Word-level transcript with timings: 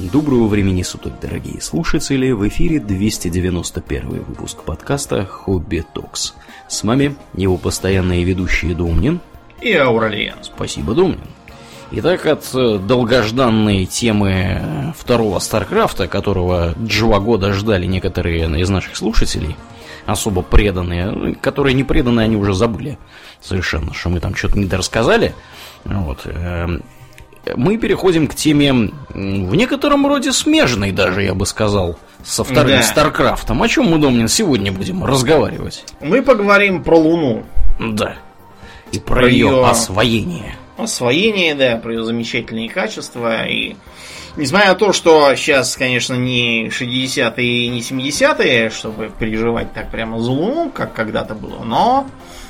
Доброго 0.00 0.46
времени 0.46 0.82
суток, 0.82 1.14
дорогие 1.20 1.60
слушатели! 1.60 2.30
В 2.30 2.46
эфире 2.46 2.78
291 2.78 4.22
выпуск 4.22 4.62
подкаста 4.62 5.26
«Хобби 5.26 5.84
Токс». 5.92 6.34
С 6.68 6.84
вами 6.84 7.16
его 7.34 7.56
постоянные 7.56 8.22
ведущие 8.22 8.76
Домнин 8.76 9.20
и 9.60 9.72
Ауралиен. 9.72 10.36
Спасибо, 10.42 10.94
Домнин. 10.94 11.18
Итак, 11.90 12.26
от 12.26 12.48
э, 12.54 12.78
долгожданной 12.78 13.86
темы 13.86 14.94
второго 14.96 15.40
Старкрафта, 15.40 16.06
которого 16.06 16.74
два 16.76 17.18
года 17.18 17.52
ждали 17.52 17.86
некоторые 17.86 18.46
из 18.60 18.70
наших 18.70 18.96
слушателей, 18.96 19.56
особо 20.06 20.42
преданные, 20.42 21.10
ну, 21.10 21.34
которые 21.34 21.74
не 21.74 21.82
преданные, 21.82 22.26
они 22.26 22.36
уже 22.36 22.54
забыли 22.54 22.98
совершенно, 23.40 23.92
что 23.94 24.10
мы 24.10 24.20
там 24.20 24.36
что-то 24.36 24.60
не 24.60 24.68
рассказали. 24.68 25.34
Вот. 25.84 26.24
Мы 27.56 27.76
переходим 27.76 28.26
к 28.26 28.34
теме 28.34 28.72
в 28.72 29.54
некотором 29.54 30.06
роде 30.06 30.32
смежной 30.32 30.92
даже, 30.92 31.22
я 31.22 31.34
бы 31.34 31.46
сказал, 31.46 31.98
со 32.24 32.44
вторым 32.44 32.78
да. 32.78 32.82
Старкрафтом. 32.82 33.62
О 33.62 33.68
чем 33.68 33.86
мы, 33.86 33.98
Домнин, 33.98 34.28
сегодня 34.28 34.72
будем 34.72 35.04
разговаривать? 35.04 35.84
Мы 36.00 36.22
поговорим 36.22 36.82
про 36.82 36.96
Луну. 36.96 37.44
Да. 37.78 38.16
И 38.92 38.98
про, 38.98 39.16
про 39.16 39.28
ее, 39.28 39.46
ее 39.46 39.66
освоение. 39.66 40.56
Освоение, 40.76 41.54
да, 41.54 41.76
про 41.76 41.92
ее 41.92 42.04
замечательные 42.04 42.68
качества. 42.68 43.46
И 43.46 43.76
несмотря 44.36 44.68
на 44.68 44.74
то, 44.74 44.92
что 44.92 45.34
сейчас, 45.34 45.76
конечно, 45.76 46.14
не 46.14 46.68
60-е 46.68 47.66
и 47.66 47.68
не 47.68 47.80
70-е, 47.80 48.70
чтобы 48.70 49.10
переживать 49.18 49.72
так 49.72 49.90
прямо 49.90 50.20
за 50.20 50.30
Луну, 50.30 50.70
как 50.70 50.94
когда-то 50.94 51.34
было, 51.34 51.64
но 51.64 52.06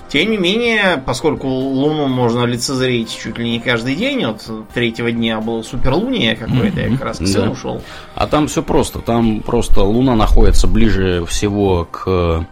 тем 0.08 0.30
не 0.30 0.36
менее, 0.36 1.02
поскольку 1.04 1.48
Луну 1.48 2.06
можно 2.08 2.44
лицезреть 2.44 3.16
чуть 3.16 3.38
ли 3.38 3.50
не 3.50 3.60
каждый 3.60 3.94
день, 3.94 4.24
вот 4.26 4.42
третьего 4.72 5.12
дня 5.12 5.40
было 5.40 5.62
суперлуние 5.62 6.34
какое-то, 6.36 6.80
я 6.80 6.90
как 6.90 7.02
раз 7.02 7.18
к 7.18 7.24
да. 7.32 7.50
ушел. 7.50 7.82
А 8.14 8.26
там 8.26 8.46
все 8.46 8.62
просто, 8.62 9.00
там 9.00 9.40
просто 9.40 9.82
Луна 9.82 10.16
находится 10.16 10.66
ближе 10.66 11.24
всего 11.26 11.86
к 11.90 12.46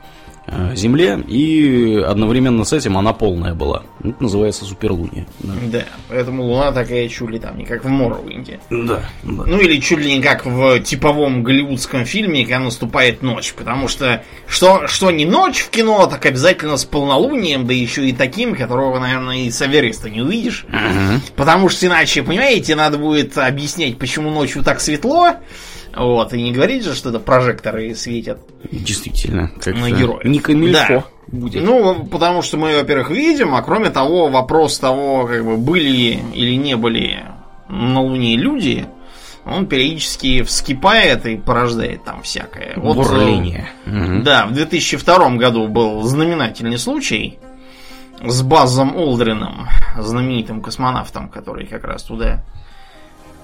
Земле, 0.74 1.18
и 1.26 2.02
одновременно 2.06 2.64
с 2.64 2.72
этим 2.72 2.96
она 2.96 3.12
полная 3.12 3.54
была. 3.54 3.82
Это 4.00 4.22
называется 4.22 4.64
суперлуния. 4.64 5.26
Да. 5.40 5.52
да, 5.64 5.84
поэтому 6.08 6.44
Луна 6.44 6.70
такая 6.70 7.08
чуть 7.08 7.30
ли 7.30 7.38
там 7.38 7.58
не 7.58 7.64
как 7.64 7.84
в 7.84 7.88
Моровинде. 7.88 8.60
Да, 8.70 9.02
да. 9.24 9.42
Ну 9.44 9.58
или 9.58 9.80
чуть 9.80 9.98
ли 9.98 10.16
не 10.16 10.22
как 10.22 10.46
в 10.46 10.80
типовом 10.80 11.42
голливудском 11.42 12.04
фильме, 12.04 12.44
когда 12.44 12.60
наступает 12.60 13.22
ночь. 13.22 13.54
Потому 13.54 13.88
что 13.88 14.22
что, 14.46 14.86
что 14.86 15.10
не 15.10 15.24
ночь 15.24 15.58
в 15.58 15.70
кино, 15.70 16.06
так 16.06 16.24
обязательно 16.26 16.76
с 16.76 16.84
полнолунием, 16.84 17.66
да 17.66 17.74
еще 17.74 18.08
и 18.08 18.12
таким, 18.12 18.54
которого, 18.54 19.00
наверное, 19.00 19.38
и 19.38 19.50
с 19.50 19.66
не 19.66 20.20
увидишь. 20.20 20.64
Угу. 20.68 21.20
Потому 21.34 21.68
что 21.68 21.86
иначе, 21.86 22.22
понимаете, 22.22 22.76
надо 22.76 22.98
будет 22.98 23.36
объяснять, 23.36 23.98
почему 23.98 24.30
ночью 24.30 24.62
так 24.62 24.80
светло. 24.80 25.34
Вот, 25.96 26.34
и 26.34 26.42
не 26.42 26.52
говорить 26.52 26.84
же, 26.84 26.94
что 26.94 27.08
это 27.08 27.18
прожекторы 27.18 27.94
светят. 27.94 28.38
Действительно. 28.70 29.50
На 29.64 29.90
героя. 29.90 30.20
Не 30.24 30.40
камильфо 30.40 30.86
да. 30.88 31.04
будет. 31.28 31.64
Ну, 31.64 32.04
потому 32.04 32.42
что 32.42 32.58
мы, 32.58 32.76
во-первых, 32.76 33.10
видим, 33.10 33.54
а 33.54 33.62
кроме 33.62 33.88
того, 33.88 34.28
вопрос 34.28 34.78
того, 34.78 35.26
как 35.26 35.44
бы 35.44 35.56
были 35.56 36.20
или 36.34 36.56
не 36.56 36.76
были 36.76 37.24
на 37.70 38.02
Луне 38.02 38.36
люди, 38.36 38.86
он 39.46 39.66
периодически 39.66 40.42
вскипает 40.42 41.24
и 41.24 41.36
порождает 41.36 42.04
там 42.04 42.22
всякое. 42.22 42.74
Вот, 42.76 42.96
Бурление. 42.96 43.70
Угу. 43.86 44.22
Да, 44.22 44.46
в 44.46 44.52
2002 44.52 45.30
году 45.36 45.66
был 45.68 46.02
знаменательный 46.02 46.78
случай 46.78 47.38
с 48.22 48.42
Базом 48.42 48.96
Олдрином, 48.96 49.68
знаменитым 49.96 50.60
космонавтом, 50.60 51.28
который 51.28 51.66
как 51.66 51.84
раз 51.84 52.02
туда 52.02 52.44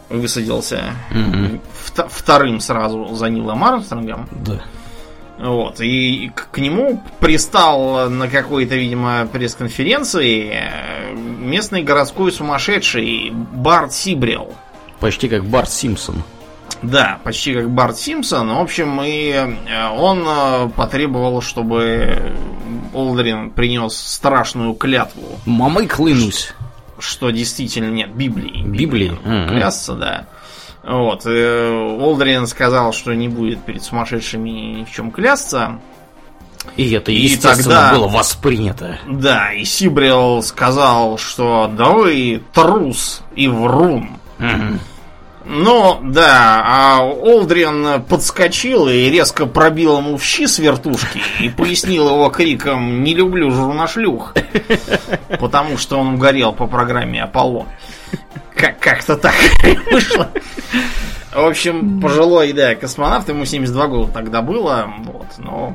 высадился 0.08 0.95
угу. 1.11 1.61
вторым 2.08 2.61
сразу 2.61 3.14
за 3.14 3.28
Нилом 3.28 3.64
Армстронгом. 3.64 4.28
Да. 4.31 4.62
Вот, 5.39 5.81
и 5.81 6.31
к, 6.34 6.58
нему 6.58 7.03
пристал 7.19 8.08
на 8.08 8.29
какой-то, 8.29 8.77
видимо, 8.77 9.27
пресс-конференции 9.27 10.52
э, 10.52 11.14
местный 11.14 11.83
городской 11.83 12.30
сумасшедший 12.30 13.33
Барт 13.33 13.92
Сибрил. 13.92 14.55
Почти 15.01 15.29
как 15.29 15.45
Барт 15.45 15.70
Симпсон. 15.70 16.23
Да, 16.83 17.18
почти 17.24 17.55
как 17.55 17.70
Барт 17.70 17.98
Симпсон. 17.98 18.55
В 18.55 18.61
общем, 18.61 19.01
и 19.02 19.30
э, 19.33 19.89
он 19.96 20.24
э, 20.24 20.68
потребовал, 20.77 21.41
чтобы 21.41 22.35
Олдрин 22.92 23.51
принес 23.51 23.96
страшную 23.96 24.74
клятву. 24.74 25.41
Мамой 25.45 25.89
клянусь 25.89 26.55
что 27.02 27.30
действительно 27.30 27.90
нет 27.90 28.14
Библии. 28.14 28.63
Библии? 28.63 29.18
Mm-hmm. 29.24 29.48
Клясться, 29.48 29.95
да. 29.95 30.27
Вот. 30.83 31.27
Э, 31.27 31.96
Олдрин 32.01 32.46
сказал, 32.46 32.92
что 32.92 33.14
не 33.14 33.29
будет 33.29 33.64
перед 33.64 33.83
сумасшедшими 33.83 34.51
ни 34.51 34.85
в 34.85 34.90
чем 34.90 35.11
клясться. 35.11 35.80
И 36.77 36.92
это, 36.92 37.11
естественно, 37.11 37.52
и 37.52 37.64
тогда, 37.64 37.92
было 37.92 38.08
воспринято. 38.08 38.98
Да, 39.08 39.52
и 39.52 39.64
Сибрил 39.64 40.42
сказал, 40.42 41.18
что 41.18 41.70
да 41.77 41.91
вы 41.91 42.42
трус 42.52 43.23
и 43.35 43.48
врун. 43.48 44.11
Угу. 44.39 44.79
Ну, 45.55 45.98
да, 46.02 46.63
а 46.64 47.02
Олдрин 47.02 48.02
подскочил 48.05 48.89
и 48.89 49.11
резко 49.11 49.45
пробил 49.45 49.98
ему 49.98 50.17
в 50.17 50.24
щи 50.24 50.46
с 50.46 50.58
вертушки 50.58 51.20
и 51.40 51.51
пояснил 51.51 52.08
его 52.08 52.30
криком 52.30 53.05
«Не 53.05 53.13
люблю 53.14 53.51
журнашлюх», 53.51 54.33
потому 55.39 55.77
что 55.77 55.98
он 55.98 56.14
угорел 56.14 56.55
по 56.55 56.67
программе 56.67 57.23
Аполлон. 57.23 57.67
Как- 58.57 58.80
как-то 58.80 59.18
так 59.18 59.35
вышло. 59.91 60.30
В 61.35 61.46
общем, 61.46 62.01
пожилой, 62.01 62.55
да, 62.55 62.74
космонавт, 62.74 63.29
ему 63.29 63.45
72 63.45 63.86
года 63.89 64.11
тогда 64.11 64.41
было, 64.41 64.91
вот, 65.01 65.27
но 65.36 65.74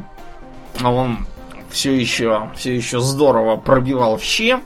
он 0.84 1.28
все 1.70 1.94
еще, 1.96 2.50
все 2.56 2.76
еще 2.76 3.00
здорово 3.00 3.58
пробивал 3.58 4.18
в 4.18 4.24
щи. 4.24 4.58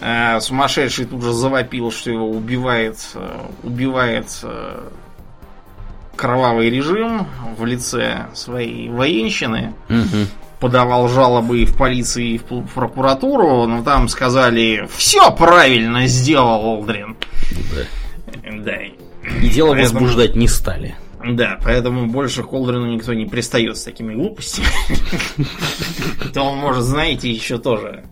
Э, 0.00 0.40
сумасшедший 0.40 1.04
тут 1.04 1.22
же 1.22 1.32
завопил, 1.32 1.90
что 1.92 2.10
его 2.10 2.30
убивает, 2.30 2.98
э, 3.14 3.46
убивает 3.62 4.26
э, 4.42 4.88
кровавый 6.16 6.70
режим 6.70 7.26
в 7.58 7.66
лице 7.66 8.26
своей 8.32 8.88
военщины. 8.88 9.74
Угу. 9.90 10.26
Подавал 10.58 11.08
жалобы 11.08 11.60
и 11.60 11.64
в 11.66 11.76
полиции, 11.76 12.34
и 12.34 12.38
в 12.38 12.66
прокуратуру, 12.74 13.66
но 13.66 13.82
там 13.82 14.08
сказали, 14.08 14.88
все 14.94 15.30
правильно 15.32 16.06
сделал 16.06 16.64
Олдрин. 16.64 17.16
Да. 17.74 18.50
да. 18.64 18.76
И 19.42 19.48
дело 19.48 19.74
поэтому, 19.74 20.00
возбуждать 20.00 20.34
не 20.34 20.48
стали. 20.48 20.96
Да, 21.22 21.58
поэтому 21.62 22.06
больше 22.06 22.42
к 22.42 22.52
Олдрину 22.52 22.86
никто 22.86 23.12
не 23.12 23.26
пристает 23.26 23.76
с 23.76 23.82
такими 23.82 24.14
глупостями. 24.14 24.66
То 26.32 26.42
он 26.42 26.58
может, 26.58 26.84
знаете, 26.84 27.30
еще 27.30 27.58
тоже 27.58 28.04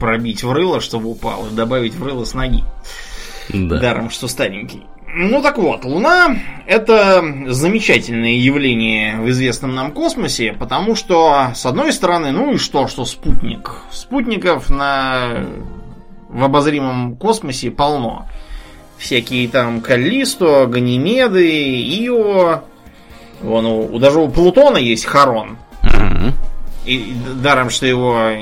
пробить 0.00 0.42
в 0.42 0.50
рыло, 0.50 0.80
чтобы 0.80 1.10
упал, 1.10 1.46
и 1.46 1.54
добавить 1.54 1.94
в 1.94 2.04
рыло 2.04 2.24
с 2.24 2.34
ноги. 2.34 2.64
Да. 3.50 3.78
Даром, 3.78 4.10
что 4.10 4.26
старенький. 4.26 4.82
Ну 5.12 5.42
так 5.42 5.58
вот, 5.58 5.84
Луна 5.84 6.36
это 6.66 7.24
замечательное 7.48 8.34
явление 8.34 9.20
в 9.20 9.28
известном 9.30 9.74
нам 9.74 9.90
космосе, 9.90 10.54
потому 10.56 10.94
что, 10.94 11.50
с 11.54 11.66
одной 11.66 11.92
стороны, 11.92 12.30
ну 12.30 12.52
и 12.52 12.58
что, 12.58 12.86
что 12.86 13.04
спутник. 13.04 13.82
Спутников 13.90 14.70
на... 14.70 15.46
в 16.28 16.44
обозримом 16.44 17.16
космосе 17.16 17.70
полно. 17.72 18.28
Всякие 18.98 19.48
там 19.48 19.80
Каллисто, 19.80 20.66
Ганимеды, 20.66 21.80
Ио. 22.06 22.62
Вон, 23.40 23.66
у, 23.66 23.98
даже 23.98 24.20
у 24.20 24.28
Плутона 24.28 24.76
есть 24.76 25.06
Харон. 25.06 25.58
Угу. 25.82 26.34
И 26.90 27.14
даром, 27.40 27.70
что 27.70 27.86
его 27.86 28.32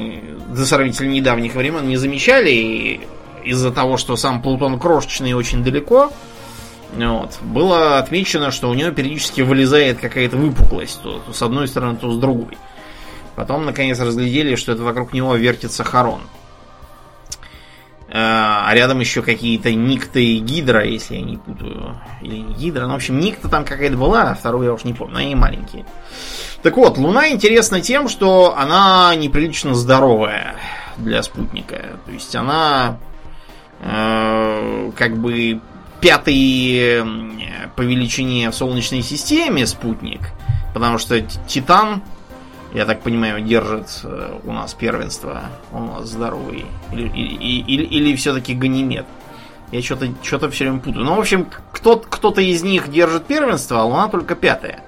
до 0.49 0.65
сравнительно 0.65 1.11
недавних 1.11 1.55
времен 1.55 1.87
не 1.87 1.99
замечали, 1.99 2.99
из-за 3.45 3.71
того, 3.71 3.99
что 3.99 4.17
сам 4.17 4.41
Плутон 4.41 4.81
крошечный 4.81 5.31
и 5.31 5.35
очень 5.35 5.63
далеко, 5.63 6.11
вот, 6.97 7.39
было 7.43 7.99
отмечено, 7.99 8.51
что 8.51 8.71
у 8.71 8.75
него 8.75 8.91
периодически 8.91 9.43
вылезает 9.43 9.99
какая-то 9.99 10.39
выпуклость, 10.39 11.03
то, 11.03 11.19
то 11.19 11.33
с 11.35 11.43
одной 11.43 11.69
стороны, 11.69 11.99
то 11.99 12.11
с 12.11 12.17
другой. 12.17 12.57
Потом, 13.37 13.67
наконец, 13.67 14.01
разглядели, 14.01 14.57
что 14.57 14.73
это 14.73 14.83
вокруг 14.83 15.13
него 15.13 15.37
вертится 15.37 15.85
Харон. 15.85 16.23
Э, 18.09 18.13
а 18.15 18.71
рядом 18.73 19.01
еще 19.01 19.23
какие-то 19.23 19.73
Никта 19.75 20.19
и 20.19 20.39
Гидра, 20.39 20.85
если 20.85 21.17
я 21.17 21.23
не 21.23 21.37
путаю. 21.37 22.01
Или 22.23 22.37
не 22.37 22.55
Гидра. 22.55 22.87
Ну, 22.87 22.93
в 22.93 22.97
общем, 22.97 23.19
Никта 23.21 23.49
там 23.49 23.65
какая-то 23.65 23.97
была, 23.97 24.23
а 24.23 24.35
вторую 24.35 24.65
я 24.65 24.73
уж 24.73 24.85
не 24.85 24.95
помню, 24.95 25.19
они 25.19 25.35
маленькие. 25.35 25.85
Так 26.63 26.77
вот, 26.77 26.97
Луна 26.97 27.29
интересна 27.29 27.81
тем, 27.81 28.09
что 28.09 28.57
она 28.57 29.15
неприлично 29.15 29.75
здоровая 29.75 30.57
для 30.97 31.23
спутника. 31.23 31.99
То 32.07 32.13
есть 32.13 32.35
она 32.35 32.99
э, 33.81 34.91
как 34.97 35.19
бы 35.19 35.61
пятый 36.01 37.05
по 37.77 37.83
величине 37.83 38.51
в 38.51 38.55
Солнечной 38.55 39.03
системе 39.03 39.67
спутник. 39.67 40.21
Потому 40.73 40.99
что 40.99 41.21
Титан, 41.21 42.03
я 42.75 42.85
так 42.85 43.01
понимаю, 43.01 43.41
держит 43.41 43.87
э, 44.05 44.39
у 44.45 44.53
нас 44.53 44.75
первенство. 44.75 45.45
Он 45.73 45.85
у 45.85 45.93
нас 45.95 46.09
здоровый. 46.09 46.67
Или, 46.93 47.09
или, 47.09 47.63
или, 47.63 47.83
или 47.85 48.17
все-таки 48.17 48.55
Ганимед. 48.55 49.07
Я 49.73 49.83
что-то 49.83 50.09
что 50.23 50.51
все 50.51 50.65
время 50.65 50.81
путаю. 50.81 51.05
Ну, 51.05 51.15
в 51.15 51.21
общем, 51.21 51.47
кто, 51.73 51.97
кто-то 51.97 52.41
из 52.41 52.63
них 52.63 52.91
держит 52.91 53.27
первенство, 53.27 53.81
а 53.81 53.85
Луна 53.85 54.09
только 54.09 54.35
пятая. 54.35 54.83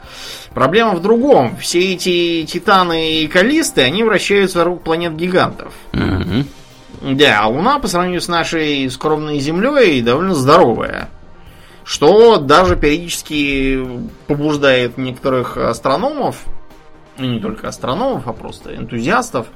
Проблема 0.55 0.95
в 0.95 1.03
другом. 1.03 1.57
Все 1.57 1.95
эти 1.95 2.45
титаны 2.45 3.23
и 3.23 3.29
калисты, 3.29 3.83
они 3.83 4.03
вращаются 4.03 4.59
вокруг 4.59 4.83
планет-гигантов. 4.83 5.73
Угу. 5.93 7.15
Да, 7.15 7.41
а 7.41 7.49
Луна 7.49 7.79
по 7.79 7.89
сравнению 7.89 8.21
с 8.21 8.29
нашей 8.29 8.91
скромной 8.91 9.39
Землей 9.39 10.03
довольно 10.03 10.35
здоровая. 10.35 11.09
Что 11.85 12.37
даже 12.37 12.77
периодически 12.77 13.87
побуждает 14.27 14.97
некоторых 14.97 15.57
астрономов, 15.57 16.45
ну 17.21 17.27
не 17.27 17.41
только 17.41 17.69
астрономов, 17.69 18.27
а 18.27 18.33
просто 18.33 18.75
энтузиастов, 18.75 19.47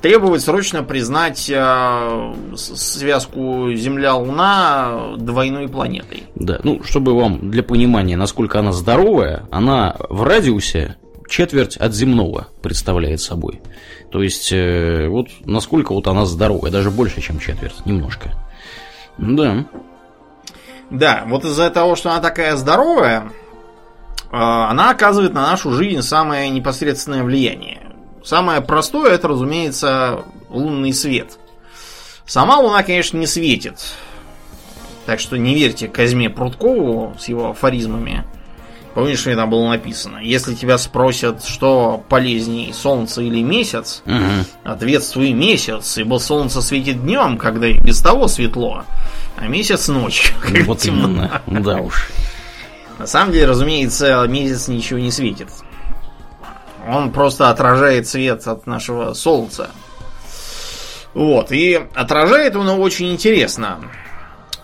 требовать 0.00 0.42
срочно 0.42 0.82
признать 0.82 1.48
э, 1.48 2.34
связку 2.56 3.72
Земля-Луна 3.72 5.16
двойной 5.18 5.68
планетой. 5.68 6.24
Да, 6.34 6.60
ну, 6.64 6.82
чтобы 6.82 7.14
вам 7.14 7.50
для 7.50 7.62
понимания, 7.62 8.16
насколько 8.16 8.58
она 8.58 8.72
здоровая, 8.72 9.44
она 9.50 9.96
в 10.08 10.22
радиусе 10.24 10.96
четверть 11.28 11.76
от 11.76 11.94
земного 11.94 12.48
представляет 12.62 13.20
собой. 13.20 13.60
То 14.10 14.22
есть, 14.22 14.52
э, 14.52 15.08
вот 15.08 15.28
насколько 15.44 15.94
вот 15.94 16.06
она 16.06 16.26
здоровая, 16.26 16.70
даже 16.70 16.90
больше, 16.90 17.20
чем 17.22 17.38
четверть, 17.38 17.86
немножко. 17.86 18.32
Да. 19.16 19.64
Да, 20.90 21.24
вот 21.26 21.44
из-за 21.44 21.70
того, 21.70 21.96
что 21.96 22.10
она 22.10 22.20
такая 22.20 22.56
здоровая, 22.56 23.30
она 24.32 24.90
оказывает 24.90 25.34
на 25.34 25.42
нашу 25.42 25.72
жизнь 25.72 26.02
самое 26.02 26.48
непосредственное 26.48 27.22
влияние. 27.22 27.80
Самое 28.24 28.60
простое 28.62 29.12
это, 29.12 29.28
разумеется, 29.28 30.24
лунный 30.48 30.94
свет. 30.94 31.38
Сама 32.24 32.58
луна, 32.58 32.82
конечно, 32.82 33.18
не 33.18 33.26
светит. 33.26 33.78
Так 35.06 35.20
что 35.20 35.36
не 35.36 35.54
верьте 35.54 35.88
Казьме 35.88 36.30
Прудкову 36.30 37.14
с 37.18 37.28
его 37.28 37.50
афоризмами. 37.50 38.24
Помнишь, 38.94 39.20
что 39.20 39.34
там 39.34 39.50
было 39.50 39.68
написано? 39.68 40.18
Если 40.18 40.54
тебя 40.54 40.78
спросят, 40.78 41.44
что 41.44 42.04
полезней, 42.08 42.72
солнце 42.72 43.22
или 43.22 43.42
месяц, 43.42 44.02
угу. 44.06 44.46
ответствуй 44.64 45.32
месяц, 45.32 45.96
ибо 45.98 46.18
солнце 46.18 46.60
светит 46.60 47.02
днем, 47.02 47.38
когда 47.38 47.66
и 47.66 47.78
без 47.78 48.00
того 48.00 48.28
светло, 48.28 48.84
а 49.36 49.46
месяц 49.46 49.88
ночью. 49.88 50.34
Вот 50.66 50.78
темно. 50.78 51.08
именно, 51.08 51.42
да 51.46 51.78
уж. 51.78 52.10
На 53.02 53.08
самом 53.08 53.32
деле, 53.32 53.46
разумеется, 53.46 54.24
месяц 54.28 54.68
ничего 54.68 55.00
не 55.00 55.10
светит. 55.10 55.48
Он 56.88 57.10
просто 57.10 57.50
отражает 57.50 58.06
свет 58.06 58.46
от 58.46 58.68
нашего 58.68 59.12
солнца. 59.14 59.70
Вот, 61.12 61.50
и 61.50 61.84
отражает 61.96 62.54
он 62.54 62.68
его 62.68 62.80
очень 62.80 63.10
интересно. 63.10 63.80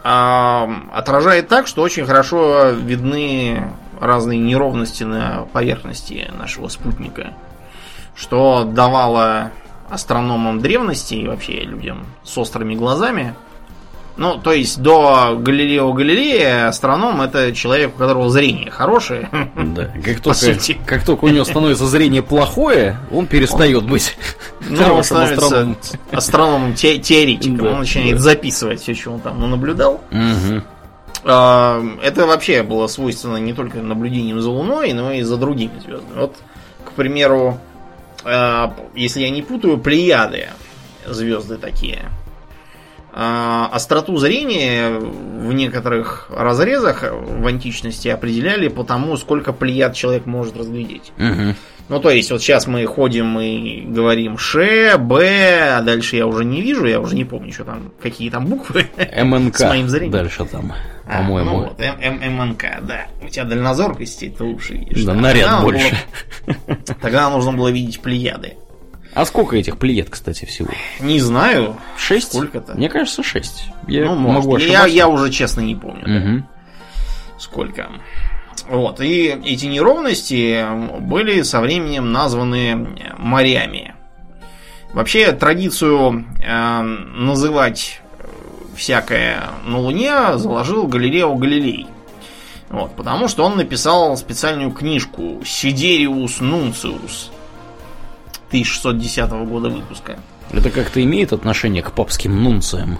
А, 0.04 0.70
отражает 0.92 1.48
так, 1.48 1.66
что 1.66 1.82
очень 1.82 2.06
хорошо 2.06 2.70
видны 2.70 3.72
разные 3.98 4.38
неровности 4.38 5.02
на 5.02 5.48
поверхности 5.52 6.30
нашего 6.38 6.68
спутника, 6.68 7.34
что 8.14 8.62
давало 8.62 9.50
астрономам 9.90 10.60
древности 10.60 11.14
и 11.14 11.26
вообще 11.26 11.62
людям 11.62 12.06
с 12.22 12.38
острыми 12.38 12.76
глазами 12.76 13.34
ну, 14.18 14.36
то 14.36 14.52
есть 14.52 14.82
до 14.82 15.36
Галилео 15.38 15.92
Галилея 15.92 16.68
астроном 16.68 17.22
это 17.22 17.52
человек, 17.54 17.94
у 17.94 17.98
которого 17.98 18.28
зрение 18.30 18.70
хорошее. 18.70 19.30
Да, 19.54 19.92
как 20.04 20.20
только, 20.20 20.58
как 20.84 21.04
только 21.04 21.24
у 21.24 21.28
него 21.28 21.44
становится 21.44 21.86
зрение 21.86 22.22
плохое, 22.22 22.98
он 23.12 23.26
перестает 23.26 23.84
быть 23.84 24.16
ну, 24.68 24.94
он 24.94 25.04
становится 25.04 25.44
астрономом, 25.44 25.76
астрономом 26.10 26.74
те, 26.74 26.98
теоретиком. 26.98 27.58
Да, 27.58 27.70
он 27.70 27.78
начинает 27.80 28.16
да. 28.16 28.22
записывать 28.22 28.80
все, 28.80 28.94
что 28.94 29.12
он 29.12 29.20
там 29.20 29.48
наблюдал. 29.48 30.00
Угу. 30.10 30.62
Это 31.24 32.26
вообще 32.26 32.62
было 32.62 32.86
свойственно 32.88 33.36
не 33.36 33.52
только 33.52 33.78
наблюдением 33.78 34.40
за 34.40 34.50
Луной, 34.50 34.92
но 34.94 35.12
и 35.12 35.22
за 35.22 35.36
другими 35.36 35.78
звездами. 35.78 36.18
Вот, 36.18 36.36
к 36.84 36.92
примеру, 36.92 37.58
а, 38.24 38.74
если 38.94 39.20
я 39.20 39.30
не 39.30 39.42
путаю, 39.42 39.78
Плеяды 39.78 40.48
звезды 41.06 41.56
такие. 41.56 42.10
А, 43.12 43.68
остроту 43.72 44.16
зрения 44.16 44.90
в 44.98 45.52
некоторых 45.52 46.30
разрезах 46.30 47.04
в 47.10 47.46
античности 47.46 48.08
определяли 48.08 48.68
по 48.68 48.84
тому, 48.84 49.16
сколько 49.16 49.52
плеяд 49.52 49.94
человек 49.94 50.26
может 50.26 50.56
разглядеть. 50.56 51.12
Угу. 51.18 51.54
Ну, 51.88 52.00
то 52.00 52.10
есть, 52.10 52.30
вот 52.30 52.42
сейчас 52.42 52.66
мы 52.66 52.84
ходим 52.84 53.40
и 53.40 53.80
говорим 53.80 54.36
Ш, 54.36 54.98
Б, 54.98 55.78
а 55.78 55.80
дальше 55.80 56.16
я 56.16 56.26
уже 56.26 56.44
не 56.44 56.60
вижу, 56.60 56.84
я 56.84 57.00
уже 57.00 57.16
не 57.16 57.24
помню, 57.24 57.50
что 57.50 57.64
там, 57.64 57.92
какие 58.02 58.28
там 58.28 58.46
буквы. 58.46 58.86
МНК. 59.24 59.56
С 59.56 59.64
моим 59.64 59.88
зрением. 59.88 60.12
Дальше 60.12 60.44
там, 60.44 60.74
а, 61.06 61.18
по-моему. 61.18 61.50
Ну 61.50 61.56
вот, 61.60 61.78
МНК, 61.78 62.82
да. 62.82 63.06
У 63.22 63.28
тебя 63.28 63.44
дальнозоркости, 63.44 64.34
ты 64.36 64.44
лучше 64.44 64.74
видишь. 64.74 65.02
Да, 65.04 65.14
наряд 65.14 65.62
больше. 65.62 65.96
Было... 66.46 66.76
Тогда 67.00 67.30
нужно 67.30 67.52
было 67.52 67.68
видеть 67.68 68.00
плеяды. 68.00 68.56
А 69.18 69.24
сколько 69.24 69.56
этих 69.56 69.78
плиет, 69.78 70.10
кстати, 70.10 70.44
всего? 70.44 70.68
Не 71.00 71.18
знаю. 71.18 71.76
Шесть? 71.96 72.28
Сколько-то? 72.28 72.74
Мне 72.74 72.88
кажется, 72.88 73.24
шесть. 73.24 73.64
Я 73.88 74.04
ну, 74.04 74.14
могу 74.14 74.50
может. 74.50 74.70
Я, 74.70 74.86
я 74.86 75.08
уже 75.08 75.32
честно 75.32 75.60
не 75.60 75.74
помню. 75.74 76.38
Угу. 76.38 76.46
Сколько. 77.40 77.88
Вот. 78.68 79.00
И 79.00 79.36
эти 79.44 79.66
неровности 79.66 80.64
были 81.00 81.42
со 81.42 81.60
временем 81.60 82.12
названы 82.12 82.96
морями. 83.18 83.96
Вообще 84.92 85.32
традицию 85.32 86.24
э, 86.40 86.82
называть 86.82 88.00
всякое 88.76 89.50
на 89.66 89.80
Луне 89.80 90.38
заложил 90.38 90.86
Галилео 90.86 91.34
Галилей. 91.34 91.88
Вот, 92.68 92.94
потому 92.94 93.26
что 93.26 93.44
он 93.44 93.56
написал 93.56 94.16
специальную 94.16 94.70
книжку 94.70 95.42
Сидериус 95.44 96.38
Нунциус 96.38 97.32
1610 98.48 99.30
года 99.48 99.68
выпуска. 99.68 100.18
Это 100.50 100.70
как-то 100.70 101.02
имеет 101.02 101.32
отношение 101.32 101.82
к 101.82 101.92
папским 101.92 102.42
нунциям? 102.42 102.98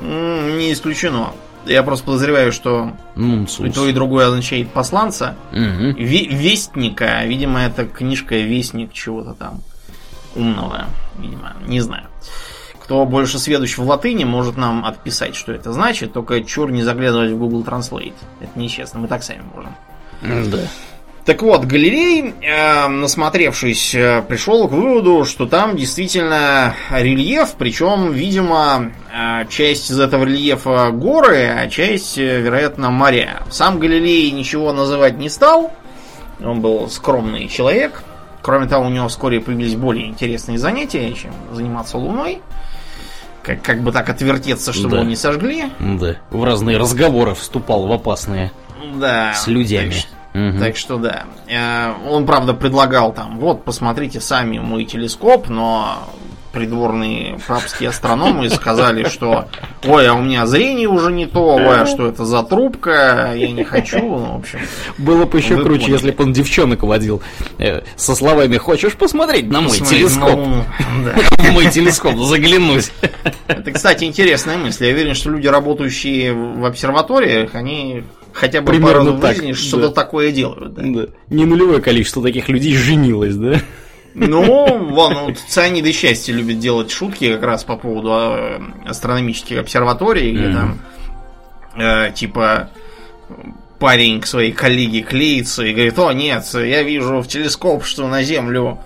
Не 0.00 0.72
исключено. 0.72 1.32
Я 1.66 1.82
просто 1.82 2.06
подозреваю, 2.06 2.52
что 2.52 2.92
Нунциус. 3.16 3.74
то, 3.74 3.88
и 3.88 3.92
другое 3.92 4.28
означает 4.28 4.70
посланца. 4.70 5.34
Угу. 5.50 5.96
Вестника. 5.98 7.24
Видимо, 7.24 7.60
это 7.60 7.86
книжка 7.86 8.36
Вестник 8.36 8.92
чего-то 8.92 9.34
там 9.34 9.62
умного. 10.36 10.86
Видимо, 11.18 11.56
не 11.66 11.80
знаю. 11.80 12.06
Кто 12.80 13.04
больше 13.04 13.40
сведущ 13.40 13.78
в 13.78 13.82
латыни, 13.82 14.22
может 14.22 14.56
нам 14.56 14.84
отписать, 14.84 15.34
что 15.34 15.50
это 15.50 15.72
значит. 15.72 16.12
Только 16.12 16.44
чур 16.44 16.70
не 16.70 16.84
заглядывать 16.84 17.32
в 17.32 17.38
Google 17.38 17.64
Translate. 17.64 18.14
Это 18.38 18.56
нечестно, 18.56 19.00
мы 19.00 19.08
так 19.08 19.24
сами 19.24 19.42
можем. 19.52 19.74
Да. 20.22 20.58
Так 21.26 21.42
вот, 21.42 21.64
Галилей, 21.64 22.34
э, 22.40 22.86
насмотревшись, 22.86 23.90
пришел 24.28 24.68
к 24.68 24.70
выводу, 24.70 25.24
что 25.24 25.46
там 25.46 25.76
действительно 25.76 26.76
рельеф, 26.88 27.56
причем, 27.58 28.12
видимо, 28.12 28.92
э, 29.12 29.44
часть 29.48 29.90
из 29.90 29.98
этого 29.98 30.22
рельефа 30.22 30.90
горы, 30.92 31.48
а 31.48 31.66
часть, 31.68 32.16
э, 32.16 32.40
вероятно, 32.40 32.90
моря. 32.90 33.42
Сам 33.50 33.80
Галилей 33.80 34.30
ничего 34.30 34.72
называть 34.72 35.18
не 35.18 35.28
стал, 35.28 35.72
он 36.40 36.60
был 36.60 36.88
скромный 36.88 37.48
человек. 37.48 38.04
Кроме 38.40 38.68
того, 38.68 38.86
у 38.86 38.90
него 38.90 39.08
вскоре 39.08 39.40
появились 39.40 39.74
более 39.74 40.06
интересные 40.06 40.58
занятия, 40.58 41.12
чем 41.12 41.32
заниматься 41.52 41.98
Луной. 41.98 42.40
Как, 43.42 43.62
как 43.62 43.82
бы 43.82 43.90
так 43.90 44.08
отвертеться, 44.08 44.72
чтобы 44.72 44.90
да. 44.90 44.96
его 44.98 45.08
не 45.08 45.16
сожгли. 45.16 45.64
Да, 45.80 46.18
в 46.30 46.44
разные 46.44 46.76
разговоры 46.76 47.34
вступал 47.34 47.88
в 47.88 47.92
опасные 47.92 48.52
да, 48.94 49.32
с 49.34 49.48
людьми. 49.48 49.90
Так, 49.90 50.15
Угу. 50.36 50.58
Так 50.58 50.76
что 50.76 50.98
да. 50.98 51.24
Э, 51.48 51.94
он, 52.10 52.26
правда, 52.26 52.52
предлагал 52.52 53.12
там, 53.12 53.38
вот, 53.38 53.64
посмотрите 53.64 54.20
сами 54.20 54.58
мой 54.58 54.84
телескоп, 54.84 55.48
но 55.48 56.06
придворные 56.52 57.38
папские 57.46 57.90
астрономы 57.90 58.48
сказали, 58.48 59.06
что 59.08 59.46
ой, 59.84 60.08
а 60.08 60.14
у 60.14 60.22
меня 60.22 60.46
зрение 60.46 60.88
уже 60.88 61.12
не 61.12 61.26
то, 61.26 61.56
ой, 61.56 61.82
а 61.82 61.86
что 61.86 62.06
это 62.06 62.24
за 62.24 62.42
трубка, 62.42 63.34
я 63.34 63.50
не 63.50 63.62
хочу, 63.62 63.98
ну, 63.98 64.32
в 64.32 64.36
общем. 64.36 64.60
Было 64.96 65.26
бы 65.26 65.38
еще 65.38 65.62
круче, 65.62 65.92
если 65.92 66.12
бы 66.12 66.24
он 66.24 66.32
девчонок 66.32 66.82
водил 66.82 67.22
э, 67.58 67.82
со 67.96 68.14
словами 68.14 68.56
«Хочешь 68.56 68.94
посмотреть 68.94 69.48
на 69.48 69.60
мой 69.60 69.70
Посмотри, 69.70 69.98
телескоп?» 69.98 70.36
ну, 70.36 70.64
да. 71.04 71.52
Мой 71.52 71.70
телескоп, 71.70 72.16
заглянуть. 72.18 72.90
Это, 73.48 73.72
кстати, 73.72 74.04
интересная 74.04 74.56
мысль. 74.56 74.86
Я 74.86 74.94
уверен, 74.94 75.14
что 75.14 75.30
люди, 75.30 75.46
работающие 75.46 76.32
в 76.32 76.64
обсерваториях, 76.64 77.54
они 77.54 78.02
хотя 78.36 78.60
бы 78.60 78.70
Примерно 78.70 79.12
пару 79.12 79.18
так, 79.18 79.32
в 79.32 79.36
жизни 79.36 79.52
да. 79.52 79.58
что-то 79.58 79.88
такое 79.90 80.30
делают. 80.30 80.74
Да. 80.74 80.82
Да. 80.84 81.06
Не 81.30 81.44
нулевое 81.44 81.80
количество 81.80 82.22
таких 82.22 82.48
людей 82.48 82.76
женилось, 82.76 83.34
да? 83.34 83.60
Ну, 84.14 84.78
вон, 84.90 85.14
вот 85.26 85.38
цианиды 85.48 85.92
счастья 85.92 86.32
любят 86.32 86.58
делать 86.58 86.90
шутки 86.90 87.32
как 87.32 87.42
раз 87.42 87.64
по 87.64 87.76
поводу 87.76 88.10
а, 88.12 88.62
астрономических 88.86 89.58
обсерваторий, 89.58 90.32
где 90.32 90.44
mm-hmm. 90.44 90.54
там 90.54 90.78
э, 91.76 92.12
типа 92.14 92.70
парень 93.78 94.22
к 94.22 94.26
своей 94.26 94.52
коллеге 94.52 95.02
клеится 95.02 95.64
и 95.64 95.74
говорит, 95.74 95.98
о 95.98 96.12
нет, 96.12 96.46
я 96.54 96.82
вижу 96.82 97.20
в 97.20 97.28
телескоп, 97.28 97.84
что 97.84 98.08
на 98.08 98.22
Землю 98.22 98.78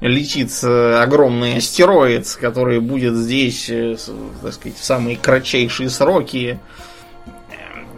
летит 0.00 0.52
огромный 0.64 1.58
астероид, 1.58 2.26
который 2.40 2.80
будет 2.80 3.14
здесь, 3.14 3.66
э, 3.68 3.96
так 4.42 4.52
сказать, 4.52 4.78
в 4.78 4.84
самые 4.84 5.16
кратчайшие 5.16 5.90
сроки 5.90 6.58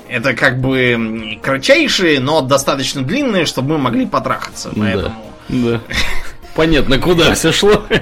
это 0.08 0.34
как 0.34 0.60
бы 0.60 1.38
кратчайшие, 1.42 2.20
но 2.20 2.40
достаточно 2.40 3.02
длинные, 3.02 3.46
чтобы 3.46 3.70
мы 3.70 3.78
могли 3.78 4.06
потрахаться. 4.06 4.70
Поэтому... 4.76 5.14
Да. 5.48 5.80
Понятно, 6.54 6.98
куда 6.98 7.34
все 7.34 7.52
шло. 7.52 7.82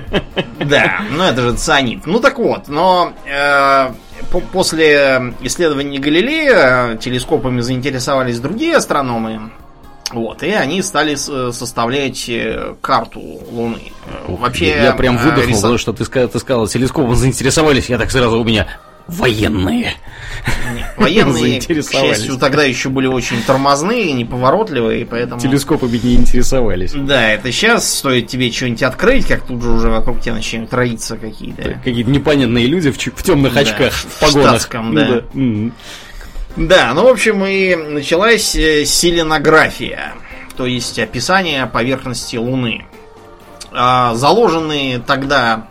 Да, 0.64 1.00
ну 1.10 1.24
это 1.24 1.42
же 1.42 1.56
цианид. 1.56 2.06
Ну 2.06 2.20
так 2.20 2.38
вот, 2.38 2.68
но 2.68 3.12
э, 3.26 3.90
после 4.52 5.34
исследований 5.40 5.98
Галилея 5.98 6.96
телескопами 6.98 7.60
заинтересовались 7.60 8.38
другие 8.38 8.76
астрономы. 8.76 9.50
Вот, 10.12 10.42
и 10.44 10.50
они 10.50 10.82
стали 10.82 11.16
составлять 11.16 12.28
э, 12.28 12.74
карту 12.80 13.20
Луны. 13.50 13.92
Вообще, 14.28 14.68
я 14.68 14.92
прям 14.92 15.16
э, 15.16 15.18
выдохнул, 15.18 15.48
рисо... 15.48 15.62
потому 15.62 15.78
что 15.78 15.92
ты, 15.92 16.04
ты 16.04 16.38
сказал, 16.38 16.68
телескопом 16.68 17.16
заинтересовались, 17.16 17.88
я 17.88 17.98
так 17.98 18.10
сразу 18.10 18.40
у 18.40 18.44
меня 18.44 18.68
военные. 19.08 19.94
Военные, 20.96 21.60
к 21.60 21.64
счастью, 21.64 22.38
тогда 22.38 22.64
еще 22.64 22.88
были 22.88 23.06
очень 23.06 23.42
тормозные, 23.42 24.12
неповоротливые, 24.12 25.06
поэтому... 25.06 25.40
Телескопы 25.40 25.86
ведь 25.86 26.04
не 26.04 26.14
интересовались. 26.14 26.92
Да, 26.92 27.32
это 27.32 27.50
сейчас 27.52 27.98
стоит 27.98 28.28
тебе 28.28 28.50
что-нибудь 28.50 28.82
открыть, 28.82 29.26
как 29.26 29.46
тут 29.46 29.62
же 29.62 29.70
уже 29.70 29.88
вокруг 29.90 30.20
тебя 30.20 30.34
начинают 30.34 30.72
роиться 30.72 31.16
какие-то... 31.16 31.80
Какие-то 31.84 32.10
непонятные 32.10 32.66
люди 32.66 32.90
в, 32.90 32.98
в 32.98 33.22
темных 33.22 33.54
да, 33.54 33.60
очках, 33.60 33.92
в 33.92 34.20
погонах. 34.20 34.46
В 34.46 34.48
штатском, 34.48 34.94
да. 34.94 35.22
да. 35.32 35.72
Да, 36.56 36.92
ну, 36.94 37.04
в 37.04 37.08
общем, 37.08 37.44
и 37.46 37.74
началась 37.74 38.54
э, 38.54 38.84
селенография, 38.84 40.12
то 40.56 40.66
есть 40.66 40.98
описание 40.98 41.66
поверхности 41.66 42.36
Луны. 42.36 42.84
А, 43.72 44.14
заложенные 44.14 44.98
тогда 44.98 45.68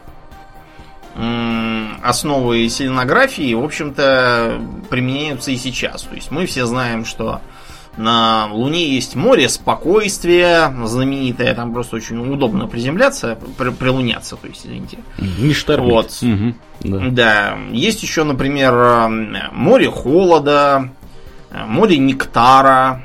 основы 1.13 2.69
селенографии, 2.69 3.53
в 3.53 3.63
общем-то, 3.63 4.61
применяются 4.89 5.51
и 5.51 5.57
сейчас. 5.57 6.03
То 6.03 6.15
есть 6.15 6.31
мы 6.31 6.45
все 6.45 6.65
знаем, 6.65 7.05
что 7.05 7.41
на 7.97 8.47
Луне 8.51 8.87
есть 8.87 9.15
море 9.15 9.49
спокойствия, 9.49 10.73
знаменитое, 10.85 11.53
там 11.53 11.73
просто 11.73 11.97
очень 11.97 12.17
удобно 12.17 12.67
приземляться, 12.67 13.37
при, 13.57 13.69
прилуняться, 13.69 14.37
то 14.37 14.47
есть, 14.47 14.65
извините. 14.65 14.99
Не 15.19 15.53
штормит. 15.53 15.91
Вот. 15.91 16.17
Угу, 16.21 16.53
да. 16.81 17.09
да. 17.09 17.57
Есть 17.71 18.01
еще, 18.03 18.23
например, 18.23 19.09
море 19.51 19.89
холода, 19.89 20.89
море 21.51 21.97
нектара, 21.97 23.03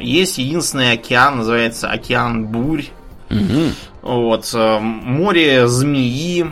есть 0.00 0.36
единственный 0.36 0.92
океан, 0.92 1.38
называется 1.38 1.90
океан 1.90 2.44
бурь. 2.46 2.84
Угу. 3.30 3.72
Вот. 4.02 4.54
Море 4.54 5.66
змеи, 5.68 6.46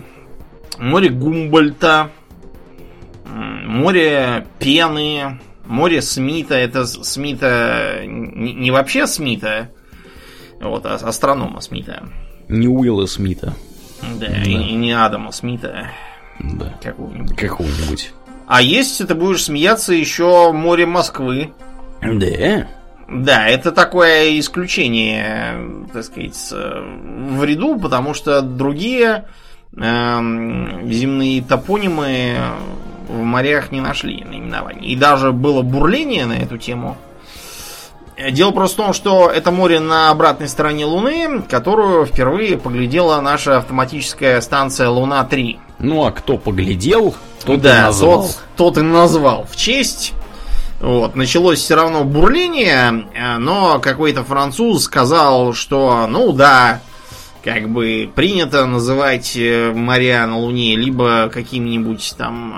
море 0.79 1.09
Гумбольта, 1.09 2.11
море 3.25 4.47
пены, 4.59 5.41
море 5.67 6.03
Смита. 6.03 6.55
Это 6.55 6.87
Смита 6.87 8.03
не, 8.07 8.71
вообще 8.71 9.07
Смита, 9.07 9.71
вот, 10.61 10.87
а 10.87 10.95
астронома 10.95 11.61
Смита. 11.61 12.05
Не 12.49 12.69
Уилла 12.69 13.07
Смита. 13.07 13.55
Да, 14.21 14.27
да. 14.29 14.43
И, 14.43 14.53
и 14.53 14.75
не 14.75 14.93
Адама 14.93 15.33
Смита. 15.33 15.89
Да. 16.39 16.79
Какого-нибудь. 16.83 17.37
Какого-нибудь. 17.37 18.13
А 18.47 18.63
есть, 18.63 19.07
ты 19.07 19.15
будешь 19.15 19.45
смеяться, 19.45 19.93
еще 19.93 20.53
море 20.53 20.87
Москвы. 20.87 21.53
Да? 22.01 22.69
Да, 23.09 23.47
это 23.49 23.73
такое 23.73 24.39
исключение, 24.39 25.87
так 25.93 26.05
сказать, 26.05 26.37
в 26.51 27.45
ряду, 27.45 27.79
потому 27.79 28.15
что 28.15 28.43
другие 28.43 29.27
земные 29.77 31.43
топонимы 31.43 32.39
в 33.09 33.23
морях 33.23 33.71
не 33.73 33.81
нашли 33.81 34.25
наименований. 34.25 34.89
И 34.89 34.97
даже 34.97 35.33
было 35.33 35.63
бурление 35.63 36.27
на 36.27 36.35
эту 36.35 36.59
тему. 36.59 36.97
Дело 38.31 38.51
просто 38.51 38.83
в 38.83 38.85
том, 38.87 38.95
что 38.95 39.29
это 39.29 39.51
море 39.51 39.79
на 39.79 40.11
обратной 40.11 40.49
стороне 40.49 40.87
Луны, 40.87 41.43
которую 41.43 42.07
впервые 42.07 42.57
поглядела 42.57 43.21
наша 43.21 43.59
автоматическая 43.59 44.41
станция 44.41 44.89
Луна-3. 44.89 45.59
Ну 45.81 46.07
а 46.07 46.13
кто 46.13 46.39
поглядел, 46.39 47.15
тот 47.45 47.61
да, 47.61 47.79
и 47.79 47.83
назвал. 47.83 48.23
Тот, 48.23 48.39
тот 48.57 48.79
и 48.79 48.81
назвал 48.81 49.47
в 49.51 49.55
честь. 49.57 50.15
Вот, 50.81 51.15
началось 51.15 51.59
все 51.59 51.75
равно 51.75 52.05
бурление, 52.05 53.07
э, 53.15 53.39
но 53.39 53.79
какой-то 53.81 54.25
француз 54.25 54.85
сказал, 54.85 55.53
что 55.53 56.07
ну 56.07 56.33
да, 56.33 56.81
как 57.47 57.69
бы 57.69 58.11
принято 58.13 58.67
называть 58.67 59.37
э, 59.37 59.71
моря 59.73 60.27
на 60.27 60.37
Луне 60.37 60.75
либо 60.75 61.31
какими-нибудь 61.33 62.15
там 62.19 62.53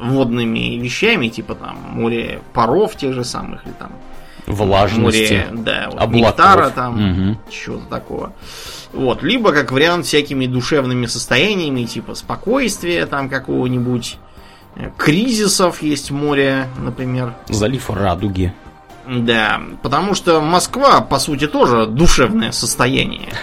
э, 0.00 0.06
водными 0.06 0.78
вещами, 0.78 1.28
типа 1.28 1.54
там 1.54 1.76
море 1.90 2.40
паров 2.54 2.96
тех 2.96 3.12
же 3.12 3.22
самых, 3.22 3.66
или 3.66 3.74
там 3.78 3.92
влажности, 4.46 4.98
море, 4.98 5.48
да, 5.52 5.90
вот, 5.92 6.10
нектара 6.10 6.70
там, 6.70 6.94
угу. 6.94 7.38
чего-то 7.50 7.84
такого. 7.90 8.32
Вот, 8.94 9.22
либо 9.22 9.52
как 9.52 9.70
вариант 9.70 10.06
всякими 10.06 10.46
душевными 10.46 11.04
состояниями, 11.04 11.84
типа 11.84 12.14
спокойствия 12.14 13.04
там 13.04 13.28
какого-нибудь, 13.28 14.16
э, 14.76 14.90
кризисов 14.96 15.82
есть 15.82 16.10
море, 16.10 16.68
например. 16.78 17.34
Залив 17.50 17.90
Радуги. 17.90 18.54
Да, 19.06 19.60
потому 19.82 20.14
что 20.14 20.40
Москва, 20.40 21.02
по 21.02 21.18
сути, 21.18 21.46
тоже 21.46 21.84
душевное 21.84 22.52
состояние. 22.52 23.28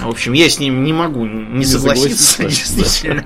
В 0.00 0.08
общем, 0.08 0.32
я 0.32 0.48
с 0.48 0.58
ним 0.58 0.84
не 0.84 0.92
могу 0.92 1.24
не, 1.24 1.64
согласиться, 1.64 2.42
действительно. 2.44 3.24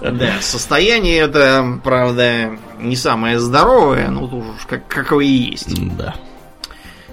Да, 0.00 0.40
состояние 0.40 1.18
это, 1.18 1.80
правда, 1.84 2.58
не 2.78 2.96
самое 2.96 3.38
здоровое, 3.38 4.08
но 4.08 4.26
тут 4.26 4.44
уж 4.44 4.66
как, 4.66 4.86
какое 4.88 5.26
и 5.26 5.50
есть. 5.50 5.74
Да. 5.96 6.14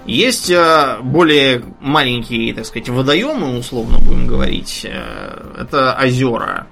Есть 0.06 0.48
э, 0.50 0.98
более 1.02 1.62
маленькие, 1.80 2.54
так 2.54 2.64
сказать, 2.64 2.88
водоемы, 2.88 3.58
условно 3.58 3.98
будем 3.98 4.26
говорить. 4.26 4.86
Э, 4.88 5.60
это 5.60 5.98
озера. 6.02 6.66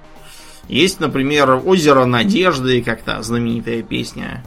Есть, 0.67 0.99
например, 0.99 1.61
озеро 1.63 2.05
Надежды, 2.05 2.81
как-то 2.81 3.21
знаменитая 3.21 3.83
песня. 3.83 4.43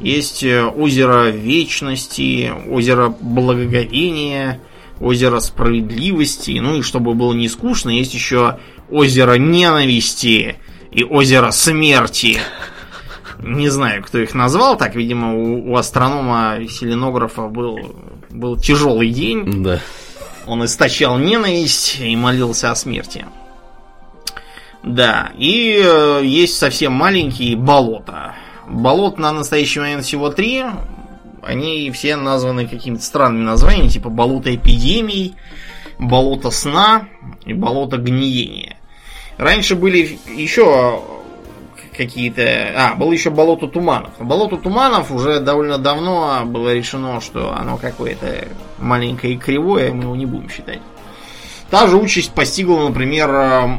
Есть 0.00 0.42
э, 0.42 0.64
озеро 0.64 1.30
Вечности, 1.30 2.52
озеро 2.68 3.08
Благоговения, 3.08 4.60
озеро 5.00 5.40
справедливости, 5.40 6.58
ну 6.58 6.76
и 6.76 6.82
чтобы 6.82 7.14
было 7.14 7.32
не 7.32 7.48
скучно, 7.48 7.90
есть 7.90 8.14
еще 8.14 8.58
озеро 8.90 9.34
ненависти 9.34 10.56
и 10.90 11.04
озеро 11.04 11.50
смерти. 11.50 12.40
Не 13.40 13.68
знаю, 13.68 14.02
кто 14.02 14.18
их 14.18 14.34
назвал, 14.34 14.76
так, 14.76 14.96
видимо, 14.96 15.34
у, 15.36 15.72
у 15.72 15.76
астронома 15.76 16.58
селенографа 16.68 17.46
был, 17.46 17.78
был 18.30 18.56
тяжелый 18.56 19.10
день. 19.10 19.62
Да. 19.62 19.80
Он 20.46 20.64
источал 20.64 21.18
ненависть 21.18 21.98
и 22.00 22.16
молился 22.16 22.70
о 22.72 22.74
смерти. 22.74 23.26
Да, 24.82 25.32
и 25.36 25.80
э, 25.84 26.22
есть 26.24 26.56
совсем 26.56 26.92
маленькие 26.92 27.56
болота. 27.56 28.34
Болот 28.68 29.18
на 29.18 29.32
настоящий 29.32 29.80
момент 29.80 30.04
всего 30.04 30.30
три 30.30 30.64
они 31.42 31.90
все 31.90 32.16
названы 32.16 32.66
какими-то 32.66 33.02
странными 33.02 33.44
названиями, 33.44 33.88
типа 33.88 34.10
болото 34.10 34.54
эпидемий, 34.54 35.34
болото 35.98 36.50
сна 36.50 37.08
и 37.44 37.52
болото 37.52 37.98
гниения. 37.98 38.76
Раньше 39.36 39.76
были 39.76 40.18
еще 40.34 41.02
какие-то... 41.96 42.42
А, 42.76 42.94
было 42.94 43.12
еще 43.12 43.30
болото 43.30 43.66
туманов. 43.66 44.12
Болото 44.18 44.56
туманов 44.56 45.10
уже 45.10 45.40
довольно 45.40 45.78
давно 45.78 46.42
было 46.44 46.72
решено, 46.72 47.20
что 47.20 47.52
оно 47.52 47.76
какое-то 47.76 48.48
маленькое 48.78 49.34
и 49.34 49.36
кривое, 49.36 49.92
мы 49.92 50.04
его 50.04 50.16
не 50.16 50.26
будем 50.26 50.48
считать. 50.48 50.80
Та 51.70 51.86
же 51.86 51.96
участь 51.96 52.32
постигла, 52.32 52.88
например, 52.88 53.30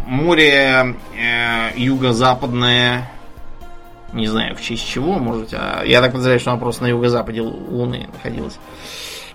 море 0.05 0.95
э, 1.17 1.71
юго-западное 1.75 3.09
не 4.13 4.27
знаю, 4.27 4.55
в 4.55 4.61
честь 4.61 4.87
чего, 4.87 5.19
может, 5.19 5.53
а 5.53 5.83
я 5.83 6.01
так 6.01 6.11
подозреваю, 6.11 6.39
что 6.39 6.51
она 6.51 6.59
просто 6.59 6.83
на 6.83 6.87
юго-западе 6.87 7.41
Луны 7.41 8.07
находилась. 8.11 8.59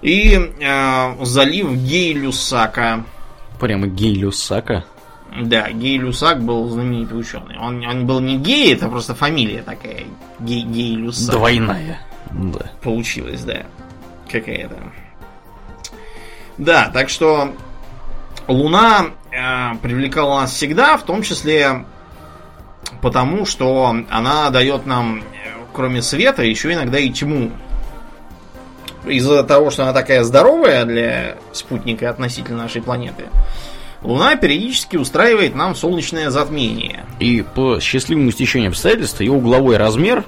И 0.03 0.35
э, 0.35 1.25
залив 1.25 1.73
Гей-Люсака. 1.73 3.05
Прямо 3.59 3.87
Гей-Люсака? 3.87 4.85
Да, 5.41 5.71
Гей-Люсак 5.71 6.43
был 6.43 6.69
знаменитый 6.69 7.19
ученый. 7.19 7.59
Он, 7.59 7.85
он 7.85 8.07
был 8.07 8.21
не 8.21 8.37
гей, 8.37 8.75
это 8.75 8.89
просто 8.89 9.15
фамилия 9.15 9.63
такая. 9.63 10.05
Гей, 10.41 10.65
Гей-Люсак. 10.65 11.35
Двойная. 11.35 12.01
Да. 12.31 12.71
Получилась, 12.83 13.43
да. 13.43 13.65
Какая-то. 14.31 14.77
Да, 16.59 16.91
так 16.93 17.09
что 17.09 17.53
Луна 18.47 19.07
э, 19.33 19.77
привлекала 19.83 20.43
нас 20.43 20.53
всегда, 20.53 20.97
в 20.97 21.03
том 21.05 21.23
числе 21.23 21.85
потому 23.01 23.47
что 23.47 23.95
она 24.11 24.51
дает 24.51 24.87
нам, 24.87 25.23
кроме 25.73 26.03
света, 26.03 26.43
еще 26.43 26.73
иногда 26.73 26.99
и 26.99 27.11
тьму. 27.11 27.51
Из-за 29.07 29.43
того, 29.45 29.71
что 29.71 29.83
она 29.83 29.93
такая 29.93 30.25
здоровая 30.25 30.85
для 30.85 31.37
спутника 31.53 32.09
относительно 32.09 32.63
нашей 32.63 32.81
планеты, 32.81 33.25
Луна 34.03 34.37
периодически 34.37 34.97
устраивает 34.97 35.55
нам 35.55 35.75
солнечное 35.75 36.31
затмение. 36.31 37.05
И 37.21 37.43
по 37.43 37.81
счастливому 37.81 38.31
стечению 38.31 38.71
обстоятельств 38.71 39.21
ее 39.21 39.33
угловой 39.33 39.79
размер 39.79 40.25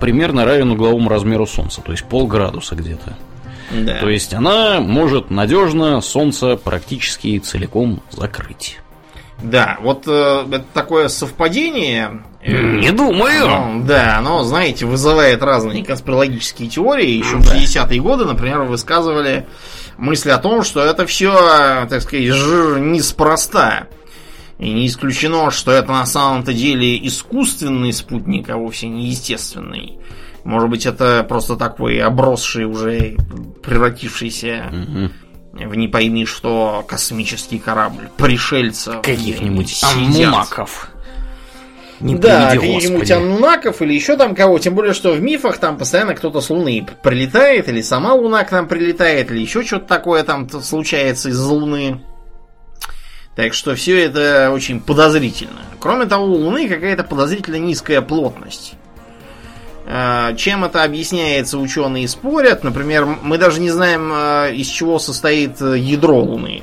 примерно 0.00 0.44
равен 0.44 0.70
угловому 0.70 1.08
размеру 1.08 1.46
Солнца, 1.46 1.80
то 1.80 1.92
есть 1.92 2.04
полградуса 2.04 2.74
где-то. 2.74 3.16
Да. 3.70 3.98
То 4.00 4.08
есть 4.08 4.34
она 4.34 4.80
может 4.80 5.30
надежно 5.30 6.00
Солнце 6.00 6.56
практически 6.56 7.38
целиком 7.38 8.02
закрыть. 8.10 8.78
Да, 9.42 9.78
вот 9.80 10.04
э, 10.06 10.44
это 10.50 10.64
такое 10.72 11.08
совпадение. 11.08 12.22
э, 12.42 12.52
Не 12.78 12.90
думаю. 12.92 13.48
Ну, 13.48 13.84
да, 13.84 14.18
оно, 14.18 14.42
знаете, 14.44 14.86
вызывает 14.86 15.42
разные 15.42 15.84
конспирологические 15.84 16.68
теории. 16.68 17.10
Еще 17.10 17.36
в 17.36 17.42
60-е 17.52 18.00
годы, 18.00 18.24
например, 18.24 18.62
высказывали 18.62 19.46
мысли 19.98 20.30
о 20.30 20.38
том, 20.38 20.62
что 20.62 20.80
это 20.82 21.06
все, 21.06 21.32
так 21.88 22.02
сказать, 22.02 22.26
неспроста. 22.26 23.88
И 24.58 24.70
не 24.72 24.86
исключено, 24.86 25.50
что 25.50 25.72
это 25.72 25.90
на 25.90 26.06
самом-то 26.06 26.52
деле 26.52 27.04
искусственный 27.06 27.92
спутник, 27.92 28.48
а 28.50 28.56
вовсе 28.56 28.86
не 28.88 29.08
естественный. 29.08 29.98
Может 30.44 30.68
быть, 30.70 30.86
это 30.86 31.24
просто 31.28 31.56
такой 31.56 31.98
обросший 31.98 32.64
уже, 32.64 33.16
превратившийся 33.62 34.68
Мгм. 34.70 35.12
В 35.52 35.74
не 35.74 35.88
пойми 35.88 36.24
что 36.24 36.84
космический 36.88 37.58
корабль 37.58 38.08
пришельцев. 38.16 39.02
Каких-нибудь 39.02 39.68
сидят. 39.68 39.92
аммунаков. 39.94 40.88
Не 42.00 42.16
Да, 42.16 42.50
каких-нибудь 42.50 42.90
Господи. 42.90 43.12
аннунаков 43.12 43.80
или 43.82 43.94
еще 43.94 44.16
там 44.16 44.34
кого. 44.34 44.58
Тем 44.58 44.74
более, 44.74 44.92
что 44.92 45.12
в 45.12 45.20
мифах 45.20 45.58
там 45.58 45.78
постоянно 45.78 46.14
кто-то 46.14 46.40
с 46.40 46.50
Луны 46.50 46.84
прилетает, 47.02 47.68
или 47.68 47.80
сама 47.80 48.14
Луна 48.14 48.42
к 48.44 48.50
нам 48.50 48.66
прилетает, 48.66 49.30
или 49.30 49.40
еще 49.40 49.62
что-то 49.62 49.86
такое 49.86 50.24
там 50.24 50.48
случается 50.50 51.28
из 51.28 51.40
Луны. 51.40 52.00
Так 53.36 53.54
что 53.54 53.74
все 53.76 54.04
это 54.04 54.50
очень 54.52 54.80
подозрительно. 54.80 55.60
Кроме 55.78 56.06
того, 56.06 56.24
у 56.26 56.34
Луны 56.34 56.68
какая-то 56.68 57.04
подозрительно 57.04 57.56
низкая 57.56 58.02
плотность. 58.02 58.74
А, 59.86 60.34
Чем 60.34 60.64
это 60.64 60.84
объясняется, 60.84 61.58
ученые 61.58 62.08
спорят. 62.08 62.64
Например, 62.64 63.04
мы 63.04 63.38
даже 63.38 63.60
не 63.60 63.70
знаем, 63.70 64.10
а, 64.12 64.48
из 64.48 64.68
чего 64.68 64.98
состоит 64.98 65.60
э, 65.60 65.78
ядро 65.78 66.20
Луны. 66.20 66.62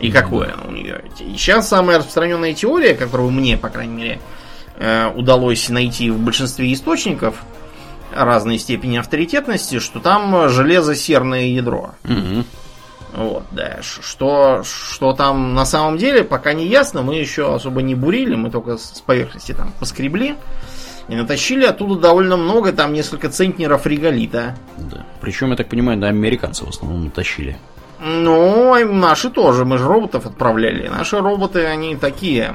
И 0.00 0.10
какое 0.10 0.52
оно 0.52 0.68
у 0.68 0.72
нее. 0.72 1.02
И 1.20 1.36
сейчас 1.36 1.68
самая 1.68 1.98
распространенная 1.98 2.52
теория, 2.52 2.94
которую 2.94 3.30
мне, 3.30 3.56
по 3.56 3.70
крайней 3.70 3.94
мере, 3.94 4.20
э, 4.76 5.10
удалось 5.14 5.68
найти 5.70 6.10
в 6.10 6.18
большинстве 6.18 6.72
источников 6.72 7.42
разной 8.14 8.58
степени 8.58 8.98
авторитетности, 8.98 9.78
что 9.78 10.00
там 10.00 10.48
железо-серное 10.48 11.46
ядро. 11.46 11.94
Мгм. 12.04 12.44
Вот, 13.14 13.44
да. 13.52 13.78
Что, 13.82 14.62
что 14.64 15.12
там 15.12 15.54
на 15.54 15.64
самом 15.64 15.98
деле, 15.98 16.24
пока 16.24 16.52
не 16.52 16.66
ясно. 16.66 17.02
Мы 17.02 17.14
еще 17.14 17.54
особо 17.54 17.80
не 17.80 17.94
бурили, 17.94 18.34
мы 18.34 18.50
только 18.50 18.76
с 18.76 19.02
поверхности 19.06 19.52
там 19.52 19.72
поскребли. 19.78 20.36
И 21.08 21.14
натащили 21.16 21.64
оттуда 21.64 22.00
довольно 22.00 22.36
много, 22.36 22.72
там 22.72 22.92
несколько 22.92 23.28
центнеров 23.28 23.86
реголита. 23.86 24.56
Да. 24.78 25.04
Причем, 25.20 25.50
я 25.50 25.56
так 25.56 25.68
понимаю, 25.68 25.98
да, 25.98 26.08
американцы 26.08 26.64
в 26.64 26.68
основном 26.68 27.10
тащили. 27.10 27.58
Ну, 28.00 28.76
и 28.76 28.84
наши 28.84 29.30
тоже, 29.30 29.64
мы 29.64 29.78
же 29.78 29.84
роботов 29.86 30.26
отправляли. 30.26 30.88
Наши 30.88 31.18
роботы, 31.20 31.64
они 31.64 31.96
такие. 31.96 32.54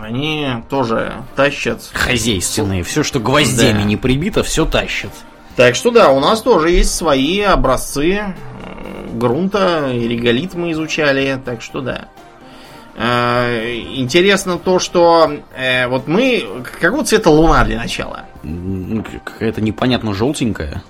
Они 0.00 0.48
тоже 0.68 1.12
тащат. 1.34 1.82
Хозяйственные. 1.92 2.82
Все, 2.84 3.02
что 3.02 3.18
гвоздями 3.18 3.78
Да. 3.78 3.84
не 3.84 3.96
прибито, 3.96 4.42
все 4.42 4.64
тащит. 4.64 5.10
Так 5.56 5.74
что 5.74 5.90
да, 5.90 6.10
у 6.10 6.20
нас 6.20 6.40
тоже 6.42 6.70
есть 6.70 6.94
свои 6.94 7.40
образцы 7.40 8.14
э, 8.14 8.24
грунта, 9.14 9.90
и 9.92 10.06
реголит 10.06 10.54
мы 10.54 10.70
изучали, 10.70 11.40
так 11.44 11.62
что 11.62 11.80
да. 11.80 12.06
Э, 13.00 13.76
Интересно 13.94 14.58
то, 14.58 14.80
что 14.80 15.30
э, 15.56 15.86
вот 15.86 16.08
мы... 16.08 16.64
Какого 16.80 17.04
цвета 17.04 17.30
луна 17.30 17.64
для 17.64 17.78
начала? 17.78 18.24
Какая-то 19.24 19.60
непонятно 19.60 20.12
желтенькая. 20.14 20.82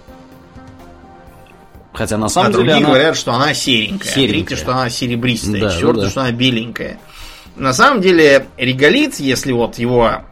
Хотя 1.92 2.16
на 2.16 2.26
А 2.26 2.28
самом 2.30 2.52
деле 2.52 2.64
другие 2.64 2.76
она... 2.78 2.88
говорят, 2.88 3.16
что 3.16 3.32
она 3.32 3.52
серенькая. 3.52 4.10
Серенькая. 4.10 4.46
Третье, 4.46 4.56
что 4.56 4.72
она 4.72 4.88
серебристая. 4.88 5.60
Да, 5.60 5.70
Четвертое, 5.70 5.96
ну 5.98 6.04
да. 6.04 6.10
что 6.10 6.20
она 6.22 6.32
беленькая. 6.32 6.98
На 7.56 7.72
самом 7.74 8.00
деле, 8.00 8.46
реголит, 8.56 9.16
если 9.16 9.52
вот 9.52 9.78
его 9.78 10.22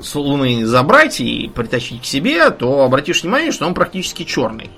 с 0.00 0.14
луны 0.16 0.66
забрать 0.66 1.20
и 1.20 1.48
притащить 1.54 2.02
к 2.02 2.04
себе, 2.06 2.50
то 2.50 2.82
обратишь 2.82 3.22
внимание, 3.22 3.52
что 3.52 3.66
он 3.66 3.74
практически 3.74 4.24
черный. 4.24 4.70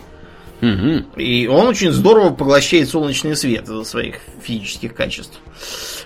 Мгм. 0.64 1.06
И 1.16 1.46
он 1.46 1.66
очень 1.66 1.92
здорово 1.92 2.30
поглощает 2.30 2.88
солнечный 2.88 3.36
свет 3.36 3.64
из-за 3.64 3.84
своих 3.84 4.16
физических 4.42 4.94
качеств. 4.94 5.38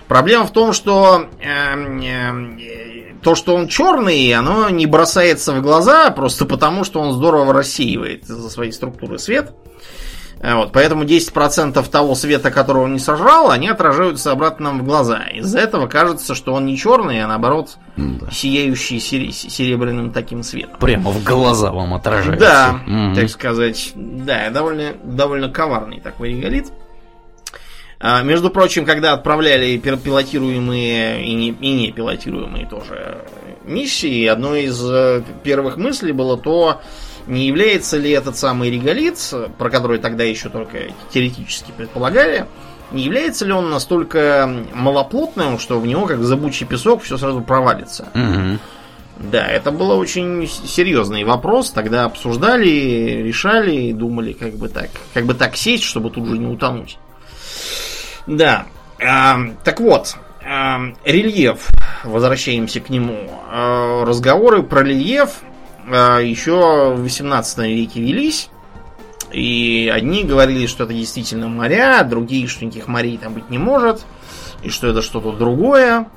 Проблема 0.07 0.45
в 0.45 0.51
том, 0.51 0.73
что 0.73 1.29
эм, 1.41 2.01
э, 2.01 3.13
то, 3.21 3.35
что 3.35 3.55
он 3.55 3.69
черный, 3.69 4.33
оно 4.33 4.69
не 4.69 4.85
бросается 4.85 5.53
в 5.53 5.61
глаза, 5.61 6.09
просто 6.11 6.45
потому, 6.45 6.83
что 6.83 6.99
он 6.99 7.13
здорово 7.13 7.53
рассеивает 7.53 8.23
из-за 8.23 8.49
своей 8.49 8.73
структуры 8.73 9.17
свет. 9.17 9.51
Э, 9.51 10.08
Вот, 10.41 10.71
поэтому 10.71 11.03
10% 11.03 11.85
того 11.89 12.15
света, 12.15 12.49
которого 12.49 12.83
он 12.83 12.93
не 12.93 12.99
сожрал, 12.99 13.51
они 13.51 13.67
отражаются 13.67 14.31
обратно 14.31 14.71
нам 14.71 14.79
в 14.79 14.85
глаза. 14.85 15.23
Из-за 15.33 15.59
этого 15.59 15.87
кажется, 15.87 16.33
что 16.33 16.53
он 16.53 16.65
не 16.65 16.77
черный, 16.77 17.21
а 17.21 17.27
наоборот 17.27 17.77
Да. 17.97 18.31
сияющий 18.31 18.99
сере- 18.99 19.33
серебряным 19.33 20.11
таким 20.11 20.43
светом. 20.43 20.77
Прямо 20.79 21.11
в 21.11 21.21
глаза 21.25 21.71
вам 21.73 21.93
отражается. 21.93 22.39
Да, 22.39 22.71
Мгм. 22.87 23.15
так 23.15 23.29
сказать, 23.29 23.91
да, 23.95 24.49
довольно, 24.49 24.93
довольно 25.03 25.49
коварный 25.49 25.99
такой 25.99 26.29
реголит. 26.29 26.67
А, 27.99 28.21
между 28.23 28.49
прочим, 28.49 28.85
когда 28.85 29.11
отправляли 29.11 29.75
пилотируемые 29.77 31.25
и 31.25 31.33
не, 31.33 31.49
и 31.49 31.73
не 31.73 31.91
пилотируемые 31.91 32.65
тоже 32.65 33.25
миссии, 33.65 34.25
одной 34.25 34.63
из 34.63 34.81
э, 34.89 35.21
первых 35.43 35.75
мыслей 35.75 36.13
было 36.13 36.37
то, 36.37 36.81
не 37.29 37.45
является 37.45 37.97
ли 37.97 38.09
этот 38.09 38.37
самый 38.37 38.71
реголит, 38.71 39.17
про 39.57 39.69
который 39.69 39.99
тогда 39.99 40.23
еще 40.23 40.49
только 40.49 40.79
теоретически 41.11 41.71
предполагали, 41.71 42.47
не 42.91 43.03
является 43.03 43.45
ли 43.45 43.53
он 43.53 43.69
настолько 43.69 44.49
малоплотным, 44.73 45.59
что 45.59 45.79
в 45.79 45.85
него, 45.85 46.07
как 46.07 46.23
зыбучий 46.23 46.65
песок, 46.65 47.03
все 47.03 47.17
сразу 47.17 47.41
провалится. 47.41 48.09
Мгм. 48.15 48.59
Да, 49.19 49.45
это 49.45 49.71
был 49.71 49.91
очень 49.91 50.47
серьезный 50.47 51.23
вопрос. 51.23 51.71
Тогда 51.71 52.05
обсуждали, 52.05 53.21
решали, 53.21 53.91
думали, 53.91 54.33
как 54.33 54.55
бы 54.55 54.69
так, 54.69 54.89
как 55.13 55.25
бы 55.25 55.33
так 55.35 55.55
сесть, 55.55 55.83
чтобы 55.83 56.09
тут 56.09 56.25
же 56.25 56.37
не 56.37 56.47
утонуть. 56.47 56.97
Да. 58.25 58.65
ам, 58.99 59.57
так 59.63 59.81
вот, 59.81 60.15
ам, 60.43 60.95
рельеф. 61.03 61.67
Возвращаемся 62.05 62.79
к 62.79 62.89
нему. 62.89 63.29
А, 63.51 64.05
разговоры 64.05 64.63
про 64.63 64.83
рельеф 64.83 65.41
еще 65.95 66.93
в 66.95 67.01
18 67.01 67.57
веке 67.59 68.01
велись. 68.01 68.49
И 69.31 69.91
одни 69.93 70.23
говорили, 70.23 70.65
что 70.65 70.85
это 70.85 70.93
действительно 70.93 71.47
моря, 71.47 72.03
другие, 72.03 72.47
что 72.47 72.65
никаких 72.65 72.87
морей 72.87 73.17
там 73.17 73.33
быть 73.33 73.49
не 73.49 73.59
может, 73.59 74.01
и 74.63 74.69
что 74.69 74.87
это 74.87 75.01
что-то 75.01 75.33
другое. 75.33 76.07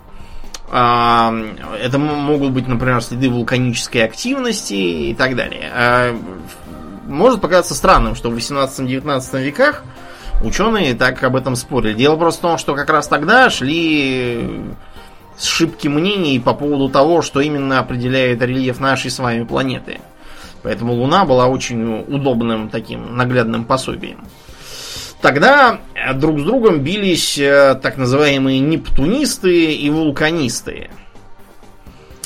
А, 0.71 1.35
Это 1.83 1.99
могут 1.99 2.53
быть, 2.53 2.67
например, 2.67 3.03
следы 3.03 3.29
вулканической 3.29 4.05
активности 4.05 4.73
и 4.73 5.15
так 5.15 5.37
далее. 5.37 5.71
А, 5.75 6.17
Может 7.07 7.43
показаться 7.43 7.75
странным, 7.75 8.15
что 8.15 8.31
в 8.31 8.37
18-19 8.37 9.43
веках 9.43 9.85
ученые 10.43 10.95
так 10.95 11.23
об 11.23 11.37
этом 11.37 11.57
спорили. 11.57 11.93
Дело 11.93 12.17
просто 12.17 12.39
в 12.39 12.43
том, 12.43 12.59
что 12.59 12.75
как 12.75 12.89
раз 12.89 13.07
тогда 13.09 13.51
шли 13.51 14.63
сшибки 15.39 15.89
мнений 15.89 16.39
по 16.39 16.55
поводу 16.55 16.89
того, 16.89 17.23
что 17.23 17.41
именно 17.41 17.79
определяет 17.79 18.43
рельеф 18.43 18.81
нашей 18.81 19.11
с 19.11 19.19
вами 19.19 19.45
планеты. 19.45 20.01
Поэтому 20.63 20.95
Луна 20.95 21.25
была 21.25 21.47
очень 21.49 22.05
удобным 22.07 22.69
таким 22.69 23.17
наглядным 23.17 23.65
пособием. 23.65 24.27
Тогда 25.21 25.79
э, 25.95 26.15
друг 26.15 26.41
с 26.41 26.43
другом 26.43 26.81
бились 26.81 27.39
э, 27.39 27.79
так 27.81 27.97
называемые 27.97 28.59
нептунисты 28.59 29.73
и 29.73 29.89
вулканисты. 29.89 30.91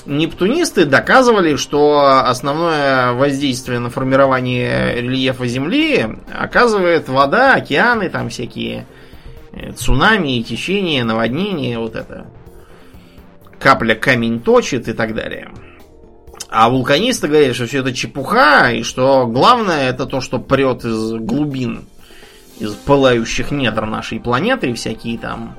Нептунисты 0.07 0.87
доказывали, 0.87 1.57
что 1.57 2.23
основное 2.25 3.13
воздействие 3.13 3.81
на 3.81 3.91
формирование 3.91 5.03
рельефа 5.03 5.47
Земли 5.47 6.07
оказывает 6.33 7.09
вода, 7.09 7.55
океаны, 7.55 8.09
там 8.09 8.31
всякие 8.31 8.87
э, 9.53 9.73
цунами, 9.73 10.41
течения, 10.41 11.05
наводнения, 11.05 11.79
вот 11.79 11.97
это. 11.97 12.27
Капля 13.59 13.95
камень 13.95 14.41
точит 14.41 14.89
и 14.89 14.93
так 14.93 15.15
далее. 15.15 15.51
А 16.49 16.69
вулканисты 16.71 17.27
говорят, 17.29 17.55
что 17.55 17.67
все 17.67 17.81
это 17.81 17.93
чепуха, 17.93 18.71
и 18.73 18.83
что 18.83 19.27
главное 19.27 19.89
это 19.91 20.07
то, 20.07 20.21
что 20.21 20.39
прет 20.39 20.85
из 20.85 21.13
глубин, 21.15 21.87
из 22.59 22.73
пылающих 22.73 23.51
недр 23.51 23.85
нашей 23.87 24.21
планеты, 24.21 24.73
всякие 24.75 25.19
там 25.19 25.57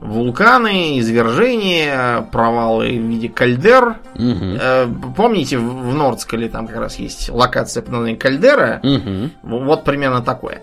вулканы, 0.00 0.98
извержения, 1.00 2.22
провалы 2.32 2.88
в 2.98 3.02
виде 3.02 3.28
кальдер. 3.28 3.96
Э, 4.60 4.86
Помните, 5.16 5.58
в 5.58 5.94
Нордскале 5.94 6.48
там 6.48 6.66
как 6.66 6.76
раз 6.76 6.96
есть 6.98 7.28
локация 7.30 7.82
под 7.82 7.92
названием 7.92 8.18
кальдера? 8.18 8.80
В- 9.42 9.64
Вот 9.64 9.84
примерно 9.84 10.22
такое. 10.22 10.56
Э, 10.56 10.60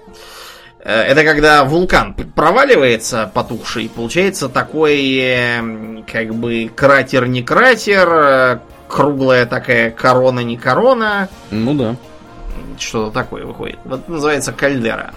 Это 0.86 1.24
когда 1.24 1.66
вулкан 1.66 2.14
проваливается 2.14 3.32
потухший, 3.34 3.90
получается 3.90 4.50
такой, 4.50 5.18
э, 5.18 6.04
как 6.06 6.36
бы, 6.36 6.72
кратер 6.76 7.26
не 7.26 7.42
кратер, 7.42 8.08
э, 8.08 8.60
круглая 8.88 9.48
такая 9.48 9.90
корона, 9.90 10.42
не 10.42 10.58
корона. 10.58 11.28
Ну 11.50 11.74
да. 11.74 11.96
Что-то 12.78 13.12
такое 13.12 13.46
выходит. 13.46 13.80
Вот 13.84 14.08
называется 14.08 14.54
кальдера. 14.54 15.16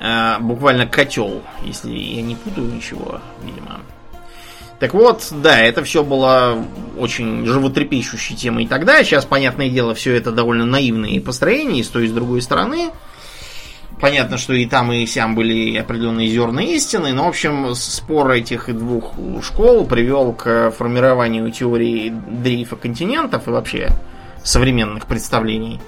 Э, 0.00 0.36
буквально 0.38 0.86
котел, 0.86 1.42
если 1.64 1.90
я 1.90 2.22
не 2.22 2.36
путаю 2.36 2.72
ничего, 2.72 3.20
видимо. 3.42 3.80
Так 4.78 4.94
вот, 4.94 5.26
да, 5.42 5.58
это 5.58 5.82
все 5.82 6.04
было 6.04 6.64
очень 6.96 7.44
животрепещущей 7.46 8.36
темой 8.36 8.68
тогда. 8.68 9.02
Сейчас, 9.02 9.24
понятное 9.24 9.70
дело, 9.70 9.92
все 9.96 10.14
это 10.14 10.30
довольно 10.30 10.66
наивные 10.66 11.20
построения, 11.20 11.82
с 11.82 11.88
той, 11.88 12.04
и 12.04 12.08
с 12.08 12.12
другой 12.12 12.42
стороны. 12.42 12.92
Понятно, 14.00 14.38
что 14.38 14.52
и 14.52 14.66
там, 14.66 14.92
и 14.92 15.06
сям 15.06 15.34
были 15.34 15.76
определенные 15.76 16.28
зерна 16.28 16.62
истины, 16.62 17.12
но, 17.12 17.24
в 17.24 17.28
общем, 17.28 17.74
спор 17.74 18.30
этих 18.32 18.74
двух 18.76 19.12
школ 19.42 19.86
привел 19.86 20.32
к 20.32 20.72
формированию 20.72 21.50
теории 21.50 22.10
дрейфа 22.10 22.76
континентов 22.76 23.46
и 23.46 23.50
вообще 23.50 23.90
современных 24.42 25.06
представлений 25.06 25.80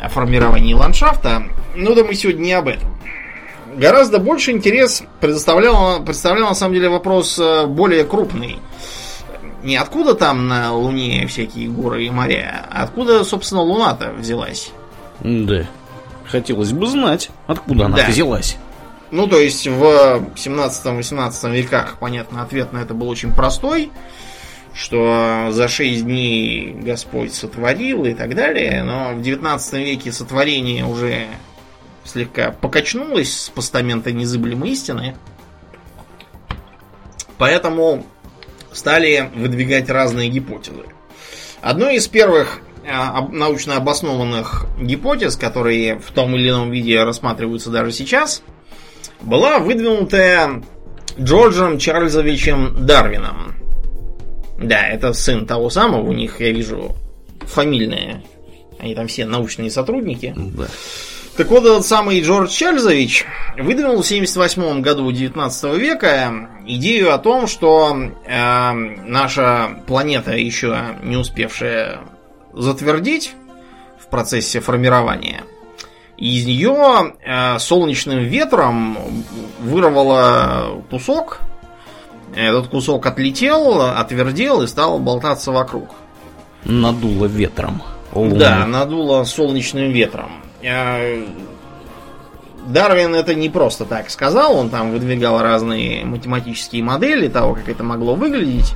о 0.00 0.08
формировании 0.08 0.74
ландшафта. 0.74 1.44
Ну 1.74 1.94
да 1.94 2.04
мы 2.04 2.14
сегодня 2.14 2.42
не 2.42 2.52
об 2.52 2.68
этом 2.68 2.94
гораздо 3.76 4.18
больше 4.18 4.52
интерес 4.52 5.02
предоставлял, 5.20 6.02
представлял 6.04 6.48
на 6.48 6.54
самом 6.54 6.74
деле 6.74 6.88
вопрос 6.88 7.38
э, 7.38 7.66
более 7.66 8.04
крупный. 8.04 8.58
Не 9.62 9.76
откуда 9.76 10.14
там 10.14 10.46
на 10.46 10.74
Луне 10.74 11.26
всякие 11.26 11.68
горы 11.68 12.04
и 12.04 12.10
моря, 12.10 12.66
а 12.70 12.84
откуда, 12.84 13.24
собственно, 13.24 13.62
Луна-то 13.62 14.12
взялась? 14.12 14.70
Да. 15.20 15.66
Хотелось 16.34 16.72
бы 16.72 16.88
знать, 16.88 17.30
откуда 17.46 17.86
она 17.86 17.96
да. 17.96 18.08
взялась. 18.08 18.56
Ну, 19.12 19.28
то 19.28 19.38
есть 19.38 19.68
в 19.68 19.80
17-18 20.34 21.52
веках, 21.54 21.98
понятно, 22.00 22.42
ответ 22.42 22.72
на 22.72 22.78
это 22.78 22.92
был 22.92 23.08
очень 23.08 23.30
простой, 23.30 23.92
что 24.72 25.50
за 25.52 25.68
6 25.68 26.04
дней 26.04 26.72
Господь 26.72 27.32
сотворил 27.32 28.04
и 28.04 28.14
так 28.14 28.34
далее, 28.34 28.82
но 28.82 29.14
в 29.14 29.22
19 29.22 29.74
веке 29.74 30.10
сотворение 30.10 30.84
уже 30.84 31.28
слегка 32.02 32.50
покачнулась 32.50 33.42
с 33.42 33.48
постамента 33.50 34.10
незыблемой 34.10 34.70
истины. 34.70 35.14
Поэтому 37.38 38.04
стали 38.72 39.30
выдвигать 39.36 39.88
разные 39.88 40.30
гипотезы. 40.30 40.82
Одной 41.60 41.94
из 41.94 42.08
первых 42.08 42.60
научно 42.84 43.76
обоснованных 43.76 44.66
гипотез, 44.80 45.36
которые 45.36 45.98
в 45.98 46.10
том 46.12 46.34
или 46.36 46.50
ином 46.50 46.70
виде 46.70 47.02
рассматриваются 47.02 47.70
даже 47.70 47.92
сейчас, 47.92 48.42
была 49.20 49.58
выдвинутая 49.58 50.62
Джорджем 51.18 51.78
Чарльзовичем 51.78 52.86
Дарвином. 52.86 53.54
Да, 54.58 54.86
это 54.86 55.12
сын 55.12 55.46
того 55.46 55.70
самого, 55.70 56.02
у 56.02 56.12
них, 56.12 56.40
я 56.40 56.52
вижу, 56.52 56.94
фамильные. 57.40 58.22
Они 58.78 58.94
там 58.94 59.08
все 59.08 59.24
научные 59.24 59.70
сотрудники. 59.70 60.34
Да. 60.36 60.66
Так 61.36 61.48
вот, 61.48 61.64
этот 61.64 61.84
самый 61.84 62.20
Джордж 62.20 62.50
Чарльзович 62.50 63.24
выдвинул 63.56 64.02
в 64.02 64.06
1978 64.06 64.80
году 64.82 65.10
19 65.10 65.64
века 65.78 66.48
идею 66.64 67.12
о 67.12 67.18
том, 67.18 67.48
что 67.48 67.96
э, 68.24 68.72
наша 68.72 69.82
планета, 69.88 70.36
еще 70.36 70.96
не 71.02 71.16
успевшая 71.16 72.00
затвердить 72.54 73.34
в 73.98 74.06
процессе 74.08 74.60
формирования, 74.60 75.42
из 76.16 76.46
нее 76.46 77.14
э, 77.24 77.58
солнечным 77.58 78.20
ветром 78.20 78.96
вырвало 79.60 80.82
кусок, 80.90 81.40
этот 82.34 82.68
кусок 82.68 83.06
отлетел, 83.06 83.80
отвердел 83.80 84.62
и 84.62 84.66
стал 84.66 84.98
болтаться 84.98 85.52
вокруг. 85.52 85.90
Надуло 86.64 87.26
ветром. 87.26 87.82
О, 88.12 88.28
да, 88.30 88.64
надуло 88.66 89.24
солнечным 89.24 89.90
ветром. 89.90 90.30
Э, 90.62 91.24
Дарвин 92.66 93.14
это 93.14 93.34
не 93.34 93.50
просто 93.50 93.84
так 93.84 94.08
сказал, 94.10 94.56
он 94.56 94.70
там 94.70 94.92
выдвигал 94.92 95.42
разные 95.42 96.04
математические 96.04 96.82
модели 96.82 97.28
того, 97.28 97.54
как 97.54 97.68
это 97.68 97.82
могло 97.82 98.14
выглядеть. 98.14 98.72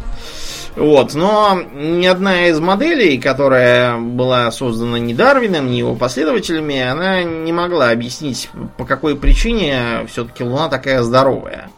Вот, 0.78 1.14
но 1.14 1.60
ни 1.74 2.06
одна 2.06 2.46
из 2.46 2.60
моделей, 2.60 3.18
которая 3.18 3.98
была 3.98 4.48
создана 4.52 5.00
не 5.00 5.12
Дарвином, 5.12 5.72
не 5.72 5.80
его 5.80 5.96
последователями, 5.96 6.80
она 6.80 7.24
не 7.24 7.52
могла 7.52 7.90
объяснить, 7.90 8.48
по 8.76 8.84
какой 8.84 9.16
причине 9.16 10.06
все-таки 10.06 10.44
Луна 10.44 10.68
такая 10.68 11.02
здоровая. 11.02 11.68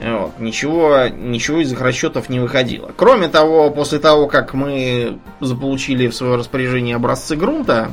Вот, 0.00 0.40
ничего, 0.40 1.06
ничего 1.06 1.60
из 1.60 1.70
их 1.72 1.80
расчетов 1.80 2.28
не 2.28 2.40
выходило. 2.40 2.90
Кроме 2.96 3.28
того, 3.28 3.70
после 3.70 4.00
того, 4.00 4.26
как 4.26 4.52
мы 4.52 5.18
заполучили 5.38 6.08
в 6.08 6.16
свое 6.16 6.34
распоряжение 6.34 6.96
образцы 6.96 7.36
грунта, 7.36 7.92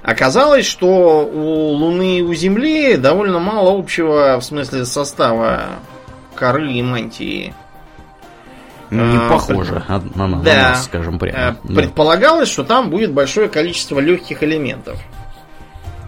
Оказалось, 0.00 0.64
что 0.64 1.26
у 1.26 1.72
Луны 1.72 2.20
и 2.20 2.22
у 2.22 2.32
Земли 2.32 2.96
довольно 2.96 3.40
мало 3.40 3.78
общего 3.78 4.38
в 4.40 4.44
смысле 4.44 4.86
состава 4.86 5.64
коры 6.34 6.72
и 6.72 6.80
мантии. 6.80 7.52
Не 8.90 9.18
а, 9.18 9.28
похоже 9.28 9.84
пред... 9.86 10.16
на, 10.16 10.26
на, 10.26 10.38
да. 10.38 10.54
на 10.54 10.62
нас, 10.70 10.84
скажем 10.84 11.18
прямо. 11.18 11.56
Да. 11.62 11.74
Предполагалось, 11.74 12.48
что 12.48 12.64
там 12.64 12.90
будет 12.90 13.12
большое 13.12 13.48
количество 13.48 13.98
легких 14.00 14.42
элементов. 14.42 14.98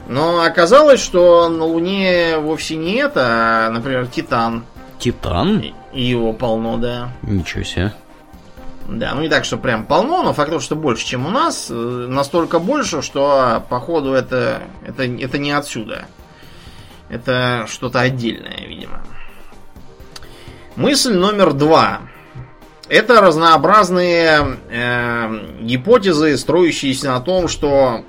Но 0.08 0.42
оказалось, 0.42 1.00
что 1.00 1.48
на 1.48 1.64
Луне 1.64 2.38
вовсе 2.38 2.76
не 2.76 2.94
это, 2.94 3.22
а, 3.66 3.70
например, 3.70 4.06
Титан. 4.06 4.64
Титан? 4.98 5.64
И 5.92 6.02
его 6.02 6.32
полно, 6.32 6.78
да. 6.78 7.10
Ничего 7.22 7.62
себе. 7.62 7.92
Да, 8.88 9.14
ну 9.14 9.20
не 9.20 9.28
так, 9.28 9.44
что 9.44 9.56
прям 9.56 9.86
полно, 9.86 10.22
но 10.24 10.32
факт, 10.32 10.60
что 10.62 10.74
больше, 10.74 11.06
чем 11.06 11.26
у 11.26 11.30
нас. 11.30 11.68
Э, 11.70 11.74
настолько 11.74 12.58
больше, 12.58 13.02
что 13.02 13.64
походу 13.68 14.12
это, 14.14 14.62
это, 14.84 15.04
это 15.04 15.38
не 15.38 15.52
отсюда. 15.52 16.06
Это 17.08 17.66
что-то 17.68 18.00
отдельное, 18.00 18.66
видимо. 18.66 19.02
Мысль 20.74 21.14
номер 21.14 21.52
два. 21.52 22.00
Это 22.90 23.20
разнообразные 23.20 24.58
э, 24.68 25.60
гипотезы, 25.60 26.36
строящиеся 26.36 27.12
на 27.12 27.20
том, 27.20 27.46
что 27.46 28.04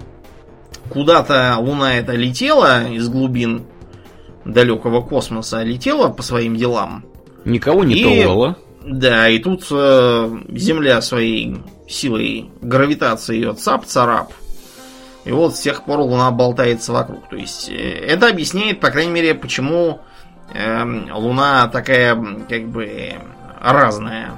куда-то 0.90 1.58
Луна 1.60 2.00
это 2.00 2.14
летела 2.14 2.90
из 2.90 3.08
глубин 3.08 3.68
далекого 4.44 5.02
космоса, 5.02 5.62
летела 5.62 6.10
по 6.10 6.24
своим 6.24 6.56
делам. 6.56 7.06
Никого 7.46 7.84
не 7.84 7.94
и... 7.94 8.24
трогала. 8.24 8.58
Да, 8.84 9.30
и 9.30 9.38
тут 9.38 9.68
э, 9.70 10.38
Земля 10.50 11.00
своей 11.04 11.58
силой 11.88 12.50
гравитации 12.62 13.36
ее 13.36 13.54
цап-царап. 13.54 14.34
И 15.26 15.32
вот 15.32 15.56
с 15.56 15.60
тех 15.60 15.86
пор 15.86 16.00
Луна 16.00 16.32
болтается 16.32 16.92
вокруг. 16.92 17.30
То 17.30 17.36
есть 17.36 17.70
э, 17.70 17.74
это 17.74 18.30
объясняет, 18.30 18.80
по 18.80 18.90
крайней 18.90 19.12
мере, 19.12 19.36
почему 19.36 20.00
э, 20.56 20.84
Луна 21.14 21.68
такая, 21.68 22.16
как 22.50 22.68
бы, 22.68 23.14
разная. 23.62 24.32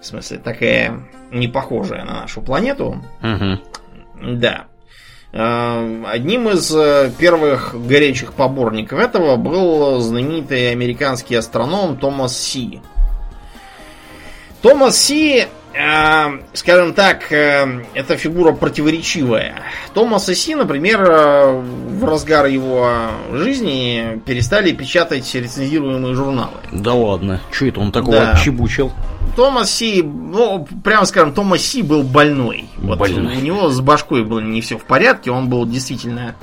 В 0.00 0.06
смысле, 0.06 0.38
такая 0.38 1.00
не 1.30 1.48
похожая 1.48 2.04
на 2.04 2.20
нашу 2.22 2.42
планету. 2.42 3.02
Угу. 3.22 4.36
Да. 4.38 4.66
Э, 5.32 6.04
одним 6.06 6.48
из 6.48 6.74
э, 6.74 7.10
первых 7.18 7.74
горячих 7.86 8.32
поборников 8.32 8.98
этого 8.98 9.36
был 9.36 10.00
знаменитый 10.00 10.70
американский 10.70 11.34
астроном 11.34 11.96
Томас 11.96 12.38
Си. 12.38 12.80
Томас 14.62 14.96
Си, 14.96 15.46
скажем 16.54 16.94
так, 16.94 17.30
э, 17.30 17.84
это 17.92 18.16
фигура 18.16 18.52
противоречивая. 18.52 19.62
Томаса 19.92 20.34
Си, 20.34 20.54
например, 20.54 21.02
э, 21.02 21.60
в 21.60 22.04
разгар 22.04 22.46
его 22.46 22.90
жизни 23.32 24.20
перестали 24.24 24.72
печатать 24.72 25.34
рецензируемые 25.34 26.14
журналы. 26.14 26.56
Да 26.72 26.94
ладно, 26.94 27.40
что 27.50 27.66
это 27.66 27.80
он 27.80 27.92
такого 27.92 28.16
да. 28.16 28.36
чебучил? 28.42 28.92
Томас 29.36 29.70
Си, 29.70 30.02
ну, 30.02 30.66
прямо 30.82 31.04
скажем, 31.04 31.34
Томас 31.34 31.60
Си 31.60 31.82
был 31.82 32.02
больной. 32.02 32.66
Вот 32.78 32.98
больной. 32.98 33.36
У 33.36 33.40
него 33.40 33.68
с 33.68 33.80
башкой 33.80 34.24
было 34.24 34.40
не 34.40 34.62
все 34.62 34.78
в 34.78 34.84
порядке, 34.84 35.30
он 35.30 35.48
был 35.48 35.66
действительно 35.66 36.36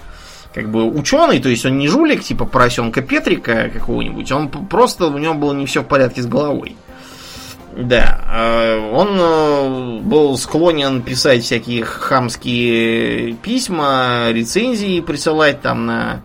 как 0.54 0.70
бы 0.70 0.86
ученый, 0.86 1.40
то 1.40 1.50
есть 1.50 1.66
он 1.66 1.80
не 1.80 1.88
жулик, 1.88 2.22
типа 2.22 2.46
поросенка 2.46 3.02
Петрика 3.02 3.72
какого-нибудь, 3.74 4.32
он 4.32 4.50
просто, 4.50 5.08
у 5.08 5.18
него 5.18 5.34
было 5.34 5.54
не 5.54 5.66
все 5.66 5.82
в 5.82 5.88
порядке 5.88 6.22
с 6.22 6.28
головой. 6.28 6.76
Да, 7.76 8.22
э, 8.32 8.92
он 8.92 9.18
э, 9.20 10.00
был 10.02 10.38
склонен 10.38 11.02
писать 11.02 11.44
всякие 11.44 11.84
хамские 11.84 13.34
письма, 13.34 14.30
рецензии 14.32 15.02
присылать 15.02 15.62
там 15.62 15.86
на 15.88 16.22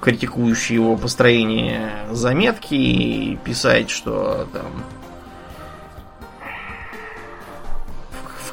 критикующие 0.00 0.76
его 0.76 0.96
построение 0.96 1.90
заметки 2.10 2.74
и 2.74 3.36
писать, 3.44 3.88
что 3.90 4.48
там 4.52 4.66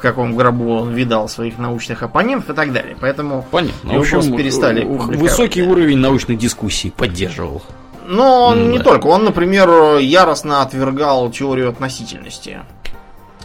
каком 0.00 0.34
гробу 0.34 0.76
он 0.76 0.94
видал 0.94 1.28
своих 1.28 1.58
научных 1.58 2.02
оппонентов 2.02 2.50
и 2.50 2.54
так 2.54 2.72
далее. 2.72 2.96
Поэтому 3.00 3.44
Понятно. 3.50 3.90
Его 3.90 4.02
в 4.02 4.14
общем, 4.14 4.36
перестали 4.36 4.84
Высокий 4.84 5.62
да. 5.62 5.68
уровень 5.68 5.98
научной 5.98 6.36
дискуссии 6.36 6.88
поддерживал. 6.88 7.62
Но 8.10 8.46
он 8.46 8.70
не 8.72 8.78
да. 8.78 8.84
только. 8.84 9.06
Он, 9.06 9.24
например, 9.24 9.98
яростно 9.98 10.62
отвергал 10.62 11.30
теорию 11.30 11.68
относительности. 11.68 12.60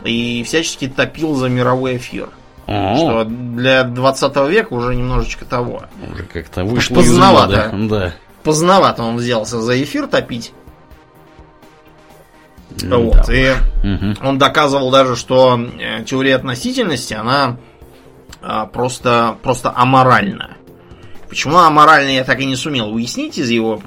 И 0.04 0.44
всячески 0.44 0.88
топил 0.88 1.36
за 1.36 1.50
мировой 1.50 1.98
эфир. 1.98 2.30
О, 2.66 2.96
Что 2.96 3.24
для 3.26 3.84
20 3.84 4.36
века 4.50 4.74
уже 4.74 4.96
немножечко 4.96 5.46
того. 5.46 5.84
уже 6.12 6.24
как-то 6.24 6.64
вышло 6.66 6.96
Поздновато. 6.96 7.72
из. 7.76 7.90
Да. 7.90 8.14
Поздновато 8.44 9.04
он 9.04 9.18
взялся 9.18 9.62
за 9.62 9.82
эфир 9.84 10.08
топить. 10.08 10.52
Да. 12.72 12.98
Вот. 12.98 13.30
И 13.30 13.54
Мгм. 13.84 14.18
он 14.24 14.38
доказывал 14.40 14.90
даже, 14.90 15.16
что 15.16 15.60
э, 15.80 16.04
теория 16.06 16.36
относительности, 16.36 17.14
она 17.14 17.58
а, 18.42 18.66
просто, 18.66 19.38
просто 19.44 19.72
аморальна. 19.76 20.58
Почему 21.30 21.58
она 21.58 21.68
аморальна, 21.68 22.10
я 22.10 22.24
так 22.24 22.40
и 22.40 22.46
не 22.46 22.56
сумел 22.56 22.94
уяснить 22.94 23.38
из 23.38 23.50
его 23.50 23.82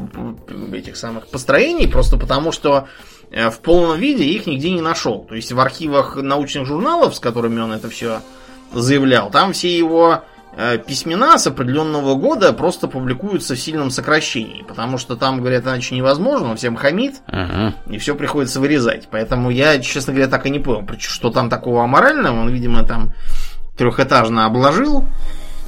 этих 0.72 0.96
самых 0.96 1.28
построений, 1.28 1.86
просто 1.88 2.16
потому 2.16 2.52
что 2.52 2.88
э, 3.30 3.50
в 3.50 3.60
полном 3.60 3.98
виде 3.98 4.24
их 4.24 4.46
нигде 4.46 4.70
не 4.70 4.80
нашел. 4.80 5.24
То 5.28 5.34
есть 5.34 5.52
в 5.52 5.60
архивах 5.60 6.16
научных 6.16 6.66
журналов, 6.66 7.14
с 7.14 7.20
которыми 7.20 7.60
он 7.60 7.72
это 7.72 7.88
все 7.88 8.20
заявлял, 8.72 9.30
там 9.30 9.52
все 9.52 9.76
его 9.76 10.24
э, 10.56 10.78
письмена 10.78 11.38
с 11.38 11.46
определенного 11.46 12.14
года 12.16 12.52
просто 12.52 12.86
публикуются 12.88 13.54
в 13.54 13.58
сильном 13.58 13.90
сокращении, 13.90 14.62
потому 14.62 14.98
что 14.98 15.16
там, 15.16 15.40
говорят, 15.40 15.64
иначе 15.64 15.94
невозможно, 15.94 16.50
он 16.50 16.56
всем 16.56 16.76
хамит, 16.76 17.16
Ага. 17.26 17.74
и 17.88 17.98
все 17.98 18.14
приходится 18.14 18.60
вырезать. 18.60 19.08
Поэтому 19.10 19.50
я, 19.50 19.78
честно 19.80 20.12
говоря, 20.12 20.28
так 20.30 20.44
и 20.46 20.50
не 20.50 20.58
понял, 20.58 20.86
что 20.98 21.30
там 21.30 21.48
такого 21.48 21.84
аморального. 21.84 22.40
Он, 22.42 22.50
видимо, 22.50 22.82
там 22.84 23.12
трехэтажно 23.76 24.44
обложил 24.46 25.04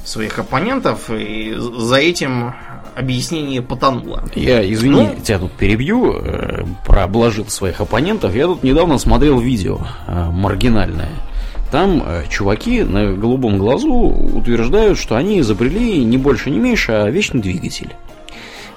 своих 0.03 0.39
оппонентов, 0.39 1.09
и 1.09 1.53
за 1.57 1.97
этим 1.97 2.53
объяснение 2.95 3.61
потонуло. 3.61 4.23
Я, 4.35 4.69
извини, 4.71 5.09
Ну? 5.15 5.15
тебя 5.23 5.39
тут 5.39 5.51
перебью, 5.53 6.13
э, 6.13 6.63
про 6.85 7.03
обложил 7.03 7.47
своих 7.47 7.81
оппонентов. 7.81 8.35
Я 8.35 8.45
тут 8.45 8.63
недавно 8.63 8.97
смотрел 8.97 9.39
видео 9.39 9.79
э, 10.07 10.29
маргинальное. 10.31 11.09
Там 11.71 12.03
э, 12.05 12.23
чуваки 12.29 12.83
на 12.83 13.13
голубом 13.13 13.57
глазу 13.57 13.93
утверждают, 13.93 14.99
что 14.99 15.15
они 15.15 15.39
изобрели 15.39 16.03
не 16.03 16.17
больше, 16.17 16.49
не 16.49 16.59
меньше, 16.59 16.91
а 16.91 17.09
вечный 17.09 17.41
двигатель. 17.41 17.95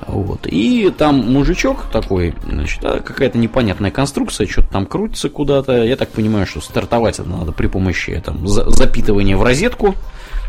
Вот. 0.07 0.47
И 0.47 0.93
там 0.97 1.33
мужичок 1.33 1.87
такой, 1.93 2.35
значит, 2.47 2.85
а, 2.85 3.01
какая-то 3.01 3.38
непонятная 3.38 3.90
конструкция, 3.90 4.47
что-то 4.47 4.69
там 4.69 4.87
крутится 4.87 5.29
куда-то. 5.29 5.85
Я 5.85 5.97
так 5.97 6.11
понимаю, 6.11 6.47
что 6.47 6.61
стартовать 6.61 7.19
это 7.19 7.29
надо 7.29 7.53
при 7.53 7.67
помощи 7.67 8.21
там, 8.25 8.47
за- 8.47 8.69
запитывания 8.71 9.37
в 9.37 9.43
розетку. 9.43 9.95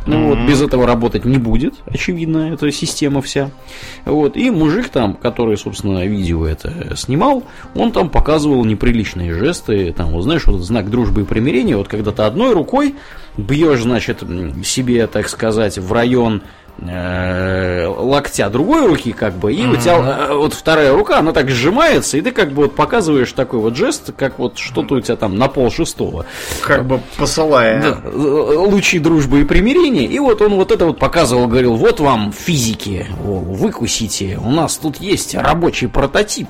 Ну 0.08 0.28
вот, 0.28 0.40
без 0.48 0.62
этого 0.62 0.86
работать 0.86 1.26
не 1.26 1.38
будет, 1.38 1.74
очевидно, 1.88 2.54
эта 2.54 2.72
система 2.72 3.24
вся. 3.24 3.50
Вот, 4.06 4.38
и 4.38 4.52
мужик 4.52 4.90
там, 4.90 5.16
который, 5.16 5.58
собственно, 5.58 6.06
видео 6.06 6.46
это 6.46 6.96
снимал, 6.96 7.44
он 7.74 7.92
там 7.92 8.10
показывал 8.10 8.64
неприличные 8.66 9.34
жесты, 9.34 9.92
там, 9.94 10.12
вот 10.12 10.22
знаешь, 10.22 10.46
вот 10.46 10.62
знак 10.62 10.92
дружбы 10.92 11.22
и 11.22 11.26
примирения, 11.26 11.76
вот 11.76 11.88
когда 11.88 12.12
ты 12.12 12.22
одной 12.22 12.54
рукой 12.54 12.94
бьешь, 13.36 13.82
значит, 13.82 14.24
себе, 14.64 15.08
так 15.08 15.28
сказать, 15.28 15.80
в 15.80 15.92
район 15.92 16.44
э, 16.44 16.65
локтя 16.80 18.50
другой 18.50 18.86
руки, 18.88 19.12
как 19.12 19.34
бы, 19.34 19.54
и 19.54 19.66
у 19.66 19.76
тебя 19.78 20.28
э, 20.30 20.34
вот 20.34 20.54
вторая 20.54 20.94
рука, 20.94 21.20
она 21.20 21.32
так 21.32 21.50
сжимается, 21.50 22.18
и 22.18 22.22
ты 22.22 22.32
как 22.32 22.50
бы 22.50 22.64
вот 22.64 22.76
показываешь 22.76 23.32
такой 23.32 23.60
вот 23.60 23.76
жест, 23.76 24.12
как 24.18 24.40
вот 24.40 24.58
что-то 24.58 24.96
у 24.96 25.02
тебя 25.02 25.16
там 25.16 25.38
на 25.38 25.48
пол 25.48 25.72
шестого. 25.72 26.26
Как 26.62 26.86
бы 26.86 27.00
посылая... 27.18 27.82
Да, 27.82 28.02
э, 28.04 28.10
лучи 28.10 29.00
дружбы 29.00 29.42
и 29.42 29.44
примирения. 29.46 30.06
И 30.06 30.20
вот 30.20 30.42
он 30.42 30.56
вот 30.56 30.72
это 30.72 30.86
вот 30.86 31.00
показывал, 31.00 31.48
говорил, 31.48 31.76
вот 31.76 32.00
вам 32.00 32.34
физики, 32.34 33.08
выкусите, 33.20 34.40
у 34.44 34.52
нас 34.52 34.78
тут 34.78 34.98
есть 34.98 35.36
рабочий 35.36 35.88
прототип, 35.88 36.50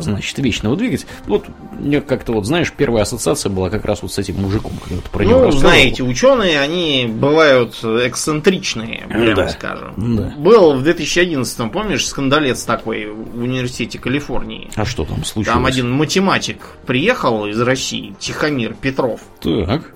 значит, 0.00 0.38
вечного 0.38 0.76
двигателя. 0.76 1.08
Вот 1.26 1.44
мне 1.78 2.00
как-то 2.00 2.32
вот, 2.32 2.46
знаешь, 2.46 2.72
первая 2.72 3.02
ассоциация 3.02 3.50
была 3.50 3.70
как 3.70 3.84
раз 3.84 4.02
вот 4.02 4.12
с 4.12 4.18
этим 4.18 4.40
мужиком, 4.40 4.72
когда 4.82 5.02
ты 5.02 5.10
про 5.10 5.24
него 5.24 5.40
Ну, 5.40 5.52
знаете, 5.52 6.02
ученые, 6.02 6.60
они 6.60 7.06
бывают 7.08 7.74
эксцентричные, 7.84 9.04
прямо 9.08 9.34
Да. 9.34 9.48
скажем. 9.48 9.65
Да. 9.96 10.34
Был 10.36 10.74
в 10.74 10.82
2011, 10.82 11.72
помнишь, 11.72 12.06
скандалец 12.06 12.64
такой 12.64 13.06
в 13.06 13.42
университете 13.42 13.98
Калифорнии. 13.98 14.70
А 14.74 14.84
что 14.84 15.04
там 15.04 15.24
случилось? 15.24 15.54
Там 15.54 15.66
один 15.66 15.90
математик 15.90 16.58
приехал 16.86 17.46
из 17.46 17.60
России, 17.60 18.14
Тихомир 18.18 18.74
Петров. 18.74 19.20
Так. 19.40 19.92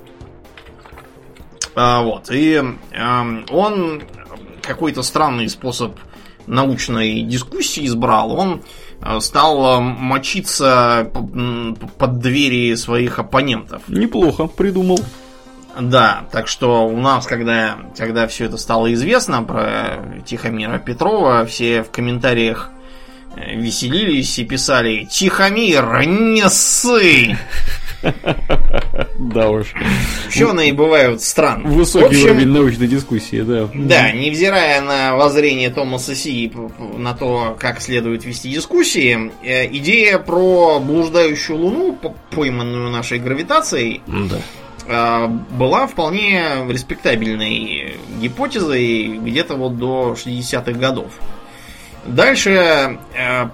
А, 1.74 2.02
вот. 2.02 2.30
И 2.30 2.62
эм, 2.92 3.44
он 3.50 4.02
какой-то 4.62 5.02
странный 5.02 5.48
способ 5.48 5.96
научной 6.46 7.22
дискуссии 7.22 7.86
избрал. 7.86 8.32
Он 8.32 8.62
э, 9.00 9.20
стал 9.20 9.78
э, 9.78 9.80
мочиться 9.80 11.10
под 11.98 12.18
двери 12.18 12.74
своих 12.74 13.18
оппонентов. 13.18 13.82
Неплохо 13.88 14.46
придумал. 14.46 15.00
Да, 15.78 16.24
так 16.32 16.48
что 16.48 16.86
у 16.86 16.96
нас, 16.96 17.26
когда, 17.26 17.76
когда 17.96 18.26
все 18.26 18.46
это 18.46 18.56
стало 18.56 18.92
известно 18.94 19.42
про 19.42 20.04
Тихомира 20.26 20.78
Петрова, 20.78 21.44
все 21.46 21.82
в 21.82 21.90
комментариях 21.90 22.70
э, 23.36 23.54
веселились 23.56 24.38
и 24.38 24.44
писали 24.44 25.04
«Тихомир, 25.10 26.04
не 26.06 26.48
ссы!» 26.48 27.36
Да 29.18 29.50
уж. 29.50 29.74
Ученые 30.28 30.72
бывают 30.72 31.20
странные. 31.22 31.68
Высокий 31.68 32.06
общем, 32.06 32.30
уровень 32.30 32.48
научной 32.48 32.86
дискуссии, 32.88 33.42
да. 33.42 33.68
Да, 33.74 34.10
невзирая 34.12 34.80
на 34.80 35.16
воззрение 35.16 35.68
Томаса 35.70 36.14
Си 36.14 36.50
на 36.96 37.12
то, 37.14 37.56
как 37.60 37.80
следует 37.82 38.24
вести 38.24 38.50
дискуссии, 38.50 39.30
э, 39.44 39.66
идея 39.76 40.18
про 40.18 40.80
блуждающую 40.80 41.58
Луну, 41.58 41.92
по- 41.92 42.14
пойманную 42.34 42.90
нашей 42.90 43.18
гравитацией, 43.18 44.02
Да. 44.06 44.36
Э, 44.86 45.26
была 45.26 45.86
вполне 45.86 46.66
респектабельной 46.68 47.96
гипотезой 48.20 49.18
где-то 49.18 49.54
вот 49.54 49.78
до 49.78 50.14
60-х 50.14 50.72
годов. 50.72 51.12
Дальше, 52.06 52.98
э, 53.14 53.48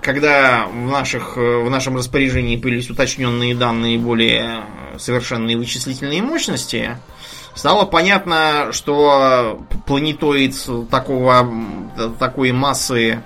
когда 0.00 0.66
в, 0.66 0.90
наших, 0.90 1.36
в 1.36 1.68
нашем 1.70 1.96
распоряжении 1.96 2.56
появились 2.56 2.90
уточненные 2.90 3.54
данные 3.54 3.98
более 3.98 4.64
совершенные 4.98 5.56
вычислительные 5.56 6.22
мощности, 6.22 6.98
стало 7.54 7.86
понятно, 7.86 8.68
что 8.72 9.64
планетоид 9.86 10.54
такого, 10.90 11.48
такой 12.18 12.52
массы 12.52 13.22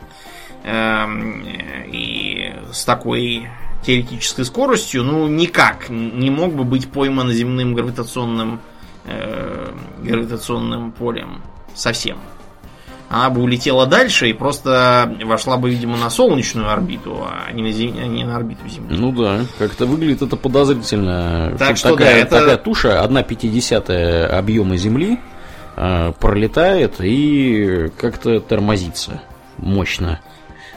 эм, 0.64 1.44
и 1.90 2.54
с 2.72 2.85
такой 2.85 3.48
теоретической 3.85 4.45
скоростью, 4.45 5.03
ну, 5.05 5.27
никак 5.29 5.88
не 5.88 6.31
мог 6.31 6.55
бы 6.55 6.64
быть 6.64 6.88
пойман 6.91 7.31
земным 7.31 7.75
гравитационным, 7.75 8.61
э, 9.07 9.73
гравитационным 10.03 10.93
полем 10.93 11.43
совсем. 11.75 12.19
Она 13.11 13.31
бы 13.31 13.41
улетела 13.41 13.87
дальше 13.87 14.29
и 14.29 14.35
просто 14.35 15.17
вошла 15.25 15.57
бы, 15.57 15.71
видимо, 15.71 15.97
на 15.97 16.11
солнечную 16.11 16.71
орбиту, 16.71 17.27
а 17.27 17.51
не 17.53 17.62
на, 17.62 17.69
Зем- 17.71 17.95
а 17.99 18.07
не 18.07 18.23
на 18.25 18.37
орбиту 18.37 18.69
Земли. 18.69 18.95
Ну 18.99 19.12
да, 19.12 19.41
как-то 19.59 19.87
выглядит 19.87 20.21
это 20.21 20.37
подозрительно. 20.37 21.57
Так 21.59 21.79
что 21.79 21.91
да, 21.91 21.97
такая, 21.97 22.17
это- 22.23 22.38
такая 22.41 22.57
туша, 22.59 23.03
одна 23.03 23.23
пятидесятая 23.23 24.27
объема 24.38 24.77
Земли, 24.77 25.19
э, 25.77 26.12
пролетает 26.21 26.97
и 27.01 27.91
как-то 27.97 28.41
тормозится 28.41 29.23
мощно. 29.57 30.21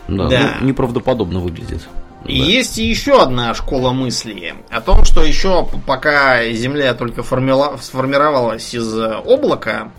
Да, 0.07 0.27
Да. 0.29 0.55
ну, 0.61 0.67
неправдоподобно 0.67 1.39
выглядит. 1.39 1.85
Да. 2.23 2.31
есть 2.31 2.77
еще 2.77 3.21
одна 3.21 3.53
школа 3.53 3.91
мысли 3.91 4.53
о 4.69 4.81
том, 4.81 5.05
что 5.05 5.23
еще 5.23 5.67
пока 5.87 6.47
Земля 6.51 6.93
только 6.93 7.21
формила- 7.21 7.77
сформировалась 7.81 8.73
из 8.75 8.95
э, 8.95 9.15
облака, 9.25 9.91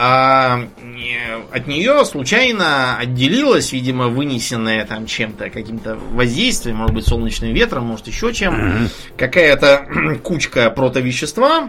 а, 0.00 0.60
э, 0.60 1.42
от 1.52 1.66
нее 1.66 2.04
случайно 2.04 2.96
отделилась, 2.96 3.72
видимо, 3.72 4.06
вынесенная 4.06 4.86
там 4.86 5.06
чем-то, 5.06 5.50
каким-то 5.50 5.96
воздействием, 5.96 6.76
может 6.76 6.94
быть, 6.94 7.06
солнечным 7.06 7.52
ветром, 7.52 7.86
может, 7.86 8.06
еще 8.06 8.32
чем, 8.32 8.88
какая-то 9.16 10.20
кучка 10.22 10.70
протовещества, 10.70 11.68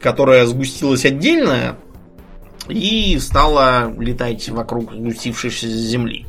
которая 0.00 0.46
сгустилась 0.46 1.04
отдельно 1.04 1.76
и 2.68 3.18
стала 3.18 3.92
летать 3.98 4.48
вокруг 4.48 4.92
сгустившейся 4.92 5.68
Земли. 5.68 6.26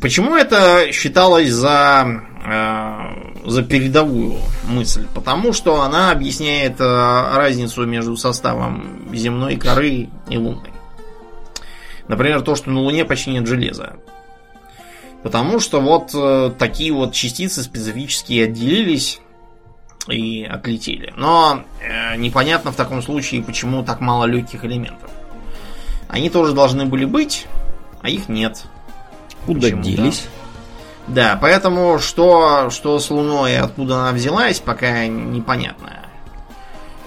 Почему 0.00 0.34
это 0.36 0.90
считалось 0.92 1.50
за, 1.50 2.22
э, 2.44 3.48
за 3.48 3.62
передовую 3.62 4.36
мысль? 4.64 5.06
Потому 5.14 5.52
что 5.52 5.82
она 5.82 6.10
объясняет 6.10 6.80
э, 6.80 6.84
разницу 7.36 7.84
между 7.84 8.16
составом 8.16 9.08
земной 9.12 9.56
коры 9.56 10.08
и 10.28 10.38
лунной. 10.38 10.72
Например, 12.08 12.42
то, 12.42 12.54
что 12.56 12.70
на 12.70 12.80
Луне 12.80 13.04
почти 13.04 13.30
нет 13.30 13.46
железа. 13.46 13.96
Потому 15.22 15.60
что 15.60 15.80
вот 15.80 16.10
э, 16.14 16.52
такие 16.58 16.92
вот 16.92 17.12
частицы 17.12 17.62
специфические 17.62 18.44
отделились 18.44 19.20
и 20.08 20.42
отлетели. 20.44 21.12
Но 21.16 21.62
э, 21.80 22.16
непонятно 22.16 22.72
в 22.72 22.76
таком 22.76 23.02
случае, 23.02 23.42
почему 23.42 23.84
так 23.84 24.00
мало 24.00 24.24
легких 24.24 24.64
элементов. 24.64 25.10
Они 26.08 26.28
тоже 26.28 26.52
должны 26.52 26.86
были 26.86 27.04
быть, 27.04 27.46
а 28.02 28.08
их 28.08 28.28
нет. 28.28 28.64
Куда 29.46 29.60
Почему-то. 29.60 29.88
делись? 29.88 30.28
Да, 31.08 31.36
поэтому 31.40 31.98
что, 31.98 32.70
что 32.70 32.98
с 32.98 33.10
Луной 33.10 33.52
и 33.52 33.56
откуда 33.56 34.00
она 34.00 34.12
взялась, 34.12 34.60
пока 34.60 35.06
непонятно. 35.06 35.90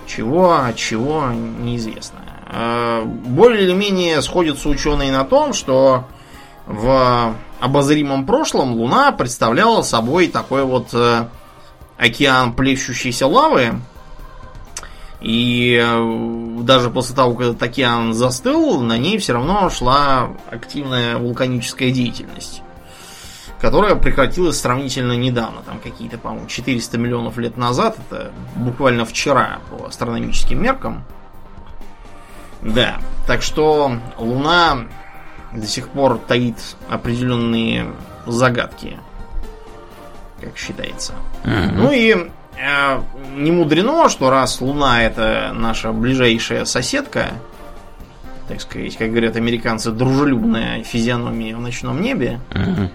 Чего, 0.05 0.53
от 0.53 0.75
чего, 0.75 1.25
неизвестно. 1.31 2.19
Э, 2.51 3.03
Более 3.05 3.63
или 3.63 3.73
менее 3.73 4.21
сходятся 4.21 4.69
ученые 4.69 5.11
на 5.11 5.23
том, 5.23 5.53
что 5.53 6.05
в 6.67 7.35
обозримом 7.59 8.25
прошлом 8.25 8.73
Луна 8.73 9.11
представляла 9.11 9.81
собой 9.81 10.27
такой 10.27 10.63
вот 10.63 10.89
э, 10.93 11.27
океан 11.97 12.53
плещущейся 12.53 13.27
лавы. 13.27 13.79
И 15.21 15.79
э, 15.81 16.57
даже 16.61 16.89
после 16.89 17.15
того, 17.15 17.33
как 17.33 17.47
этот 17.47 17.63
океан 17.63 18.13
застыл, 18.13 18.81
на 18.81 18.97
ней 18.97 19.17
все 19.17 19.33
равно 19.33 19.69
шла 19.69 20.29
активная 20.51 21.17
вулканическая 21.17 21.91
деятельность 21.91 22.61
которая 23.65 23.95
прекратилась 23.95 24.59
сравнительно 24.59 25.13
недавно, 25.13 25.61
там 25.63 25.79
какие-то, 25.79 26.19
по-моему, 26.19 26.47
400 26.47 26.97
миллионов 26.99 27.37
лет 27.39 27.57
назад, 27.57 27.97
это 27.97 28.31
буквально 28.55 29.05
вчера 29.05 29.59
по 29.71 29.87
астрономическим 29.87 30.61
меркам. 30.61 31.03
Да, 32.61 32.99
так 33.25 33.41
что 33.41 33.99
Луна 34.17 34.85
до 35.51 35.65
сих 35.65 35.89
пор 35.89 36.19
таит 36.19 36.57
определенные 36.89 37.91
загадки, 38.27 38.99
как 40.41 40.57
считается. 40.57 41.13
Мгм. 41.43 41.77
Ну 41.77 41.91
и 41.91 42.29
не 43.35 43.51
мудрено, 43.51 44.09
что 44.09 44.29
раз 44.29 44.61
Луна 44.61 45.03
это 45.03 45.51
наша 45.53 45.91
ближайшая 45.91 46.65
соседка, 46.65 47.31
так 48.47 48.61
сказать, 48.61 48.95
как 48.97 49.09
говорят 49.09 49.35
американцы, 49.35 49.91
дружелюбная 49.91 50.83
физиономия 50.83 51.55
в 51.55 51.59
ночном 51.59 52.01
небе, 52.01 52.39
Мгм. 52.53 52.89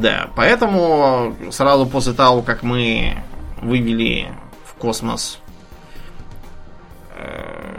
да, 0.00 0.28
поэтому 0.36 1.36
сразу 1.50 1.86
после 1.86 2.12
того, 2.12 2.42
как 2.42 2.62
мы 2.62 3.14
вывели 3.62 4.28
в 4.64 4.74
космос 4.74 5.38
э, 7.16 7.76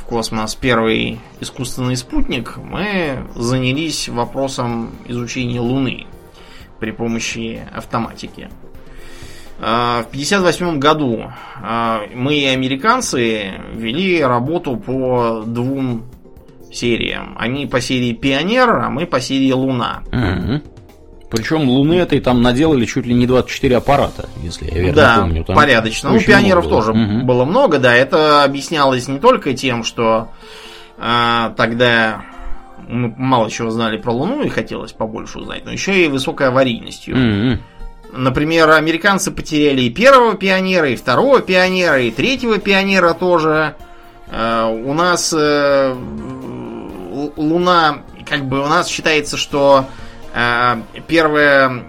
в 0.00 0.04
космос 0.04 0.54
первый 0.54 1.20
искусственный 1.40 1.96
спутник, 1.96 2.56
мы 2.56 3.24
занялись 3.34 4.08
вопросом 4.08 4.90
изучения 5.06 5.60
Луны 5.60 6.06
при 6.80 6.90
помощи 6.90 7.62
автоматики. 7.74 8.48
А, 9.62 10.02
В 10.04 10.08
1958 10.08 10.78
году 10.78 11.32
а, 11.62 12.02
мы 12.14 12.34
и 12.34 12.46
американцы 12.46 13.52
вели 13.74 14.22
работу 14.22 14.76
по 14.76 15.42
двум 15.46 16.04
сериям. 16.72 17.36
Они 17.38 17.66
по 17.66 17.80
серии 17.80 18.12
Пионер, 18.12 18.70
а 18.70 18.90
мы 18.90 19.06
по 19.06 19.20
серии 19.20 19.52
Луна. 19.52 20.02
Причем 21.30 21.68
Луны 21.68 21.94
этой 21.94 22.20
там 22.20 22.42
наделали 22.42 22.84
чуть 22.86 23.06
ли 23.06 23.14
не 23.14 23.26
24 23.26 23.76
аппарата, 23.76 24.28
если 24.42 24.66
я 24.68 24.80
верно 24.80 24.94
да, 24.94 25.16
помню. 25.20 25.44
Там 25.44 25.54
порядочно. 25.54 26.10
Ну, 26.10 26.18
пионеров 26.18 26.64
было. 26.64 26.72
тоже 26.80 26.92
Мгм. 26.92 27.24
было 27.24 27.44
много, 27.44 27.78
да. 27.78 27.94
Это 27.94 28.42
объяснялось 28.42 29.06
не 29.06 29.20
только 29.20 29.54
тем, 29.54 29.84
что 29.84 30.30
а, 30.98 31.50
тогда 31.56 32.22
мы 32.88 33.14
мало 33.16 33.48
чего 33.48 33.70
знали 33.70 33.96
про 33.96 34.10
Луну 34.10 34.42
и 34.42 34.48
хотелось 34.48 34.92
побольше 34.92 35.38
узнать, 35.38 35.64
но 35.64 35.70
еще 35.70 36.04
и 36.04 36.08
высокой 36.08 36.48
аварийностью. 36.48 37.16
Мгм. 37.16 37.60
Например, 38.12 38.70
американцы 38.70 39.30
потеряли 39.30 39.82
и 39.82 39.90
первого 39.90 40.34
пионера, 40.34 40.90
и 40.90 40.96
второго 40.96 41.40
пионера, 41.40 42.00
и 42.00 42.10
третьего 42.10 42.58
пионера 42.58 43.14
тоже. 43.14 43.76
Э, 44.30 44.64
У 44.66 44.92
нас 44.94 45.32
э, 45.36 45.94
Луна, 47.36 48.02
как 48.28 48.46
бы 48.46 48.60
у 48.60 48.66
нас 48.66 48.88
считается, 48.88 49.36
что 49.36 49.86
э, 50.34 50.76
первая 51.06 51.84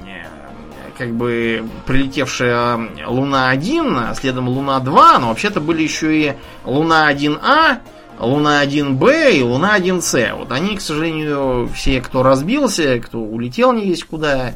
как 0.97 1.15
бы 1.15 1.63
прилетевшая 1.87 3.07
Луна 3.07 3.49
1, 3.49 3.97
а 3.97 4.13
следом 4.13 4.47
Луна 4.47 4.79
2, 4.79 5.17
но 5.17 5.29
вообще-то 5.29 5.59
были 5.59 5.81
еще 5.81 6.15
и 6.15 6.33
Луна 6.63 7.11
1А, 7.11 7.79
Луна 8.19 8.63
1Б 8.63 9.31
и 9.31 9.41
Луна 9.41 9.79
1С. 9.79 10.35
Вот 10.35 10.51
они, 10.51 10.77
к 10.77 10.81
сожалению, 10.81 11.67
все, 11.73 12.01
кто 12.01 12.21
разбился, 12.21 12.99
кто 12.99 13.19
улетел 13.19 13.73
не 13.73 13.85
весь 13.85 14.03
куда, 14.03 14.53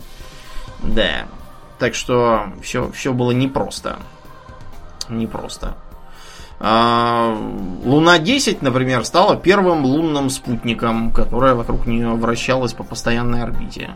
да. 0.83 1.25
Так 1.79 1.93
что 1.95 2.47
все, 2.61 2.91
все 2.91 3.13
было 3.13 3.31
непросто. 3.31 3.97
Непросто. 5.09 5.75
А, 6.59 7.35
Луна 7.83 8.17
10, 8.17 8.61
например, 8.61 9.03
стала 9.03 9.35
первым 9.35 9.85
лунным 9.85 10.29
спутником, 10.29 11.11
которая 11.11 11.53
вокруг 11.53 11.85
нее 11.85 12.09
вращалась 12.13 12.73
по 12.73 12.83
постоянной 12.83 13.43
орбите. 13.43 13.95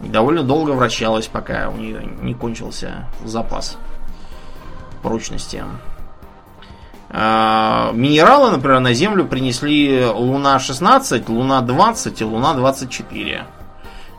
И 0.00 0.08
довольно 0.08 0.42
долго 0.42 0.72
вращалась, 0.72 1.28
пока 1.28 1.70
у 1.70 1.76
нее 1.76 2.04
не 2.20 2.34
кончился 2.34 3.06
запас 3.24 3.78
прочности. 5.02 5.62
А, 7.10 7.92
Минералы, 7.92 8.50
например, 8.50 8.80
на 8.80 8.94
Землю 8.94 9.26
принесли 9.26 10.04
Луна 10.06 10.58
16, 10.58 11.28
Луна 11.28 11.60
20 11.60 12.20
и 12.20 12.24
Луна 12.24 12.54
24. 12.54 13.44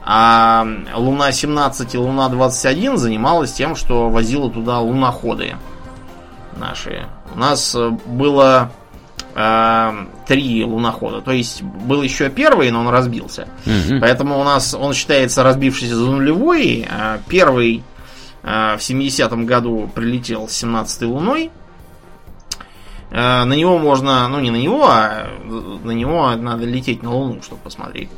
А 0.05 0.65
Луна 0.95 1.31
17 1.31 1.95
и 1.95 1.97
Луна 1.97 2.27
21 2.29 2.97
занималась 2.97 3.53
тем, 3.53 3.75
что 3.75 4.09
возила 4.09 4.49
туда 4.51 4.79
луноходы 4.79 5.55
наши. 6.57 7.07
У 7.33 7.39
нас 7.39 7.73
э, 7.73 7.89
было 8.05 8.71
э, 9.33 9.91
три 10.27 10.63
лунохода. 10.65 11.21
То 11.21 11.31
есть 11.31 11.61
был 11.61 12.01
еще 12.01 12.29
первый, 12.29 12.69
но 12.71 12.81
он 12.81 12.89
разбился. 12.89 13.47
Мгм. 13.65 14.01
Поэтому 14.01 14.39
у 14.39 14.43
нас 14.43 14.73
он 14.73 14.93
считается 14.93 15.41
разбившийся 15.43 15.95
за 15.95 16.05
нулевой. 16.05 16.85
а 16.89 17.19
Первый 17.29 17.83
э, 18.43 18.75
в 18.77 18.79
70-м 18.79 19.45
году 19.45 19.89
прилетел 19.95 20.49
с 20.49 20.63
17-й 20.63 21.05
луной. 21.05 21.49
Э, 23.09 23.45
На 23.45 23.53
него 23.53 23.77
можно, 23.77 24.27
ну 24.27 24.39
не 24.39 24.51
на 24.51 24.57
него, 24.57 24.85
а 24.85 25.27
на 25.83 25.91
него 25.91 26.35
надо 26.35 26.65
лететь 26.65 27.03
на 27.03 27.11
Луну, 27.13 27.41
чтобы 27.41 27.61
посмотреть. 27.61 28.09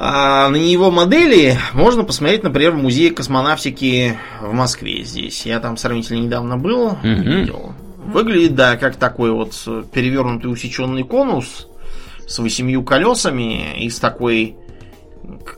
А 0.00 0.48
на 0.48 0.54
его 0.56 0.92
модели 0.92 1.58
можно 1.72 2.04
посмотреть, 2.04 2.44
например, 2.44 2.70
в 2.70 2.76
музее 2.76 3.10
космонавтики 3.10 4.16
в 4.40 4.52
Москве 4.52 5.02
здесь. 5.02 5.44
Я 5.44 5.58
там 5.58 5.76
сравнительно 5.76 6.18
недавно 6.20 6.56
был, 6.56 6.90
Мгм. 7.02 7.22
видел. 7.22 7.72
Выглядит, 8.06 8.54
да, 8.54 8.76
как 8.76 8.94
такой 8.94 9.32
вот 9.32 9.52
перевернутый 9.92 10.52
усеченный 10.52 11.02
конус 11.02 11.66
с 12.28 12.38
восемью 12.38 12.84
колесами 12.84 13.76
и 13.82 13.90
с 13.90 13.98
такой, 13.98 14.56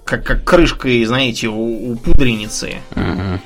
как, 0.06 0.24
как 0.24 0.42
крышкой, 0.44 1.04
знаете, 1.04 1.48
у, 1.48 1.92
у 1.92 1.96
пудреницы. 1.96 2.76
Мгм. 2.94 3.40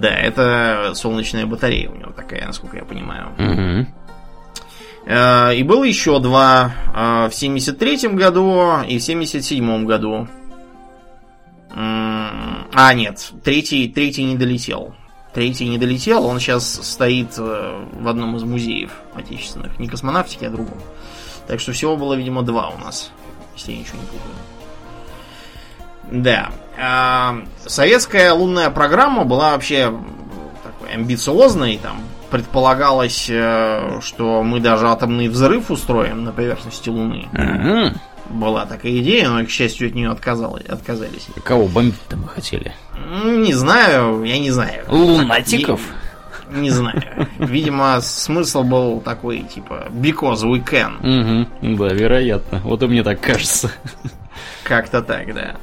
Да, 0.00 0.08
это 0.16 0.92
солнечная 0.94 1.44
батарея 1.44 1.90
у 1.90 1.96
него 1.96 2.12
такая, 2.12 2.46
насколько 2.46 2.78
я 2.78 2.84
понимаю. 2.84 3.28
Мгм. 3.36 3.88
Э, 5.04 5.54
И 5.54 5.62
было 5.62 5.84
еще 5.84 6.18
два 6.20 6.72
э, 6.94 7.28
в 7.28 7.34
73 7.34 8.08
году 8.08 8.82
и 8.86 8.98
в 8.98 9.02
77 9.02 9.84
году. 9.84 10.28
А, 12.74 12.94
нет, 12.94 13.32
третий, 13.44 13.88
третий 13.88 14.24
не 14.24 14.36
долетел. 14.36 14.94
Третий 15.34 15.66
не 15.68 15.78
долетел, 15.78 16.26
он 16.26 16.38
сейчас 16.40 16.80
стоит 16.82 17.34
э, 17.38 17.84
в 17.92 18.08
одном 18.08 18.36
из 18.36 18.42
музеев 18.44 18.92
отечественных. 19.14 19.78
Не 19.78 19.88
космонавтики, 19.88 20.44
а 20.44 20.50
другом. 20.50 20.78
Так 21.46 21.60
что 21.60 21.72
всего 21.72 21.96
было, 21.96 22.14
видимо, 22.14 22.42
два 22.42 22.68
у 22.68 22.78
нас, 22.78 23.10
если 23.54 23.72
я 23.72 23.78
ничего 23.78 23.98
не 23.98 24.06
путаю. 24.06 24.34
Да. 26.12 26.52
Советская 27.66 28.32
лунная 28.34 28.70
программа 28.70 29.24
была 29.24 29.52
вообще 29.52 29.94
такой 30.62 30.94
амбициозной, 30.94 31.78
там 31.78 32.02
предполагалось, 32.32 33.26
э, 33.28 34.00
что 34.00 34.42
мы 34.42 34.58
даже 34.58 34.88
атомный 34.88 35.28
взрыв 35.28 35.70
устроим 35.70 36.24
на 36.24 36.32
поверхности 36.32 36.88
Луны. 36.88 37.28
Мгм. 37.30 38.00
Была 38.30 38.64
такая 38.64 38.92
идея, 39.00 39.28
но, 39.28 39.44
к 39.44 39.50
счастью, 39.50 39.88
от 39.88 39.94
нее 39.94 40.10
отказалось, 40.10 40.64
отказались. 40.64 41.26
Кого 41.44 41.66
бомбить-то 41.68 42.16
мы 42.16 42.26
хотели? 42.28 42.72
Не 43.24 43.52
знаю, 43.52 44.24
я 44.24 44.38
не 44.38 44.50
знаю. 44.50 44.86
Лунатиков? 44.88 45.82
Не, 46.50 46.62
не 46.62 46.70
знаю. 46.70 47.02
Видимо, 47.38 48.00
смысл 48.00 48.62
был 48.62 49.00
такой, 49.00 49.40
типа, 49.40 49.88
because 49.90 50.42
we 50.42 50.64
can. 50.64 51.46
Да, 51.60 51.88
вероятно. 51.88 52.60
Вот 52.64 52.82
и 52.82 52.86
мне 52.86 53.02
так 53.02 53.20
кажется. 53.20 53.70
Как-то 54.64 55.02
так, 55.02 55.34
да. 55.34 55.56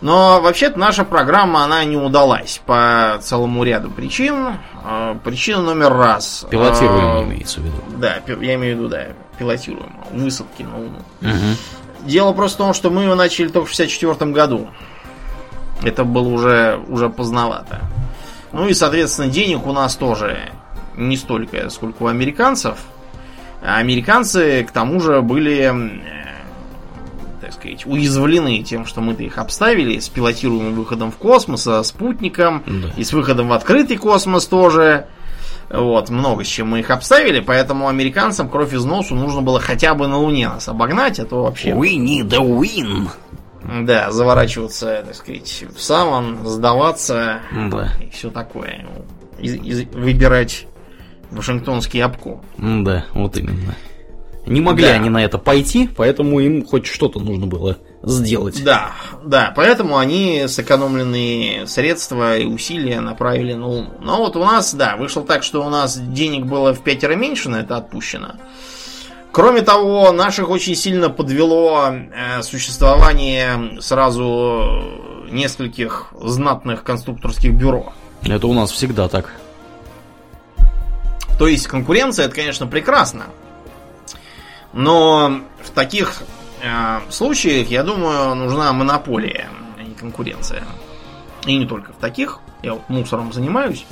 Но 0.00 0.40
вообще-то 0.40 0.78
наша 0.78 1.04
программа, 1.04 1.64
она 1.64 1.84
не 1.84 1.96
удалась 1.96 2.60
по 2.66 3.18
целому 3.22 3.64
ряду 3.64 3.90
причин. 3.90 4.58
Э, 4.86 5.16
Причина 5.24 5.62
номер 5.62 5.92
раз. 5.92 6.46
Пилотируемый 6.48 7.22
Э, 7.22 7.24
имеется 7.24 7.60
в 7.60 7.64
виду. 7.64 7.76
Да, 7.98 8.20
я 8.40 8.54
имею 8.54 8.76
в 8.76 8.78
виду, 8.78 8.88
да, 8.88 9.06
пилотируемого. 9.38 10.06
Высадки 10.12 10.62
на 10.62 10.76
Луну. 10.78 10.98
Мгм. 11.20 11.56
Дело 12.04 12.32
просто 12.32 12.56
в 12.56 12.58
том, 12.58 12.74
что 12.74 12.90
мы 12.90 13.02
его 13.02 13.14
начали 13.16 13.48
только 13.48 13.66
в 13.66 13.70
64 13.70 14.30
году. 14.32 14.68
Это 15.82 16.04
было 16.04 16.28
уже, 16.28 16.80
уже 16.88 17.08
поздновато. 17.10 17.80
Ну 18.52 18.68
и, 18.68 18.74
соответственно, 18.74 19.28
денег 19.28 19.66
у 19.66 19.72
нас 19.72 19.96
тоже 19.96 20.50
не 20.96 21.16
столько, 21.16 21.68
сколько 21.70 22.04
у 22.04 22.06
американцев. 22.06 22.78
А 23.62 23.78
американцы, 23.78 24.64
к 24.64 24.70
тому 24.70 25.00
же, 25.00 25.20
были, 25.20 26.02
сказать, 27.56 27.84
уязвлены 27.86 28.62
тем, 28.62 28.86
что 28.86 29.00
мы-то 29.00 29.22
их 29.22 29.38
обставили 29.38 29.98
с 29.98 30.08
пилотируемым 30.08 30.74
выходом 30.74 31.10
в 31.10 31.16
космос, 31.16 31.62
со 31.62 31.82
спутником, 31.82 32.62
Да. 32.66 32.90
и 32.96 33.04
с 33.04 33.12
выходом 33.12 33.48
в 33.48 33.52
открытый 33.52 33.96
космос 33.96 34.46
тоже. 34.46 35.06
Вот, 35.68 36.10
много 36.10 36.44
с 36.44 36.46
чем 36.46 36.68
мы 36.68 36.78
их 36.80 36.90
обставили, 36.90 37.40
поэтому 37.40 37.88
американцам 37.88 38.48
кровь 38.48 38.72
из 38.72 38.84
носу 38.84 39.16
нужно 39.16 39.42
было 39.42 39.58
хотя 39.58 39.94
бы 39.94 40.06
на 40.06 40.16
Луне 40.18 40.48
нас 40.48 40.68
обогнать, 40.68 41.18
а 41.18 41.24
то 41.24 41.42
вообще... 41.42 41.70
We 41.70 41.96
need 41.96 42.32
a 42.32 42.38
win. 42.38 43.08
Да, 43.84 44.12
заворачиваться, 44.12 45.02
так 45.04 45.16
сказать, 45.16 45.64
в 45.76 45.82
саван, 45.82 46.46
сдаваться 46.46 47.40
Да. 47.52 47.88
и 48.00 48.10
все 48.10 48.30
такое. 48.30 48.86
И- 49.40 49.48
и 49.56 49.84
выбирать 49.86 50.66
Вашингтонский 51.32 52.00
обком. 52.00 52.42
Да, 52.58 53.04
вот 53.12 53.36
именно. 53.36 53.74
Не 54.46 54.60
могли 54.60 54.84
Да. 54.84 54.92
они 54.92 55.10
на 55.10 55.24
это 55.24 55.38
пойти, 55.38 55.88
поэтому 55.88 56.38
им 56.38 56.64
хоть 56.64 56.86
что-то 56.86 57.18
нужно 57.18 57.46
было 57.46 57.78
сделать. 58.04 58.62
Да, 58.62 58.92
да, 59.24 59.52
поэтому 59.56 59.98
они 59.98 60.44
сэкономленные 60.46 61.66
средства 61.66 62.38
и 62.38 62.44
усилия 62.46 63.00
направили 63.00 63.54
на 63.54 63.66
Луну. 63.66 63.90
Но 64.00 64.18
вот 64.18 64.36
у 64.36 64.44
нас, 64.44 64.72
да, 64.72 64.96
вышло 64.96 65.24
так, 65.24 65.42
что 65.42 65.64
у 65.64 65.68
нас 65.68 65.98
денег 65.98 66.46
было 66.46 66.72
в 66.72 66.80
пятеро 66.80 67.14
меньше 67.14 67.48
на 67.48 67.56
это 67.56 67.76
отпущено. 67.76 68.34
Кроме 69.32 69.62
того, 69.62 70.12
наших 70.12 70.48
очень 70.48 70.74
сильно 70.76 71.10
подвело 71.10 71.90
э, 71.90 72.42
существование 72.42 73.80
сразу 73.80 74.82
нескольких 75.30 76.12
знатных 76.22 76.84
конструкторских 76.84 77.52
бюро. 77.52 77.92
Это 78.22 78.46
у 78.46 78.54
нас 78.54 78.70
всегда 78.70 79.08
так. 79.08 79.34
То 81.38 81.48
есть 81.48 81.66
конкуренция 81.66 82.26
это, 82.26 82.34
конечно, 82.34 82.66
прекрасно. 82.66 83.24
Но 84.76 85.40
в 85.62 85.70
таких 85.70 86.22
э, 86.62 87.00
случаях, 87.08 87.68
я 87.68 87.82
думаю, 87.82 88.34
нужна 88.34 88.74
монополия, 88.74 89.48
а 89.78 89.82
не 89.82 89.94
конкуренция. 89.94 90.64
И 91.46 91.56
не 91.56 91.66
только 91.66 91.94
в 91.94 91.96
таких. 91.96 92.40
Я 92.62 92.74
вот 92.74 92.86
мусором 92.88 93.32
занимаюсь 93.32 93.86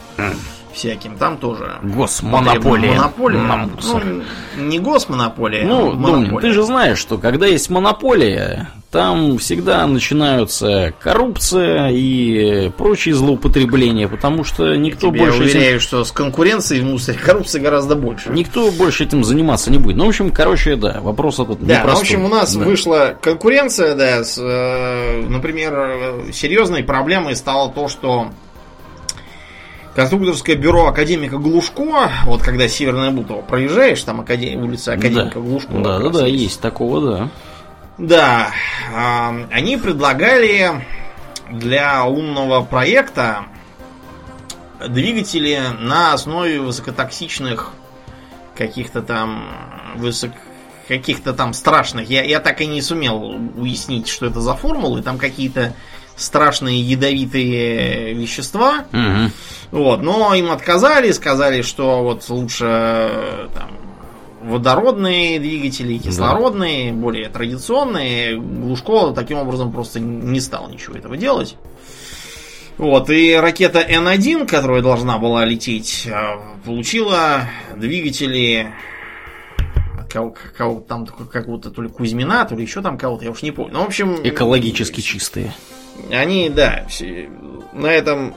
всяким, 0.74 1.16
там 1.16 1.38
тоже. 1.38 1.76
Госмонополия. 1.82 2.94
Монополия. 2.94 3.38
на 3.40 3.56
мусор. 3.56 4.04
Ну, 4.56 4.62
не 4.62 4.78
госмонополия, 4.78 5.64
Ну, 5.64 5.92
а 5.92 5.94
монополия. 5.94 6.40
ты 6.48 6.52
же 6.52 6.62
знаешь, 6.64 6.98
что 6.98 7.18
когда 7.18 7.46
есть 7.46 7.70
монополия, 7.70 8.68
там 8.90 9.38
всегда 9.38 9.86
начинаются 9.88 10.92
коррупция 11.00 11.88
и 11.90 12.70
прочие 12.76 13.14
злоупотребления, 13.14 14.06
потому 14.08 14.44
что 14.44 14.76
никто 14.76 15.08
Тебе 15.08 15.18
больше 15.20 15.44
этим, 15.44 15.58
уверяю, 15.58 15.80
что 15.80 16.04
с 16.04 16.12
конкуренцией 16.12 16.82
в 16.82 16.84
мусоре 16.84 17.18
коррупции 17.18 17.58
гораздо 17.58 17.96
больше. 17.96 18.30
никто 18.30 18.70
больше 18.70 19.04
этим 19.04 19.24
заниматься 19.24 19.70
не 19.72 19.78
будет. 19.78 19.96
Ну, 19.96 20.04
в 20.06 20.08
общем, 20.10 20.30
короче, 20.30 20.76
да, 20.76 21.00
вопрос 21.00 21.40
этот 21.40 21.58
Да, 21.58 21.66
ну, 21.66 21.66
в 21.66 21.68
непростой. 21.78 22.02
общем, 22.02 22.24
у 22.24 22.28
нас 22.28 22.54
Да. 22.54 22.64
вышла 22.64 23.18
конкуренция, 23.20 23.94
да, 23.96 24.22
с, 24.22 24.38
э, 24.40 25.26
например, 25.28 25.72
э, 25.74 26.32
серьезной 26.32 26.84
проблемой 26.84 27.34
стало 27.34 27.70
то, 27.72 27.88
что 27.88 28.28
конструкторское 29.94 30.56
бюро 30.56 30.86
академика 30.86 31.38
Глушко, 31.38 32.10
вот 32.24 32.42
когда 32.42 32.68
Северное 32.68 33.10
Бутово 33.10 33.42
проезжаешь, 33.42 34.02
там 34.02 34.20
академ... 34.20 34.62
улица 34.62 34.92
академика 34.92 35.34
да. 35.36 35.40
Глушко. 35.40 35.72
Да, 35.72 35.98
да, 35.98 36.08
да, 36.10 36.26
есть 36.26 36.60
такого, 36.60 37.00
да. 37.00 37.28
Да, 37.96 38.50
а, 38.92 39.34
они 39.52 39.76
предлагали 39.76 40.84
для 41.50 42.04
лунного 42.04 42.64
проекта 42.64 43.46
двигатели 44.88 45.60
на 45.78 46.12
основе 46.12 46.60
высокотоксичных 46.60 47.72
каких-то 48.56 49.00
там 49.02 49.48
высок 49.96 50.32
каких-то 50.88 51.32
там 51.32 51.54
страшных. 51.54 52.10
Я, 52.10 52.22
я 52.24 52.40
так 52.40 52.60
и 52.60 52.66
не 52.66 52.82
сумел 52.82 53.38
уяснить, 53.56 54.08
что 54.08 54.26
это 54.26 54.40
за 54.40 54.54
формулы. 54.54 55.02
Там 55.02 55.16
какие-то 55.16 55.72
страшные 56.16 56.80
ядовитые 56.80 58.14
вещества. 58.14 58.84
Мгм. 58.92 59.32
Вот, 59.70 60.02
но 60.02 60.34
им 60.34 60.50
отказали, 60.50 61.10
сказали, 61.12 61.62
что 61.62 62.02
вот 62.02 62.28
лучше 62.28 62.66
э, 62.68 63.48
там, 63.54 63.70
водородные 64.42 65.40
двигатели, 65.40 65.98
кислородные, 65.98 66.92
более 66.92 67.28
традиционные. 67.28 68.38
Глушко 68.38 69.12
таким 69.12 69.38
образом 69.38 69.72
просто 69.72 70.00
не 70.00 70.40
стал 70.40 70.68
ничего 70.68 70.96
этого 70.96 71.16
делать. 71.16 71.56
Вот, 72.76 73.08
и 73.08 73.34
ракета 73.34 73.78
Н-1, 73.80 74.46
которая 74.46 74.82
должна 74.82 75.18
была 75.18 75.44
лететь, 75.44 76.06
э, 76.06 76.38
получила 76.64 77.48
двигатели 77.76 78.72
кого, 80.14 80.34
кого 80.56 80.80
там 80.80 81.06
какого-то 81.06 81.70
то 81.70 81.82
ли 81.82 81.88
Кузьмина, 81.88 82.44
то 82.44 82.54
ли 82.54 82.62
еще 82.62 82.82
там 82.82 82.96
кого-то, 82.96 83.24
я 83.24 83.30
уж 83.30 83.42
не 83.42 83.50
помню. 83.50 83.74
Ну, 83.74 83.80
в 83.82 83.86
общем... 83.86 84.16
Экологически 84.22 85.00
чистые. 85.00 85.52
Они, 86.10 86.48
да, 86.50 86.86
на 87.72 87.86
этом 87.86 88.34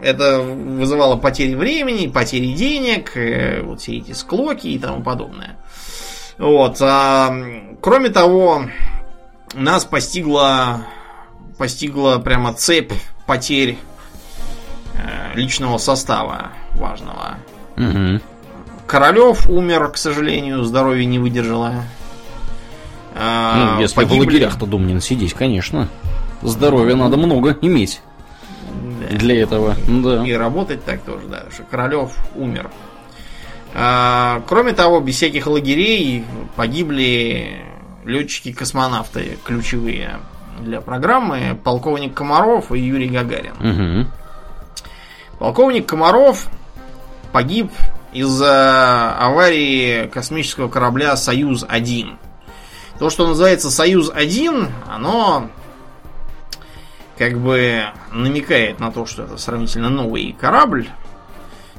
это 0.00 0.40
вызывало 0.40 1.16
потери 1.16 1.54
времени, 1.54 2.08
потери 2.08 2.52
денег, 2.54 3.16
э, 3.16 3.62
вот 3.62 3.80
все 3.80 3.98
эти 3.98 4.12
склоки 4.12 4.66
и 4.66 4.78
тому 4.78 5.02
подобное. 5.02 5.56
Вот. 6.38 6.78
а, 6.80 7.32
кроме 7.80 8.08
того, 8.08 8.64
нас 9.54 9.84
постигла, 9.84 10.86
постигла 11.58 12.18
прямо 12.18 12.52
цепь 12.54 12.92
потерь 13.26 13.76
э, 14.94 15.34
личного 15.36 15.78
состава 15.78 16.52
важного. 16.72 17.36
Мгм. 17.76 18.20
Королев 18.88 19.48
умер, 19.48 19.88
к 19.92 19.96
сожалению, 19.98 20.64
здоровье 20.64 21.04
не 21.06 21.18
выдержало. 21.18 21.84
А, 23.14 23.74
Ну, 23.76 23.80
если 23.82 23.94
в 23.94 23.96
погибли- 23.98 24.24
лагерях-то, 24.26 24.66
Домнин, 24.66 25.00
сидеть, 25.00 25.34
конечно. 25.34 25.88
Здоровья 26.42 26.96
надо 26.96 27.16
много 27.16 27.56
иметь 27.62 28.00
Да. 29.00 29.16
для 29.16 29.42
этого. 29.42 29.74
Да. 29.86 30.26
И 30.26 30.32
работать 30.32 30.84
так 30.84 31.02
тоже, 31.02 31.26
да, 31.28 31.44
что 31.52 31.62
Королев 31.64 32.12
умер. 32.34 32.70
А, 33.74 34.42
кроме 34.48 34.72
того, 34.72 35.00
без 35.00 35.16
всяких 35.16 35.46
лагерей 35.46 36.24
погибли 36.56 37.62
летчики-космонавты 38.04 39.38
ключевые 39.44 40.18
для 40.60 40.80
программы, 40.80 41.58
полковник 41.62 42.12
Комаров 42.14 42.70
и 42.72 42.78
Юрий 42.78 43.08
Гагарин. 43.08 43.54
Мгм. 43.58 44.08
Полковник 45.38 45.86
Комаров 45.86 46.48
погиб 47.32 47.70
из-за 48.12 49.12
аварии 49.18 50.06
космического 50.08 50.68
корабля 50.68 51.16
«Союз-1». 51.16 52.16
То, 52.98 53.08
что 53.10 53.26
называется 53.26 53.70
«Союз-1», 53.70 54.68
оно 54.90 55.48
как 57.22 57.38
бы 57.38 57.84
намекает 58.10 58.80
на 58.80 58.90
то, 58.90 59.06
что 59.06 59.22
это 59.22 59.36
сравнительно 59.36 59.88
новый 59.90 60.34
корабль. 60.40 60.88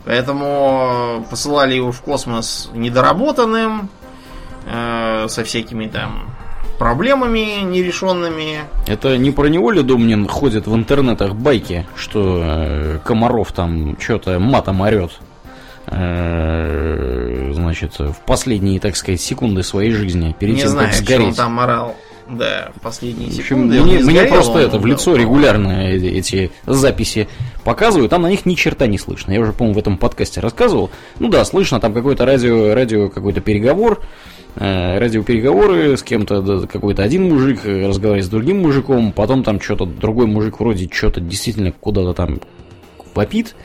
Поэтому 0.05 1.25
посылали 1.29 1.75
его 1.75 1.91
в 1.91 2.01
космос 2.01 2.69
недоработанным, 2.73 3.89
э, 4.65 5.25
со 5.27 5.43
всякими 5.43 5.87
там 5.87 6.29
проблемами 6.79 7.61
нерешенными. 7.61 8.59
Это 8.87 9.17
не 9.17 9.31
про 9.31 9.47
него 9.47 9.71
ли, 9.71 9.83
Домнин, 9.83 10.27
ходят 10.27 10.65
в 10.65 10.75
интернетах 10.75 11.35
байки, 11.35 11.85
что 11.95 12.41
э, 12.43 12.99
Комаров 13.03 13.51
там 13.51 13.97
что-то 13.99 14.39
матом 14.39 14.79
орет? 14.81 15.11
Э, 15.87 17.51
значит, 17.53 17.99
в 17.99 18.15
последние, 18.25 18.79
так 18.79 18.95
сказать, 18.95 19.19
секунды 19.19 19.63
своей 19.63 19.91
жизни, 19.91 20.33
перед 20.39 20.55
не 20.55 20.61
тем, 20.61 20.69
знаю, 20.69 20.87
как 20.87 20.95
что 20.95 21.03
он 21.03 21.07
сгореть. 21.19 21.37
там 21.37 21.53
морал. 21.53 21.95
Да, 22.29 22.71
в 22.75 22.81
последние 22.81 23.29
В 23.29 23.33
общем, 23.33 23.43
секунды. 23.43 23.81
мне, 23.81 23.97
не 23.97 24.03
мне 24.03 24.23
просто 24.25 24.53
он 24.53 24.59
это 24.59 24.77
в 24.79 24.85
лицо 24.85 25.15
регулярно 25.15 25.89
эти, 25.89 26.05
эти 26.05 26.51
записи 26.65 27.27
показывают, 27.63 28.11
там 28.11 28.21
на 28.21 28.29
них 28.29 28.45
ни 28.45 28.55
черта 28.55 28.87
не 28.87 28.97
слышно. 28.97 29.31
Я 29.31 29.41
уже, 29.41 29.51
по-моему, 29.51 29.75
в 29.75 29.79
этом 29.79 29.97
подкасте 29.97 30.39
рассказывал. 30.39 30.89
Ну 31.19 31.29
да, 31.29 31.43
слышно 31.43 31.79
там 31.79 31.93
какой-то 31.93 32.25
радио, 32.25 32.73
радио 32.73 33.09
какой-то 33.09 33.41
переговор, 33.41 34.01
э, 34.55 34.97
радиопереговоры 34.99 35.97
с 35.97 36.03
кем-то, 36.03 36.41
да, 36.41 36.65
какой-то 36.65 37.03
один 37.03 37.29
мужик 37.29 37.65
э, 37.65 37.87
разговаривает 37.87 38.25
с 38.25 38.29
другим 38.29 38.61
мужиком, 38.61 39.11
потом 39.11 39.43
там 39.43 39.59
что-то 39.59 39.85
другой 39.85 40.27
мужик 40.27 40.59
вроде 40.59 40.89
что-то 40.91 41.19
действительно 41.19 41.71
куда-то 41.71 42.13
там 42.13 42.39
вопит, 43.13 43.55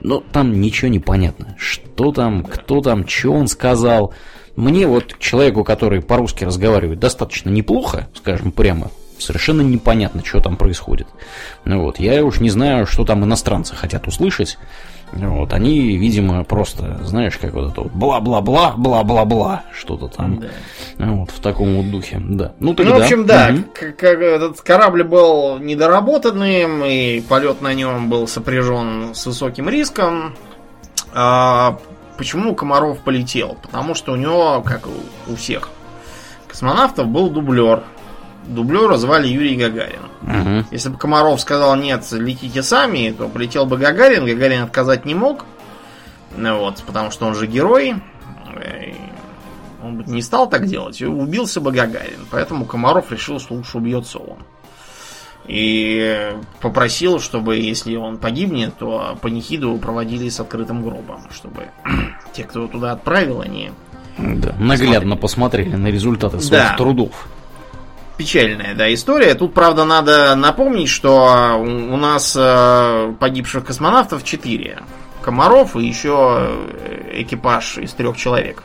но 0.00 0.22
там 0.32 0.60
ничего 0.60 0.88
не 0.88 1.00
понятно. 1.00 1.56
Что 1.58 2.12
там, 2.12 2.44
кто 2.44 2.80
там, 2.80 3.08
что 3.08 3.32
он 3.32 3.48
сказал. 3.48 4.12
Мне 4.56 4.86
вот 4.86 5.18
человеку, 5.18 5.64
который 5.64 6.00
по-русски 6.00 6.44
разговаривает 6.44 7.00
достаточно 7.00 7.50
неплохо, 7.50 8.08
скажем 8.14 8.52
прямо, 8.52 8.90
совершенно 9.18 9.62
непонятно, 9.62 10.22
что 10.24 10.40
там 10.40 10.56
происходит. 10.56 11.08
Ну 11.64 11.82
вот, 11.82 11.98
я 11.98 12.24
уж 12.24 12.40
не 12.40 12.50
знаю, 12.50 12.86
что 12.86 13.04
там 13.04 13.24
иностранцы 13.24 13.74
хотят 13.74 14.06
услышать. 14.06 14.58
Вот, 15.12 15.52
они, 15.52 15.96
видимо, 15.96 16.42
просто, 16.44 16.98
знаешь, 17.04 17.36
как 17.36 17.52
вот 17.54 17.70
это 17.72 17.82
вот 17.82 17.92
бла-бла-бла, 17.92 18.74
бла-бла-бла, 18.76 19.62
что-то 19.72 20.08
там. 20.08 20.40
Да. 20.40 20.46
Ну 20.98 21.20
Вот, 21.20 21.30
в 21.30 21.38
таком 21.40 21.76
вот 21.76 21.90
духе, 21.90 22.20
да. 22.20 22.52
Ну, 22.58 22.70
Ну, 22.70 22.74
тогда... 22.74 22.94
в 22.94 23.02
общем, 23.02 23.24
да, 23.26 23.50
Мгм. 23.52 23.64
к- 23.74 23.92
к- 23.96 24.04
этот 24.04 24.60
корабль 24.62 25.04
был 25.04 25.58
недоработанным, 25.58 26.84
и 26.84 27.20
полет 27.20 27.60
на 27.62 27.74
нем 27.74 28.08
был 28.10 28.26
сопряжен 28.26 29.14
с 29.14 29.24
высоким 29.26 29.68
риском. 29.68 30.34
А, 31.12 31.78
почему 32.16 32.54
Комаров 32.54 32.98
полетел? 33.00 33.56
Потому 33.62 33.94
что 33.94 34.12
у 34.12 34.16
него, 34.16 34.62
как 34.62 34.86
у- 34.86 35.36
всех 35.36 35.70
космонавтов, 36.48 37.06
был 37.08 37.30
дублер. 37.30 37.82
дублера 38.46 38.96
звали 38.96 39.26
Юрий 39.26 39.56
Гагарин. 39.56 40.02
Мгм. 40.20 40.66
Если 40.70 40.90
бы 40.90 40.98
Комаров 40.98 41.40
сказал 41.40 41.76
нет, 41.76 42.04
летите 42.12 42.62
сами, 42.62 43.14
то 43.16 43.28
полетел 43.28 43.64
бы 43.66 43.76
Гагарин. 43.78 44.26
Гагарин 44.26 44.62
отказать 44.64 45.04
не 45.06 45.14
мог. 45.14 45.44
Вот, 46.36 46.82
потому 46.86 47.10
что 47.10 47.26
он 47.26 47.34
же 47.34 47.46
герой. 47.46 47.94
Э, 48.56 48.92
Он 49.82 49.96
бы 49.98 50.04
не 50.10 50.22
стал 50.22 50.48
так 50.48 50.66
делать, 50.66 50.98
и 51.02 51.04
убился 51.06 51.60
бы 51.60 51.70
Гагарин. 51.70 52.26
Поэтому 52.30 52.64
Комаров 52.64 53.12
решил, 53.12 53.38
что 53.38 53.52
лучше 53.54 53.76
убьется 53.78 54.18
он. 54.18 54.38
И 55.46 56.32
попросил, 56.60 57.20
чтобы 57.20 57.56
если 57.56 57.96
он 57.96 58.16
погибнет, 58.16 58.78
то 58.78 59.18
панихиду 59.20 59.76
проводили 59.76 60.28
с 60.28 60.40
открытым 60.40 60.82
гробом, 60.82 61.28
чтобы 61.32 61.68
те, 62.32 62.44
кто 62.44 62.66
туда 62.66 62.92
отправил, 62.92 63.42
они 63.42 63.70
Да, 64.18 64.54
наглядно 64.58 65.16
посмотрели 65.16 65.76
на 65.76 65.88
результаты 65.88 66.40
своих 66.40 66.62
Да. 66.70 66.76
трудов. 66.76 67.28
Печальная, 68.16 68.74
да, 68.74 68.92
история. 68.94 69.34
Тут, 69.34 69.52
правда, 69.54 69.84
надо 69.84 70.34
напомнить, 70.36 70.88
что 70.88 71.58
у 71.58 71.94
у 71.94 71.96
нас 71.96 72.34
э, 72.38 73.12
погибших 73.18 73.64
космонавтов 73.64 74.22
4. 74.24 74.78
Комаров 75.20 75.74
и 75.76 75.84
еще 75.84 76.38
э, 76.38 77.22
экипаж 77.22 77.78
из 77.78 77.92
трех 77.92 78.16
человек 78.16 78.62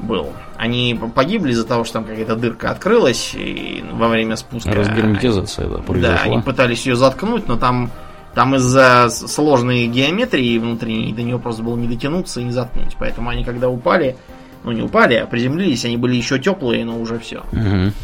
был. 0.00 0.32
Они 0.60 0.94
погибли 1.14 1.52
из-за 1.52 1.64
того, 1.64 1.84
что 1.84 1.94
там 1.94 2.04
какая-то 2.04 2.36
дырка 2.36 2.70
открылась 2.70 3.32
и 3.34 3.82
во 3.92 4.08
время 4.08 4.36
спуска. 4.36 4.70
Разгерметизация, 4.70 5.66
да, 5.66 5.76
Да, 5.78 5.82
произошла. 5.82 6.20
они 6.20 6.42
пытались 6.42 6.84
ее 6.84 6.96
заткнуть, 6.96 7.48
но 7.48 7.56
там, 7.56 7.90
там 8.34 8.54
из-за 8.56 9.08
сложной 9.08 9.86
геометрии 9.86 10.58
внутренней 10.58 11.14
до 11.14 11.22
нее 11.22 11.38
просто 11.38 11.62
было 11.62 11.78
не 11.78 11.88
дотянуться 11.88 12.42
и 12.42 12.44
не 12.44 12.52
заткнуть. 12.52 12.94
Поэтому 12.98 13.30
они 13.30 13.42
когда 13.42 13.70
упали, 13.70 14.16
ну 14.62 14.72
не 14.72 14.82
упали, 14.82 15.14
а 15.14 15.24
приземлились, 15.26 15.86
они 15.86 15.96
были 15.96 16.16
еще 16.16 16.38
теплые, 16.38 16.84
но 16.84 17.00
уже 17.00 17.18
все. 17.18 17.42
Мгм. 17.52 17.94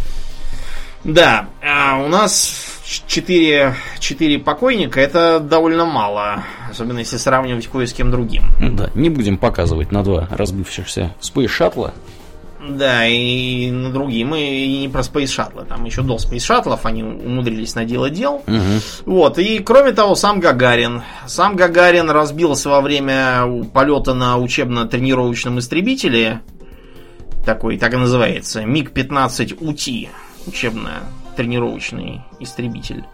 Да, 1.05 1.49
а 1.63 2.03
у 2.03 2.09
нас 2.09 2.81
4, 3.07 3.75
4 3.99 4.39
покойника 4.39 4.99
это 4.99 5.41
довольно 5.41 5.85
мало. 5.85 6.43
Особенно 6.71 7.01
если 7.01 7.19
сравнивать 7.19 7.67
кое 7.69 7.87
с 7.87 7.93
кем 7.93 8.11
другим. 8.11 8.45
Да, 8.59 8.91
не 8.95 9.11
будем 9.11 9.37
показывать 9.37 9.93
на 9.93 10.03
два 10.03 10.27
разбившихся 10.31 11.15
Space 11.21 11.49
шаттла. 11.49 11.93
Да, 12.69 13.07
и 13.07 13.71
на 13.71 13.91
другим, 13.91 14.35
и 14.35 14.81
не 14.81 14.89
про 14.89 15.01
Space 15.01 15.25
Shuttle. 15.25 15.67
Там 15.67 15.85
еще 15.85 16.03
до 16.03 16.17
Space 16.17 16.37
Shuttle 16.39 16.79
они 16.83 17.03
умудрились 17.03 17.75
наделать 17.75 18.12
дел. 18.12 18.43
Мгм. 18.47 18.81
Вот, 19.05 19.39
и 19.39 19.59
кроме 19.61 19.93
того, 19.93 20.14
сам 20.14 20.41
Гагарин. 20.41 21.03
Сам 21.27 21.57
Гагарин 21.57 22.11
разбился 22.11 22.69
во 22.71 22.81
время 22.81 23.64
полета 23.73 24.14
на 24.14 24.39
учебно-тренировочном 24.39 25.59
истребителе. 25.59 26.41
Такой, 27.45 27.79
так 27.79 27.95
и 27.95 27.97
называется. 27.97 28.64
МиГ-15 28.64 29.59
УТИ. 29.61 30.09
Учебно-тренировочный 30.47 32.23
истребитель. 32.41 33.05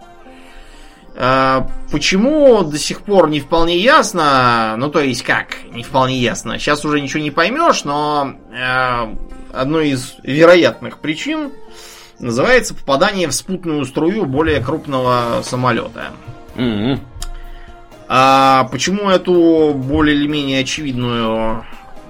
А, 1.14 1.68
Почему 1.90 2.62
до 2.62 2.78
сих 2.78 3.02
пор 3.02 3.28
не 3.28 3.40
вполне 3.40 3.76
ясно, 3.76 4.76
ну 4.78 4.88
то 4.88 5.00
есть 5.00 5.22
как, 5.22 5.56
не 5.70 5.82
вполне 5.82 6.18
ясно. 6.18 6.58
Сейчас 6.58 6.86
уже 6.86 7.00
ничего 7.00 7.22
не 7.22 7.30
поймешь, 7.30 7.84
но 7.84 8.34
э, 8.50 9.14
одной 9.52 9.90
из 9.90 10.14
вероятных 10.22 10.98
причин 10.98 11.52
называется 12.18 12.74
попадание 12.74 13.28
в 13.28 13.32
спутную 13.32 13.84
струю 13.84 14.26
более 14.26 14.60
крупного 14.60 15.42
самолета. 15.42 16.12
Мгм. 16.54 17.00
А 18.08 18.64
почему 18.70 19.08
эту 19.08 19.72
более 19.74 20.16
или 20.16 20.26
менее 20.26 20.60
очевидную 20.60 21.64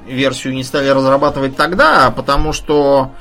версию 0.07 0.55
не 0.55 0.64
стали 0.64 0.88
разрабатывать 0.88 1.57
тогда? 1.57 2.11
Потому 2.11 2.53
что 2.53 3.12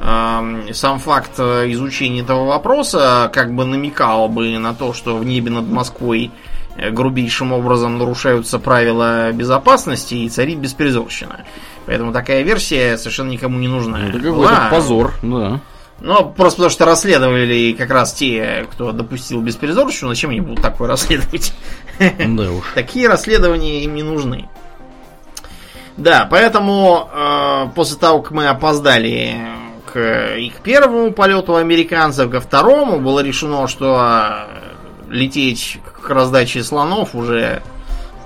эм, 0.00 0.72
сам 0.72 0.98
факт 1.00 1.32
э, 1.38 1.70
изучения 1.72 2.20
этого 2.20 2.44
вопроса 2.44 3.30
как 3.32 3.54
бы 3.54 3.64
намекал 3.64 4.28
бы 4.28 4.56
на 4.58 4.74
то, 4.74 4.92
что 4.92 5.16
в 5.16 5.24
небе 5.24 5.50
над 5.50 5.66
Москвой 5.66 6.30
э, 6.30 6.47
грубейшим 6.90 7.52
образом 7.52 7.98
нарушаются 7.98 8.58
правила 8.58 9.32
безопасности 9.32 10.14
и 10.14 10.28
царит 10.28 10.58
беспризорщина. 10.58 11.44
Поэтому 11.86 12.12
такая 12.12 12.42
версия 12.42 12.96
совершенно 12.98 13.30
никому 13.30 13.58
не 13.58 13.68
нужна. 13.68 14.08
Это 14.08 14.18
какой-то 14.18 14.36
Была, 14.36 14.68
позор, 14.70 15.14
да. 15.22 15.60
ну, 16.00 16.30
просто 16.30 16.58
потому 16.58 16.70
что 16.70 16.84
расследовали 16.84 17.74
как 17.78 17.90
раз 17.90 18.12
те, 18.12 18.66
кто 18.70 18.92
допустил 18.92 19.40
беспризорщину, 19.40 20.10
зачем 20.10 20.30
они 20.30 20.40
будут 20.40 20.62
такое 20.62 20.88
расследовать? 20.88 21.52
Да 21.98 22.50
уж. 22.52 22.64
Такие 22.74 23.08
расследования 23.08 23.82
им 23.84 23.94
не 23.94 24.02
нужны. 24.02 24.48
Да, 25.96 26.28
поэтому 26.30 27.08
э, 27.12 27.66
после 27.74 27.96
того, 27.98 28.22
как 28.22 28.30
мы 28.30 28.46
опоздали 28.46 29.34
к 29.92 30.36
их 30.36 30.56
первому 30.56 31.12
полету 31.12 31.56
американцев, 31.56 32.30
ко 32.30 32.40
второму, 32.40 33.00
было 33.00 33.20
решено, 33.20 33.66
что 33.66 34.46
лететь 35.08 35.78
к 36.02 36.08
раздаче 36.10 36.62
слонов 36.62 37.14
уже 37.14 37.62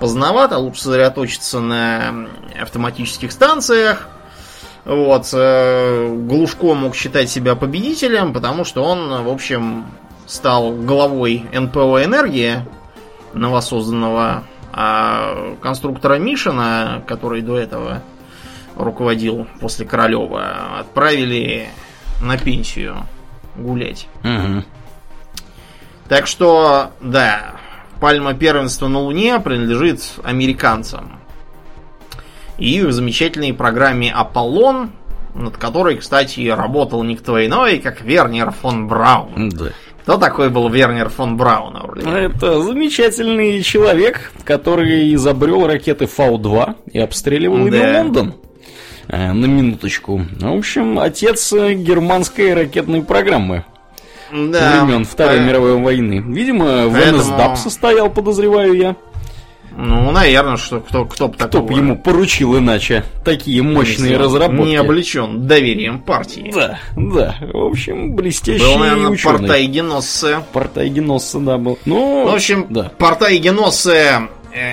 поздновато, 0.00 0.58
лучше 0.58 0.82
сосредоточиться 0.82 1.60
на 1.60 2.28
автоматических 2.60 3.30
станциях. 3.32 4.08
Вот, 4.84 5.28
э, 5.32 6.16
Глушко 6.26 6.74
мог 6.74 6.96
считать 6.96 7.30
себя 7.30 7.54
победителем, 7.54 8.32
потому 8.32 8.64
что 8.64 8.82
он, 8.82 9.22
в 9.22 9.28
общем, 9.28 9.86
стал 10.26 10.72
главой 10.72 11.46
НПО 11.52 12.04
«Энергия», 12.04 12.66
новосозданного, 13.34 14.44
а 14.72 15.54
конструктора 15.60 16.18
Мишина, 16.18 17.02
который 17.06 17.42
до 17.42 17.58
этого 17.58 18.02
руководил 18.76 19.46
после 19.60 19.86
Королева, 19.86 20.78
отправили 20.80 21.68
на 22.20 22.38
пенсию 22.38 23.06
гулять. 23.56 24.08
Мгм. 24.22 24.64
Так 26.12 26.26
что, 26.26 26.90
да, 27.00 27.52
пальма 27.98 28.34
первенства 28.34 28.86
на 28.86 28.98
Луне 28.98 29.40
принадлежит 29.40 30.02
американцам. 30.22 31.18
И 32.58 32.76
их 32.76 32.92
замечательной 32.92 33.54
программе 33.54 34.12
Аполлон, 34.12 34.90
над 35.34 35.56
которой, 35.56 35.96
кстати, 35.96 36.46
работал 36.50 37.02
никто 37.02 37.42
иной, 37.42 37.78
как 37.78 38.02
Вернер 38.02 38.50
фон 38.50 38.88
Браун. 38.88 39.48
Да. 39.48 39.70
Кто 40.02 40.18
такой 40.18 40.50
был 40.50 40.68
Вернер 40.68 41.08
фон 41.08 41.38
Браун? 41.38 41.78
Это 42.04 42.60
замечательный 42.60 43.62
человек, 43.62 44.32
который 44.44 45.14
изобрел 45.14 45.66
ракеты 45.66 46.04
Фау-2 46.04 46.74
и 46.92 46.98
обстреливал 46.98 47.56
ими 47.68 47.70
Да. 47.70 48.02
Лондон. 48.02 48.34
Э, 49.08 49.32
На 49.32 49.46
минуточку. 49.46 50.26
В 50.38 50.58
общем, 50.58 50.98
отец 50.98 51.54
германской 51.54 52.52
ракетной 52.52 53.02
программы 53.02 53.64
Да, 54.32 54.84
времен 54.84 55.04
Второй 55.04 55.38
по- 55.38 55.42
мировой 55.42 55.76
войны. 55.78 56.24
Видимо, 56.26 56.88
Поэтому- 56.90 57.18
НСДАП 57.18 57.56
состоял, 57.58 58.08
подозреваю 58.10 58.72
я. 58.74 58.96
Ну, 59.74 60.10
наверное, 60.10 60.58
что 60.58 60.80
кто, 60.80 61.06
кто 61.06 61.28
бы 61.28 61.34
Кто 61.34 61.46
такого 61.48 61.66
бы 61.68 61.74
ему 61.78 61.96
поручил 61.96 62.58
иначе 62.58 63.04
такие 63.24 63.62
мощные 63.62 64.18
разработки. 64.18 64.68
не 64.68 64.76
облечен 64.76 65.46
доверием 65.46 65.98
партии. 66.00 66.52
Да, 66.54 66.78
да. 66.94 67.34
В 67.40 67.56
общем, 67.70 68.14
блестящий 68.14 68.62
Был, 68.62 68.76
наверное, 68.78 69.08
ученый. 69.10 69.38
портай 69.38 69.64
Геноссе. 69.66 70.40
Портайгеносса, 70.52 71.38
да, 71.38 71.56
был. 71.56 71.78
Ну, 71.86 72.26
В 72.30 72.34
общем, 72.34 72.66
да. 72.68 72.90
портай 72.98 73.38
Геноссе 73.38 73.92
э, 73.92 74.28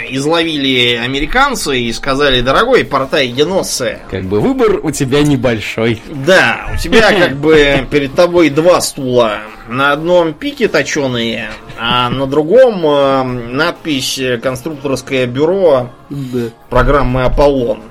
изловили 0.10 0.96
американцы 0.96 1.80
и 1.80 1.94
сказали, 1.94 2.42
дорогой 2.42 2.84
портай 2.86 3.28
Геноссе, 3.28 4.00
Как 4.12 4.24
бы 4.26 4.40
выбор 4.40 4.80
у 4.84 4.92
тебя 4.92 5.22
небольшой. 5.24 6.02
да, 6.08 6.70
у 6.74 6.78
тебя 6.78 7.12
как 7.20 7.38
бы 7.38 7.88
перед 7.90 8.14
тобой 8.16 8.50
два 8.50 8.82
стула. 8.82 9.40
На 9.68 9.92
одном 9.92 10.34
пике 10.34 10.68
точеные, 10.68 11.50
а 11.78 12.10
на 12.10 12.26
другом 12.26 12.84
э, 12.86 13.24
надпись 13.24 14.18
э, 14.18 14.38
«Конструкторское 14.40 15.28
бюро 15.28 15.92
Да. 16.10 16.50
программы 16.70 17.24
Аполлон. 17.24 17.84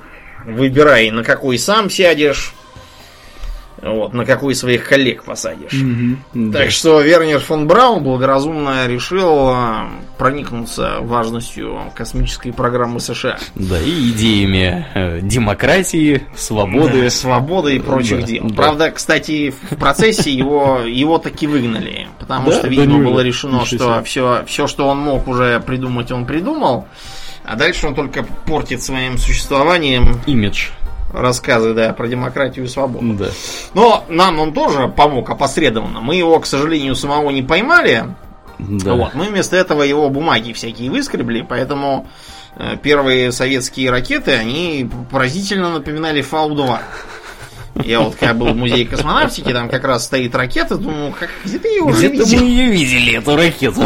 Выбирай, 0.45 1.09
на 1.11 1.23
какой 1.23 1.57
сам 1.57 1.89
сядешь, 1.89 2.53
вот, 3.81 4.13
на 4.13 4.25
какой 4.25 4.55
своих 4.55 4.87
коллег 4.87 5.23
посадишь. 5.23 5.73
Так 6.53 6.71
что 6.71 7.01
Вернер 7.01 7.39
фон 7.39 7.67
Браун 7.67 8.03
благоразумно 8.03 8.87
решил 8.87 9.51
э, 9.53 9.87
проникнуться 10.17 10.97
важностью 11.01 11.79
космической 11.95 12.51
программы 12.51 12.99
США. 12.99 13.37
Да, 13.55 13.79
и 13.79 14.09
идеями 14.11 14.85
э, 14.93 15.19
демократии, 15.21 16.23
свободы. 16.35 17.03
Да, 17.03 17.09
свободы 17.09 17.75
и 17.75 17.79
прочих 17.79 18.21
Да, 18.21 18.27
дел. 18.27 18.43
да. 18.49 18.55
Правда, 18.55 18.91
кстати, 18.91 19.51
в 19.71 19.75
процессе 19.77 20.31
его, 20.31 20.79
его 20.85 21.17
таки 21.17 21.47
выгнали. 21.47 22.07
Потому 22.19 22.47
Да? 22.49 22.53
что, 22.53 22.63
Да 22.63 22.67
видимо, 22.69 22.85
неужели? 22.87 23.05
было 23.05 23.19
решено, 23.21 23.65
что 23.65 24.03
все, 24.03 24.43
все, 24.45 24.67
что 24.67 24.87
он 24.87 24.97
мог 24.99 25.27
уже 25.27 25.59
придумать, 25.65 26.11
он 26.11 26.25
придумал. 26.25 26.87
А 27.45 27.55
дальше 27.55 27.87
он 27.87 27.95
только 27.95 28.23
портит 28.45 28.83
своим 28.83 29.17
существованием 29.17 30.19
Имидж. 30.27 30.67
Рассказы, 31.11 31.73
да, 31.73 31.93
про 31.93 32.07
демократию 32.07 32.65
и 32.65 32.67
свободу. 32.67 33.13
Да. 33.13 33.29
Но 33.73 34.05
нам 34.09 34.39
он 34.39 34.53
тоже 34.53 34.87
помог 34.87 35.29
опосредованно. 35.29 36.01
Мы 36.01 36.15
его, 36.15 36.39
к 36.39 36.45
сожалению, 36.45 36.95
самого 36.95 37.29
не 37.31 37.41
поймали. 37.41 38.05
Да. 38.59 38.93
Вот, 38.93 39.13
мы 39.15 39.25
вместо 39.25 39.55
этого 39.55 39.83
его 39.83 40.09
бумаги 40.09 40.51
всякие 40.53 40.91
выскребли, 40.91 41.45
поэтому 41.47 42.07
э, 42.57 42.75
первые 42.81 43.31
советские 43.31 43.89
ракеты, 43.89 44.31
они 44.31 44.89
поразительно 45.11 45.69
напоминали 45.69 46.21
Фау-2. 46.21 46.79
Я 47.85 48.01
вот 48.01 48.15
когда 48.15 48.33
был 48.33 48.47
в 48.47 48.57
музее 48.57 48.85
космонавтики, 48.85 49.53
там 49.53 49.69
как 49.69 49.85
раз 49.85 50.05
стоит 50.05 50.35
ракета, 50.35 50.75
думаю, 50.77 51.13
как, 51.17 51.29
где 51.45 51.59
ты 51.59 51.69
ее 51.69 51.83
уже 51.83 52.09
Где-то 52.09 52.29
видел? 52.29 52.39
мы 52.39 52.49
ее 52.49 52.71
видели, 52.71 53.17
эту 53.17 53.35
ракету. 53.37 53.81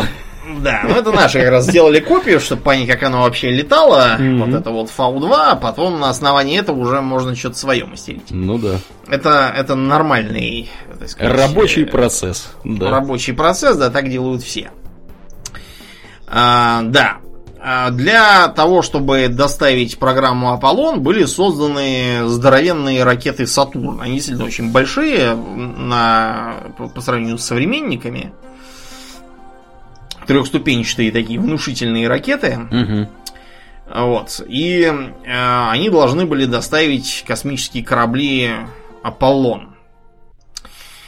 Да, 0.62 0.82
ну 0.84 0.96
это 0.96 1.12
наши 1.12 1.40
как 1.40 1.50
раз 1.50 1.66
сделали 1.66 2.00
копию, 2.00 2.40
чтобы 2.40 2.62
понять, 2.62 2.88
как 2.88 3.04
оно 3.04 3.22
вообще 3.22 3.52
летало. 3.52 4.18
Вот 4.20 4.50
это 4.54 4.70
вот 4.72 4.90
Фау-2, 4.90 5.32
а 5.34 5.56
потом 5.56 6.00
на 6.00 6.10
основании 6.10 6.60
этого 6.60 6.80
уже 6.80 7.02
можно 7.02 7.36
что-то 7.36 7.58
свое 7.58 7.86
мастерить. 7.86 8.30
Ну 8.30 8.58
да. 8.58 8.80
Это, 9.08 9.54
это 9.56 9.76
нормальный, 9.76 10.70
так 11.00 11.10
сказать, 11.10 11.36
Рабочий 11.36 11.84
э, 11.84 11.88
процесс. 11.88 12.52
Да. 12.64 12.90
рабочий 12.90 13.34
процесс, 13.34 13.78
да, 13.78 13.90
так 13.90 14.10
делают 14.10 14.44
все. 14.44 14.72
А, 16.28 16.82
да. 16.84 17.18
А, 17.66 17.92
Для 17.92 18.50
того, 18.50 18.82
чтобы 18.82 19.30
доставить 19.30 19.98
программу 19.98 20.52
Аполлон, 20.52 21.02
были 21.02 21.24
созданы 21.24 22.24
здоровенные 22.26 23.04
ракеты 23.04 23.48
Сатурн. 23.48 24.02
Они 24.02 24.16
действительно 24.16 24.48
очень 24.48 24.72
большие 24.72 25.34
на, 25.36 26.56
по 26.94 27.00
сравнению 27.00 27.38
с 27.38 27.46
современниками. 27.46 28.34
Трехступенчатые 30.28 31.12
такие 31.12 31.40
внушительные 31.40 32.08
ракеты. 32.08 32.58
Мгм. 32.58 33.10
Вот. 33.94 34.42
И 34.48 34.84
э, 34.84 35.70
они 35.70 35.90
должны 35.90 36.26
были 36.26 36.46
доставить 36.46 37.24
космические 37.28 37.84
корабли 37.84 38.52
Аполлон. 39.04 39.76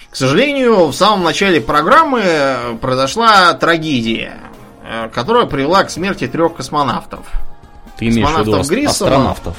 К 0.09 0.15
сожалению, 0.15 0.87
в 0.87 0.93
самом 0.93 1.23
начале 1.23 1.59
программы 1.59 2.77
произошла 2.81 3.53
трагедия, 3.53 4.37
э, 4.83 5.09
которая 5.13 5.45
привела 5.45 5.83
к 5.83 5.89
смерти 5.89 6.27
трех 6.27 6.55
космонавтов. 6.55 7.25
Ты 7.97 8.07
имеешь 8.07 8.27
в 8.27 8.39
виду 8.39 8.61
Гриссома. 8.63 9.11
астронавтов. 9.11 9.57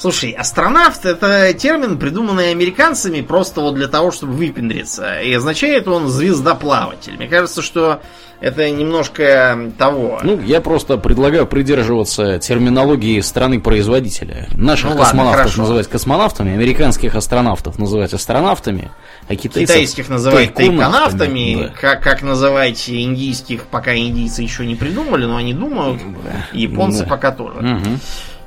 Слушай, 0.00 0.30
астронавт 0.30 1.04
это 1.04 1.52
термин, 1.52 1.98
придуманный 1.98 2.52
американцами 2.52 3.20
просто 3.20 3.60
вот 3.60 3.74
для 3.74 3.86
того, 3.86 4.10
чтобы 4.10 4.32
выпендриться. 4.32 5.20
И 5.20 5.30
означает 5.34 5.86
он 5.88 6.08
звездоплаватель. 6.08 7.16
Мне 7.18 7.28
кажется, 7.28 7.60
что 7.60 8.00
это 8.40 8.70
немножко 8.70 9.70
того. 9.76 10.20
Ну, 10.22 10.40
я 10.40 10.62
просто 10.62 10.96
предлагаю 10.96 11.46
придерживаться 11.46 12.38
терминологии 12.38 13.20
страны-производителя. 13.20 14.48
Наших 14.54 14.86
Ну 14.86 14.90
ладно, 14.92 15.04
космонавтов 15.04 15.42
хорошо. 15.42 15.60
называть 15.60 15.88
космонавтами, 15.88 16.54
американских 16.54 17.14
астронавтов 17.14 17.78
называть 17.78 18.14
астронавтами, 18.14 18.90
а 19.28 19.36
китайцев... 19.36 19.74
Китайских 19.76 20.08
называют 20.08 20.54
тайконавтами, 20.54 21.64
да. 21.64 21.74
как, 21.78 22.02
как 22.02 22.22
называть 22.22 22.88
индийских, 22.88 23.66
пока 23.66 23.94
индийцы 23.94 24.40
еще 24.40 24.64
не 24.64 24.76
придумали, 24.76 25.26
но 25.26 25.36
они 25.36 25.52
думают. 25.52 26.00
Японцы 26.52 27.00
Да. 27.00 27.10
пока 27.10 27.32
тоже. 27.32 27.58
Мгм. 27.60 28.00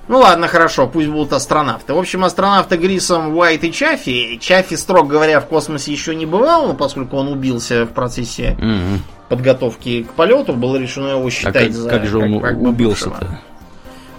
Ну 0.10 0.20
ладно, 0.20 0.47
хорошо, 0.47 0.88
пусть 0.88 1.08
будут 1.08 1.32
астронавты. 1.34 1.93
В 1.93 1.97
общем, 1.97 2.26
астронавты 2.26 2.76
Грисом, 2.76 3.36
Уайт 3.38 3.64
и 3.64 3.72
Чаффи. 3.72 4.38
Чаффи, 4.41 4.76
строго 4.76 5.08
говоря, 5.10 5.39
в 5.39 5.45
космосе 5.47 5.91
еще 5.93 6.14
не 6.14 6.26
бывал, 6.26 6.68
но 6.68 6.74
поскольку 6.74 7.16
он 7.18 7.30
убился 7.30 7.86
в 7.86 7.89
процессе 7.93 8.58
Мгм. 8.60 9.01
подготовки 9.30 10.04
к 10.04 10.12
полету, 10.12 10.54
было 10.54 10.76
решено 10.76 11.08
его 11.08 11.26
А 11.28 11.32
считать 11.32 11.54
как, 11.68 11.72
за... 11.74 11.89
как 11.89 12.06
же 12.06 12.18
он 12.18 12.41
как 12.41 12.56
бывшего. 12.60 12.70
убился-то? 12.70 13.39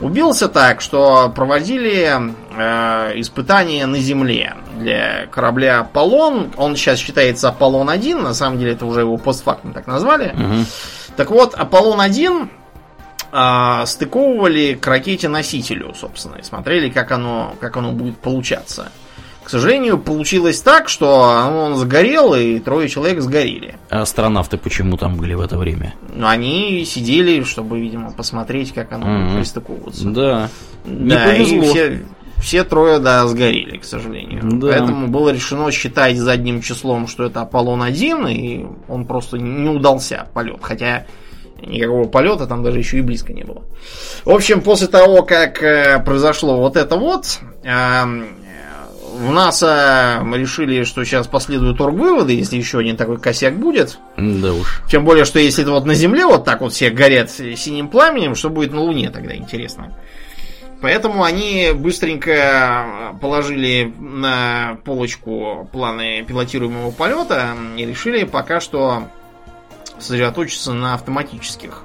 Убился 0.00 0.48
так, 0.48 0.80
что 0.80 1.30
проводили 1.34 2.10
э, 2.56 3.12
испытания 3.20 3.86
на 3.86 3.98
Земле 3.98 4.54
для 4.78 5.26
корабля 5.30 5.80
Аполлон. 5.80 6.50
Он 6.56 6.76
сейчас 6.76 6.98
считается 6.98 7.48
Аполлон-1, 7.48 8.20
на 8.20 8.34
самом 8.34 8.58
деле 8.58 8.72
это 8.72 8.86
уже 8.86 9.00
его 9.00 9.16
постфактум 9.18 9.72
так 9.72 9.86
назвали. 9.86 10.32
Мгм. 10.34 10.66
Так 11.16 11.30
вот, 11.30 11.54
Аполлон-1 11.54 12.48
а, 13.36 13.84
стыковывали 13.86 14.78
к 14.80 14.86
ракете-носителю, 14.86 15.92
собственно, 15.98 16.36
и 16.36 16.44
смотрели, 16.44 16.88
как 16.88 17.10
оно, 17.10 17.56
как 17.60 17.76
оно 17.76 17.90
будет 17.90 18.16
получаться. 18.16 18.92
К 19.42 19.50
сожалению, 19.50 19.98
получилось 19.98 20.60
так, 20.62 20.88
что 20.88 21.08
он 21.10 21.74
сгорел, 21.74 22.32
и 22.34 22.60
трое 22.60 22.88
человек 22.88 23.20
сгорели. 23.20 23.74
А 23.90 24.02
астронавты 24.02 24.56
почему 24.56 24.96
там 24.96 25.16
были 25.16 25.34
в 25.34 25.40
это 25.40 25.58
время? 25.58 25.94
Но 26.14 26.28
они 26.28 26.84
сидели, 26.84 27.42
чтобы, 27.42 27.80
видимо, 27.80 28.12
посмотреть, 28.12 28.72
как 28.72 28.92
оно 28.92 29.04
будет 29.04 29.26
Мгм. 29.30 29.36
пристыковываться. 29.36 30.08
Да. 30.10 30.48
Не 30.84 31.10
Да, 31.10 31.34
и 31.34 31.60
все, 31.60 32.04
все 32.38 32.62
трое, 32.62 33.00
да, 33.00 33.26
сгорели, 33.26 33.78
к 33.78 33.84
сожалению. 33.84 34.42
Да. 34.44 34.68
Поэтому 34.68 35.08
было 35.08 35.30
решено 35.30 35.72
считать 35.72 36.16
задним 36.18 36.62
числом, 36.62 37.08
что 37.08 37.24
это 37.24 37.40
Аполлон-1, 37.42 38.32
и 38.32 38.66
он 38.86 39.04
просто 39.06 39.38
не 39.38 39.68
удался 39.68 40.28
полет. 40.32 40.60
Хотя 40.62 41.04
никакого 41.60 42.06
полета 42.06 42.46
там 42.46 42.62
даже 42.62 42.78
еще 42.78 42.98
и 42.98 43.02
близко 43.02 43.32
не 43.32 43.44
было. 43.44 43.62
В 44.24 44.30
общем, 44.30 44.60
после 44.60 44.88
того, 44.88 45.22
как 45.22 45.62
э, 45.62 46.02
произошло 46.04 46.58
вот 46.58 46.76
это 46.76 46.96
вот, 46.96 47.40
эм, 47.62 48.26
в 49.14 49.30
НАСА 49.30 50.20
мы 50.24 50.38
решили, 50.38 50.84
что 50.84 51.04
сейчас 51.04 51.26
последуют 51.28 51.80
оргвыводы, 51.80 52.32
если 52.32 52.56
еще 52.56 52.78
один 52.78 52.96
такой 52.96 53.18
косяк 53.18 53.56
будет. 53.56 53.98
Да 54.16 54.52
уж. 54.52 54.82
Тем 54.90 55.04
более, 55.04 55.24
что 55.24 55.38
если 55.38 55.62
это 55.62 55.72
вот 55.72 55.86
на 55.86 55.94
Земле 55.94 56.26
вот 56.26 56.44
так 56.44 56.60
вот 56.60 56.72
все 56.72 56.90
горят 56.90 57.30
синим 57.30 57.88
пламенем, 57.88 58.34
что 58.34 58.50
будет 58.50 58.72
на 58.72 58.80
Луне 58.80 59.10
тогда 59.10 59.36
интересно. 59.36 59.96
Поэтому 60.80 61.24
они 61.24 61.70
быстренько 61.74 63.16
положили 63.20 63.94
на 63.98 64.78
полочку 64.84 65.68
планы 65.72 66.24
пилотируемого 66.26 66.90
полета 66.90 67.54
и 67.76 67.86
решили 67.86 68.24
пока 68.24 68.60
что 68.60 69.08
сосредоточиться 69.98 70.72
на 70.72 70.94
автоматических, 70.94 71.82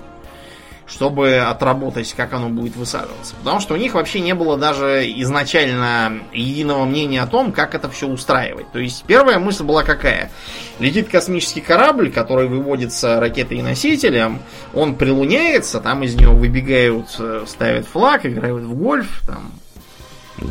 чтобы 0.88 1.38
отработать, 1.38 2.12
как 2.18 2.34
оно 2.34 2.50
будет 2.50 2.76
высаживаться. 2.76 3.36
Потому 3.36 3.60
что 3.60 3.76
у 3.76 3.78
них 3.78 3.94
вообще 3.94 4.22
не 4.22 4.34
было 4.34 4.58
даже 4.58 5.04
изначально 5.22 6.20
единого 6.34 6.86
мнения 6.86 7.22
о 7.22 7.28
том, 7.28 7.52
как 7.52 7.76
это 7.76 7.90
все 7.90 8.08
устраивать. 8.08 8.72
То 8.72 8.80
есть 8.80 9.04
первая 9.06 9.38
мысль 9.38 9.64
была 9.64 9.84
какая? 9.84 10.32
Летит 10.80 11.08
космический 11.10 11.62
корабль, 11.62 12.12
который 12.12 12.48
выводится 12.48 13.20
ракетой 13.20 13.60
и 13.60 13.62
носителем, 13.62 14.40
он 14.74 14.96
прилуняется, 14.96 15.80
там 15.80 16.02
из 16.04 16.16
него 16.16 16.34
выбегают, 16.34 17.08
э, 17.20 17.44
ставят 17.48 17.86
флаг, 17.86 18.26
играют 18.26 18.64
в 18.64 18.74
гольф, 18.74 19.22
там 19.28 19.52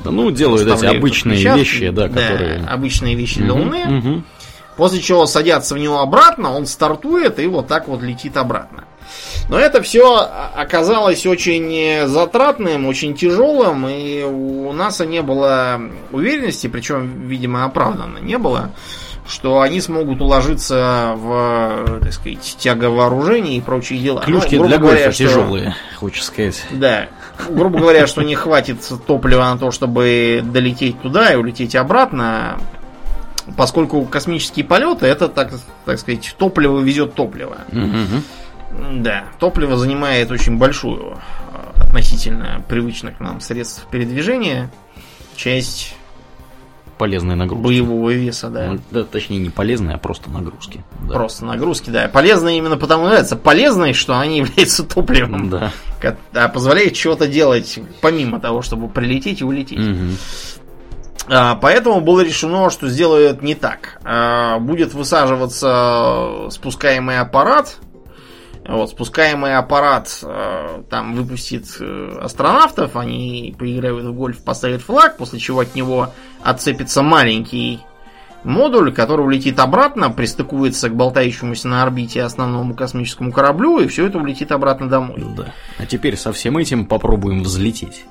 Да 0.05 0.11
ну, 0.13 0.31
делают 0.31 0.69
эти 0.69 0.85
обычные 0.85 1.55
вещи, 1.57 1.89
да, 1.91 2.09
которые... 2.09 2.65
обычные 2.65 3.17
вещи 3.17 3.41
для 3.41 3.55
Мгм, 3.55 3.63
Луны. 3.65 3.85
мгм. 3.87 4.25
После 4.79 5.03
чего 5.03 5.27
садятся 5.27 5.75
в 5.75 5.79
него 5.79 5.99
обратно, 5.99 6.55
он 6.55 6.65
стартует 6.65 7.39
и 7.41 7.47
вот 7.49 7.67
так 7.67 7.89
вот 7.89 8.01
летит 8.01 8.37
обратно. 8.37 8.85
Но 9.49 9.59
это 9.59 9.83
все 9.83 10.19
оказалось 10.55 11.27
очень 11.27 12.07
затратным, 12.07 12.87
очень 12.87 13.15
тяжелым, 13.15 13.89
и 13.89 14.23
у 14.23 14.73
НАСА 14.73 15.05
не 15.05 15.21
было 15.21 15.81
уверенности, 16.13 16.69
причем, 16.69 17.27
видимо, 17.27 17.65
оправданно 17.65 18.19
не 18.19 18.39
было, 18.39 18.71
что 19.27 19.61
они 19.63 19.81
смогут 19.81 20.21
уложиться 20.21 21.15
в, 21.17 21.99
так 22.03 22.13
сказать, 22.13 22.57
тяговооружение 22.59 23.57
и 23.57 23.61
прочие 23.61 23.99
дела. 23.99 24.21
Клюшки 24.21 24.55
Ну, 24.57 24.69
для 24.69 24.79
говоря, 24.79 24.97
гольфа 25.05 25.13
что- 25.13 25.25
тяжелые, 25.25 25.75
хочешь 25.97 26.25
сказать. 26.25 26.63
Да. 26.71 27.09
Грубо 27.49 27.79
говоря, 27.81 28.07
что 28.07 28.23
не 28.23 28.35
хватит 28.37 28.79
топлива 29.07 29.43
на 29.45 29.59
то, 29.59 29.71
чтобы 29.73 30.41
долететь 30.45 31.01
туда 31.01 31.33
и 31.33 31.37
улететь 31.37 31.75
обратно, 31.75 32.59
поскольку 33.57 34.05
космические 34.05 34.65
полеты 34.65 35.07
это, 35.07 35.29
так, 35.29 35.53
так 35.85 35.99
сказать, 35.99 36.35
топливо 36.39 36.81
везет 36.81 37.15
топливо. 37.15 37.59
Да, 38.93 39.25
топливо 39.39 39.77
занимает 39.77 40.31
очень 40.31 40.59
большую 40.59 41.17
э, 41.55 41.81
относительно 41.81 42.63
привычных 42.69 43.19
нам 43.19 43.41
средств 43.41 43.87
передвижения 43.91 44.71
часть 45.37 45.95
Полезные 46.99 47.37
нагрузки. 47.37 47.65
боевого 47.65 48.11
веса, 48.11 48.51
да. 48.51 48.73
Ну, 48.73 48.81
да, 48.91 49.05
точнее, 49.05 49.39
не 49.39 49.51
полезные, 49.51 49.95
а 49.95 49.99
просто 49.99 50.31
нагрузки. 50.31 50.83
Да. 51.09 51.15
Просто 51.15 51.45
нагрузки, 51.45 51.91
да. 51.91 52.09
Полезные 52.09 52.59
именно 52.59 52.77
потому 52.77 53.05
нравится. 53.05 53.37
Полезные, 53.37 53.95
что 53.95 54.19
они 54.19 54.39
являются 54.39 54.83
топливом. 54.83 55.49
Да. 55.49 55.73
а 56.35 56.49
позволяет 56.49 56.95
чего-то 56.95 57.29
делать 57.29 57.79
помимо 58.01 58.41
того, 58.41 58.63
чтобы 58.63 58.89
прилететь 58.89 59.41
и 59.43 59.45
улететь. 59.45 59.79
Мгм. 59.79 60.17
А, 61.31 61.57
Поэтому 61.57 62.01
было 62.01 62.21
решено, 62.21 62.71
что 62.71 62.89
сделают 62.89 63.43
не 63.43 63.55
так. 63.55 64.01
А, 64.05 64.59
Будет 64.59 64.95
высаживаться 64.95 66.49
спускаемый 66.51 67.19
аппарат. 67.19 67.79
Вот, 68.67 68.91
спускаемый 68.91 69.57
аппарат 69.57 70.19
э, 70.23 70.83
там 70.91 71.15
выпустит 71.15 71.65
э, 71.81 72.19
астронавтов, 72.21 72.97
они 72.97 73.57
поиграют 73.59 74.05
в 74.05 74.13
гольф, 74.13 74.45
поставят 74.45 74.83
флаг, 74.83 75.17
после 75.17 75.39
чего 75.39 75.61
от 75.61 75.75
него 75.75 76.13
отцепится 76.43 77.01
маленький 77.01 77.81
модуль, 78.45 78.93
который 78.93 79.25
улетит 79.25 79.59
обратно, 79.59 80.11
пристыкуется 80.11 80.91
к 80.91 80.95
болтающемуся 80.95 81.67
на 81.69 81.83
орбите 81.83 82.23
основному 82.23 82.75
космическому 82.75 83.33
кораблю, 83.33 83.79
и 83.79 83.89
все 83.89 84.07
это 84.07 84.19
улетит 84.19 84.53
обратно 84.53 84.87
домой. 84.87 85.25
Да. 85.35 85.55
А 85.79 85.87
теперь 85.87 86.19
со 86.19 86.33
всем 86.33 86.59
этим 86.59 86.85
попробуем 86.85 87.43
взлететь. 87.43 88.05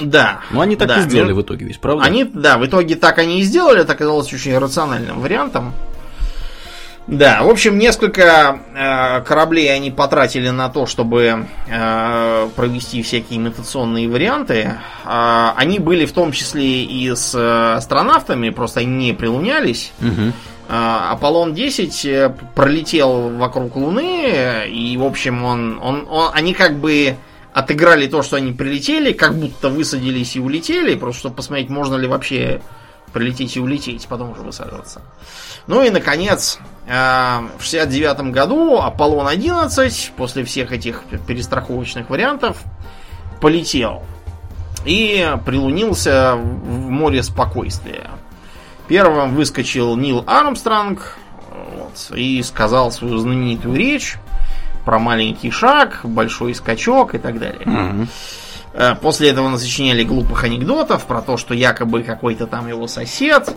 Да. 0.00 0.40
Ну, 0.50 0.60
они 0.60 0.76
так 0.76 0.88
да, 0.88 0.98
и 0.98 1.02
сделали 1.02 1.32
в 1.32 1.42
итоге, 1.42 1.66
ведь 1.66 1.80
правда? 1.80 2.04
Они, 2.04 2.24
да, 2.24 2.58
в 2.58 2.66
итоге 2.66 2.96
так 2.96 3.18
они 3.18 3.40
и 3.40 3.42
сделали, 3.42 3.82
это 3.82 3.92
оказалось 3.92 4.32
очень 4.32 4.56
рациональным 4.58 5.20
вариантом. 5.20 5.74
Да, 7.06 7.42
в 7.42 7.50
общем, 7.50 7.78
несколько 7.78 8.60
э, 8.74 9.20
кораблей 9.24 9.74
они 9.74 9.90
потратили 9.90 10.48
на 10.48 10.70
то, 10.70 10.86
чтобы 10.86 11.46
э, 11.68 12.48
провести 12.56 13.02
всякие 13.02 13.38
имитационные 13.38 14.08
варианты. 14.08 14.78
Э, 15.04 15.50
они 15.54 15.78
были 15.78 16.06
в 16.06 16.12
том 16.12 16.32
числе 16.32 16.82
и 16.82 17.14
с 17.14 17.34
э, 17.34 17.74
астронавтами, 17.76 18.48
просто 18.48 18.80
они 18.80 19.08
не 19.08 19.12
прилунялись. 19.12 19.92
Угу. 20.00 20.32
Э, 20.68 20.98
Аполлон 21.10 21.52
10 21.52 22.04
э, 22.06 22.34
пролетел 22.54 23.36
вокруг 23.36 23.76
Луны, 23.76 24.66
и, 24.66 24.96
в 24.96 25.04
общем, 25.04 25.44
он, 25.44 25.78
он, 25.82 26.06
он, 26.08 26.30
они 26.32 26.54
как 26.54 26.78
бы 26.78 27.16
отыграли 27.54 28.08
то, 28.08 28.22
что 28.22 28.36
они 28.36 28.52
прилетели, 28.52 29.12
как 29.12 29.36
будто 29.36 29.68
высадились 29.68 30.34
и 30.36 30.40
улетели, 30.40 30.96
просто 30.96 31.20
чтобы 31.20 31.36
посмотреть, 31.36 31.70
можно 31.70 31.94
ли 31.94 32.08
вообще 32.08 32.60
прилететь 33.12 33.56
и 33.56 33.60
улететь, 33.60 34.06
потом 34.08 34.32
уже 34.32 34.42
высаживаться. 34.42 35.02
Ну 35.68 35.82
и, 35.82 35.90
наконец, 35.90 36.58
э, 36.88 37.40
в 37.58 37.62
69 37.62 38.32
году 38.32 38.78
Аполлон 38.80 39.28
11, 39.28 40.12
после 40.16 40.44
всех 40.44 40.72
этих 40.72 41.04
перестраховочных 41.26 42.10
вариантов, 42.10 42.60
полетел. 43.40 44.02
И 44.84 45.34
прилунился 45.46 46.34
в 46.34 46.90
море 46.90 47.22
спокойствия. 47.22 48.10
Первым 48.88 49.34
выскочил 49.34 49.96
Нил 49.96 50.24
Армстронг 50.26 51.16
вот, 51.50 52.18
и 52.18 52.42
сказал 52.42 52.90
свою 52.90 53.16
знаменитую 53.18 53.76
речь 53.76 54.18
про 54.84 54.98
маленький 54.98 55.50
шаг, 55.50 56.00
большой 56.04 56.54
скачок 56.54 57.14
и 57.14 57.18
так 57.18 57.38
далее. 57.38 58.06
Э, 58.72 58.94
После 59.00 59.30
этого 59.30 59.48
насочиняли 59.48 60.02
глупых 60.04 60.44
анекдотов 60.44 61.04
про 61.06 61.22
то, 61.22 61.36
что 61.36 61.54
якобы 61.54 62.02
какой-то 62.02 62.46
там 62.46 62.68
его 62.68 62.88
сосед, 62.88 63.54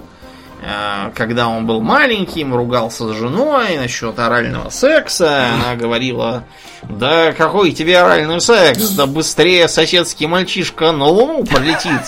э, 0.61 1.11
когда 1.15 1.47
он 1.47 1.65
был 1.65 1.81
маленьким, 1.81 2.53
ругался 2.55 3.11
с 3.11 3.15
женой 3.17 3.77
насчет 3.77 4.19
орального 4.19 4.69
секса. 4.69 5.47
Она 5.55 5.75
говорила, 5.75 6.43
да 6.83 7.31
какой 7.33 7.71
тебе 7.71 7.97
оральный 7.99 8.39
секс, 8.41 8.89
да 8.91 9.05
быстрее 9.07 9.67
соседский 9.67 10.27
мальчишка 10.27 10.91
на 10.91 11.05
луну 11.05 11.43
полетит, 11.45 12.01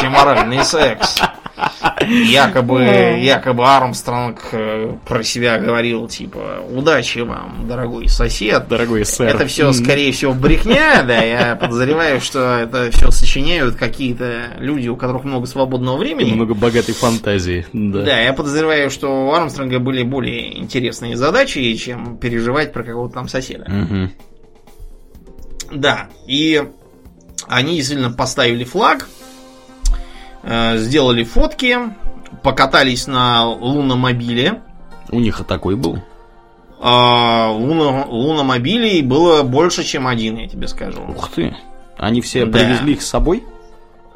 чем 0.00 0.16
оральный 0.16 0.64
секс. 0.64 1.20
Якобы, 2.00 2.82
якобы 3.20 3.64
Армстронг 3.64 4.40
э, 4.52 4.96
про 5.06 5.22
себя 5.22 5.58
говорил, 5.58 6.08
типа, 6.08 6.62
удачи 6.68 7.20
вам, 7.20 7.66
дорогой 7.68 8.08
сосед. 8.08 8.66
Дорогой 8.68 9.04
сэр. 9.04 9.34
Это 9.34 9.46
все, 9.46 9.72
скорее 9.72 10.12
всего, 10.12 10.34
брехня, 10.34 11.02
да. 11.02 11.22
Я 11.22 11.56
подозреваю, 11.56 12.20
что 12.20 12.58
это 12.58 12.90
все 12.90 13.10
сочиняют 13.10 13.76
какие-то 13.76 14.48
люди, 14.58 14.88
у 14.88 14.96
которых 14.96 15.24
много 15.24 15.46
свободного 15.46 15.96
времени. 15.96 16.32
Много 16.32 16.54
богатой 16.54 16.94
фантазии. 16.94 17.66
Да. 17.72 18.02
Да, 18.02 18.20
я 18.20 18.32
подозреваю, 18.32 18.90
что 18.90 19.28
у 19.28 19.32
Армстронга 19.32 19.78
были 19.78 20.02
более 20.02 20.58
интересные 20.58 21.16
задачи, 21.16 21.74
чем 21.76 22.18
переживать 22.18 22.72
про 22.72 22.82
какого-то 22.82 23.14
там 23.14 23.28
соседа. 23.28 24.10
Да, 25.72 26.08
и 26.26 26.62
они 27.48 27.76
действительно 27.76 28.10
поставили 28.10 28.64
флаг, 28.64 29.08
сделали 30.76 31.24
фотки, 31.24 31.78
покатались 32.42 33.06
на 33.06 33.46
луномобиле. 33.48 34.60
У 35.10 35.20
них 35.20 35.40
и 35.40 35.44
такой 35.44 35.76
был. 35.76 35.98
А, 36.80 37.50
луно- 37.50 38.06
луномобилей 38.08 39.00
было 39.02 39.42
больше, 39.42 39.84
чем 39.84 40.06
один, 40.06 40.36
я 40.36 40.48
тебе 40.48 40.68
скажу. 40.68 41.00
Ух 41.16 41.30
ты. 41.30 41.56
Они 41.96 42.20
все 42.20 42.44
Да. 42.44 42.58
привезли 42.58 42.92
их 42.94 43.02
с 43.02 43.06
собой? 43.06 43.44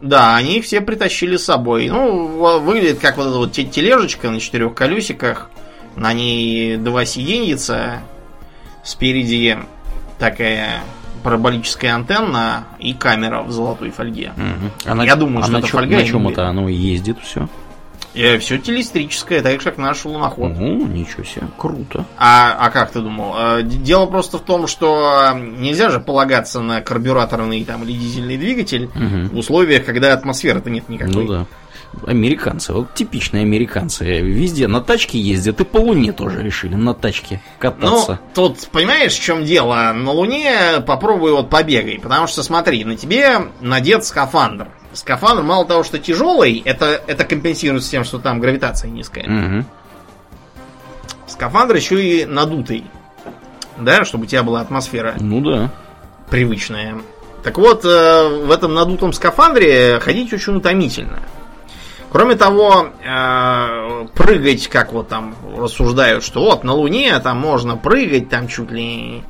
Да, 0.03 0.37
они 0.37 0.59
их 0.59 0.65
все 0.65 0.81
притащили 0.81 1.37
с 1.37 1.45
собой. 1.45 1.89
Ну, 1.89 2.61
выглядит 2.61 2.99
как 3.01 3.17
вот 3.17 3.27
эта 3.29 3.37
вот 3.39 3.53
те- 3.53 3.65
тележечка 3.65 4.31
на 4.31 4.39
четырех 4.41 4.75
колесиках. 4.75 5.51
На 5.97 6.13
ней 6.13 6.77
два 6.77 7.05
сиденьица. 7.05 8.01
Спереди 8.85 9.59
такая 10.19 10.81
параболическая 11.23 11.95
антенна 11.95 12.65
и 12.79 12.95
камера 12.95 13.43
в 13.43 13.51
золотой 13.53 13.91
фольге. 13.91 14.33
Мгм. 14.37 14.71
А 14.87 14.95
на, 14.95 15.03
Я 15.03 15.17
думаю, 15.17 15.41
а 15.41 15.43
что 15.45 15.53
на 15.53 15.59
это 15.59 15.67
чё- 15.69 15.79
фольга, 15.79 15.97
На 15.97 16.05
чем 16.05 16.29
это 16.29 16.47
оно 16.49 16.69
ездит 16.69 17.19
все? 17.23 17.49
Все 18.41 18.59
телестрическое, 18.59 19.43
так 19.43 19.53
же, 19.61 19.71
как 19.71 19.79
наш 19.79 20.05
луноход. 20.05 20.53
Угу, 20.53 20.87
ничего 20.87 21.25
себе, 21.25 21.47
круто. 21.57 22.05
А, 22.17 22.57
а 22.59 22.71
как 22.71 22.91
ты 22.93 23.01
думал? 23.01 23.35
Э, 23.39 23.63
Дело 23.63 24.07
просто 24.07 24.39
в 24.39 24.43
том, 24.43 24.67
что 24.67 25.33
э, 25.35 25.39
нельзя 25.39 25.91
же 25.91 26.01
полагаться 26.01 26.61
на 26.61 26.81
карбюраторный 26.81 27.65
там, 27.65 27.85
или 27.85 27.93
дизельный 27.93 28.37
двигатель 28.37 28.91
Мгм. 28.95 29.29
в 29.29 29.39
условиях, 29.39 29.85
когда 29.85 30.13
атмосферы-то 30.13 30.71
нет 30.71 30.89
никакой. 30.89 31.15
Ну 31.15 31.27
да. 31.29 31.47
Американцы, 32.07 32.75
вот 32.75 32.95
типичные 32.95 33.43
американцы. 33.43 34.05
Везде 34.21 34.69
на 34.69 34.81
тачке 34.83 35.19
ездят, 35.19 35.61
и 35.61 35.65
по 35.65 35.79
Луне 35.79 36.13
тоже 36.13 36.43
решили 36.43 36.75
на 36.75 36.93
тачке 36.95 37.41
Ну, 37.45 37.59
кататься. 37.59 38.21
тут, 38.35 38.69
понимаешь, 38.71 39.15
в 39.15 39.21
чем 39.23 39.43
дело? 39.45 39.93
На 39.95 40.11
Луне 40.13 40.81
попробуй 40.87 41.33
вот 41.33 41.49
побегай, 41.49 41.99
потому 41.99 42.27
что, 42.27 42.43
смотри, 42.43 42.85
на 42.85 42.95
тебе 42.97 43.39
надет 43.63 44.05
скафандр. 44.05 44.69
Скафандр 44.93 45.43
мало 45.43 45.65
того, 45.67 45.83
что 45.85 45.99
тяжелый, 45.99 46.63
это, 46.65 47.01
это 47.07 47.25
компенсируется 47.25 47.91
тем, 47.91 48.05
что 48.05 48.19
там 48.19 48.41
гравитация 48.41 48.91
низкая. 48.91 49.29
Мгм. 49.29 49.67
Скафандр 51.27 51.77
еще 51.77 52.03
и 52.03 52.25
надутый. 52.25 52.85
Да, 53.77 54.05
чтобы 54.05 54.25
у 54.25 54.27
тебя 54.27 54.43
была 54.43 54.61
атмосфера 54.61 55.15
Ну 55.21 55.41
да. 55.41 55.71
привычная. 56.31 56.99
Так 57.45 57.59
вот, 57.59 57.85
э, 57.85 58.45
в 58.47 58.51
этом 58.51 58.75
надутом 58.75 59.13
скафандре 59.13 60.01
ходить 60.01 60.33
очень 60.33 60.57
утомительно. 60.57 61.21
Кроме 62.11 62.35
того, 62.35 62.89
э, 63.05 64.07
прыгать, 64.15 64.67
как 64.69 64.93
вот 64.93 65.09
там 65.09 65.37
рассуждают, 65.57 66.25
что 66.25 66.41
вот 66.41 66.65
на 66.65 66.73
Луне 66.73 67.17
там 67.21 67.39
можно 67.39 67.77
прыгать, 67.77 68.31
там 68.31 68.49
чуть 68.49 68.71
ли 68.71 69.23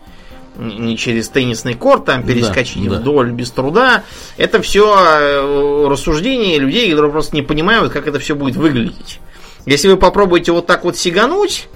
не 0.59 0.97
через 0.97 1.29
теннисный 1.29 1.75
корт, 1.75 2.05
там 2.05 2.23
перескочить 2.25 2.85
Да, 2.85 2.97
да. 2.97 3.01
вдоль 3.01 3.31
без 3.31 3.51
труда. 3.51 4.05
Это 4.37 4.61
все 4.61 5.87
рассуждения 5.89 6.59
людей, 6.59 6.91
которые 6.91 7.13
просто 7.13 7.35
не 7.37 7.43
понимают, 7.43 7.93
как 7.93 8.07
это 8.07 8.19
все 8.19 8.35
будет 8.35 8.57
выглядеть. 8.57 9.21
Если 9.67 9.89
вы 9.89 9.97
попробуете 9.97 10.53
вот 10.53 10.67
так 10.67 10.85
вот 10.85 10.97
сигануть, 10.97 11.69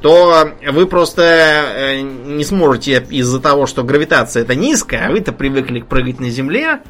то 0.00 0.50
вы 0.72 0.86
просто 0.86 1.22
э, 1.22 2.00
не 2.00 2.44
сможете 2.44 3.06
из-за 3.10 3.40
того, 3.40 3.66
что 3.66 3.84
гравитация 3.84 4.42
это 4.42 4.54
низкая, 4.56 5.06
а 5.06 5.10
вы-то 5.10 5.32
привыкли 5.32 5.80
прыгать 5.80 6.18
на 6.18 6.28
Земле, 6.28 6.80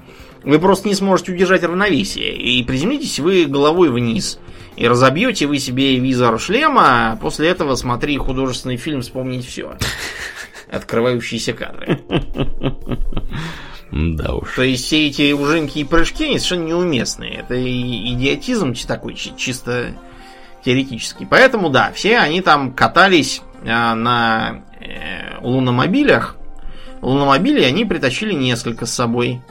вы 0.43 0.59
просто 0.59 0.89
не 0.89 0.95
сможете 0.95 1.33
удержать 1.33 1.63
равновесие. 1.63 2.35
И 2.35 2.63
приземлитесь 2.65 3.19
вы 3.21 3.45
головой 3.45 3.91
вниз. 3.91 4.39
И 4.77 4.89
разобьете 4.89 5.47
вы 5.47 5.59
себе 5.59 5.99
визор 5.99 6.41
шлема, 6.41 7.13
а 7.13 7.17
после 7.17 7.49
этого 7.49 7.75
смотри 7.75 8.17
художественный 8.17 8.79
фильм 8.79 9.03
«Вспомнить 9.03 9.47
все». 9.47 9.77
Открывающиеся 10.73 11.53
кадры. 11.53 12.01
Да 13.93 14.33
уж. 14.37 14.55
То 14.57 14.63
есть 14.63 14.87
все 14.87 15.09
эти 15.09 15.33
ужинки 15.33 15.79
и 15.81 15.85
прыжки, 15.85 16.25
они 16.25 16.39
совершенно 16.39 16.69
неуместные. 16.69 17.41
Это 17.41 17.63
идиотизм 17.63 18.75
такой, 18.87 19.15
чи- 19.15 19.37
чисто 19.37 19.93
теоретический. 20.65 21.27
Поэтому, 21.27 21.69
да, 21.69 21.93
все 21.95 22.17
они 22.17 22.41
там 22.41 22.73
катались 22.73 23.43
а, 23.67 23.95
на 23.95 24.63
э, 24.81 25.39
луномобилях. 25.43 26.37
Луномобили 27.03 27.63
они 27.65 27.85
притащили 27.85 28.33
несколько 28.33 28.87
с 28.87 28.95
собой. 28.95 29.43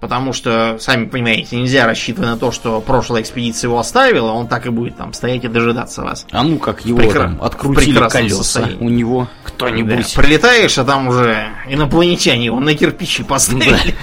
Потому 0.00 0.32
что, 0.32 0.78
сами 0.80 1.04
понимаете, 1.04 1.56
нельзя 1.56 1.84
рассчитывать 1.86 2.30
на 2.30 2.38
то, 2.38 2.52
что 2.52 2.80
прошлая 2.80 3.20
экспедиция 3.20 3.68
его 3.68 3.78
оставила, 3.78 4.30
он 4.32 4.48
так 4.48 4.64
и 4.64 4.70
будет 4.70 4.96
там 4.96 5.12
стоять 5.12 5.44
и 5.44 5.48
дожидаться 5.48 6.00
вас. 6.02 6.26
А 6.30 6.42
ну 6.42 6.58
как 6.58 6.86
его 6.86 6.98
Прекра- 7.00 7.24
там 7.24 7.42
открутили 7.42 7.98
колеса 8.08 8.42
состоянии. 8.42 8.76
у 8.80 8.88
него 8.88 9.28
Да, 9.44 9.50
кто-нибудь. 9.50 10.14
прилетаешь, 10.14 10.78
а 10.78 10.84
там 10.84 11.08
уже 11.08 11.48
инопланетяне 11.68 12.46
его 12.46 12.60
на 12.60 12.74
кирпичи 12.74 13.22
поставили. 13.24 13.94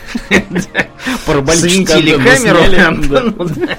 Свинтили 1.55 2.11
камеру. 2.15 2.59
да. 3.49 3.77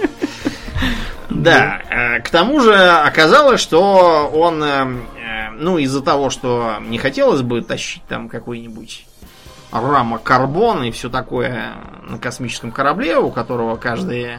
Да, 1.31 1.81
э, 1.91 2.21
к 2.21 2.31
тому 2.31 2.61
же 2.61 2.75
оказалось, 2.75 3.61
что 3.61 4.29
он, 4.35 4.62
э, 4.64 4.87
ну, 5.57 5.79
из-за 5.79 6.01
того, 6.01 6.31
что 6.31 6.77
не 6.89 6.99
хотелось 6.99 7.43
бы 7.43 7.61
тащить 7.62 8.03
там 8.09 8.29
какой-нибудь 8.29 9.05
рама 9.73 10.19
карбон 10.19 10.85
и 10.85 10.91
все 10.91 11.09
такое 11.09 11.75
на 12.03 12.19
космическом 12.19 12.73
корабле, 12.73 13.19
у 13.19 13.31
которого 13.31 13.77
каждый, 13.77 14.39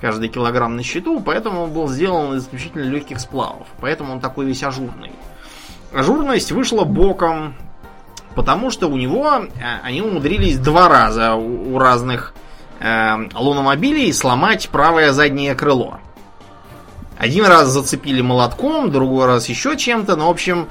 каждый 0.00 0.28
килограмм 0.28 0.76
на 0.76 0.82
счету, 0.82 1.20
поэтому 1.20 1.62
он 1.62 1.72
был 1.72 1.88
сделан 1.88 2.36
из 2.36 2.44
исключительно 2.44 2.82
легких 2.82 3.20
сплавов. 3.20 3.66
Поэтому 3.80 4.14
он 4.14 4.20
такой 4.20 4.46
весь 4.46 4.62
ажурный. 4.62 5.12
Ажурность 5.92 6.52
вышла 6.52 6.84
боком, 6.84 7.54
потому 8.34 8.70
что 8.70 8.88
у 8.88 8.96
него 8.96 9.30
э, 9.30 9.48
они 9.82 10.00
умудрились 10.00 10.58
два 10.58 10.88
раза 10.88 11.34
у, 11.34 11.74
у 11.74 11.78
разных 11.78 12.32
э, 12.80 13.16
луномобилей 13.34 14.12
сломать 14.12 14.70
правое 14.70 15.12
заднее 15.12 15.54
крыло. 15.54 15.98
Один 17.22 17.46
раз 17.46 17.68
зацепили 17.68 18.20
молотком, 18.20 18.90
другой 18.90 19.26
раз 19.26 19.48
еще 19.48 19.76
чем-то, 19.76 20.16
но, 20.16 20.26
в 20.26 20.30
общем, 20.32 20.68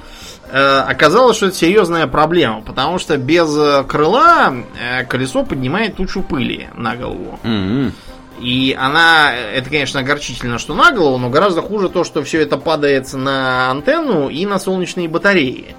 э, 0.51 0.79
оказалось, 0.79 1.37
что 1.37 1.45
это 1.45 1.55
серьезная 1.55 2.07
проблема, 2.07 2.61
потому 2.61 2.99
что 2.99 3.15
без 3.15 3.55
э, 3.55 3.85
крыла 3.87 4.53
э, 4.77 5.05
колесо 5.05 5.45
поднимает 5.45 5.95
тучу 5.95 6.21
пыли 6.21 6.67
на 6.75 6.97
голову. 6.97 7.39
М-м. 7.43 7.93
И 8.41 8.75
она, 8.77 9.33
это, 9.33 9.69
конечно, 9.69 10.01
огорчительно, 10.01 10.57
что 10.57 10.73
на 10.73 10.91
голову, 10.91 11.17
но 11.19 11.29
гораздо 11.29 11.61
хуже 11.61 11.87
то, 11.87 12.03
что 12.03 12.21
все 12.21 12.41
это 12.41 12.57
падает 12.57 13.13
на 13.13 13.71
антенну 13.71 14.27
и 14.27 14.45
на 14.45 14.59
солнечные 14.59 15.07
батареи. 15.07 15.73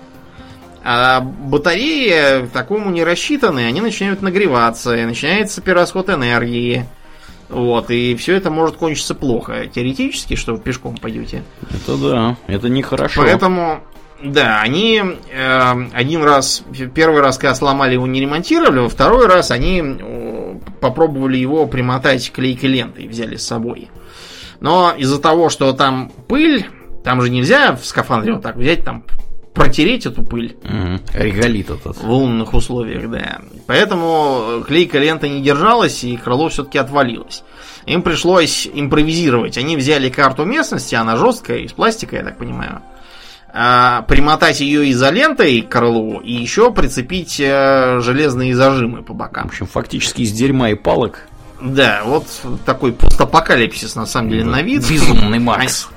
А 0.82 1.20
батареи 1.20 2.46
такому 2.46 2.90
не 2.90 3.04
рассчитаны, 3.04 3.66
они 3.66 3.82
начинают 3.82 4.22
нагреваться, 4.22 4.96
и 4.96 5.04
начинается 5.04 5.60
перерасход 5.60 6.08
энергии. 6.08 6.86
Вот, 7.52 7.90
и 7.90 8.16
все 8.16 8.34
это 8.34 8.50
может 8.50 8.76
кончиться 8.76 9.14
плохо. 9.14 9.66
Теоретически, 9.66 10.36
что 10.36 10.54
вы 10.54 10.58
пешком 10.60 10.96
пойдете. 10.96 11.44
Это 11.70 11.96
да, 11.98 12.36
это 12.46 12.70
нехорошо. 12.70 13.20
Поэтому, 13.20 13.80
да, 14.22 14.62
они 14.62 15.02
э, 15.30 15.74
один 15.92 16.22
раз, 16.22 16.64
первый 16.94 17.20
раз, 17.20 17.36
когда 17.36 17.54
сломали 17.54 17.92
его, 17.92 18.06
не 18.06 18.20
ремонтировали, 18.22 18.80
во 18.80 18.88
второй 18.88 19.26
раз 19.26 19.50
они 19.50 19.82
э, 19.82 20.54
попробовали 20.80 21.36
его 21.36 21.66
примотать 21.66 22.32
клейкой 22.32 22.70
лентой, 22.70 23.06
взяли 23.06 23.36
с 23.36 23.46
собой. 23.46 23.90
Но 24.60 24.94
из-за 24.96 25.20
того, 25.20 25.50
что 25.50 25.74
там 25.74 26.10
пыль, 26.28 26.66
там 27.04 27.20
же 27.20 27.28
нельзя 27.28 27.76
в 27.76 27.84
скафандре 27.84 28.32
вот 28.32 28.42
так 28.42 28.56
взять, 28.56 28.82
там 28.82 29.04
протереть 29.54 30.06
эту 30.06 30.22
пыль. 30.22 30.56
Угу. 30.62 31.00
Реголит 31.14 31.70
этот. 31.70 31.96
В 31.98 32.10
лунных 32.10 32.54
условиях, 32.54 33.10
да. 33.10 33.40
Поэтому 33.66 34.64
клейкая 34.66 35.02
лента 35.02 35.28
не 35.28 35.42
держалась, 35.42 36.04
и 36.04 36.16
крыло 36.16 36.48
все-таки 36.48 36.78
отвалилось. 36.78 37.42
Им 37.86 38.02
пришлось 38.02 38.68
импровизировать. 38.72 39.58
Они 39.58 39.76
взяли 39.76 40.08
карту 40.08 40.44
местности, 40.44 40.94
она 40.94 41.16
жесткая, 41.16 41.58
из 41.58 41.72
пластика, 41.72 42.16
я 42.16 42.22
так 42.22 42.38
понимаю. 42.38 42.82
А, 43.54 44.02
примотать 44.08 44.60
ее 44.60 44.90
изолентой 44.92 45.60
к 45.60 45.68
крылу 45.68 46.20
и 46.20 46.32
еще 46.32 46.72
прицепить 46.72 47.38
а, 47.44 48.00
железные 48.00 48.54
зажимы 48.54 49.02
по 49.02 49.12
бокам. 49.12 49.44
В 49.44 49.48
общем, 49.48 49.66
фактически 49.66 50.22
из 50.22 50.32
дерьма 50.32 50.70
и 50.70 50.74
палок. 50.74 51.26
Да, 51.60 52.02
вот 52.04 52.24
такой 52.64 52.92
постапокалипсис 52.92 53.94
на 53.94 54.06
самом 54.06 54.30
деле 54.30 54.44
на 54.44 54.62
вид. 54.62 54.88
Безумный 54.88 55.38
Макс. 55.38 55.88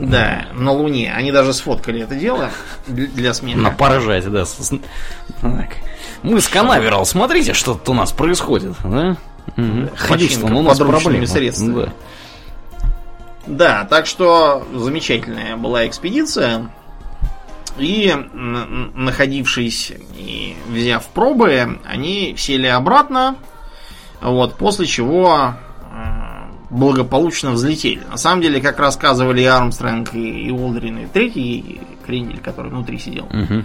Да, 0.00 0.46
на 0.54 0.72
Луне. 0.72 1.12
Они 1.14 1.30
даже 1.30 1.52
сфоткали 1.52 2.02
это 2.02 2.14
дело 2.14 2.50
для 2.86 3.34
смеха. 3.34 3.58
На 3.58 3.70
поражать, 3.70 4.30
да. 4.30 4.44
Так. 5.40 5.76
Мы 6.22 6.40
с 6.40 6.48
Канаверал, 6.48 7.04
смотрите, 7.06 7.54
что 7.54 7.74
тут 7.74 7.88
у 7.90 7.94
нас 7.94 8.12
происходит, 8.12 8.74
да? 8.82 9.16
Угу. 9.56 9.90
Ходить, 9.96 10.42
у 10.42 10.62
нас 10.62 10.78
проблемы. 10.78 11.26
Средствами. 11.26 11.92
Да. 13.46 13.82
да, 13.82 13.84
так 13.84 14.06
что 14.06 14.66
замечательная 14.74 15.56
была 15.56 15.86
экспедиция. 15.86 16.70
И 17.78 18.14
находившись 18.32 19.92
и 20.16 20.56
взяв 20.68 21.06
пробы, 21.06 21.78
они 21.84 22.34
сели 22.36 22.66
обратно. 22.66 23.36
Вот, 24.20 24.56
после 24.56 24.86
чего 24.86 25.54
благополучно 26.70 27.50
взлетели. 27.52 28.02
На 28.10 28.16
самом 28.16 28.42
деле, 28.42 28.60
как 28.60 28.78
рассказывали 28.78 29.42
и 29.42 29.46
Армстронг, 29.46 30.14
и, 30.14 30.50
Олдрин, 30.50 30.98
и 30.98 31.06
третий 31.06 31.80
крендель, 32.06 32.40
который 32.40 32.70
внутри 32.70 32.98
сидел. 32.98 33.26
Угу. 33.26 33.64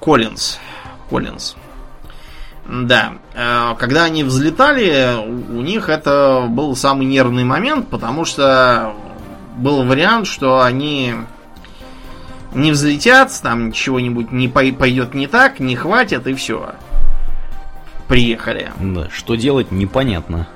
Коллинз. 0.00 0.58
Коллинз. 1.08 1.56
Да, 2.68 3.14
э, 3.34 3.74
когда 3.78 4.04
они 4.04 4.22
взлетали, 4.22 5.16
у 5.26 5.60
них 5.60 5.88
это 5.88 6.46
был 6.48 6.76
самый 6.76 7.04
нервный 7.04 7.42
момент, 7.42 7.88
потому 7.88 8.24
что 8.24 8.94
был 9.56 9.82
вариант, 9.84 10.28
что 10.28 10.62
они 10.62 11.14
не 12.54 12.70
взлетят, 12.70 13.32
там 13.42 13.72
чего-нибудь 13.72 14.30
не 14.30 14.46
пойдет 14.46 15.14
не 15.14 15.26
так, 15.26 15.58
не 15.58 15.74
хватит 15.74 16.28
и 16.28 16.34
все. 16.34 16.74
Приехали. 18.06 18.70
Да, 18.78 19.08
что 19.10 19.34
делать 19.34 19.72
непонятно. 19.72 20.46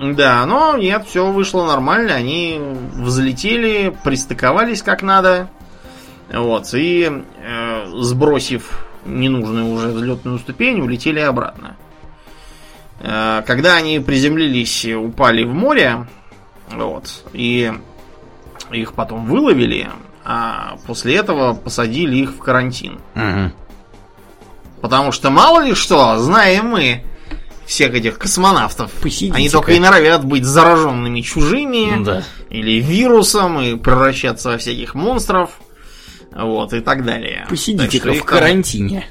Да, 0.00 0.46
но 0.46 0.76
нет, 0.78 1.06
все 1.06 1.30
вышло 1.30 1.66
нормально. 1.66 2.14
Они 2.14 2.58
взлетели, 2.94 3.94
пристыковались 4.02 4.82
как 4.82 5.02
надо. 5.02 5.50
Вот, 6.32 6.72
и 6.74 7.24
э, 7.38 7.86
сбросив 7.98 8.86
ненужную 9.04 9.66
уже 9.66 9.88
взлетную 9.88 10.38
ступень, 10.38 10.80
улетели 10.80 11.18
обратно. 11.18 11.76
Э, 13.00 13.42
когда 13.46 13.74
они 13.74 13.98
приземлились, 13.98 14.86
упали 14.86 15.44
в 15.44 15.52
море, 15.52 16.06
вот, 16.70 17.24
и 17.32 17.72
их 18.70 18.94
потом 18.94 19.26
выловили, 19.26 19.88
а 20.24 20.76
после 20.86 21.16
этого 21.16 21.54
посадили 21.54 22.16
их 22.16 22.30
в 22.30 22.38
карантин. 22.38 23.00
Угу. 23.16 23.52
Потому 24.80 25.12
что 25.12 25.30
мало 25.30 25.60
ли 25.60 25.74
что, 25.74 26.16
знаем 26.18 26.68
мы, 26.68 27.04
всех 27.70 27.94
этих 27.94 28.18
космонавтов. 28.18 28.90
Посидите 29.00 29.36
Они 29.36 29.48
только 29.48 29.72
и 29.72 29.78
норовят 29.78 30.24
быть 30.24 30.44
зараженными 30.44 31.20
чужими 31.20 32.02
да. 32.02 32.24
или 32.50 32.80
вирусом 32.80 33.60
и 33.60 33.76
превращаться 33.76 34.50
во 34.50 34.58
всяких 34.58 34.96
монстров. 34.96 35.50
Вот, 36.32 36.72
и 36.72 36.80
так 36.80 37.04
далее. 37.04 37.46
Посидите-ка 37.48 38.12
в 38.14 38.24
карантине. 38.24 39.06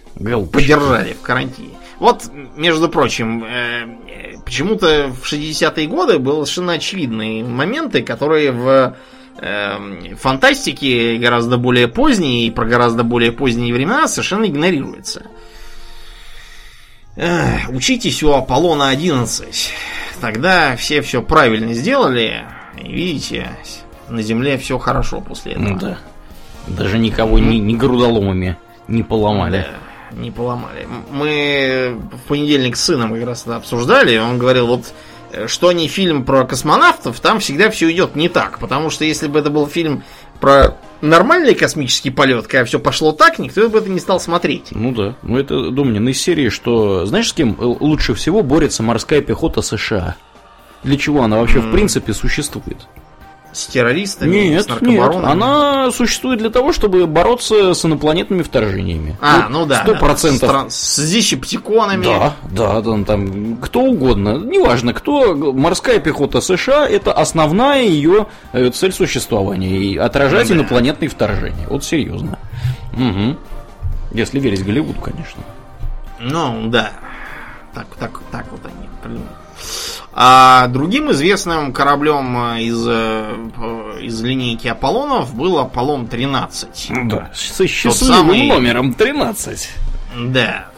Подержали 0.51 1.13
в 1.13 1.21
карантине. 1.21 1.69
Вот, 1.99 2.29
между 2.57 2.89
прочим, 2.89 3.45
э, 3.45 4.41
почему-то 4.43 5.09
в 5.09 5.25
60-е 5.25 5.87
годы 5.87 6.19
были 6.19 6.35
совершенно 6.35 6.73
очевидные 6.73 7.45
моменты, 7.45 8.03
которые 8.03 8.51
в 8.51 8.97
э, 9.37 10.15
фантастике 10.15 11.17
гораздо 11.17 11.57
более 11.57 11.87
поздние 11.87 12.47
и 12.47 12.51
про 12.51 12.65
гораздо 12.65 13.03
более 13.03 13.31
поздние 13.31 13.73
времена 13.73 14.07
совершенно 14.07 14.45
игнорируются. 14.45 15.23
Эх, 17.21 17.69
учитесь 17.69 18.23
у 18.23 18.31
Аполлона 18.31 18.87
11. 18.87 19.73
Тогда 20.21 20.77
все 20.77 21.01
все 21.01 21.21
правильно 21.21 21.73
сделали. 21.73 22.45
И 22.81 22.89
видите, 22.89 23.49
на 24.07 24.21
Земле 24.21 24.57
все 24.57 24.77
хорошо 24.77 25.19
после 25.19 25.51
этого. 25.51 25.67
Ну 25.67 25.77
да. 25.77 25.97
Даже 26.67 26.97
никого 26.97 27.37
ни, 27.37 27.55
ни 27.55 27.75
грудоломами 27.75 28.55
не 28.87 29.03
поломали. 29.03 29.65
Да, 30.11 30.15
не 30.17 30.31
поломали. 30.31 30.87
Мы 31.11 31.99
в 32.23 32.27
понедельник 32.29 32.77
с 32.77 32.85
сыном 32.85 33.13
как 33.13 33.25
раз 33.25 33.45
обсуждали. 33.47 34.17
Он 34.17 34.37
говорил, 34.37 34.67
вот 34.67 34.93
э, 35.33 35.47
что 35.47 35.73
не 35.73 35.89
фильм 35.89 36.23
про 36.23 36.45
космонавтов, 36.45 37.19
там 37.19 37.41
всегда 37.41 37.69
все 37.69 37.91
идет 37.91 38.15
не 38.15 38.29
так. 38.29 38.59
Потому 38.59 38.89
что 38.89 39.03
если 39.03 39.27
бы 39.27 39.39
это 39.39 39.49
был 39.49 39.67
фильм 39.67 40.03
про 40.39 40.77
нормальный 41.01 41.55
космический 41.55 42.09
полет, 42.09 42.47
когда 42.47 42.65
все 42.65 42.79
пошло 42.79 43.11
так, 43.11 43.39
никто 43.39 43.69
бы 43.69 43.79
это 43.79 43.89
не 43.89 43.99
стал 43.99 44.19
смотреть. 44.19 44.67
Ну 44.71 44.91
да. 44.91 45.15
Ну 45.21 45.37
это 45.37 45.71
Домнин 45.71 46.07
из 46.09 46.21
серии, 46.21 46.49
что 46.49 47.05
знаешь, 47.05 47.29
с 47.29 47.33
кем 47.33 47.55
лучше 47.59 48.13
всего 48.13 48.43
борется 48.43 48.83
морская 48.83 49.21
пехота 49.21 49.61
США? 49.61 50.15
Для 50.83 50.97
чего 50.97 51.23
она 51.23 51.37
вообще 51.37 51.59
mm. 51.59 51.69
в 51.69 51.71
принципе 51.71 52.13
существует? 52.13 52.77
С 53.59 53.67
террористами? 53.67 54.37
Нет, 54.37 54.63
с 54.63 54.67
наркобаронами? 54.69 55.21
нет. 55.21 55.31
Она 55.31 55.91
существует 55.91 56.39
для 56.39 56.49
того, 56.49 56.71
чтобы 56.71 57.05
бороться 57.07 57.73
с 57.73 57.83
инопланетными 57.83 58.41
вторжениями. 58.41 59.17
А, 59.19 59.49
ну, 59.49 59.59
ну 59.59 59.65
да. 59.65 59.83
Сто 59.83 59.95
процентов. 59.95 60.49
Да. 60.49 60.69
С, 60.69 60.95
с 60.95 61.11
десептиконами. 61.11 62.05
Да, 62.05 62.35
да, 62.49 62.79
да, 62.81 63.03
там 63.03 63.57
кто 63.57 63.81
угодно. 63.81 64.37
Неважно, 64.37 64.93
кто. 64.93 65.35
Морская 65.35 65.99
пехота 65.99 66.39
США 66.39 66.87
это 66.87 67.11
основная 67.11 67.83
ее 67.83 68.27
э, 68.53 68.69
цель 68.69 68.93
существования. 68.93 69.77
И 69.77 69.97
отражать 69.97 70.47
да. 70.47 70.55
инопланетные 70.55 71.09
вторжения. 71.09 71.67
Вот 71.67 71.83
серьезно. 71.83 72.39
Угу. 72.93 73.37
Если 74.13 74.39
верить 74.39 74.63
Голливуду, 74.63 75.01
конечно. 75.01 75.43
Ну, 76.19 76.69
да. 76.69 76.93
Так, 77.73 77.87
так, 77.99 78.21
так 78.31 78.45
вот 78.51 78.61
они. 78.63 79.19
А 80.11 80.67
другим 80.67 81.11
известным 81.11 81.71
кораблем 81.71 82.55
э, 82.55 82.63
из, 82.63 82.83
э, 82.87 83.99
из 84.01 84.21
линейки 84.21 84.67
Аполлонов 84.67 85.35
был 85.35 85.59
Аполлон 85.59 86.07
13. 86.07 86.91
Да, 87.05 87.29
со 87.33 87.67
счастливым 87.67 88.15
самый... 88.15 88.47
номером 88.47 88.93
13. 88.93 89.69
Да. 90.29 90.68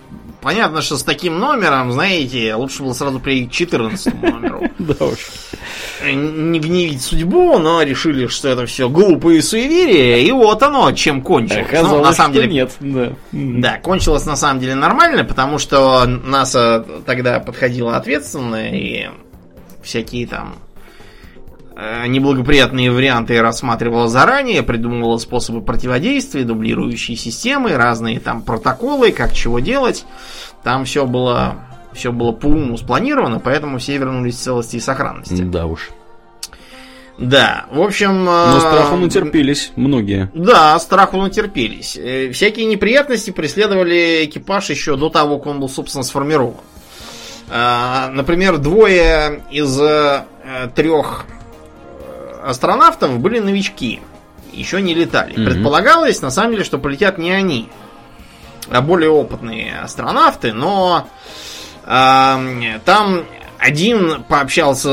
Понятно, 0.41 0.81
что 0.81 0.97
с 0.97 1.03
таким 1.03 1.37
номером, 1.37 1.91
знаете, 1.91 2.55
лучше 2.55 2.81
было 2.81 2.93
сразу 2.93 3.19
к 3.19 3.25
14 3.25 4.21
номеру. 4.21 4.63
Да 4.79 5.05
уж. 5.05 5.19
Не 6.03 6.59
гневить 6.59 7.01
судьбу, 7.03 7.59
но 7.59 7.83
решили, 7.83 8.25
что 8.25 8.47
это 8.47 8.65
все 8.65 8.89
глупые 8.89 9.43
суеверия, 9.43 10.17
и 10.17 10.31
вот 10.31 10.63
оно 10.63 10.91
чем 10.93 11.21
кончилось. 11.21 11.67
Оказалось, 11.67 11.91
ну, 11.91 12.03
на 12.03 12.13
самом 12.13 12.33
деле, 12.33 12.47
нет. 12.47 12.71
Да. 12.79 13.13
да, 13.31 13.77
кончилось 13.77 14.25
на 14.25 14.35
самом 14.35 14.59
деле 14.59 14.73
нормально, 14.73 15.23
потому 15.23 15.59
что 15.59 16.05
НАСА 16.05 16.85
тогда 17.05 17.39
подходила 17.39 17.95
ответственно 17.95 18.71
и 18.75 19.09
всякие 19.83 20.25
там 20.25 20.55
э, 20.55 20.70
неблагоприятные 22.07 22.91
варианты 22.91 23.41
рассматривала 23.41 24.07
заранее, 24.07 24.61
придумывала 24.61 25.17
способы 25.17 25.61
противодействия, 25.61 26.43
дублирующие 26.43 27.17
системы, 27.17 27.75
разные 27.75 28.19
там 28.19 28.41
протоколы, 28.41 29.11
как 29.11 29.33
чего 29.33 29.59
делать. 29.59 30.05
Там 30.63 30.85
все 30.85 31.05
было, 31.05 31.55
все 31.93 32.11
было 32.11 32.31
по 32.33 32.45
уму 32.45 32.77
спланировано, 32.77 33.39
поэтому 33.39 33.79
все 33.79 33.97
вернулись 33.97 34.35
в 34.35 34.39
целости 34.39 34.75
и 34.75 34.79
сохранности. 34.79 35.41
Да 35.41 35.65
уж. 35.65 35.89
Да, 37.17 37.65
в 37.71 37.81
общем... 37.81 38.25
Но 38.25 38.57
э, 38.57 38.59
страху 38.59 38.95
натерпелись 38.95 39.71
многие. 39.75 40.31
Да, 40.33 40.79
страху 40.79 41.17
натерпелись. 41.17 41.95
Э, 41.95 42.31
всякие 42.31 42.65
неприятности 42.65 43.31
преследовали 43.31 44.25
экипаж 44.25 44.69
еще 44.69 44.97
до 44.97 45.09
того, 45.09 45.37
как 45.37 45.47
он 45.47 45.59
был, 45.59 45.69
собственно, 45.69 46.03
сформирован. 46.03 46.55
Например, 47.49 48.57
двое 48.57 49.43
из 49.51 49.77
э, 49.79 50.23
трех 50.73 51.25
э, 51.27 51.40
астронавтов 52.43 53.19
были 53.19 53.39
новички. 53.39 54.01
Еще 54.51 54.81
не 54.81 54.93
летали. 54.93 55.33
Мгм. 55.33 55.45
Предполагалось, 55.45 56.21
на 56.21 56.29
самом 56.31 56.51
деле, 56.51 56.63
что 56.63 56.77
полетят 56.77 57.17
не 57.17 57.31
они, 57.31 57.69
а 58.69 58.81
более 58.81 59.09
опытные 59.09 59.79
астронавты, 59.79 60.51
но 60.53 61.07
а, 61.85 62.39
там 62.85 63.23
один 63.57 64.23
пообщался 64.23 64.89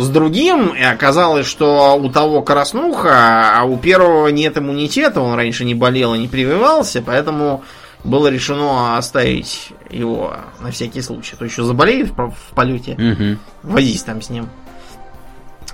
с 0.00 0.08
другим, 0.08 0.74
и 0.74 0.82
оказалось, 0.82 1.46
что 1.46 1.94
у 1.96 2.10
того 2.10 2.42
краснуха, 2.42 3.58
а 3.60 3.64
у 3.64 3.76
первого 3.78 4.28
нет 4.28 4.58
иммунитета, 4.58 5.20
он 5.20 5.34
раньше 5.34 5.64
не 5.64 5.74
болел 5.74 6.14
и 6.14 6.18
не 6.18 6.28
прививался, 6.28 7.00
поэтому 7.00 7.62
было 8.04 8.28
решено 8.28 8.96
оставить 8.96 9.70
его 9.90 10.36
на 10.60 10.70
всякий 10.70 11.00
случай. 11.00 11.36
То 11.36 11.44
еще 11.44 11.62
заболеет 11.64 12.10
в, 12.10 12.34
полете, 12.54 12.94
Мгм. 12.98 13.38
возись 13.62 14.02
там 14.02 14.20
с 14.20 14.30
ним. 14.30 14.48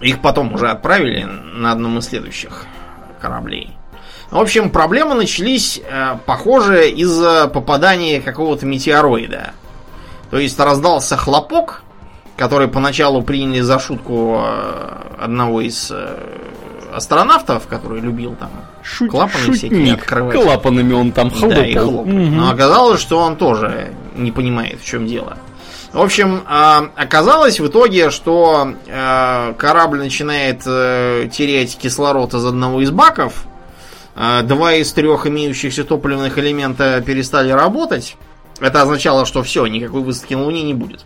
Их 0.05 0.21
потом 0.21 0.53
уже 0.53 0.69
отправили 0.69 1.23
на 1.25 1.73
одном 1.73 1.99
из 1.99 2.05
следующих 2.09 2.67
кораблей. 3.21 3.71
В 4.31 4.39
общем, 4.39 4.69
проблемы 4.69 5.15
начались, 5.15 5.81
э, 5.83 6.17
похоже, 6.27 6.91
из-за 6.91 7.49
попадания 7.49 8.21
какого-то 8.21 8.67
метеороида. 8.67 9.53
То 10.31 10.39
есть 10.39 10.59
раздался 10.61 11.17
хлопок, 11.17 11.83
который 12.37 12.69
поначалу 12.69 13.23
приняли 13.23 13.61
за 13.63 13.79
шутку 13.79 14.43
э, 14.45 14.93
одного 15.21 15.63
из 15.63 15.91
э, 15.91 16.17
астронавтов, 16.95 17.67
который 17.67 18.01
любил 18.01 18.35
там 18.35 18.51
Шут- 18.83 19.09
клапаны 19.09 19.53
всякие 19.55 19.71
шутник. 19.87 20.03
открывать. 20.03 20.35
Клапанами 20.35 20.93
он 20.93 21.13
там 21.13 21.31
Да, 21.41 21.65
и 21.65 21.73
хлопал. 21.75 22.05
Мгм. 22.05 22.37
Но 22.37 22.51
оказалось, 22.51 23.01
что 23.01 23.21
он 23.21 23.37
тоже 23.37 23.95
не 24.17 24.33
понимает, 24.33 24.81
в 24.81 24.85
чем 24.85 25.07
дело. 25.07 25.39
В 25.95 26.01
общем, 26.01 26.43
а, 26.47 26.91
оказалось 26.97 27.61
в 27.61 27.69
итоге, 27.69 28.11
что 28.11 28.75
э, 28.85 29.55
корабль 29.57 29.99
начинает 29.99 30.63
э, 30.67 31.29
терять 31.33 31.79
кислород 31.79 32.35
из 32.35 32.45
одного 32.45 32.83
из 32.83 32.91
баков. 32.91 33.45
Э, 34.17 34.43
Два 34.43 34.75
из 34.75 34.93
трех 34.93 35.29
имеющихся 35.29 35.85
топливных 35.85 36.37
элемента 36.37 37.01
перестали 37.01 37.53
работать. 37.53 38.17
Это 38.59 38.83
означало, 38.83 39.25
что 39.25 39.45
все, 39.45 39.65
никакой 39.67 40.03
высадки 40.03 40.35
на 40.35 40.43
Луне 40.43 40.65
не 40.65 40.75
будет. 40.75 41.05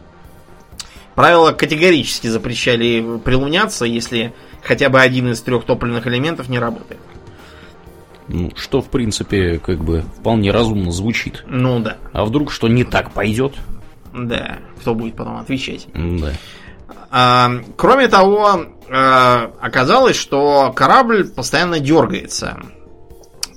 Правила 1.15 1.53
категорически 1.53 2.29
запрещали 2.29 3.19
прилуняться, 3.23 3.85
если 3.85 4.33
хотя 4.63 4.89
бы 4.89 5.03
один 5.03 5.31
из 5.31 5.43
трех 5.43 5.65
топливных 5.65 6.07
элементов 6.07 6.49
не 6.49 6.59
работает. 6.59 7.03
Ну, 8.29 8.53
что, 8.57 8.81
в 8.81 8.89
принципе, 8.89 9.59
как 9.59 9.85
бы 9.85 10.03
вполне 10.19 10.51
разумно 10.51 10.93
звучит. 10.93 11.45
Ну 11.47 11.79
да, 11.79 11.99
А 12.15 12.25
вдруг 12.25 12.51
что 12.51 12.69
не 12.69 12.85
так 12.85 13.11
пойдет? 13.11 13.53
Да. 14.13 14.59
Кто 14.81 14.95
будет 14.95 15.17
потом 15.17 15.39
отвечать? 15.39 15.87
Да. 15.95 16.33
А, 17.11 17.51
кроме 17.77 18.09
того, 18.09 18.67
а, 18.91 19.53
оказалось, 19.61 20.17
что 20.17 20.73
корабль 20.75 21.29
постоянно 21.29 21.81
дергается. 21.81 22.59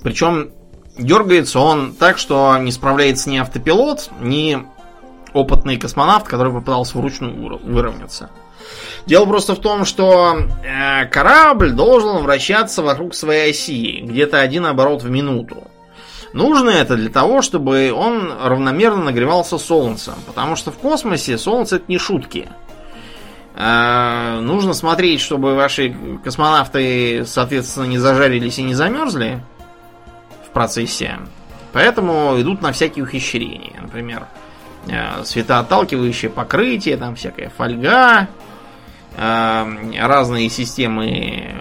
Причем 0.02 0.50
дергается 0.98 1.60
он 1.60 1.94
так, 1.94 2.18
что 2.18 2.56
не 2.58 2.72
справляется 2.72 3.30
ни 3.30 3.38
автопилот, 3.38 4.10
ни 4.20 4.66
опытный 5.32 5.78
космонавт, 5.78 6.26
который 6.26 6.52
попытался 6.52 6.98
вручную 6.98 7.58
выровняться. 7.58 8.30
Дело 9.06 9.26
просто 9.26 9.54
в 9.54 9.60
том, 9.60 9.84
что 9.84 10.36
э, 10.64 11.06
корабль 11.06 11.72
должен 11.72 12.22
вращаться 12.22 12.82
вокруг 12.82 13.14
своей 13.14 13.50
оси, 13.50 14.00
где-то 14.02 14.40
один 14.40 14.66
оборот 14.66 15.02
в 15.02 15.10
минуту. 15.10 15.68
Нужно 16.32 16.70
это 16.70 16.96
для 16.96 17.10
того, 17.10 17.42
чтобы 17.42 17.92
он 17.92 18.32
равномерно 18.42 19.04
нагревался 19.04 19.58
солнцем, 19.58 20.14
потому 20.26 20.56
что 20.56 20.70
в 20.70 20.78
космосе 20.78 21.36
солнце 21.36 21.76
это 21.76 21.84
не 21.88 21.98
шутки. 21.98 22.48
Э, 23.54 24.40
нужно 24.40 24.72
смотреть, 24.72 25.20
чтобы 25.20 25.54
ваши 25.54 25.94
космонавты, 26.24 27.24
соответственно, 27.26 27.84
не 27.84 27.98
зажарились 27.98 28.58
и 28.58 28.62
не 28.62 28.74
замерзли 28.74 29.42
в 30.46 30.50
процессе. 30.50 31.18
Поэтому 31.72 32.40
идут 32.40 32.62
на 32.62 32.72
всякие 32.72 33.04
ухищрения. 33.04 33.78
Например, 33.80 34.26
э, 34.88 35.24
светоотталкивающее 35.24 36.30
покрытие, 36.30 36.96
там 36.96 37.14
всякая 37.14 37.50
фольга, 37.50 38.28
э, 39.16 40.00
разные 40.00 40.48
системы 40.48 41.54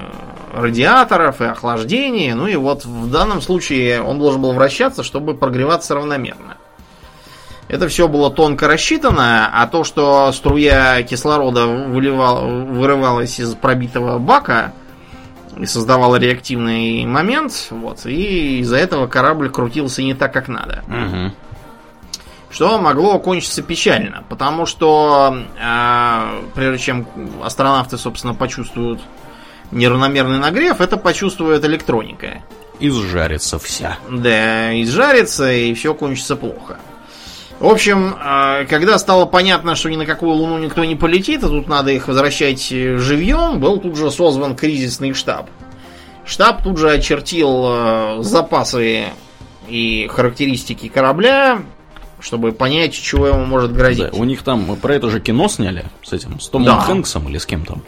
радиаторов 0.54 1.42
и 1.42 1.46
охлаждения. 1.46 2.36
Ну 2.36 2.48
и 2.48 2.56
вот 2.56 2.86
в 2.86 3.10
данном 3.10 3.42
случае 3.42 4.02
он 4.02 4.20
должен 4.20 4.42
был 4.42 4.54
вращаться, 4.54 5.04
чтобы 5.04 5.36
прогреваться 5.36 5.96
равномерно. 5.96 6.58
Это 7.68 7.88
все 7.88 8.10
было 8.10 8.30
тонко 8.30 8.68
рассчитано, 8.68 9.50
а 9.54 9.66
то, 9.66 9.86
что 9.86 10.32
струя 10.34 11.02
кислорода 11.04 11.68
выливал- 11.68 12.66
вырывалась 12.66 13.40
из 13.40 13.56
пробитого 13.56 14.20
бака 14.20 14.74
и 15.58 15.66
создавала 15.66 16.18
реактивный 16.18 17.06
момент, 17.06 17.68
вот, 17.70 18.06
и 18.06 18.60
из-за 18.60 18.76
этого 18.76 19.08
корабль 19.08 19.50
крутился 19.50 20.04
не 20.04 20.14
так, 20.14 20.34
как 20.34 20.50
надо. 20.50 20.84
Мгм. 20.88 21.34
Что 22.50 22.78
могло 22.78 23.20
кончиться 23.20 23.62
печально, 23.62 24.26
потому 24.28 24.66
что 24.66 25.38
э, 25.58 26.42
прежде 26.54 26.84
чем 26.84 27.08
астронавты, 27.42 27.98
собственно, 27.98 28.34
почувствуют 28.34 29.00
неравномерный 29.72 30.40
нагрев, 30.40 30.82
это 30.82 30.98
почувствует 30.98 31.64
электроника. 31.66 32.44
Изжарится 32.80 33.60
вся. 33.60 33.98
Да, 34.10 34.82
изжарится, 34.82 35.52
и 35.52 35.74
все 35.74 35.94
кончится 35.94 36.36
плохо. 36.36 36.80
В 37.60 37.68
общем, 37.68 38.16
э, 38.16 38.66
когда 38.66 38.98
стало 38.98 39.26
понятно, 39.26 39.76
что 39.76 39.90
ни 39.90 39.96
на 39.96 40.08
какую 40.08 40.34
луну 40.34 40.58
никто 40.58 40.84
не 40.84 40.96
полетит, 40.96 41.44
а 41.44 41.48
тут 41.48 41.68
надо 41.68 41.92
их 41.92 42.08
возвращать 42.08 42.72
э, 42.72 42.98
живьем, 42.98 43.60
был 43.60 43.80
тут 43.80 43.98
же 43.98 44.10
созван 44.10 44.56
кризисный 44.56 45.14
штаб. 45.14 45.48
Штаб 46.26 46.64
тут 46.64 46.80
же 46.80 46.90
очертил 46.90 47.66
э, 47.68 48.18
запасы 48.22 49.10
и 49.68 50.10
характеристики 50.12 50.88
корабля, 50.88 51.62
чтобы 52.22 52.52
понять, 52.52 52.94
чего 52.94 53.28
ему 53.28 53.46
может 53.46 53.74
грозить. 53.74 54.12
Да, 54.12 54.18
у 54.18 54.24
них 54.24 54.44
там 54.44 54.76
про 54.76 54.96
это 54.96 55.10
же 55.10 55.20
кино 55.20 55.48
сняли 55.48 55.86
с 56.04 56.14
этим, 56.14 56.40
с 56.40 56.48
Томом 56.48 56.68
Да. 56.68 56.80
Хэнксом 56.80 57.28
или 57.30 57.38
с 57.38 57.46
кем 57.46 57.66
там. 57.66 57.82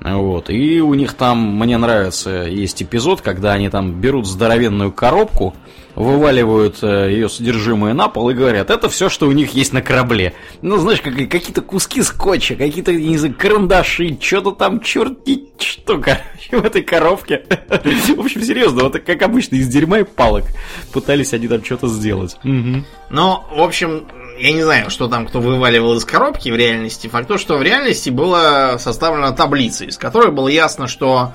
Вот. 0.00 0.50
И 0.50 0.80
у 0.80 0.94
них 0.94 1.14
там, 1.14 1.38
мне 1.58 1.78
нравится, 1.78 2.30
есть 2.44 2.82
эпизод, 2.82 3.20
когда 3.20 3.52
они 3.52 3.68
там 3.68 4.00
берут 4.00 4.26
здоровенную 4.26 4.92
коробку, 4.92 5.54
вываливают 5.94 6.78
э, 6.82 7.10
ее 7.12 7.28
содержимое 7.28 7.94
на 7.94 8.08
пол 8.08 8.30
и 8.30 8.34
говорят, 8.34 8.70
это 8.70 8.88
все, 8.88 9.08
что 9.08 9.26
у 9.26 9.32
них 9.32 9.52
есть 9.54 9.72
на 9.72 9.82
корабле. 9.82 10.34
Ну, 10.62 10.76
знаешь, 10.78 11.00
как- 11.00 11.14
какие-то 11.14 11.60
куски 11.62 12.02
скотча, 12.02 12.54
какие-то, 12.54 12.92
не 12.92 13.18
знаю, 13.18 13.34
карандаши, 13.38 14.16
что-то 14.20 14.52
там 14.52 14.80
черти 14.80 15.48
что, 15.58 15.98
короче, 15.98 16.22
в 16.52 16.64
этой 16.64 16.82
коробке. 16.82 17.44
В 17.68 18.20
общем, 18.20 18.42
серьезно, 18.42 18.84
вот 18.84 18.98
как 18.98 19.22
обычно, 19.22 19.56
из 19.56 19.68
дерьма 19.68 20.00
и 20.00 20.04
палок 20.04 20.44
пытались 20.92 21.32
они 21.34 21.48
там 21.48 21.64
что-то 21.64 21.88
сделать. 21.88 22.36
Ну, 22.42 23.44
в 23.50 23.60
общем, 23.60 24.08
я 24.40 24.52
не 24.52 24.62
знаю, 24.62 24.90
что 24.90 25.08
там 25.08 25.26
кто 25.26 25.40
вываливал 25.40 25.94
из 25.96 26.04
коробки 26.04 26.48
в 26.50 26.56
реальности. 26.56 27.06
Факт 27.06 27.28
то, 27.28 27.38
что 27.38 27.56
в 27.58 27.62
реальности 27.62 28.10
была 28.10 28.78
составлена 28.78 29.32
таблица, 29.32 29.84
из 29.84 29.98
которой 29.98 30.32
было 30.32 30.48
ясно, 30.48 30.88
что 30.88 31.32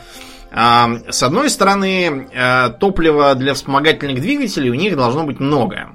с 0.52 1.24
одной 1.24 1.50
стороны 1.50 2.30
а, 2.36 2.70
топлива 2.70 3.36
для 3.36 3.54
вспомогательных 3.54 4.22
двигателей 4.22 4.70
у 4.70 4.76
них 4.76 4.96
должно 4.96 5.24
быть 5.24 5.40
много. 5.40 5.90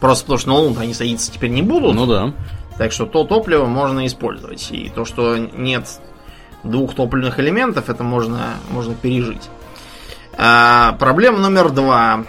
Просто 0.00 0.24
потому 0.24 0.38
что 0.38 0.48
на 0.48 0.54
Луну 0.56 0.80
они 0.80 0.94
садиться 0.94 1.30
теперь 1.30 1.50
не 1.50 1.62
будут. 1.62 1.94
Ну 1.94 2.06
да. 2.06 2.32
Так 2.78 2.92
что 2.92 3.06
то 3.06 3.24
топливо 3.24 3.66
можно 3.66 4.06
использовать. 4.06 4.70
И 4.72 4.90
то, 4.94 5.04
что 5.04 5.36
нет 5.36 5.86
двух 6.64 6.94
топливных 6.94 7.38
элементов, 7.38 7.88
это 7.88 8.02
можно, 8.02 8.54
можно 8.70 8.94
пережить. 8.94 9.48
А, 10.36 10.96
проблема 10.98 11.38
номер 11.38 11.70
два. 11.70 12.24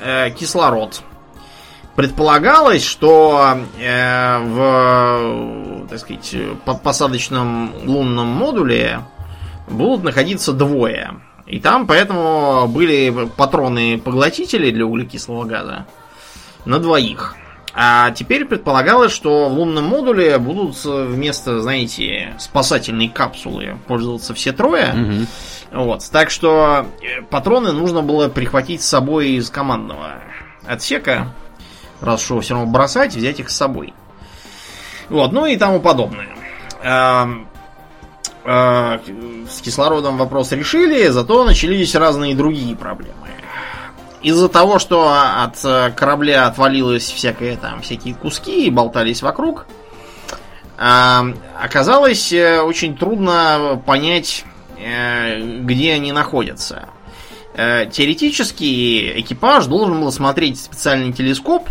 Э, 0.00 0.30
кислород. 0.30 1.02
Предполагалось, 1.94 2.84
что 2.84 3.58
э, 3.78 4.38
в 4.38 5.86
так 5.88 5.98
сказать, 5.98 6.34
посадочном 6.82 7.72
лунном 7.84 8.26
модуле 8.26 9.00
будут 9.68 10.04
находиться 10.04 10.52
двое. 10.52 11.20
И 11.46 11.60
там 11.60 11.86
поэтому 11.86 12.66
были 12.68 13.28
патроны-поглотители 13.36 14.70
для 14.70 14.86
углекислого 14.86 15.44
газа 15.44 15.86
на 16.64 16.78
двоих. 16.78 17.36
А 17.74 18.10
теперь 18.10 18.44
предполагалось, 18.44 19.12
что 19.12 19.48
в 19.48 19.54
лунном 19.54 19.86
модуле 19.86 20.38
будут 20.38 20.76
э, 20.84 21.04
вместо, 21.06 21.60
знаете, 21.60 22.34
спасательной 22.38 23.08
капсулы 23.08 23.78
пользоваться 23.86 24.34
все 24.34 24.52
трое. 24.52 24.92
Мгм. 24.92 25.26
Вот. 25.72 26.06
Так 26.12 26.30
что 26.30 26.86
э, 27.00 27.22
патроны 27.22 27.72
нужно 27.72 28.02
было 28.02 28.28
прихватить 28.28 28.82
с 28.82 28.88
собой 28.88 29.30
из 29.30 29.48
командного 29.48 30.18
отсека. 30.66 31.32
Раз 32.02 32.22
что 32.22 32.40
все 32.40 32.54
равно 32.54 32.70
бросать, 32.70 33.16
взять 33.16 33.40
их 33.40 33.48
с 33.48 33.56
собой. 33.56 33.94
Вот, 35.08 35.32
ну 35.32 35.46
и 35.46 35.56
тому 35.56 35.80
подобное. 35.80 36.28
Э, 38.44 38.98
С 39.48 39.60
кислородом 39.60 40.16
вопрос 40.16 40.52
решили, 40.52 41.08
зато 41.08 41.44
начались 41.44 41.94
разные 41.94 42.34
другие 42.34 42.76
проблемы. 42.76 43.28
Из-за 44.22 44.48
того, 44.48 44.78
что 44.78 45.12
от 45.12 45.58
корабля 45.96 46.46
отвалилось 46.46 47.10
всякое 47.10 47.56
там, 47.56 47.82
всякие 47.82 48.14
куски 48.14 48.66
и 48.66 48.70
болтались 48.70 49.20
вокруг, 49.20 49.66
А, 50.84 51.24
оказалось 51.60 52.32
э, 52.32 52.60
очень 52.60 52.96
трудно 52.96 53.80
понять, 53.86 54.44
э, 54.78 55.60
где 55.60 55.92
они 55.92 56.10
находятся. 56.10 56.88
Э, 57.54 57.86
теоретически 57.86 59.20
экипаж 59.20 59.66
должен 59.66 60.00
был 60.00 60.10
смотреть 60.10 60.58
специальный 60.58 61.12
телескоп, 61.12 61.68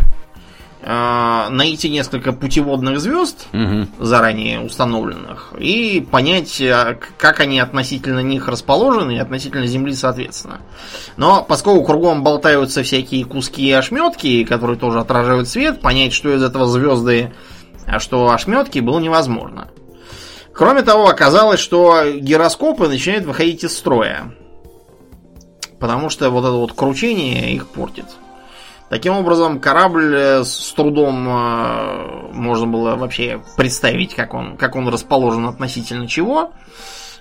найти 0.83 1.89
несколько 1.89 2.33
путеводных 2.33 2.99
звезд, 2.99 3.47
Мгм. 3.51 3.87
заранее 3.99 4.61
установленных, 4.61 5.53
и 5.59 6.05
понять, 6.09 6.57
к- 6.57 6.97
как 7.17 7.39
они 7.39 7.59
относительно 7.59 8.21
них 8.21 8.47
расположены 8.47 9.15
и 9.15 9.19
относительно 9.19 9.67
Земли 9.67 9.93
соответственно. 9.93 10.61
Но 11.17 11.43
поскольку 11.43 11.83
кругом 11.83 12.23
болтаются 12.23 12.81
всякие 12.83 13.25
куски 13.25 13.67
и 13.67 13.71
ошметки, 13.71 14.43
которые 14.43 14.77
тоже 14.77 14.99
отражают 14.99 15.47
свет, 15.47 15.81
понять, 15.81 16.13
что 16.13 16.33
из 16.33 16.41
этого 16.41 16.65
звезды, 16.67 17.31
а 17.85 17.99
что 17.99 18.29
ошметки, 18.31 18.79
было 18.79 18.99
невозможно. 18.99 19.67
Кроме 20.53 20.81
того, 20.81 21.07
оказалось, 21.07 21.59
что 21.59 22.03
гироскопы 22.11 22.87
начинают 22.87 23.25
выходить 23.25 23.63
из 23.63 23.77
строя. 23.77 24.33
Потому 25.79 26.09
что 26.09 26.29
вот 26.29 26.41
это 26.43 26.51
вот 26.53 26.73
кручение 26.73 27.53
их 27.55 27.67
портит. 27.67 28.05
Таким 28.91 29.13
образом, 29.13 29.61
корабль 29.61 30.13
э, 30.13 30.43
с 30.43 30.73
трудом 30.73 31.25
э, 31.25 32.29
можно 32.33 32.67
было 32.67 32.97
вообще 32.97 33.41
представить, 33.55 34.13
как 34.13 34.33
он, 34.33 34.57
как 34.57 34.75
он 34.75 34.89
расположен 34.89 35.45
относительно 35.45 36.09
чего. 36.09 36.51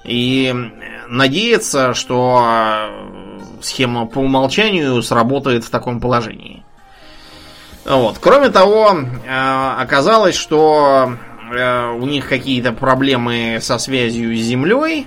И 0.02 0.52
э, 0.52 1.06
надеяться, 1.08 1.94
что 1.94 2.90
схема 3.62 4.06
по 4.06 4.18
умолчанию 4.18 5.00
сработает 5.00 5.62
в 5.62 5.70
таком 5.70 6.00
положении. 6.00 6.64
Вот. 7.84 8.18
Кроме 8.18 8.48
того, 8.48 8.92
оказалось, 9.78 10.34
что 10.34 11.12
у 11.52 12.06
них 12.06 12.28
какие-то 12.28 12.72
проблемы 12.72 13.58
со 13.60 13.78
связью 13.78 14.36
с 14.36 14.40
Землей. 14.40 15.06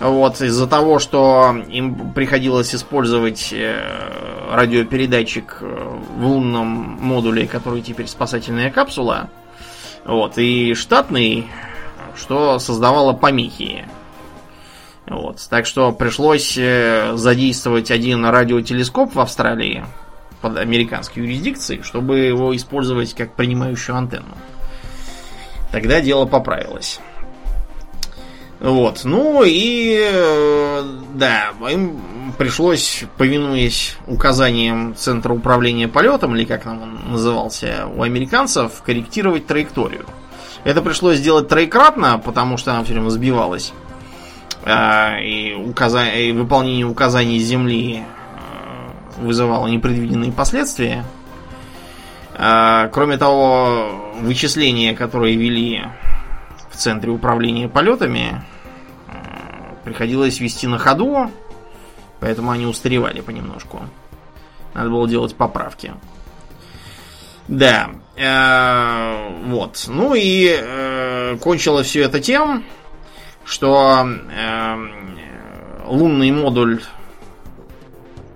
Вот, 0.00 0.40
из-за 0.40 0.66
того, 0.66 0.98
что 0.98 1.54
им 1.68 2.12
приходилось 2.12 2.74
использовать 2.74 3.52
э, 3.52 3.80
радиопередатчик 4.50 5.58
э, 5.60 5.98
в 6.16 6.26
лунном 6.26 6.66
модуле, 6.66 7.46
который 7.46 7.82
теперь 7.82 8.08
спасательная 8.08 8.70
капсула. 8.70 9.30
Вот, 10.04 10.38
и 10.38 10.74
штатный, 10.74 11.46
что 12.16 12.58
создавало 12.58 13.12
помехи. 13.12 13.84
Вот, 15.06 15.46
так 15.48 15.66
что 15.66 15.92
пришлось 15.92 16.56
э, 16.56 17.12
задействовать 17.14 17.90
один 17.90 18.24
радиотелескоп 18.24 19.14
в 19.14 19.20
Австралии 19.20 19.84
под 20.40 20.56
американской 20.56 21.22
юрисдикцией, 21.22 21.82
чтобы 21.82 22.18
его 22.18 22.54
использовать 22.56 23.14
как 23.14 23.34
принимающую 23.34 23.96
антенну. 23.96 24.36
Тогда 25.70 26.00
дело 26.00 26.26
поправилось. 26.26 27.00
Вот, 28.62 29.00
ну 29.02 29.42
и 29.44 29.98
э, 30.08 30.84
да, 31.14 31.50
им 31.68 32.00
пришлось, 32.38 33.02
повинуясь 33.18 33.96
указаниям 34.06 34.94
Центра 34.94 35.32
управления 35.32 35.88
полетом, 35.88 36.36
или 36.36 36.44
как 36.44 36.62
там 36.62 36.80
он 36.80 37.10
назывался, 37.10 37.88
у 37.92 38.02
американцев, 38.02 38.80
корректировать 38.86 39.48
траекторию. 39.48 40.06
Это 40.62 40.80
пришлось 40.80 41.18
сделать 41.18 41.48
троекратно, 41.48 42.20
потому 42.24 42.56
что 42.56 42.70
она 42.72 42.84
все 42.84 42.92
время 42.92 43.08
сбивалась. 43.08 43.72
А, 44.64 45.18
и, 45.18 45.54
указа- 45.54 46.16
и 46.16 46.30
выполнение 46.30 46.86
указаний 46.86 47.40
Земли 47.40 48.04
э, 48.04 49.22
вызывало 49.22 49.66
непредвиденные 49.66 50.30
последствия. 50.30 51.04
Кроме 52.34 53.18
того, 53.18 54.14
вычисления, 54.20 54.94
которые 54.94 55.36
вели 55.36 55.82
в 56.70 56.76
центре 56.76 57.10
управления 57.10 57.68
полетами, 57.68 58.42
э, 58.42 58.51
приходилось 59.84 60.40
вести 60.40 60.66
на 60.66 60.78
ходу, 60.78 61.30
поэтому 62.20 62.50
они 62.50 62.66
устаревали 62.66 63.20
понемножку. 63.20 63.80
Надо 64.74 64.90
было 64.90 65.08
делать 65.08 65.34
поправки. 65.34 65.92
Да, 67.48 67.90
э, 68.16 69.46
вот. 69.46 69.84
Ну 69.88 70.14
и 70.14 70.56
э, 70.58 71.36
кончилось 71.40 71.88
все 71.88 72.02
это 72.02 72.20
тем, 72.20 72.64
что 73.44 74.06
э, 74.06 74.76
лунный 75.86 76.30
модуль 76.30 76.82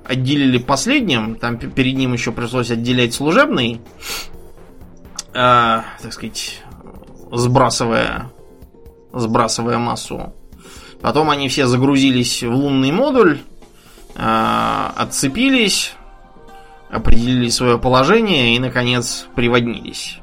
отделили 0.04 0.58
последним, 0.58 1.36
там 1.36 1.58
перед 1.58 1.96
ним 1.96 2.12
еще 2.12 2.32
пришлось 2.32 2.70
отделять 2.70 3.14
служебный, 3.14 3.80
э, 5.32 5.82
так 6.02 6.12
сказать, 6.12 6.62
сбрасывая, 7.32 8.30
сбрасывая 9.12 9.78
массу. 9.78 10.32
Потом 11.06 11.30
они 11.30 11.48
все 11.48 11.68
загрузились 11.68 12.42
в 12.42 12.50
лунный 12.52 12.90
модуль, 12.90 13.38
э, 14.16 14.86
отцепились, 14.96 15.92
определили 16.90 17.48
свое 17.48 17.78
положение 17.78 18.56
и, 18.56 18.58
наконец, 18.58 19.28
приводнились. 19.36 20.18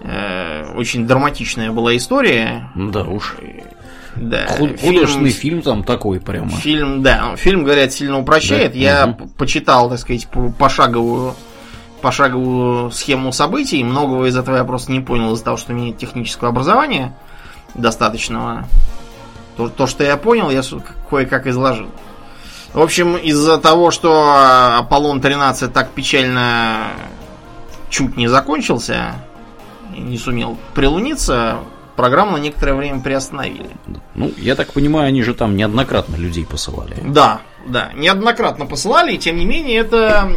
Э, 0.00 0.72
Очень 0.74 1.06
драматичная 1.06 1.70
была 1.70 1.94
история. 1.98 2.70
Да 2.74 3.02
уж. 3.04 3.36
Да, 4.16 4.46
Худ- 4.46 4.78
фильм- 4.78 4.94
Художественный 4.94 5.30
фильм 5.32 5.60
там 5.60 5.84
такой 5.84 6.18
прямо. 6.18 6.48
Фильм, 6.48 7.02
да, 7.02 7.26
ну, 7.32 7.36
фильм, 7.36 7.62
говорят, 7.64 7.92
сильно 7.92 8.18
упрощает. 8.18 8.72
Да, 8.72 8.78
Я 8.78 9.06
п- 9.08 9.26
почитал, 9.36 9.90
так 9.90 9.98
сказать, 9.98 10.26
по- 10.28 10.48
пошаговую, 10.48 11.34
пошаговую 12.00 12.90
схему 12.90 13.32
событий. 13.32 13.84
Многого 13.84 14.24
из 14.28 14.36
этого 14.38 14.56
я 14.56 14.64
просто 14.64 14.92
не 14.92 15.00
понял 15.00 15.34
из-за 15.34 15.44
того, 15.44 15.58
что 15.58 15.72
у 15.72 15.76
меня 15.76 15.88
нет 15.88 15.98
технического 15.98 16.48
образования 16.48 17.14
достаточного. 17.74 18.66
То, 19.56 19.68
то, 19.68 19.86
что 19.86 20.04
я 20.04 20.16
понял, 20.16 20.50
я 20.50 20.62
кое-как 21.08 21.46
изложил. 21.46 21.88
В 22.72 22.80
общем, 22.80 23.16
из-за 23.16 23.58
того, 23.58 23.90
что 23.92 24.32
а, 24.34 24.78
Аполлон-13 24.78 25.68
так 25.68 25.90
печально 25.90 26.88
чуть 27.88 28.16
не 28.16 28.26
закончился, 28.26 29.14
не 29.96 30.18
сумел 30.18 30.58
прилуниться, 30.74 31.58
программу 31.94 32.32
на 32.32 32.40
некоторое 32.40 32.74
время 32.74 33.00
приостановили. 33.00 33.70
Ну, 34.16 34.32
я 34.36 34.56
так 34.56 34.72
понимаю, 34.72 35.08
они 35.08 35.22
же 35.22 35.34
там 35.34 35.56
неоднократно 35.56 36.16
людей 36.16 36.44
посылали. 36.44 36.96
Да, 37.04 37.40
да, 37.66 37.92
неоднократно 37.94 38.66
посылали, 38.66 39.14
и 39.14 39.18
тем 39.18 39.36
не 39.36 39.44
менее 39.44 39.78
это 39.78 40.28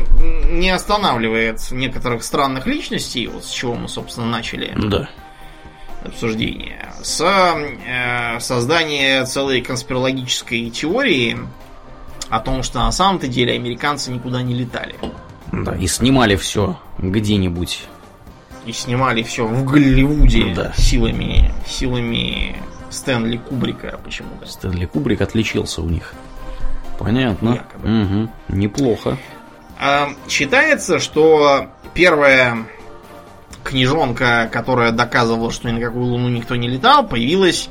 не 0.51 0.69
останавливает 0.69 1.71
некоторых 1.71 2.23
странных 2.23 2.67
личностей, 2.67 3.27
вот 3.27 3.45
с 3.45 3.49
чего 3.49 3.73
мы, 3.75 3.87
собственно, 3.89 4.27
начали 4.27 4.73
Да. 4.75 5.09
Обсуждение, 6.03 6.89
с 7.01 7.21
э, 7.21 8.39
создания 8.39 9.25
целой 9.25 9.61
конспирологической 9.61 10.69
теории 10.69 11.37
о 12.29 12.39
том, 12.39 12.63
что 12.63 12.79
на 12.79 12.91
самом-то 12.91 13.27
деле 13.27 13.53
американцы 13.53 14.11
никуда 14.11 14.41
не 14.41 14.53
летали. 14.53 14.95
Да, 15.51 15.75
и 15.75 15.87
снимали 15.87 16.35
все 16.35 16.79
где-нибудь. 16.97 17.85
И 18.65 18.71
снимали 18.73 19.23
все 19.23 19.45
в 19.45 19.63
Голливуде 19.63 20.53
Да. 20.53 20.73
силами, 20.75 21.53
силами 21.65 22.57
Стэнли 22.89 23.37
Кубрика 23.37 23.97
почему-то. 24.03 24.45
Стэнли 24.45 24.85
Кубрик 24.85 25.21
отличился 25.21 25.81
у 25.81 25.89
них. 25.89 26.13
Понятно. 26.99 27.49
Якобы. 27.55 27.87
Мгм. 27.87 28.31
Неплохо. 28.49 29.17
А, 29.79 30.09
Считается, 30.27 30.99
что 30.99 31.67
первая 31.93 32.65
книжонка, 33.67 34.49
которая 34.51 34.91
доказывала, 34.91 35.51
что 35.51 35.69
ни 35.69 35.73
на 35.73 35.81
какую 35.81 36.05
луну 36.05 36.29
никто 36.29 36.55
не 36.55 36.67
летал, 36.67 37.07
появилась 37.07 37.69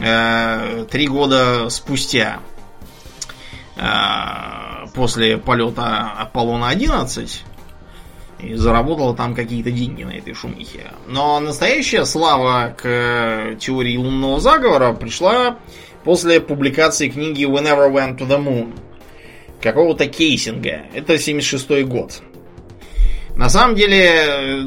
э, 0.00 0.86
три 0.90 1.06
года 1.06 1.68
спустя. 1.68 2.40
Э, 3.76 4.86
после 4.94 5.36
полета 5.36 6.12
Аполлона 6.18 6.68
11 6.68 7.44
и 8.40 8.54
заработала 8.54 9.14
там 9.14 9.34
какие-то 9.34 9.70
деньги 9.70 10.02
на 10.02 10.12
этой 10.12 10.34
шумихе. 10.34 10.92
Но 11.06 11.40
настоящая 11.40 12.04
слава 12.04 12.74
к 12.76 12.84
э, 12.84 13.56
теории 13.58 13.96
лунного 13.96 14.40
заговора 14.40 14.92
пришла 14.92 15.58
после 16.04 16.40
публикации 16.40 17.08
книги 17.08 17.44
Whenever 17.44 17.90
Went 17.90 18.18
to 18.18 18.28
the 18.28 18.42
Moon 18.42 18.78
какого-то 19.60 20.06
кейсинга. 20.06 20.82
Это 20.94 21.18
76 21.18 21.84
год. 21.84 22.22
На 23.36 23.50
самом 23.50 23.76
деле, 23.76 24.00
э, 24.00 24.60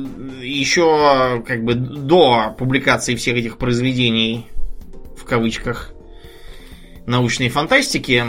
еще 0.43 1.43
как 1.45 1.63
бы 1.63 1.73
до 1.73 2.55
публикации 2.57 3.15
всех 3.15 3.35
этих 3.35 3.57
произведений, 3.57 4.47
в 5.17 5.25
кавычках, 5.25 5.91
научной 7.07 7.49
фантастики, 7.49 8.25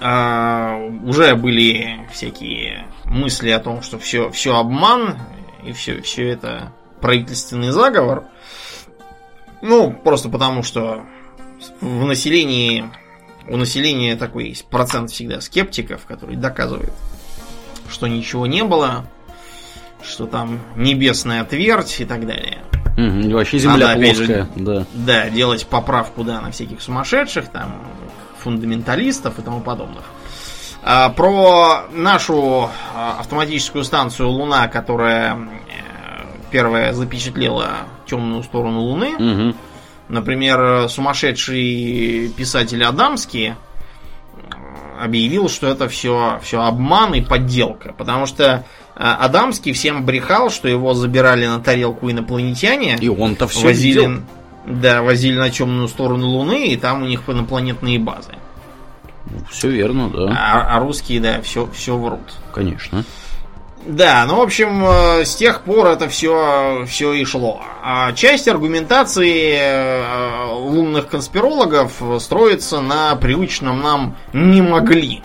э, 0.00 0.90
уже 1.04 1.36
были 1.36 2.08
всякие 2.12 2.88
мысли 3.04 3.50
о 3.50 3.60
том, 3.60 3.82
что 3.82 4.00
все, 4.00 4.30
все 4.30 4.56
обман, 4.56 5.18
и 5.64 5.72
все, 5.72 6.02
все 6.02 6.28
это 6.28 6.72
правительственный 7.00 7.70
заговор. 7.70 8.24
Ну, 9.62 9.92
просто 9.92 10.28
потому 10.28 10.64
что 10.64 11.04
в 11.80 12.04
населении 12.04 12.90
у 13.48 13.56
населения 13.56 14.16
такой 14.16 14.48
есть 14.48 14.66
процент 14.66 15.10
всегда 15.10 15.40
скептиков, 15.40 16.04
которые 16.06 16.36
доказывают, 16.36 16.92
что 17.88 18.06
ничего 18.06 18.46
не 18.46 18.64
было, 18.64 19.06
что 20.02 20.26
там 20.26 20.60
небесная 20.76 21.44
твердь 21.44 22.00
и 22.00 22.04
так 22.04 22.26
далее. 22.26 22.58
Мгм, 22.96 23.32
Вообще 23.32 23.58
земля 23.58 23.88
Надо, 23.88 24.00
опять 24.00 24.16
же, 24.16 24.26
плоская, 24.26 24.48
да. 24.56 24.86
Да, 24.92 25.30
делать 25.30 25.66
поправку, 25.66 26.24
да, 26.24 26.40
на 26.40 26.50
всяких 26.50 26.80
сумасшедших, 26.82 27.48
там, 27.48 27.76
фундаменталистов 28.42 29.38
и 29.38 29.42
тому 29.42 29.60
подобных. 29.60 30.04
А, 30.82 31.10
про 31.10 31.84
нашу 31.92 32.70
а, 32.94 33.16
автоматическую 33.20 33.84
станцию 33.84 34.30
Луна, 34.30 34.68
которая 34.68 35.34
э, 35.34 35.38
первая 36.50 36.92
запечатлела 36.94 37.70
темную 38.06 38.42
сторону 38.42 38.80
Луны. 38.80 39.10
Мгм. 39.18 39.56
Например, 40.08 40.88
сумасшедший 40.88 42.32
писатель 42.36 42.82
Адамский 42.82 43.48
э, 43.48 45.04
объявил, 45.04 45.50
что 45.50 45.66
это 45.66 45.88
все, 45.88 46.40
все 46.42 46.62
обман 46.62 47.14
и 47.14 47.20
подделка. 47.20 47.92
Потому 47.92 48.24
что 48.24 48.64
Адамский 49.00 49.72
всем 49.72 50.04
брехал, 50.04 50.50
что 50.50 50.68
его 50.68 50.92
забирали 50.94 51.46
на 51.46 51.60
тарелку 51.60 52.10
инопланетяне. 52.10 52.98
И 53.00 53.08
он-то 53.08 53.48
все 53.48 53.64
возили, 53.66 54.20
да, 54.66 55.02
возили 55.02 55.38
на 55.38 55.48
темную 55.50 55.88
сторону 55.88 56.26
Луны, 56.26 56.68
и 56.68 56.76
там 56.76 57.02
у 57.02 57.06
них 57.06 57.22
инопланетные 57.26 57.98
базы. 57.98 58.32
Все 59.50 59.68
верно, 59.70 60.10
да, 60.10 60.36
А, 60.36 60.76
а 60.76 60.80
русские, 60.80 61.20
да, 61.20 61.40
все, 61.40 61.68
все 61.72 61.96
врут. 61.96 62.20
конечно. 62.52 63.04
Да, 63.86 64.26
ну, 64.28 64.36
в 64.36 64.40
общем, 64.42 64.84
э, 64.84 65.24
с 65.24 65.34
тех 65.36 65.62
пор 65.62 65.86
это 65.86 66.06
все, 66.10 66.84
все 66.86 67.14
и 67.14 67.24
шло. 67.24 67.62
А 67.82 68.12
часть 68.12 68.46
аргументации 68.46 69.56
э, 69.58 70.52
лунных 70.52 71.08
конспирологов 71.08 72.02
строится 72.20 72.82
на 72.82 73.16
привычном 73.16 73.80
нам 73.80 74.16
«не 74.34 74.60
могли». 74.60 75.22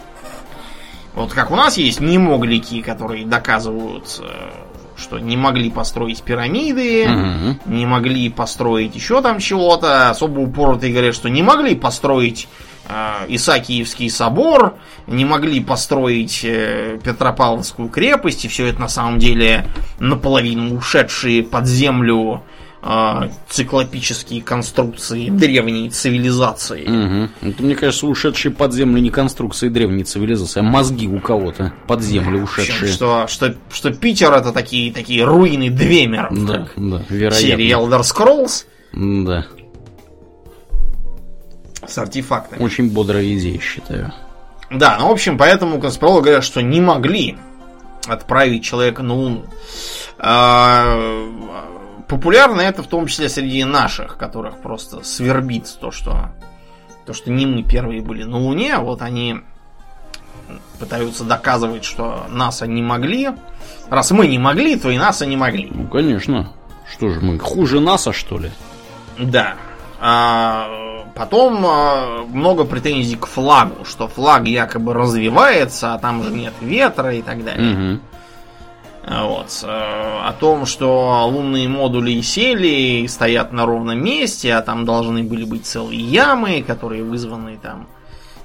Вот 1.15 1.33
как 1.33 1.51
у 1.51 1.55
нас 1.55 1.77
есть 1.77 2.01
немоглики, 2.01 2.81
которые 2.81 3.25
доказывают, 3.25 4.21
э, 4.21 4.49
что 4.97 5.19
не 5.19 5.37
могли 5.37 5.69
построить 5.69 6.21
пирамиды, 6.23 7.07
Мгм. 7.07 7.59
не 7.65 7.85
могли 7.85 8.29
построить 8.29 8.95
еще 8.95 9.21
там 9.21 9.39
чего-то. 9.39 10.09
Особо 10.09 10.39
упоротые 10.39 10.91
говорят, 10.91 11.15
что 11.15 11.29
не 11.29 11.41
могли 11.41 11.75
построить 11.75 12.47
э, 12.87 13.25
Исаакиевский 13.29 14.09
собор, 14.11 14.75
не 15.07 15.25
могли 15.25 15.59
построить 15.59 16.41
э, 16.43 16.99
Петропавловскую 17.03 17.89
крепость, 17.89 18.45
и 18.45 18.47
все 18.47 18.67
это 18.67 18.79
на 18.81 18.89
самом 18.89 19.17
деле 19.17 19.65
наполовину 19.99 20.75
ушедшие 20.77 21.41
под 21.43 21.65
землю 21.65 22.43
циклопические 23.49 24.41
конструкции 24.43 25.29
древней 25.29 25.89
цивилизации. 25.89 26.85
Мгм. 26.87 27.31
Это, 27.41 27.63
мне 27.63 27.75
кажется, 27.75 28.05
ушедшие 28.05 28.51
под 28.51 28.73
землю 28.73 29.01
не 29.01 29.09
конструкции 29.09 29.69
древней 29.69 30.03
цивилизации, 30.03 30.59
а 30.59 30.63
мозги 30.63 31.07
у 31.07 31.19
кого-то 31.19 31.73
под 31.87 32.01
землю 32.01 32.43
ушедшие. 32.43 32.91
что, 32.91 33.25
что, 33.27 33.55
что 33.71 33.91
Питер 33.91 34.31
это 34.33 34.51
такие, 34.51 34.93
такие 34.93 35.23
руины 35.25 35.69
Двемеров. 35.71 36.45
Да, 36.45 36.67
да, 36.75 36.97
в 37.09 37.33
серии 37.33 37.63
вероятно. 37.67 37.95
Elder 37.95 38.01
Scrolls 38.01 38.65
Да, 38.93 39.45
с 41.87 41.97
артефактами. 41.97 42.61
очень 42.61 42.89
бодрая 42.91 43.23
идея, 43.35 43.59
считаю. 43.59 44.13
Да, 44.71 44.97
ну, 44.99 45.09
в 45.09 45.11
общем, 45.11 45.37
поэтому 45.37 45.79
конспирологи 45.79 46.23
говорят, 46.25 46.43
что 46.43 46.61
не 46.61 46.81
могли 46.81 47.37
отправить 48.07 48.63
человека 48.63 49.03
на 49.03 49.13
Луну. 49.15 49.45
А, 50.17 50.97
Популярно 52.07 52.61
это 52.61 52.84
в 52.84 52.88
том 52.88 53.07
числе 53.07 53.30
среди 53.30 53.64
наших, 53.64 54.18
которых 54.18 54.61
просто 54.61 55.03
свербит 55.03 55.68
то, 55.80 55.91
что 55.91 56.32
то, 57.06 57.14
что 57.14 57.32
не 57.32 57.45
мы 57.45 57.64
первые 57.64 58.02
были 58.02 58.23
на 58.23 58.38
Луне, 58.38 58.77
вот 58.80 59.02
они 59.02 59.38
пытаются 60.80 61.23
доказывать, 61.23 61.84
что 61.84 62.26
НАСА 62.30 62.68
не 62.68 62.82
могли. 62.82 63.30
Раз 63.90 64.11
мы 64.11 64.27
не 64.27 64.40
могли, 64.40 64.76
то 64.76 64.90
и 64.90 64.98
НАСА 64.98 65.26
не 65.26 65.38
могли. 65.38 65.72
Ну, 65.72 65.88
конечно. 65.88 66.52
Что 66.91 67.10
же 67.10 67.19
мы, 67.22 67.40
хуже 67.40 67.80
НАСА, 67.80 68.14
что 68.14 68.38
ли? 68.38 68.52
Да. 69.18 69.56
А, 69.99 71.06
потом 71.15 71.65
а, 71.65 72.26
много 72.27 72.65
претензий 72.65 73.15
к 73.15 73.26
флагу, 73.26 73.86
что 73.86 74.07
флаг 74.07 74.45
якобы 74.48 74.94
развивается, 74.94 75.94
а 75.94 75.99
там 75.99 76.23
же 76.23 76.32
нет 76.32 76.53
ветра 76.61 77.15
и 77.15 77.22
так 77.22 77.44
далее. 77.44 77.73
Мгм. 77.73 78.02
А, 79.07 79.26
Вот. 79.27 79.48
э, 79.64 79.68
О 79.68 80.34
том, 80.40 80.65
что 80.65 81.27
лунные 81.32 81.68
модули 81.69 82.19
сели 82.22 83.02
и 83.03 83.07
стоят 83.07 83.52
на 83.53 83.65
ровном 83.65 84.03
месте, 84.03 84.53
а 84.56 84.61
там 84.61 84.84
должны 84.86 85.22
были 85.23 85.45
быть 85.45 85.65
целые 85.65 85.99
ямы, 86.02 86.64
которые 86.65 87.03
вызваны 87.03 87.57
там 87.61 87.88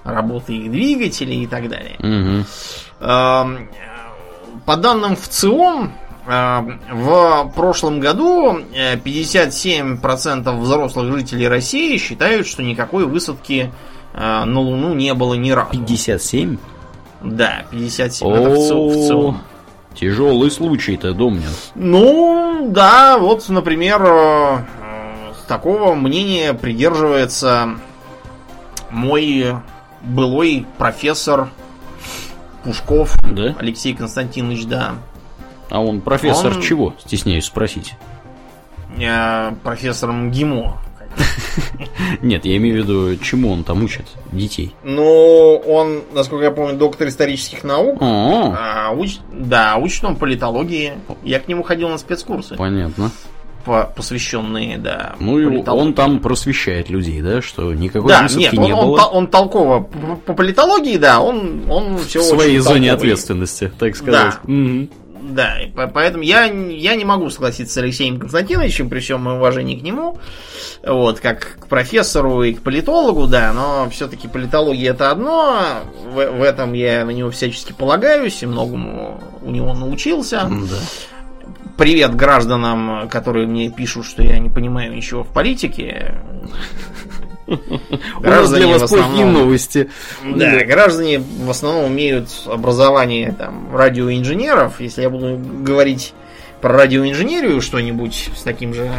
работой 0.05 0.57
их 0.59 0.71
двигателей 0.71 1.45
и 1.45 1.47
так 1.47 1.69
далее. 1.69 1.97
Эм, 3.01 3.69
По 4.67 4.77
данным 4.77 5.17
в 5.17 5.27
ЦИОМ, 5.29 5.93
э, 6.27 6.61
в 6.93 7.53
прошлом 7.57 8.01
году 8.01 8.59
э, 8.75 8.97
57% 8.97 10.59
взрослых 10.61 11.13
жителей 11.17 11.49
России 11.49 11.97
считают, 11.97 12.47
что 12.47 12.63
никакой 12.63 13.07
высадки 13.07 13.73
э, 14.13 14.45
на 14.45 14.61
Луну 14.61 14.93
не 14.95 15.15
было 15.15 15.35
ни 15.35 15.51
разу. 15.51 15.71
57? 15.71 16.59
Да, 17.23 17.63
57. 17.71 18.29
Это 18.29 18.51
в 18.51 18.55
ЦИО- 18.59 18.89
в 18.89 19.07
ЦИОМ. 19.09 19.41
Тяжелый 19.95 20.51
случай-то, 20.51 21.13
Домнин. 21.13 21.51
Ну, 21.75 22.69
да, 22.71 23.19
вот, 23.19 23.49
например, 23.49 24.03
э, 24.05 24.59
такого 25.49 25.95
мнения 25.95 26.55
придерживается 26.55 27.71
мой 28.91 29.57
былой 30.03 30.67
профессор 30.79 31.51
Пушков 32.65 33.15
Да? 33.23 33.55
Алексей 33.59 33.95
Константинович, 33.95 34.65
да. 34.67 34.95
А 35.71 35.83
он 35.83 36.01
профессор 36.01 36.55
Он- 36.57 36.63
чего? 36.63 36.95
Стесняюсь 36.99 37.45
спросить. 37.47 37.95
Э, 38.99 39.53
профессором 39.63 40.31
ГИМО. 40.31 40.79
Нет, 42.23 42.45
я 42.45 42.57
имею 42.57 42.83
в 42.83 42.87
виду, 42.87 43.17
чему 43.23 43.51
он 43.53 43.65
там 43.65 43.83
учит 43.85 44.05
детей. 44.33 44.75
Ну, 44.85 45.57
он, 45.67 46.03
насколько 46.13 46.45
я 46.45 46.51
помню, 46.51 46.77
доктор 46.77 47.09
исторических 47.09 47.65
наук. 47.65 47.99
А, 48.01 48.93
уч- 48.95 49.21
Да, 49.33 49.77
учит 49.77 50.05
он 50.05 50.17
политологии. 50.17 50.93
Я 51.23 51.41
к 51.41 51.49
нему 51.49 51.63
ходил 51.63 51.89
на 51.89 51.99
спецкурсы, 51.99 52.55
понятно. 52.57 53.11
по- 53.65 53.91
посвященные, 53.95 54.79
да, 54.79 55.15
Ну 55.21 55.39
и 55.39 55.45
политологии. 55.47 55.81
он 55.83 55.95
там 55.95 56.19
просвещает 56.21 56.89
людей, 56.91 57.21
да, 57.23 57.43
что 57.43 57.73
никакой 57.75 58.09
Да, 58.09 58.27
нет, 58.35 58.53
не 58.55 58.73
он, 58.73 58.79
он 58.79 58.87
было. 58.87 58.99
та- 58.99 59.07
он 59.09 59.27
толково 59.29 59.81
по, 59.81 60.17
по 60.17 60.35
политологии, 60.35 60.97
да, 60.97 61.21
он, 61.21 61.65
он 61.71 61.99
все 61.99 62.21
в 62.21 62.25
своей 62.25 62.59
зоне 62.59 62.93
ответственности, 62.93 63.71
так 63.79 63.97
сказать. 63.97 64.35
Да, 64.47 64.53
и 64.53 64.89
по- 65.75 65.87
поэтому 65.87 66.23
я, 66.23 66.45
я 66.45 66.97
не 66.97 67.05
могу 67.05 67.31
согласиться 67.31 67.75
с 67.75 67.77
Алексеем 67.79 68.19
Константиновичем, 68.19 68.89
при 68.89 69.01
всем 69.01 69.23
моем 69.23 69.39
уважении 69.39 69.79
к 69.79 69.83
нему, 69.83 70.19
вот, 70.87 71.21
как 71.21 71.59
к 71.61 71.67
профессору 71.67 72.43
и 72.43 72.55
к 72.55 72.63
политологу, 72.63 73.27
да, 73.27 73.53
но 73.53 73.89
все-таки 73.91 74.29
политология 74.29 74.91
это 74.91 75.11
одно, 75.11 75.61
в, 76.07 76.15
в 76.15 76.43
этом 76.43 76.73
я 76.73 77.05
на 77.05 77.11
него 77.11 77.31
всячески 77.31 77.73
полагаюсь 77.73 78.43
и 78.43 78.47
многому 78.47 79.23
у 79.43 79.51
него 79.51 79.75
научился. 79.75 80.49
Да. 80.49 80.77
Привет 81.77 82.15
гражданам, 82.15 83.09
которые 83.09 83.47
мне 83.47 83.71
пишут, 83.71 84.05
что 84.05 84.23
я 84.23 84.39
не 84.39 84.51
понимаю 84.51 84.95
ничего 84.95 85.25
в 85.25 85.29
политике. 85.33 86.15
У 87.51 88.23
нас 88.23 88.51
для 88.51 88.61
Граждане 88.61 88.67
вас 88.67 88.91
плохие 88.91 89.27
новости. 89.27 89.91
Да, 90.25 90.65
граждане 90.65 91.19
в 91.19 91.51
основном 91.51 91.93
имеют 91.93 92.29
образование 92.47 93.35
там 93.37 93.75
радиоинженеров. 93.75 94.81
Если 94.81 95.03
я 95.03 95.11
буду 95.11 95.39
говорить 95.39 96.15
про 96.61 96.73
радиоинженерию 96.73 97.61
что-нибудь 97.61 98.31
с 98.37 98.43
таким 98.43 98.75
же 98.75 98.91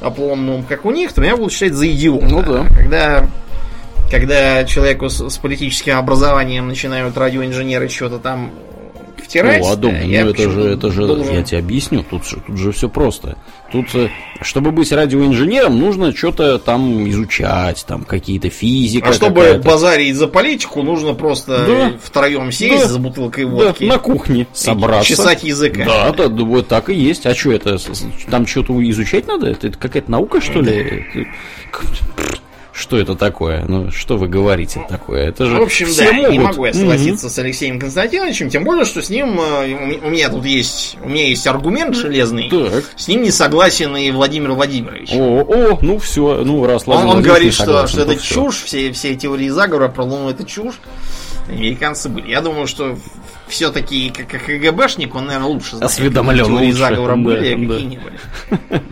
опломбом, 0.00 0.64
как 0.64 0.84
у 0.84 0.90
них, 0.90 1.12
то 1.12 1.20
меня 1.20 1.36
будут 1.36 1.52
считать 1.52 1.74
за 1.74 1.90
идиота. 1.90 2.26
Ну 2.26 2.42
да. 2.42 2.66
Когда, 2.74 3.28
когда 4.10 4.64
человеку 4.64 5.08
с, 5.08 5.28
с 5.28 5.38
политическим 5.38 5.98
образованием 5.98 6.68
начинают 6.68 7.16
радиоинженеры 7.16 7.88
что-то 7.88 8.18
там 8.18 8.52
втирать, 9.22 9.60
Ну, 9.60 9.70
а 9.70 9.76
дом, 9.76 9.92
да, 9.92 10.00
ну 10.02 10.08
я 10.10 10.22
это 10.28 10.50
же, 10.50 10.62
это 10.62 10.90
же, 10.92 11.06
должен- 11.06 11.34
я 11.34 11.42
тебе 11.42 11.58
объясню, 11.58 12.02
тут 12.08 12.26
же, 12.26 12.38
тут 12.46 12.56
же 12.58 12.72
все 12.72 12.88
просто. 12.88 13.36
Тут, 13.70 13.94
э, 13.94 14.08
чтобы 14.42 14.70
быть 14.70 14.92
радиоинженером, 14.92 15.78
нужно 15.78 16.14
что-то 16.14 16.58
там 16.58 17.08
изучать, 17.08 17.84
там 17.86 18.04
какие-то 18.04 18.50
физика. 18.50 19.08
А 19.08 19.12
чтобы 19.12 19.40
какая-то. 19.42 19.68
базарить 19.68 20.16
за 20.16 20.26
политику, 20.26 20.82
нужно 20.82 21.14
просто 21.14 21.64
Да. 21.66 21.92
втроем 22.02 22.52
сесть 22.52 22.82
Да. 22.82 22.88
за 22.88 22.98
бутылкой 22.98 23.44
Да, 23.44 23.50
водки. 23.50 23.84
на 23.84 23.98
кухне 23.98 24.46
собраться. 24.52 25.08
чесать 25.08 25.42
языками. 25.44 25.84
Да, 25.86 26.10
да, 26.12 26.28
да, 26.28 26.44
вот 26.44 26.68
так 26.68 26.90
и 26.90 26.94
есть. 26.94 27.24
А 27.26 27.34
что 27.34 27.52
это? 27.52 27.78
Там 28.30 28.46
что-то 28.46 28.74
изучать 28.90 29.26
надо? 29.26 29.46
Это, 29.48 29.68
это 29.68 29.78
какая-то 29.78 30.10
наука, 30.10 30.40
что 30.40 30.60
ли? 30.60 31.06
Что 32.72 32.98
это 32.98 33.14
такое? 33.14 33.64
Ну, 33.68 33.90
что 33.90 34.16
вы 34.16 34.28
говорите 34.28 34.84
такое? 34.88 35.28
Это 35.28 35.44
же 35.46 35.56
В 35.58 35.62
общем, 35.62 35.86
все 35.88 36.06
да, 36.06 36.12
могут. 36.14 36.32
не 36.32 36.38
могу 36.38 36.64
я 36.64 36.72
согласиться 36.72 37.28
с 37.28 37.38
Алексеем 37.38 37.78
Константиновичем, 37.78 38.48
тем 38.48 38.64
более, 38.64 38.86
что 38.86 39.02
с 39.02 39.10
ним 39.10 39.38
э, 39.38 39.74
у 39.74 39.86
ме- 39.86 39.98
у 40.02 40.08
меня 40.10 40.30
тут 40.30 40.44
есть, 40.46 40.96
у 41.02 41.08
меня 41.08 41.28
есть 41.28 41.46
аргумент 41.46 41.94
железный. 41.94 42.48
Так. 42.48 42.84
С 42.96 43.08
ним 43.08 43.22
не 43.22 43.30
согласен 43.30 43.94
и 43.96 44.10
Владимир 44.10 44.52
Владимирович. 44.52 45.10
О, 45.12 45.42
о, 45.42 45.78
ну 45.82 45.98
все, 45.98 46.42
ну 46.44 46.64
раз 46.66 46.82
он, 46.86 46.94
Владимир 46.94 47.10
он 47.10 47.22
Владимирович 47.22 47.26
говорит, 47.26 47.46
не 47.46 47.50
что, 47.52 47.64
согласен, 47.64 47.88
что 47.92 48.00
это 48.02 48.12
то 48.14 48.18
всё. 48.18 48.34
чушь, 48.34 48.62
все, 48.62 48.92
все 48.92 49.14
теории 49.16 49.48
заговора 49.50 49.88
про 49.88 50.04
Луну 50.04 50.30
это 50.30 50.44
чушь. 50.44 50.76
Американцы 51.48 52.08
были. 52.08 52.30
Я 52.30 52.40
думаю, 52.40 52.66
что 52.66 52.96
все-таки 53.48 54.10
как, 54.10 54.28
КГБшник, 54.46 55.14
он, 55.14 55.26
наверное, 55.26 55.48
лучше 55.48 55.76
знает. 55.76 55.92
Осведомлен 55.92 56.46
теории 56.46 56.66
лучше, 56.66 56.78
заговора 56.78 57.16
да, 57.16 57.22
были, 57.22 57.54
а 57.54 57.58
да. 57.58 57.74
какие 57.74 57.86
не 57.86 57.98
были. 57.98 58.18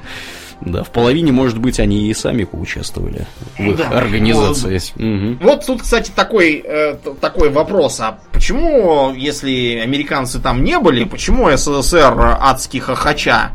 Да, 0.61 0.85
в 0.85 0.91
половине, 0.91 1.33
может 1.33 1.59
быть, 1.59 1.81
они 1.81 2.09
и 2.11 2.15
сами 2.15 2.45
поучаствовали 2.45 3.27
в 3.57 3.63
их 3.63 3.77
Да, 3.77 3.89
организации. 3.89 4.81
Мгм. 4.97 5.39
Вот 5.43 5.65
тут, 5.65 5.83
кстати, 5.83 6.11
такой, 6.15 6.63
э, 6.65 6.97
такой 7.21 7.49
вопрос. 7.51 7.99
А 8.01 8.19
почему, 8.33 9.15
если 9.15 9.81
американцы 9.83 10.39
там 10.39 10.63
не 10.63 10.79
были, 10.79 11.05
почему 11.05 11.51
СССР 11.51 12.15
адский 12.41 12.81
хохоча 12.81 13.53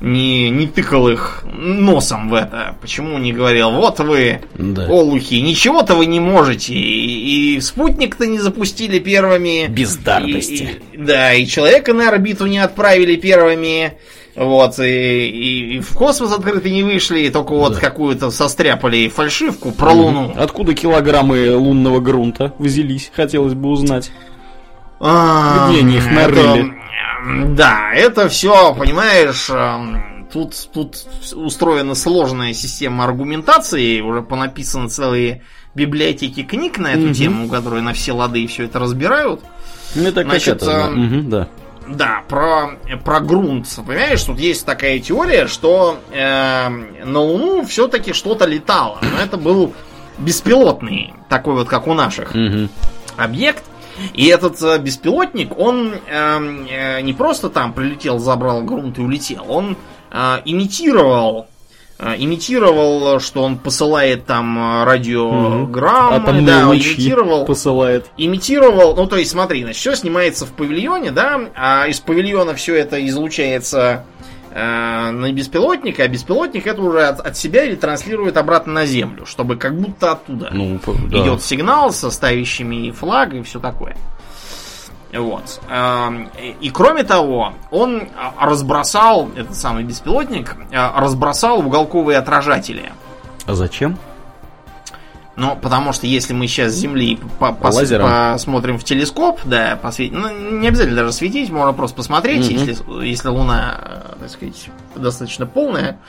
не, 0.00 0.48
не 0.50 0.68
тыкал 0.68 1.08
их 1.08 1.42
носом 1.52 2.28
в 2.30 2.34
это? 2.34 2.76
Почему 2.80 3.18
не 3.18 3.32
говорил, 3.32 3.72
вот 3.72 3.98
вы, 3.98 4.40
Да. 4.54 4.86
олухи, 4.86 5.34
ничего-то 5.40 5.96
вы 5.96 6.06
не 6.06 6.20
можете, 6.20 6.72
и, 6.72 7.56
и 7.56 7.60
спутник-то 7.60 8.26
не 8.26 8.38
запустили 8.38 9.00
первыми. 9.00 9.66
Бездарности. 9.66 10.78
И- 10.92 10.96
и- 10.96 10.98
да, 10.98 11.34
и 11.34 11.46
человека 11.46 11.92
на 11.94 12.08
орбиту 12.10 12.46
не 12.46 12.58
отправили 12.58 13.16
первыми. 13.16 13.94
Вот, 14.38 14.78
и, 14.78 15.28
и- 15.28 15.76
и 15.76 15.80
в 15.80 15.94
космос 15.94 16.32
открытый 16.32 16.70
не 16.70 16.84
вышли, 16.84 17.20
и 17.20 17.30
только 17.30 17.52
вот 17.54 17.74
Да. 17.74 17.80
какую-то 17.80 18.30
состряпали 18.30 19.08
фальшивку 19.08 19.72
про 19.72 19.90
Луну. 19.90 20.32
Откуда 20.36 20.74
килограммы 20.74 21.56
лунного 21.56 21.98
грунта 21.98 22.52
взялись, 22.58 23.10
хотелось 23.14 23.54
бы 23.54 23.68
узнать. 23.70 24.12
А, 25.00 25.68
Где 25.70 25.80
они 25.80 25.96
их 25.96 26.10
нарыли? 26.10 26.72
это, 27.24 27.54
да, 27.54 27.92
это 27.94 28.28
все, 28.28 28.74
понимаешь, 28.74 29.50
тут, 30.32 30.54
тут 30.72 30.96
устроена 31.34 31.94
сложная 31.96 32.52
система 32.52 33.04
аргументации, 33.04 34.00
уже 34.00 34.22
понаписаны 34.22 34.88
целые 34.88 35.42
библиотеки 35.74 36.42
книг 36.44 36.78
на 36.78 36.92
эту 36.92 37.06
Мгм. 37.06 37.12
тему, 37.12 37.48
которые 37.48 37.82
на 37.82 37.92
все 37.92 38.12
лады 38.12 38.46
все 38.46 38.64
это 38.64 38.78
разбирают. 38.78 39.40
Ну, 39.96 40.02
это 40.02 40.22
как 40.22 40.30
Значит, 40.30 40.56
это, 40.62 40.66
да. 40.66 40.90
Мгм, 40.90 41.30
да. 41.30 41.48
Да, 41.88 42.22
про, 42.28 42.78
про 43.04 43.20
грунт. 43.20 43.66
Понимаешь, 43.86 44.22
тут 44.22 44.38
есть 44.38 44.66
такая 44.66 44.98
теория, 44.98 45.46
что 45.46 45.98
эм, 46.12 46.88
на 47.04 47.20
Луну 47.20 47.64
все-таки 47.64 48.12
что-то 48.12 48.44
летало. 48.44 48.98
Но 49.02 49.18
это 49.18 49.36
был 49.36 49.72
беспилотный, 50.18 51.14
такой 51.28 51.54
вот, 51.54 51.68
как 51.68 51.86
у 51.86 51.94
наших, 51.94 52.34
объект. 53.16 53.64
И 54.14 54.26
этот 54.26 54.62
э, 54.62 54.78
беспилотник, 54.78 55.58
он 55.58 55.92
эм, 56.08 56.66
э, 56.70 57.00
не 57.00 57.12
просто 57.12 57.50
там 57.50 57.72
прилетел, 57.72 58.20
забрал 58.20 58.62
грунт 58.62 58.98
и 58.98 59.00
улетел. 59.00 59.44
Он 59.48 59.76
э, 60.12 60.36
имитировал 60.44 61.40
э, 61.40 61.57
имитировал, 62.18 63.18
что 63.18 63.42
он 63.42 63.58
посылает 63.58 64.24
там 64.24 64.56
э, 64.58 64.84
радиограммы, 64.84 66.16
Атомные 66.16 66.46
да, 66.46 66.68
лучи 66.68 66.94
имитировал, 66.94 67.44
посылает. 67.44 68.06
имитировал, 68.16 68.94
ну 68.94 69.06
то 69.06 69.16
есть 69.16 69.32
смотри, 69.32 69.62
значит, 69.62 69.80
все 69.80 69.94
снимается 69.96 70.46
в 70.46 70.52
павильоне, 70.52 71.10
да, 71.10 71.40
а 71.56 71.86
из 71.88 71.98
павильона 71.98 72.54
все 72.54 72.76
это 72.76 73.04
излучается 73.08 74.04
э, 74.52 75.10
на 75.10 75.32
беспилотник, 75.32 75.98
а 75.98 76.06
беспилотник 76.06 76.66
это 76.68 76.80
уже 76.82 77.02
от, 77.04 77.18
от 77.20 77.36
себя 77.36 77.66
ретранслирует 77.66 78.36
обратно 78.36 78.72
на 78.74 78.86
Землю, 78.86 79.26
чтобы 79.26 79.56
как 79.56 79.74
будто 79.76 80.12
оттуда 80.12 80.50
Ну, 80.52 80.78
да. 80.86 81.18
идет 81.18 81.42
сигнал 81.42 81.92
со 81.92 82.10
ставящими 82.12 82.92
флаг 82.92 83.34
и 83.34 83.42
все 83.42 83.58
такое. 83.58 83.96
Вот. 85.12 85.60
Эм, 85.70 86.28
И, 86.60 86.70
кроме 86.70 87.02
того, 87.02 87.52
он 87.70 88.02
а, 88.16 88.46
разбросал, 88.46 89.28
этот 89.36 89.56
самый 89.56 89.84
беспилотник, 89.84 90.54
а, 90.72 91.00
разбросал 91.00 91.60
уголковые 91.60 92.18
отражатели. 92.18 92.92
А 93.46 93.54
зачем? 93.54 93.96
Ну, 95.38 95.54
потому 95.54 95.92
что 95.92 96.08
если 96.08 96.32
мы 96.34 96.48
сейчас 96.48 96.72
с 96.72 96.76
Земли 96.76 97.16
по- 97.38 97.50
пос- 97.50 97.72
Лазером. 97.74 98.10
посмотрим 98.32 98.76
в 98.76 98.82
телескоп, 98.82 99.38
да, 99.44 99.78
посветим, 99.80 100.20
ну, 100.20 100.58
не 100.58 100.66
обязательно 100.66 100.96
даже 100.96 101.12
светить, 101.12 101.48
можно 101.50 101.72
просто 101.72 101.96
посмотреть, 101.96 102.50
Мгм. 102.50 102.66
если, 102.66 103.06
если 103.06 103.28
Луна, 103.28 103.78
э, 103.80 104.14
так 104.20 104.30
сказать, 104.30 104.68
достаточно 104.96 105.46
полная, 105.46 106.00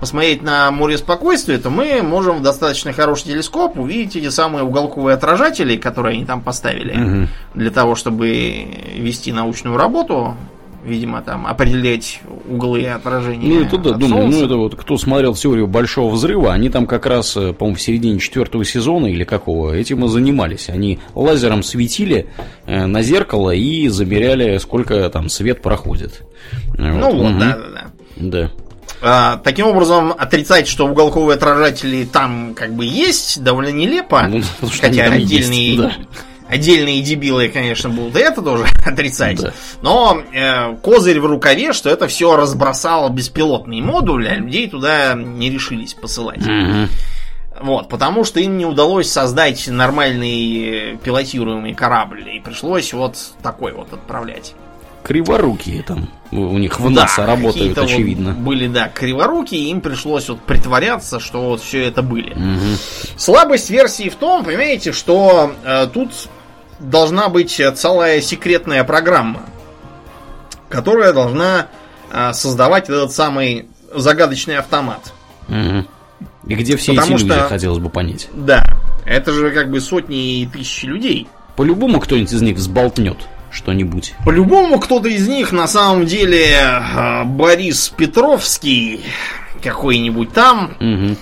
посмотреть 0.00 0.42
на 0.42 0.68
море 0.72 0.98
спокойствия, 0.98 1.58
то 1.58 1.70
мы 1.70 2.02
можем 2.02 2.38
в 2.38 2.42
достаточно 2.42 2.92
хороший 2.92 3.26
телескоп 3.26 3.78
увидеть 3.78 4.16
эти 4.16 4.30
самые 4.30 4.64
уголковые 4.64 5.14
отражатели, 5.14 5.76
которые 5.76 6.16
они 6.16 6.24
там 6.26 6.40
поставили, 6.40 6.96
Мгм. 6.96 7.28
для 7.54 7.70
того, 7.70 7.94
чтобы 7.94 8.66
вести 8.96 9.30
научную 9.32 9.76
работу, 9.76 10.36
видимо, 10.84 11.22
там 11.22 11.46
определять 11.46 12.20
углы 12.48 12.86
отражения. 12.86 13.46
Ну, 13.46 13.60
это 13.64 13.78
да, 13.78 13.90
от 13.90 13.98
думаю, 13.98 14.22
Солнца. 14.22 14.38
ну, 14.38 14.44
это 14.46 14.56
вот, 14.56 14.74
кто 14.76 14.96
смотрел 14.96 15.34
теорию 15.34 15.66
Большого 15.66 16.12
Взрыва, 16.12 16.52
они 16.52 16.70
там 16.70 16.86
как 16.86 17.06
раз, 17.06 17.36
э, 17.36 17.52
по-моему, 17.52 17.76
в 17.76 17.80
середине 17.82 18.18
четвертого 18.18 18.64
сезона 18.64 19.06
или 19.06 19.24
какого, 19.24 19.72
этим 19.72 20.04
и 20.04 20.08
занимались. 20.08 20.68
Они 20.68 20.98
лазером 21.14 21.62
светили 21.62 22.28
э, 22.66 22.86
на 22.86 23.02
зеркало 23.02 23.50
и 23.50 23.88
замеряли, 23.88 24.58
сколько 24.58 25.08
там 25.10 25.28
свет 25.28 25.62
проходит. 25.62 26.22
Ну 26.76 27.12
вот, 27.12 27.30
мгм. 27.30 27.38
да, 27.38 27.56
да, 27.56 27.64
да. 27.74 27.90
Да. 28.16 28.50
А, 29.04 29.36
таким 29.38 29.66
образом, 29.66 30.14
отрицать, 30.16 30.68
что 30.68 30.86
уголковые 30.86 31.36
отражатели 31.36 32.04
там 32.04 32.54
как 32.54 32.74
бы 32.74 32.84
есть, 32.84 33.42
довольно 33.42 33.70
нелепо. 33.70 34.22
Ну, 34.28 34.42
Хотя 34.80 35.06
там 35.06 35.18
есть, 35.18 35.32
отдельные, 35.32 35.76
да. 35.76 35.92
Отдельные 36.52 37.00
дебилы, 37.00 37.48
конечно, 37.48 37.88
будут 37.88 38.16
это 38.16 38.42
тоже 38.42 38.66
отрицать. 38.86 39.40
Да. 39.40 39.52
Но 39.80 40.22
э, 40.32 40.74
козырь 40.82 41.18
в 41.20 41.26
рукаве, 41.26 41.72
что 41.72 41.88
это 41.88 42.06
все 42.08 42.36
разбросало 42.36 43.08
беспилотный 43.08 43.80
модуль, 43.80 44.28
а 44.28 44.34
людей 44.34 44.68
туда 44.68 45.14
не 45.14 45.50
решились 45.50 45.94
посылать. 45.94 46.44
Мгм. 46.44 46.88
Вот, 47.60 47.88
потому 47.88 48.24
что 48.24 48.40
им 48.40 48.58
не 48.58 48.66
удалось 48.66 49.10
создать 49.10 49.68
нормальный 49.68 50.98
пилотируемый 51.02 51.74
корабль. 51.74 52.28
И 52.28 52.40
пришлось 52.40 52.92
вот 52.92 53.16
такой 53.42 53.72
вот 53.72 53.92
отправлять. 53.92 54.54
Криворукие 55.04 55.82
там 55.82 56.08
у 56.30 56.58
них 56.58 56.78
в 56.80 56.94
Да, 56.94 57.02
НАСА 57.02 57.26
работают, 57.26 57.54
какие-то 57.54 57.82
вот 57.82 57.90
очевидно. 57.90 58.32
были, 58.32 58.68
да, 58.68 58.88
криворуки, 58.88 59.54
и 59.54 59.68
им 59.70 59.80
пришлось 59.80 60.28
вот 60.28 60.40
притворяться, 60.40 61.20
что 61.20 61.42
вот 61.50 61.60
все 61.62 61.84
это 61.86 62.02
были. 62.02 62.32
Мгм. 62.34 62.76
Слабость 63.16 63.68
версии 63.68 64.08
в 64.08 64.14
том, 64.14 64.44
понимаете, 64.44 64.92
что 64.92 65.52
э, 65.64 65.88
тут 65.92 66.12
должна 66.82 67.28
быть 67.28 67.58
э, 67.60 67.70
целая 67.72 68.20
секретная 68.20 68.84
программа, 68.84 69.40
которая 70.68 71.12
должна 71.12 71.68
э, 72.10 72.32
создавать 72.32 72.88
этот 72.88 73.12
самый 73.12 73.66
загадочный 73.94 74.56
автомат. 74.58 75.12
Мгм. 75.48 75.86
И 76.46 76.54
где 76.54 76.76
все 76.76 76.92
Потому 76.94 77.16
эти 77.16 77.22
люди, 77.24 77.34
что- 77.34 77.48
хотелось 77.48 77.78
бы 77.78 77.88
понять. 77.90 78.28
Да, 78.32 78.64
это 79.04 79.32
же 79.32 79.50
как 79.50 79.70
бы 79.70 79.80
сотни 79.80 80.40
и 80.42 80.46
тысячи 80.46 80.86
людей. 80.86 81.28
По-любому 81.56 82.00
кто-нибудь 82.00 82.32
из 82.32 82.42
них 82.42 82.56
взболтнет 82.56 83.18
что-нибудь. 83.50 84.14
По-любому 84.24 84.80
кто-то 84.80 85.08
из 85.08 85.28
них 85.28 85.52
на 85.52 85.66
самом 85.66 86.06
деле 86.06 86.46
э, 86.56 87.24
Борис 87.24 87.90
Петровский 87.90 89.04
какой-нибудь 89.62 90.32
там, 90.32 90.74
Мгм. 90.80 91.16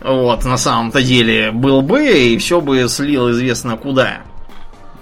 вот, 0.00 0.44
на 0.44 0.56
самом-то 0.56 1.02
деле 1.02 1.50
был 1.52 1.82
бы, 1.82 2.06
и 2.08 2.38
все 2.38 2.60
бы 2.60 2.88
слил 2.88 3.30
известно 3.32 3.76
куда. 3.76 4.22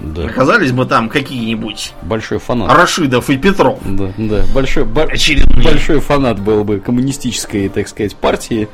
Да. 0.01 0.25
Оказались 0.27 0.73
бы 0.73 0.85
там 0.87 1.09
какие-нибудь 1.09 1.93
Большой 2.03 2.39
фанат. 2.39 2.73
Рашидов 2.73 3.31
и 3.31 3.37
Петров. 3.37 3.79
Да, 3.85 4.13
да. 4.19 4.45
Большой, 4.55 4.85
ба- 4.85 5.03
Очередные. 5.11 5.63
большой 5.65 6.01
фанат 6.01 6.41
был 6.41 6.65
бы 6.65 6.81
коммунистической, 6.81 7.69
так 7.69 7.89
сказать, 7.89 8.17
партии. 8.17 8.69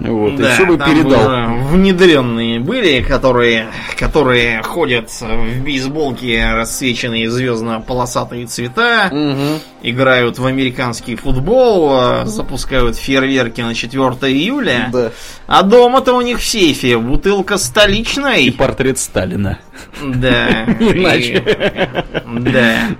Вот, 0.00 0.32
и 0.32 0.36
Да, 0.42 0.54
все 0.54 0.66
бы 0.66 0.76
передал. 0.76 1.12
уже 1.28 1.54
внедренные 1.70 2.58
были, 2.58 3.00
которые, 3.00 3.68
которые 3.96 4.60
ходят 4.62 5.08
в 5.20 5.62
бейсболке, 5.62 6.52
расцвеченные 6.52 7.30
звездно-полосатые 7.30 8.46
цвета, 8.46 9.08
Мгм. 9.12 9.60
играют 9.82 10.40
в 10.40 10.46
американский 10.46 11.14
футбол, 11.14 11.92
э, 12.00 12.26
запускают 12.26 12.96
фейерверки 12.96 13.60
на 13.60 13.72
4 13.74 14.32
июля, 14.32 14.88
Да. 14.92 15.12
а 15.46 15.62
дома-то 15.62 16.14
у 16.14 16.20
них 16.22 16.38
в 16.40 16.44
сейфе 16.44 16.98
бутылка 16.98 17.56
столичной. 17.56 18.44
И 18.46 18.50
портрет 18.50 18.98
Сталина. 18.98 19.58
Да. 20.02 20.63
Иначе. 20.80 22.04
Да. 22.24 22.96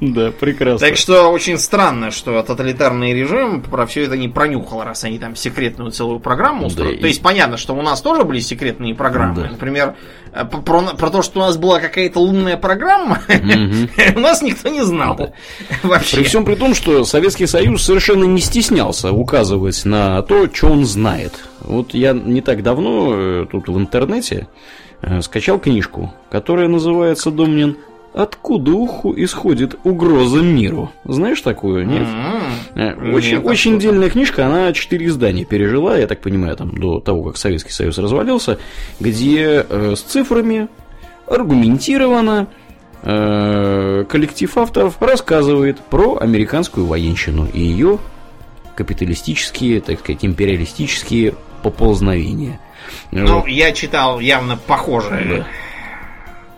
Да, 0.00 0.30
прекрасно. 0.32 0.86
Так 0.86 0.96
что 0.96 1.30
очень 1.30 1.58
странно, 1.58 2.10
что 2.10 2.42
тоталитарный 2.42 3.14
режим 3.14 3.62
про 3.62 3.86
все 3.86 4.04
это 4.04 4.16
не 4.16 4.28
пронюхал, 4.28 4.82
раз 4.82 5.04
они 5.04 5.18
там 5.18 5.36
секретную 5.36 5.90
целую 5.90 6.20
программу 6.20 6.66
устроили. 6.66 7.00
То 7.00 7.06
есть 7.06 7.22
понятно, 7.22 7.56
что 7.56 7.74
у 7.74 7.82
нас 7.82 8.00
тоже 8.00 8.24
были 8.24 8.40
секретные 8.40 8.94
программы. 8.94 9.48
Например, 9.50 9.96
э, 10.32 10.44
про, 10.44 11.10
то, 11.10 11.22
что 11.22 11.40
у 11.40 11.42
нас 11.42 11.56
была 11.56 11.80
какая-то 11.80 12.20
лунная 12.20 12.56
программа, 12.56 13.20
у 14.16 14.20
нас 14.20 14.42
никто 14.42 14.68
не 14.68 14.84
знал. 14.84 15.16
Вообще. 15.82 16.16
При 16.16 16.24
всем 16.24 16.44
при 16.44 16.54
том, 16.54 16.74
что 16.74 17.04
Советский 17.04 17.46
Союз 17.46 17.82
совершенно 17.82 18.24
не 18.24 18.40
стеснялся 18.40 19.12
указывать 19.12 19.84
на 19.84 20.22
то, 20.22 20.48
что 20.52 20.68
он 20.68 20.84
знает. 20.84 21.32
Вот 21.60 21.94
я 21.94 22.12
не 22.12 22.40
так 22.40 22.62
давно 22.62 23.12
э, 23.14 23.46
тут 23.50 23.68
в 23.68 23.78
интернете 23.78 24.46
скачал 25.20 25.58
книжку, 25.58 26.12
которая 26.30 26.68
называется, 26.68 27.30
Домнин, 27.30 27.76
«Откуда 28.14 28.72
уху 28.72 29.12
исходит 29.16 29.76
угроза 29.84 30.40
миру». 30.40 30.90
Знаешь 31.04 31.40
такую, 31.42 31.86
нет? 31.86 32.06
М, 32.06 32.42
Э, 32.74 32.94
Нет, 32.94 33.14
Очень, 33.14 33.36
а 33.38 33.40
очень 33.40 33.78
дельная 33.78 34.10
книжка, 34.10 34.46
она 34.46 34.72
четыре 34.72 35.06
издания 35.06 35.44
пережила, 35.44 35.96
я 35.96 36.06
так 36.06 36.20
понимаю, 36.20 36.56
там, 36.56 36.76
до 36.76 37.00
того, 37.00 37.22
как 37.24 37.36
Советский 37.36 37.72
Союз 37.72 37.98
развалился, 37.98 38.58
где 39.00 39.64
э, 39.68 39.94
с 39.96 40.00
цифрами 40.02 40.68
аргументированно 41.26 42.48
э, 43.02 44.04
коллектив 44.08 44.56
авторов 44.58 44.96
рассказывает 45.00 45.78
про 45.78 46.16
американскую 46.18 46.86
военщину 46.86 47.46
и 47.52 47.60
ее 47.60 47.98
капиталистические, 48.74 49.80
так 49.80 50.00
сказать, 50.00 50.24
империалистические 50.24 51.34
поползновения. 51.62 52.60
Ну, 53.10 53.40
вот. 53.40 53.48
я 53.48 53.72
читал 53.72 54.20
явно 54.20 54.56
похожее. 54.56 55.38
Да. 55.38 55.46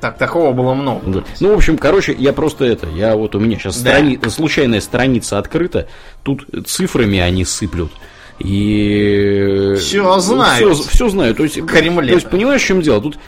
Так, 0.00 0.18
такого 0.18 0.52
было 0.52 0.74
много. 0.74 1.10
Да. 1.10 1.24
Ну, 1.40 1.52
в 1.52 1.56
общем, 1.56 1.76
короче, 1.76 2.14
я 2.16 2.32
просто 2.32 2.64
это, 2.64 2.86
я 2.88 3.16
вот 3.16 3.34
у 3.34 3.40
меня 3.40 3.58
сейчас 3.58 3.80
да. 3.82 3.94
страни... 3.94 4.18
случайная 4.28 4.80
страница 4.80 5.38
открыта, 5.38 5.88
тут 6.22 6.46
цифрами 6.66 7.18
они 7.18 7.44
сыплют. 7.44 7.90
И 8.38 9.74
все 9.78 10.18
знаю. 10.20 10.74
Все, 10.74 10.88
все 10.88 11.08
знаю. 11.08 11.34
То 11.34 11.42
есть, 11.42 11.56
то 11.56 12.02
есть, 12.02 12.30
понимаешь, 12.30 12.62
в 12.62 12.66
чем 12.66 12.82
дело? 12.82 13.00
Тут 13.00 13.18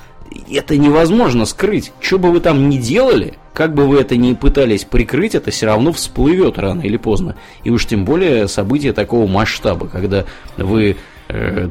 это 0.48 0.76
невозможно 0.76 1.44
скрыть. 1.44 1.92
Что 2.00 2.18
бы 2.18 2.30
вы 2.30 2.40
там 2.40 2.68
ни 2.68 2.76
делали, 2.76 3.34
как 3.52 3.74
бы 3.74 3.86
вы 3.86 4.00
это 4.00 4.16
ни 4.16 4.34
пытались 4.34 4.84
прикрыть, 4.84 5.34
это 5.34 5.50
все 5.50 5.66
равно 5.66 5.92
всплывет 5.92 6.58
рано 6.58 6.82
или 6.82 6.96
поздно. 6.96 7.36
И 7.64 7.70
уж 7.70 7.86
тем 7.86 8.04
более 8.04 8.46
события 8.48 8.92
такого 8.92 9.26
масштаба, 9.26 9.88
когда 9.88 10.24
вы 10.56 10.96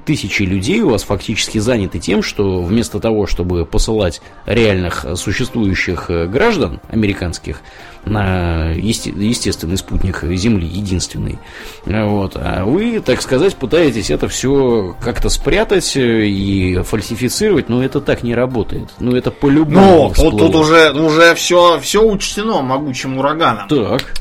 тысячи 0.05 0.43
людей 0.43 0.81
у 0.81 0.89
вас 0.89 1.03
фактически 1.03 1.57
заняты 1.57 1.99
тем, 1.99 2.21
что 2.23 2.61
вместо 2.61 2.99
того, 2.99 3.27
чтобы 3.27 3.65
посылать 3.65 4.21
реальных 4.45 5.05
существующих 5.15 6.09
э, 6.09 6.27
граждан 6.27 6.79
американских 6.89 7.61
на 8.05 8.71
есте- 8.71 9.13
естественный 9.15 9.77
спутник 9.77 10.23
Земли, 10.23 10.65
единственный, 10.65 11.37
вот, 11.85 12.33
а 12.35 12.63
вы, 12.63 13.01
так 13.01 13.21
сказать, 13.21 13.55
пытаетесь 13.55 14.09
это 14.09 14.27
все 14.27 14.95
как-то 15.01 15.29
спрятать 15.29 15.95
э, 15.97 16.25
и 16.25 16.81
фальсифицировать, 16.81 17.69
но 17.69 17.83
это 17.83 18.01
так 18.01 18.23
не 18.23 18.33
работает. 18.35 18.89
Ну, 18.99 19.15
это 19.15 19.31
по-любому. 19.31 20.13
Ну, 20.17 20.31
тут, 20.31 20.39
тут 20.39 20.55
уже, 20.55 20.91
уже 20.91 21.35
все, 21.35 21.79
все 21.79 22.03
учтено 22.03 22.61
могучим 22.61 23.17
ураганом. 23.17 23.67
Так. 23.67 24.13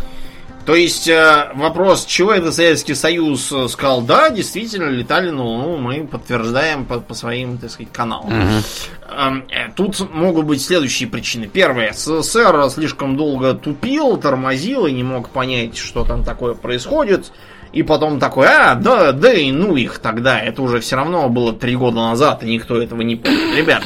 То 0.69 0.75
есть 0.75 1.09
э, 1.09 1.51
вопрос, 1.55 2.05
чего 2.05 2.31
это 2.31 2.53
Советский 2.53 2.93
Союз 2.93 3.51
э, 3.53 3.69
сказал, 3.69 4.03
да, 4.03 4.29
действительно, 4.29 4.91
летали 4.91 5.31
на 5.31 5.43
Луну, 5.43 5.79
мы 5.79 6.07
подтверждаем 6.07 6.85
по, 6.85 7.01
по 7.01 7.15
своим, 7.15 7.57
так 7.57 7.71
сказать, 7.71 7.91
каналам. 7.91 8.29
Угу. 8.29 9.45
Тут 9.77 10.13
могут 10.13 10.45
быть 10.45 10.61
следующие 10.61 11.09
причины. 11.09 11.47
Первое, 11.47 11.95
СССР 11.95 12.69
слишком 12.69 13.17
долго 13.17 13.55
тупил, 13.55 14.19
тормозил 14.19 14.85
и 14.85 14.93
не 14.93 15.03
мог 15.03 15.31
понять, 15.31 15.79
что 15.79 16.05
там 16.05 16.23
такое 16.23 16.53
происходит. 16.53 17.33
И 17.73 17.83
потом 17.83 18.21
такой, 18.21 18.49
а, 18.49 18.75
да, 18.75 19.13
да 19.13 19.33
и 19.33 19.51
ну 19.51 19.75
их 19.75 20.01
тогда. 20.01 20.39
Это 20.39 20.61
уже 20.61 20.81
все 20.81 20.97
равно 20.97 21.31
было 21.31 21.55
три 21.55 21.77
года 21.77 21.97
назад, 21.97 22.43
и 22.43 22.47
никто 22.47 22.77
этого 22.77 23.01
не 23.01 23.17
помнит. 23.17 23.57
Ребят, 23.57 23.85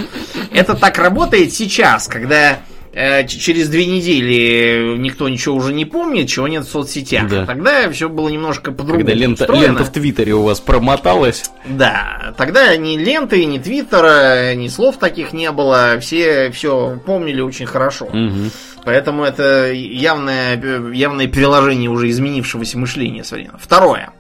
это 0.51 0.75
так 0.75 0.99
работает 0.99 1.53
сейчас, 1.53 2.09
когда 2.09 2.59
через 2.93 3.69
две 3.69 3.86
недели 3.86 4.97
никто 4.98 5.28
ничего 5.28 5.56
уже 5.56 5.73
не 5.73 5.86
помнит, 5.86 6.28
чего 6.28 6.47
нет 6.47 6.66
в 6.66 6.70
соцсетях. 6.70 7.28
Да. 7.28 7.47
Тогда 7.47 7.90
все 7.90 8.09
было 8.09 8.28
немножко 8.28 8.70
по-другому. 8.70 8.98
Когда 8.98 9.14
лента, 9.14 9.51
лента 9.51 9.85
в 9.85 9.90
Твиттере 9.90 10.35
у 10.35 10.43
вас 10.43 10.60
промоталась. 10.60 11.51
Да, 11.64 12.35
тогда 12.36 12.77
ни 12.77 12.98
ленты, 12.98 13.44
ни 13.47 13.59
Твиттера, 13.59 14.55
ни 14.55 14.69
слов 14.69 14.98
таких 14.98 15.32
не 15.32 15.51
было. 15.52 15.98
Все 16.01 16.51
все 16.51 17.01
помнили 17.05 17.40
очень 17.40 17.66
хорошо. 17.66 18.06
Угу. 18.06 18.51
Поэтому 18.85 19.24
это 19.24 19.73
явное, 19.73 20.60
явное 20.93 21.28
переложение 21.28 21.89
уже 21.89 22.10
изменившегося 22.10 22.78
мышления 22.78 23.24
современно. 23.24 23.59
Второе. 23.59 24.10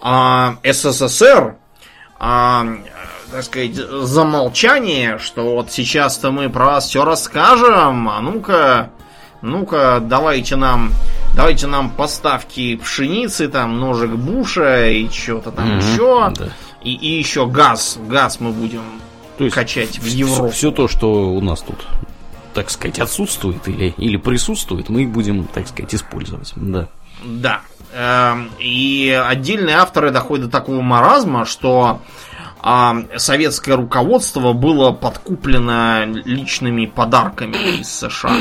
А, 0.00 0.56
СССР 0.64 1.56
а, 2.18 2.66
так 3.30 3.44
сказать, 3.44 3.74
замолчание, 3.74 5.18
что 5.18 5.54
вот 5.54 5.70
сейчас-то 5.72 6.30
мы 6.30 6.48
про 6.48 6.66
вас 6.66 6.88
все 6.88 7.04
расскажем, 7.04 8.08
а 8.08 8.20
ну-ка, 8.20 8.90
ну-ка, 9.42 10.00
давайте 10.00 10.56
нам, 10.56 10.92
давайте 11.34 11.66
нам 11.66 11.90
поставки 11.90 12.76
пшеницы, 12.76 13.48
там, 13.48 13.78
ножик 13.78 14.10
Буша 14.10 14.88
и 14.88 15.08
что-то 15.08 15.50
там 15.50 15.78
угу, 15.78 15.78
еще. 15.78 16.32
Да. 16.36 16.48
И, 16.82 16.94
и 16.94 17.18
еще 17.18 17.46
газ, 17.46 17.98
газ 18.08 18.38
мы 18.40 18.52
будем 18.52 18.82
то 19.38 19.44
есть 19.44 19.54
качать 19.54 19.98
в 19.98 20.06
Европу. 20.06 20.48
Все, 20.48 20.56
все 20.56 20.70
то, 20.70 20.88
что 20.88 21.30
у 21.30 21.40
нас 21.40 21.60
тут, 21.60 21.86
так 22.54 22.70
сказать, 22.70 22.98
отсутствует 22.98 23.66
или, 23.68 23.94
или 23.96 24.16
присутствует, 24.16 24.88
мы 24.88 25.06
будем, 25.06 25.44
так 25.44 25.68
сказать, 25.68 25.94
использовать. 25.94 26.52
Да. 26.56 26.88
Да. 27.24 27.60
Эм, 27.94 28.50
и 28.58 29.10
отдельные 29.26 29.76
авторы 29.76 30.10
доходят 30.10 30.46
до 30.46 30.50
такого 30.50 30.80
маразма, 30.80 31.44
что 31.44 32.00
а 32.68 32.96
советское 33.16 33.76
руководство 33.76 34.52
было 34.52 34.90
подкуплено 34.90 36.04
личными 36.24 36.86
подарками 36.86 37.78
из 37.78 37.88
США. 37.88 38.36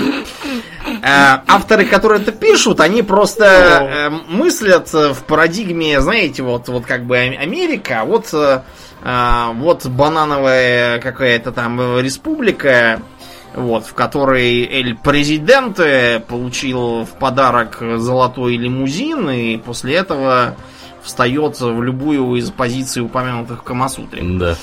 Э, 1.04 1.42
авторы, 1.48 1.86
которые 1.86 2.24
это 2.24 2.32
пишут, 2.32 2.80
они 2.80 3.04
просто 3.04 3.46
э, 3.46 4.10
мыслят 4.28 4.92
в 4.92 5.24
парадигме, 5.28 6.02
знаете, 6.02 6.42
вот, 6.42 6.68
вот 6.70 6.88
как 6.88 7.06
бы 7.06 7.16
Америка, 7.16 8.02
вот, 8.04 8.34
э, 8.34 8.62
вот 9.54 9.86
банановая 9.86 11.00
какая-то 11.00 11.52
там 11.52 12.00
республика, 12.00 13.04
вот, 13.54 13.86
в 13.86 13.94
которой 13.94 14.66
Эль 14.66 14.98
Президент 14.98 15.80
получил 16.28 17.04
в 17.04 17.12
подарок 17.20 17.78
золотой 17.98 18.58
лимузин, 18.58 19.30
и 19.30 19.58
после 19.58 19.98
этого 19.98 20.56
встает 21.06 21.60
в 21.60 21.82
любую 21.82 22.36
из 22.36 22.50
позиций, 22.52 23.04
упомянутых 23.04 23.62
в 23.62 23.64
Камасутре. 23.64 24.24
Да. 24.24 24.56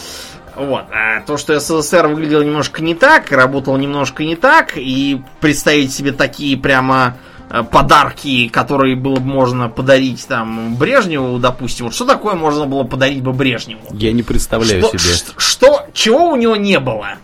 Вот. 0.57 0.85
А 0.93 1.21
то, 1.23 1.37
что 1.37 1.59
СССР 1.59 2.09
выглядел 2.09 2.43
немножко 2.43 2.83
не 2.83 2.95
так, 2.95 3.31
работал 3.33 3.77
немножко 3.77 4.25
не 4.25 4.37
так, 4.37 4.77
и 4.77 5.23
представить 5.41 5.93
себе 5.93 6.13
такие 6.13 6.57
прямо 6.57 7.17
э, 7.49 7.63
подарки, 7.63 8.49
которые 8.49 8.97
было 8.97 9.17
бы 9.17 9.27
можно 9.27 9.69
подарить 9.69 10.27
там 10.27 10.77
Брежневу, 10.77 11.39
допустим. 11.39 11.87
Вот 11.87 11.95
что 11.95 12.05
такое 12.05 12.35
можно 12.35 12.67
было 12.67 12.85
подарить 12.85 13.23
бы 13.23 13.33
Брежневу? 13.33 13.87
Я 13.93 14.13
не 14.13 14.23
представляю 14.23 14.83
что, 14.83 14.99
себе. 14.99 15.15
Что, 15.15 15.33
что, 15.41 15.87
чего 15.95 16.29
у 16.29 16.37
него 16.37 16.57
не 16.57 16.79
было? 16.79 17.15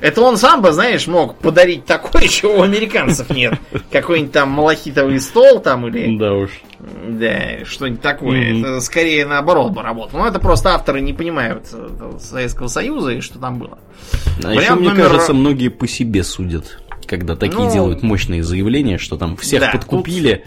Это 0.00 0.22
он 0.22 0.36
сам 0.36 0.62
бы, 0.62 0.72
знаешь, 0.72 1.06
мог 1.06 1.36
подарить 1.36 1.84
такое, 1.84 2.22
чего 2.28 2.58
у 2.58 2.62
американцев 2.62 3.30
нет. 3.30 3.54
Какой-нибудь 3.90 4.32
там 4.32 4.50
малахитовый 4.50 5.20
стол 5.20 5.60
там 5.60 5.86
или... 5.86 6.16
Да 6.18 6.34
уж. 6.34 6.50
Да, 7.08 7.64
что-нибудь 7.64 8.00
такое. 8.00 8.52
Mm-hmm. 8.52 8.60
Это 8.60 8.80
скорее 8.80 9.26
наоборот 9.26 9.72
бы 9.72 9.82
работало. 9.82 10.20
Но 10.20 10.28
это 10.28 10.38
просто 10.38 10.74
авторы 10.74 11.00
не 11.00 11.12
понимают 11.12 11.66
э, 11.72 12.12
Советского 12.18 12.68
Союза 12.68 13.10
и 13.10 13.20
что 13.20 13.38
там 13.38 13.58
было. 13.58 13.78
А 14.42 14.48
Вариант 14.48 14.62
еще, 14.62 14.74
мне 14.74 14.88
номер... 14.90 15.08
кажется, 15.08 15.34
многие 15.34 15.68
по 15.68 15.86
себе 15.86 16.24
судят, 16.24 16.78
когда 17.06 17.36
такие 17.36 17.64
ну, 17.64 17.72
делают 17.72 18.02
мощные 18.02 18.42
заявления, 18.42 18.96
что 18.96 19.18
там 19.18 19.36
всех 19.36 19.60
да, 19.60 19.70
подкупили. 19.72 20.44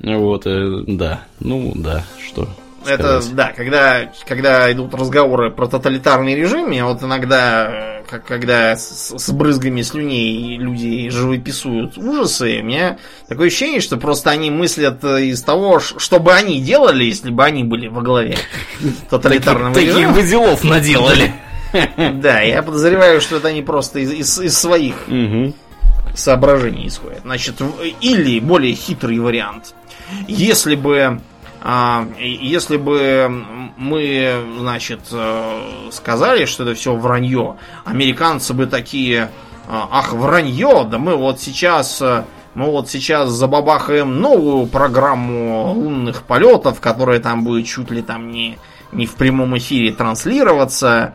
Тут... 0.00 0.14
Вот, 0.14 0.46
э, 0.46 0.84
да. 0.86 1.24
Ну, 1.40 1.72
да, 1.74 2.04
что 2.24 2.48
это, 2.86 3.22
да, 3.32 3.52
когда, 3.54 4.10
когда 4.26 4.70
идут 4.72 4.94
разговоры 4.94 5.50
про 5.50 5.66
тоталитарный 5.66 6.34
режим, 6.34 6.70
я 6.70 6.86
вот 6.86 7.02
иногда, 7.02 7.68
э, 7.70 8.02
как, 8.08 8.24
когда 8.24 8.76
с, 8.76 9.14
с 9.16 9.30
брызгами 9.30 9.82
слюней 9.82 10.56
люди 10.56 11.08
живописуют 11.10 11.98
ужасы, 11.98 12.60
у 12.60 12.64
меня 12.64 12.98
такое 13.28 13.48
ощущение, 13.48 13.80
что 13.80 13.96
просто 13.96 14.30
они 14.30 14.50
мыслят 14.50 15.02
из 15.04 15.42
того, 15.42 15.80
что 15.80 16.20
бы 16.20 16.32
они 16.32 16.60
делали, 16.60 17.04
если 17.04 17.30
бы 17.30 17.44
они 17.44 17.64
были 17.64 17.88
во 17.88 18.02
главе 18.02 18.36
тоталитарного 19.10 19.78
режима. 19.78 19.94
Таких 19.94 20.14
бы 20.14 20.22
делов 20.22 20.64
наделали. 20.64 21.34
Да, 21.96 22.40
я 22.40 22.62
подозреваю, 22.62 23.22
что 23.22 23.36
это 23.36 23.48
они 23.48 23.62
просто 23.62 23.98
из, 23.98 24.34
своих 24.54 24.94
соображений 26.14 26.88
исходят. 26.88 27.20
Значит, 27.22 27.62
или 28.00 28.40
более 28.40 28.74
хитрый 28.74 29.18
вариант. 29.18 29.74
Если 30.28 30.74
бы 30.74 31.20
если 32.18 32.76
бы 32.76 33.28
мы, 33.76 34.44
значит, 34.58 35.00
э, 35.12 35.88
сказали, 35.92 36.44
что 36.44 36.64
это 36.64 36.74
все 36.74 36.96
вранье, 36.96 37.56
американцы 37.84 38.52
бы 38.52 38.66
такие, 38.66 39.30
а, 39.68 39.88
ах, 39.92 40.12
вранье, 40.12 40.86
да 40.90 40.98
мы 40.98 41.14
вот 41.16 41.40
сейчас, 41.40 42.02
э, 42.02 42.24
мы 42.54 42.66
вот 42.70 42.90
сейчас 42.90 43.30
забабахаем 43.30 44.20
новую 44.20 44.66
программу 44.66 45.72
лунных 45.72 46.24
полетов, 46.24 46.80
которая 46.80 47.20
там 47.20 47.44
будет 47.44 47.66
чуть 47.66 47.92
ли 47.92 48.02
там 48.02 48.32
не, 48.32 48.58
не 48.90 49.06
в 49.06 49.14
прямом 49.14 49.56
эфире 49.58 49.92
транслироваться, 49.92 51.14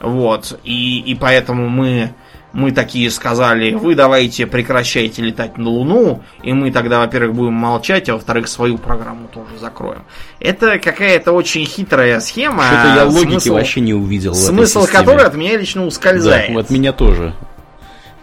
вот, 0.00 0.58
и, 0.64 1.00
и 1.00 1.14
поэтому 1.14 1.68
мы 1.68 2.14
мы 2.52 2.70
такие 2.72 3.10
сказали, 3.10 3.72
вы 3.72 3.94
давайте 3.94 4.46
прекращайте 4.46 5.22
летать 5.22 5.56
на 5.56 5.68
Луну, 5.68 6.22
и 6.42 6.52
мы 6.52 6.70
тогда, 6.70 7.00
во-первых, 7.00 7.34
будем 7.34 7.54
молчать, 7.54 8.08
а 8.08 8.14
во-вторых, 8.14 8.48
свою 8.48 8.78
программу 8.78 9.28
тоже 9.28 9.58
закроем. 9.58 10.02
Это 10.38 10.78
какая-то 10.78 11.32
очень 11.32 11.64
хитрая 11.64 12.20
схема. 12.20 12.64
Что-то 12.64 12.94
я 12.94 13.04
логики 13.04 13.30
смысл, 13.30 13.54
вообще 13.54 13.80
не 13.80 13.94
увидел. 13.94 14.34
Смысл 14.34 14.86
которой 14.86 15.24
от 15.24 15.34
меня 15.34 15.56
лично 15.56 15.86
ускользает. 15.86 16.52
Да, 16.52 16.60
от 16.60 16.70
меня 16.70 16.92
тоже. 16.92 17.34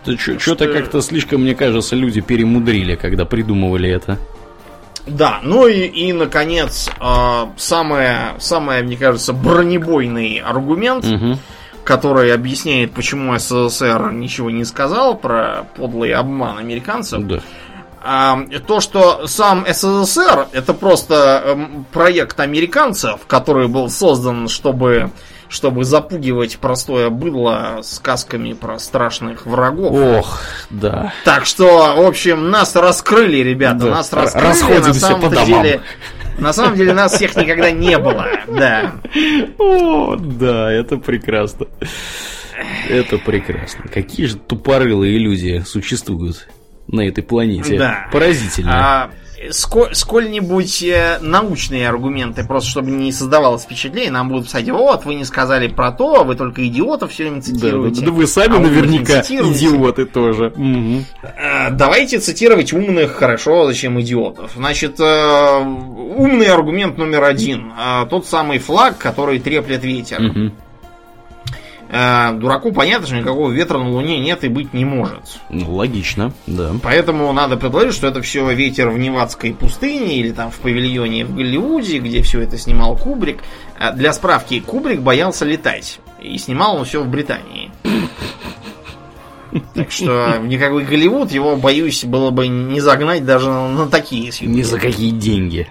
Что-то 0.05 0.39
что... 0.39 0.73
как-то 0.73 1.01
слишком, 1.01 1.41
мне 1.41 1.55
кажется, 1.55 1.95
люди 1.95 2.21
перемудрили, 2.21 2.95
когда 2.95 3.25
придумывали 3.25 3.89
это. 3.89 4.17
Да, 5.07 5.39
ну 5.43 5.67
и, 5.67 5.85
и 5.85 6.13
наконец, 6.13 6.89
э, 6.99 7.45
самое, 7.57 8.35
самое, 8.37 8.83
мне 8.83 8.95
кажется, 8.95 9.33
бронебойный 9.33 10.37
аргумент. 10.37 11.05
Угу 11.05 11.39
который 11.89 12.31
объясняет, 12.31 12.91
почему 12.93 13.35
СССР 13.39 14.11
ничего 14.11 14.51
не 14.51 14.63
сказал 14.63 15.17
про 15.17 15.65
подлый 15.75 16.13
обман 16.13 16.59
американцев. 16.59 17.25
Да. 17.25 17.39
А, 18.03 18.39
то, 18.67 18.79
что 18.79 19.25
сам 19.25 19.65
СССР 19.67 20.49
это 20.51 20.75
просто 20.75 21.41
эм, 21.43 21.87
проект 21.91 22.39
американцев, 22.39 23.21
который 23.25 23.67
был 23.67 23.89
создан, 23.89 24.49
чтобы 24.49 25.09
чтобы 25.47 25.83
запугивать 25.83 26.59
простое 26.59 27.09
быдло 27.09 27.79
сказками 27.81 28.53
про 28.53 28.77
страшных 28.77 29.47
врагов. 29.47 29.91
Ох, 30.19 30.41
да. 30.69 31.11
Так 31.25 31.47
что, 31.47 31.95
в 31.97 32.05
общем, 32.05 32.51
нас 32.51 32.75
раскрыли, 32.75 33.37
ребята, 33.37 33.85
Да, 33.85 33.89
нас 33.89 34.13
раскрыли. 34.13 34.45
расходимся 34.45 34.87
на 34.89 34.93
самом 34.93 35.21
по 35.21 35.29
домам. 35.31 35.63
деле, 35.63 35.81
на 36.39 36.53
самом 36.53 36.75
деле 36.75 36.93
нас 36.93 37.13
всех 37.13 37.35
никогда 37.35 37.71
не 37.71 37.97
было, 37.97 38.27
да. 38.47 38.95
О, 39.57 40.15
да, 40.15 40.71
это 40.71 40.97
прекрасно. 40.97 41.67
Это 42.89 43.17
прекрасно. 43.17 43.85
Какие 43.91 44.25
же 44.25 44.37
тупорылые 44.37 45.17
иллюзии 45.17 45.59
существуют 45.59 46.47
на 46.87 47.01
этой 47.01 47.23
планете. 47.23 47.77
Да. 47.77 48.09
Поразительно. 48.11 48.71
А, 48.73 49.11
ско- 49.51 49.93
сколь-нибудь 49.93 50.83
э, 50.83 51.19
научные 51.21 51.87
аргументы, 51.89 52.43
просто 52.45 52.69
чтобы 52.69 52.91
не 52.91 53.11
создавалось 53.11 53.63
впечатление, 53.63 54.11
нам 54.11 54.29
будут 54.29 54.45
писать, 54.45 54.69
вот, 54.69 55.05
вы 55.05 55.15
не 55.15 55.25
сказали 55.25 55.67
про 55.67 55.91
то, 55.91 56.23
вы 56.23 56.35
только 56.35 56.65
идиотов 56.67 57.11
все 57.11 57.23
время 57.23 57.41
Да, 57.41 57.47
да, 57.51 57.53
цитируете. 57.59 58.05
да 58.05 58.11
вы 58.11 58.27
сами 58.27 58.55
А 58.57 58.59
наверняка 58.59 59.21
цитируете. 59.21 59.65
идиоты 59.67 60.05
тоже. 60.05 60.53
Э, 61.23 61.69
Давайте 61.71 62.19
цитировать 62.19 62.73
умных, 62.73 63.11
хорошо, 63.13 63.65
зачем 63.67 63.99
идиотов. 64.01 64.51
Значит, 64.55 64.99
э, 64.99 65.59
умный 66.17 66.47
аргумент 66.47 66.97
номер 66.97 67.23
один. 67.23 67.71
Тот 68.09 68.25
самый 68.27 68.59
флаг, 68.59 68.97
который 68.97 69.39
треплет 69.39 69.83
ветер. 69.83 70.19
Мгм. 70.21 70.53
Э, 71.91 72.33
Дураку 72.33 72.71
понятно, 72.71 73.07
что 73.07 73.15
никакого 73.15 73.51
ветра 73.51 73.79
на 73.79 73.89
Луне 73.89 74.19
нет 74.19 74.43
и 74.43 74.47
быть 74.47 74.73
не 74.73 74.85
может. 74.85 75.39
Ну, 75.49 75.73
логично, 75.73 76.31
да. 76.45 76.71
Поэтому 76.83 77.31
надо 77.33 77.57
предположить, 77.57 77.95
что 77.95 78.07
это 78.07 78.21
все 78.21 78.49
ветер 78.53 78.89
в 78.89 78.99
Невадской 78.99 79.53
пустыне 79.53 80.17
или 80.17 80.31
там 80.31 80.51
в 80.51 80.59
павильоне 80.59 81.25
в 81.25 81.35
Голливуде, 81.35 81.97
где 81.97 82.21
все 82.21 82.41
это 82.41 82.57
снимал 82.57 82.95
Кубрик. 82.95 83.39
А 83.79 83.91
Для 83.91 84.13
справки, 84.13 84.59
Кубрик 84.59 85.01
боялся 85.01 85.45
летать. 85.45 85.99
И 86.21 86.37
снимал 86.37 86.77
он 86.77 86.85
все 86.85 87.01
в 87.01 87.07
Британии. 87.07 87.71
Так 89.73 89.91
что 89.91 90.37
никакой 90.43 90.85
Голливуд 90.85 91.31
его, 91.31 91.55
боюсь, 91.55 92.05
было 92.05 92.29
бы 92.29 92.47
не 92.47 92.81
загнать 92.81 93.25
даже 93.25 93.49
на, 93.49 93.67
на 93.67 93.87
такие 93.87 94.31
съемки. 94.31 94.57
Ни 94.57 94.61
за 94.61 94.77
какие 94.77 95.09
деньги. 95.09 95.67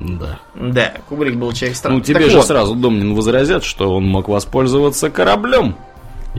Да. 0.00 0.38
Да, 0.54 0.92
Кубрик 1.08 1.36
был 1.36 1.52
человек 1.52 1.76
странный. 1.76 1.98
Ну, 1.98 2.02
тебе 2.04 2.20
Так 2.20 2.30
же 2.30 2.36
вот, 2.38 2.46
сразу, 2.46 2.74
Домнин, 2.74 3.14
возразят, 3.14 3.64
что 3.64 3.94
он 3.94 4.06
мог 4.06 4.28
воспользоваться 4.28 5.10
кораблем 5.10 5.74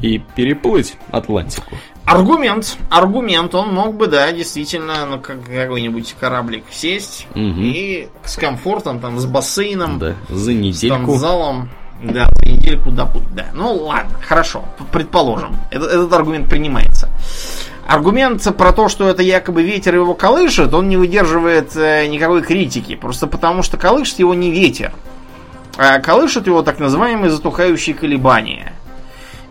и 0.01 0.19
переплыть 0.35 0.95
Атлантику. 1.11 1.75
Аргумент, 2.05 2.77
аргумент, 2.89 3.53
он 3.55 3.73
мог 3.73 3.95
бы, 3.95 4.07
да, 4.07 4.31
действительно, 4.31 5.05
на 5.05 5.17
как- 5.17 5.43
какой-нибудь 5.43 6.15
кораблик 6.19 6.63
сесть 6.71 7.27
Мгм. 7.35 7.61
и 7.63 8.07
с 8.23 8.35
комфортом, 8.37 8.99
там, 8.99 9.19
с 9.19 9.25
бассейном, 9.25 9.99
Да, 9.99 10.13
за 10.29 10.51
с 10.51 10.55
недельку. 10.55 11.07
танцзалом, 11.11 11.69
да, 12.01 12.29
за 12.41 12.49
недельку 12.51 12.91
до 12.91 13.05
путь, 13.07 13.23
да. 13.35 13.47
Ну, 13.53 13.73
ладно, 13.73 14.17
хорошо, 14.21 14.63
предположим, 14.91 15.55
этот, 15.71 15.89
этот 15.91 16.13
аргумент 16.13 16.47
принимается. 16.49 17.09
Аргумент 17.87 18.45
про 18.57 18.73
то, 18.73 18.89
что 18.89 19.07
это 19.07 19.23
якобы 19.23 19.63
ветер 19.63 19.95
его 19.95 20.13
колышет, 20.13 20.73
он 20.73 20.89
не 20.89 20.97
выдерживает 20.97 21.73
э, 21.77 22.05
никакой 22.07 22.41
критики, 22.41 22.95
просто 22.95 23.27
потому 23.27 23.63
что 23.63 23.77
колышет 23.77 24.19
его 24.19 24.33
не 24.33 24.51
ветер, 24.51 24.91
а 25.77 25.99
колышет 25.99 26.47
его 26.47 26.63
так 26.63 26.79
называемые 26.79 27.31
затухающие 27.31 27.95
колебания. 27.95 28.73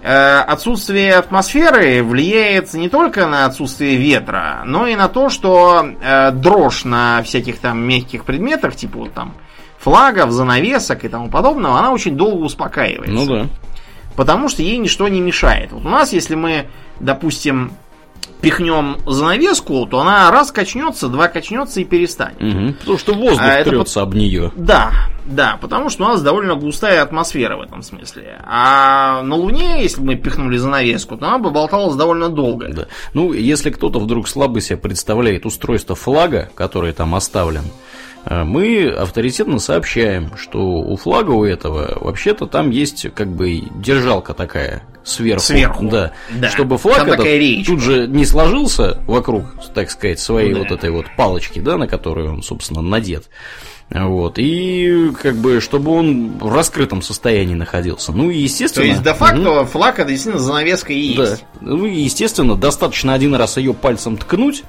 Э, 0.03 0.41
Отсутствие 0.41 1.15
атмосферы 1.15 2.03
влияет 2.03 2.75
не 2.75 2.91
только 2.91 3.27
на 3.27 3.47
отсутствие 3.47 3.97
ветра, 3.97 4.65
но 4.67 4.87
и 4.87 4.97
на 4.97 5.09
то, 5.09 5.31
что 5.31 5.87
э, 6.03 6.31
дрожь 6.33 6.85
на 6.85 7.23
всяких 7.23 7.59
там 7.59 7.81
мягких 7.89 8.27
предметах, 8.27 8.77
типа 8.77 8.99
вот 8.99 9.15
там 9.15 9.33
флагов, 9.79 10.31
занавесок 10.31 11.07
и 11.07 11.09
тому 11.09 11.31
подобного, 11.31 11.79
она 11.79 11.91
очень 11.91 12.19
долго 12.19 12.45
успокаивается. 12.45 13.15
Ну 13.15 13.25
да. 13.25 13.47
Потому 14.15 14.51
что 14.51 14.61
ей 14.61 14.77
ничто 14.77 15.09
не 15.09 15.23
мешает. 15.23 15.73
Вот 15.73 15.87
у 15.87 15.89
нас, 15.89 16.13
если 16.13 16.35
мы, 16.35 16.67
допустим, 17.01 17.73
пихнем 18.41 18.99
занавеску, 19.07 19.87
то 19.87 20.01
она 20.01 20.31
раз 20.31 20.53
качнется, 20.53 21.09
два 21.09 21.29
качнется 21.29 21.81
и 21.81 21.85
перестанет. 21.85 22.41
Мгм. 22.41 22.75
Потому 22.75 22.99
что 22.99 23.15
воздух 23.15 23.41
А 23.43 23.55
это 23.55 23.71
трется 23.71 24.03
об 24.03 24.15
нее. 24.15 24.53
Да, 24.57 24.93
да, 25.25 25.59
потому 25.61 25.91
что 25.91 26.05
у 26.05 26.09
нас 26.09 26.23
довольно 26.23 26.55
густая 26.55 27.03
атмосфера 27.03 27.57
в 27.57 27.63
этом 27.63 27.83
смысле. 27.83 28.41
А 28.45 29.23
на 29.23 29.35
Луне, 29.35 29.83
если 29.83 30.01
бы 30.01 30.09
мы 30.09 30.17
пихнули 30.17 30.57
занавеску, 30.57 31.17
то 31.17 31.27
она 31.27 31.39
бы 31.39 31.51
болталась 31.51 31.97
довольно 31.97 32.29
долго. 32.29 32.69
Да. 32.73 32.87
Ну, 33.15 33.33
если 33.33 33.71
кто-то 33.71 33.99
вдруг 33.99 34.29
слабо 34.29 34.61
себе 34.61 34.77
представляет 34.77 35.47
устройство 35.47 35.95
флага, 35.97 36.51
который 36.55 36.93
там 36.93 37.15
оставлен, 37.15 37.65
мы 38.45 38.89
авторитетно 38.89 39.59
сообщаем, 39.61 40.37
что 40.37 40.59
у 40.61 40.97
флага 40.97 41.31
у 41.31 41.45
этого 41.45 41.99
вообще-то 42.01 42.47
там 42.47 42.71
есть 42.71 43.07
как 43.15 43.29
бы 43.29 43.63
держалка 43.77 44.35
такая 44.35 44.83
сверху. 45.05 45.43
Сверху, 45.45 45.89
Да. 45.89 46.13
да. 46.35 46.49
Чтобы 46.51 46.77
флаг 46.79 46.99
Там 46.99 47.13
этот 47.13 47.67
тут 47.67 47.81
же 47.81 48.09
не 48.09 48.25
сложился 48.25 48.99
вокруг, 49.07 49.45
так 49.75 49.91
сказать, 49.91 50.19
своей 50.19 50.53
Да. 50.53 50.59
вот 50.61 50.73
этой 50.73 50.91
вот 50.91 51.07
палочки, 51.17 51.61
да, 51.61 51.77
на 51.77 51.87
которую 51.87 52.33
он, 52.35 52.43
собственно, 52.43 52.83
надет. 52.83 53.29
Вот. 53.89 54.41
И 54.41 55.13
как 55.23 55.37
бы, 55.37 55.61
чтобы 55.61 55.93
он 55.93 56.39
в 56.39 56.53
раскрытом 56.53 57.03
состоянии 57.03 57.55
находился. 57.55 58.11
Ну 58.11 58.31
и 58.31 58.35
То 58.35 58.41
естественно. 58.41 58.85
есть, 58.87 59.03
де-факто, 59.05 59.65
флаг 59.67 60.01
это 60.01 60.09
действительно 60.09 60.43
занавеска 60.43 60.93
и 60.93 61.15
Да. 61.15 61.31
есть. 61.31 61.45
Ну 61.61 61.87
и, 61.87 61.95
естественно, 62.01 62.57
достаточно 62.57 63.15
один 63.15 63.37
раз 63.37 63.57
ее 63.59 63.75
пальцем 63.75 64.17
ткнуть, 64.17 64.65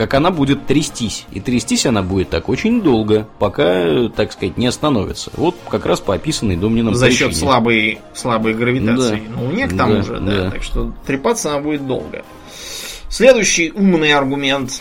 как 0.00 0.14
она 0.14 0.30
будет 0.30 0.66
трястись. 0.66 1.26
И 1.30 1.40
трястись 1.40 1.84
она 1.84 2.00
будет 2.00 2.30
так 2.30 2.48
очень 2.48 2.80
долго, 2.80 3.28
пока, 3.38 4.08
так 4.08 4.32
сказать, 4.32 4.56
не 4.56 4.66
остановится. 4.66 5.30
Вот 5.36 5.54
как 5.68 5.84
раз 5.84 6.00
по 6.00 6.14
описанной 6.14 6.56
Домнином 6.56 6.94
За 6.94 7.10
счет 7.10 7.28
причине. 7.28 7.46
слабой, 7.46 7.98
слабой 8.14 8.54
гравитации. 8.54 9.22
Да. 9.28 9.36
На 9.36 9.42
Луне 9.42 9.68
к 9.68 9.76
тому 9.76 9.96
Да, 9.96 10.02
же, 10.02 10.20
да. 10.20 10.44
да. 10.44 10.50
Так 10.52 10.62
что 10.62 10.94
трепаться 11.06 11.50
она 11.50 11.60
будет 11.60 11.86
долго. 11.86 12.24
Следующий 13.10 13.72
умный 13.72 14.14
аргумент. 14.14 14.80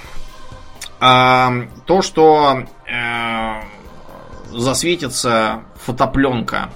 А, 1.02 1.52
то, 1.86 2.02
что 2.02 2.64
э, 2.90 3.62
засветится 4.54 5.64
фотопленка, 5.84 6.70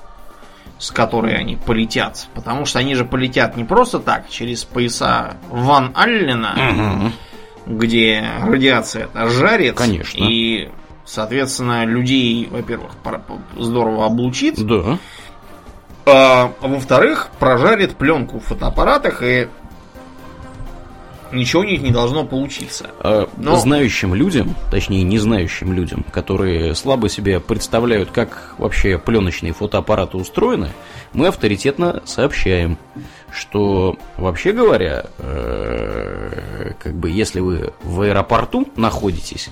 с 0.80 0.92
которой 0.92 1.38
они 1.38 1.56
полетят. 1.56 2.28
Потому 2.34 2.66
что 2.66 2.80
они 2.80 2.96
же 2.96 3.06
полетят 3.06 3.56
не 3.56 3.64
просто 3.64 4.00
так, 4.00 4.30
через 4.30 4.66
пояса 4.66 5.38
Ван 5.50 5.94
Аллена, 5.96 6.56
Мгм. 6.58 7.14
Где 7.66 8.24
радиация 8.44 9.06
это 9.06 9.28
жарит. 9.30 9.76
Конечно. 9.76 10.24
И, 10.24 10.70
соответственно, 11.06 11.86
людей, 11.86 12.48
во-первых, 12.50 12.92
здорово 13.58 14.06
облучит. 14.06 14.64
Да. 14.66 14.98
А, 16.06 16.52
во-вторых, 16.60 17.30
прожарит 17.40 17.96
пленку 17.96 18.40
в 18.40 18.44
фотоаппаратах 18.44 19.24
и 19.24 19.48
ничего 21.34 21.62
у 21.62 21.66
них 21.66 21.82
не 21.82 21.92
должно 21.92 22.24
получиться. 22.26 22.90
А 23.00 23.28
Но- 23.38 23.56
Знающим 23.56 24.14
людям, 24.14 24.56
точнее 24.72 25.04
не 25.04 25.20
знающим 25.20 25.74
людям, 25.74 26.06
которые 26.12 26.76
слабо 26.76 27.10
себе 27.10 27.40
представляют, 27.40 28.12
как 28.12 28.56
вообще 28.58 28.98
пленочные 28.98 29.54
фотоаппараты 29.54 30.18
устроены, 30.18 30.70
мы 31.14 31.28
авторитетно 31.28 32.02
сообщаем, 32.06 32.78
что 33.32 33.98
вообще 34.18 34.52
говоря, 34.52 35.06
э, 35.18 36.72
как 36.82 36.94
бы 36.96 37.10
если 37.10 37.40
вы 37.40 37.74
в 37.84 38.02
аэропорту 38.02 38.68
находитесь, 38.76 39.50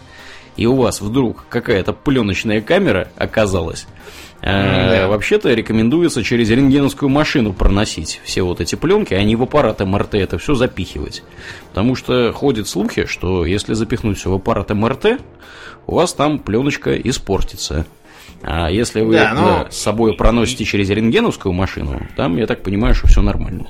и 0.57 0.65
у 0.65 0.75
вас 0.75 1.01
вдруг 1.01 1.45
какая-то 1.49 1.93
пленочная 1.93 2.61
камера 2.61 3.07
оказалась, 3.17 3.87
Да. 4.41 5.07
вообще-то 5.07 5.53
рекомендуется 5.53 6.23
через 6.23 6.49
рентгеновскую 6.49 7.09
машину 7.09 7.53
проносить 7.53 8.21
все 8.23 8.41
вот 8.41 8.59
эти 8.59 8.75
пленки, 8.75 9.13
а 9.13 9.23
не 9.23 9.35
в 9.35 9.43
аппарат 9.43 9.79
МРТ 9.81 10.15
это 10.15 10.37
все 10.37 10.55
запихивать. 10.55 11.23
Потому 11.69 11.95
что 11.95 12.31
ходят 12.33 12.67
слухи, 12.67 13.05
что 13.05 13.45
если 13.45 13.73
запихнуть 13.73 14.17
все 14.17 14.31
в 14.31 14.33
аппарат 14.35 14.71
МРТ, 14.71 15.21
у 15.85 15.95
вас 15.95 16.13
там 16.13 16.39
пленочка 16.39 16.95
испортится. 16.95 17.85
А 18.43 18.71
если 18.71 19.01
вы 19.01 19.13
Да, 19.13 19.33
но- 19.33 19.45
да, 19.65 19.71
с 19.71 19.77
собой 19.77 20.15
проносите 20.15 20.65
через 20.65 20.89
рентгеновскую 20.89 21.53
машину, 21.53 22.01
там, 22.17 22.37
я 22.37 22.47
так 22.47 22.63
понимаю, 22.63 22.95
что 22.95 23.07
все 23.07 23.21
нормально. 23.21 23.67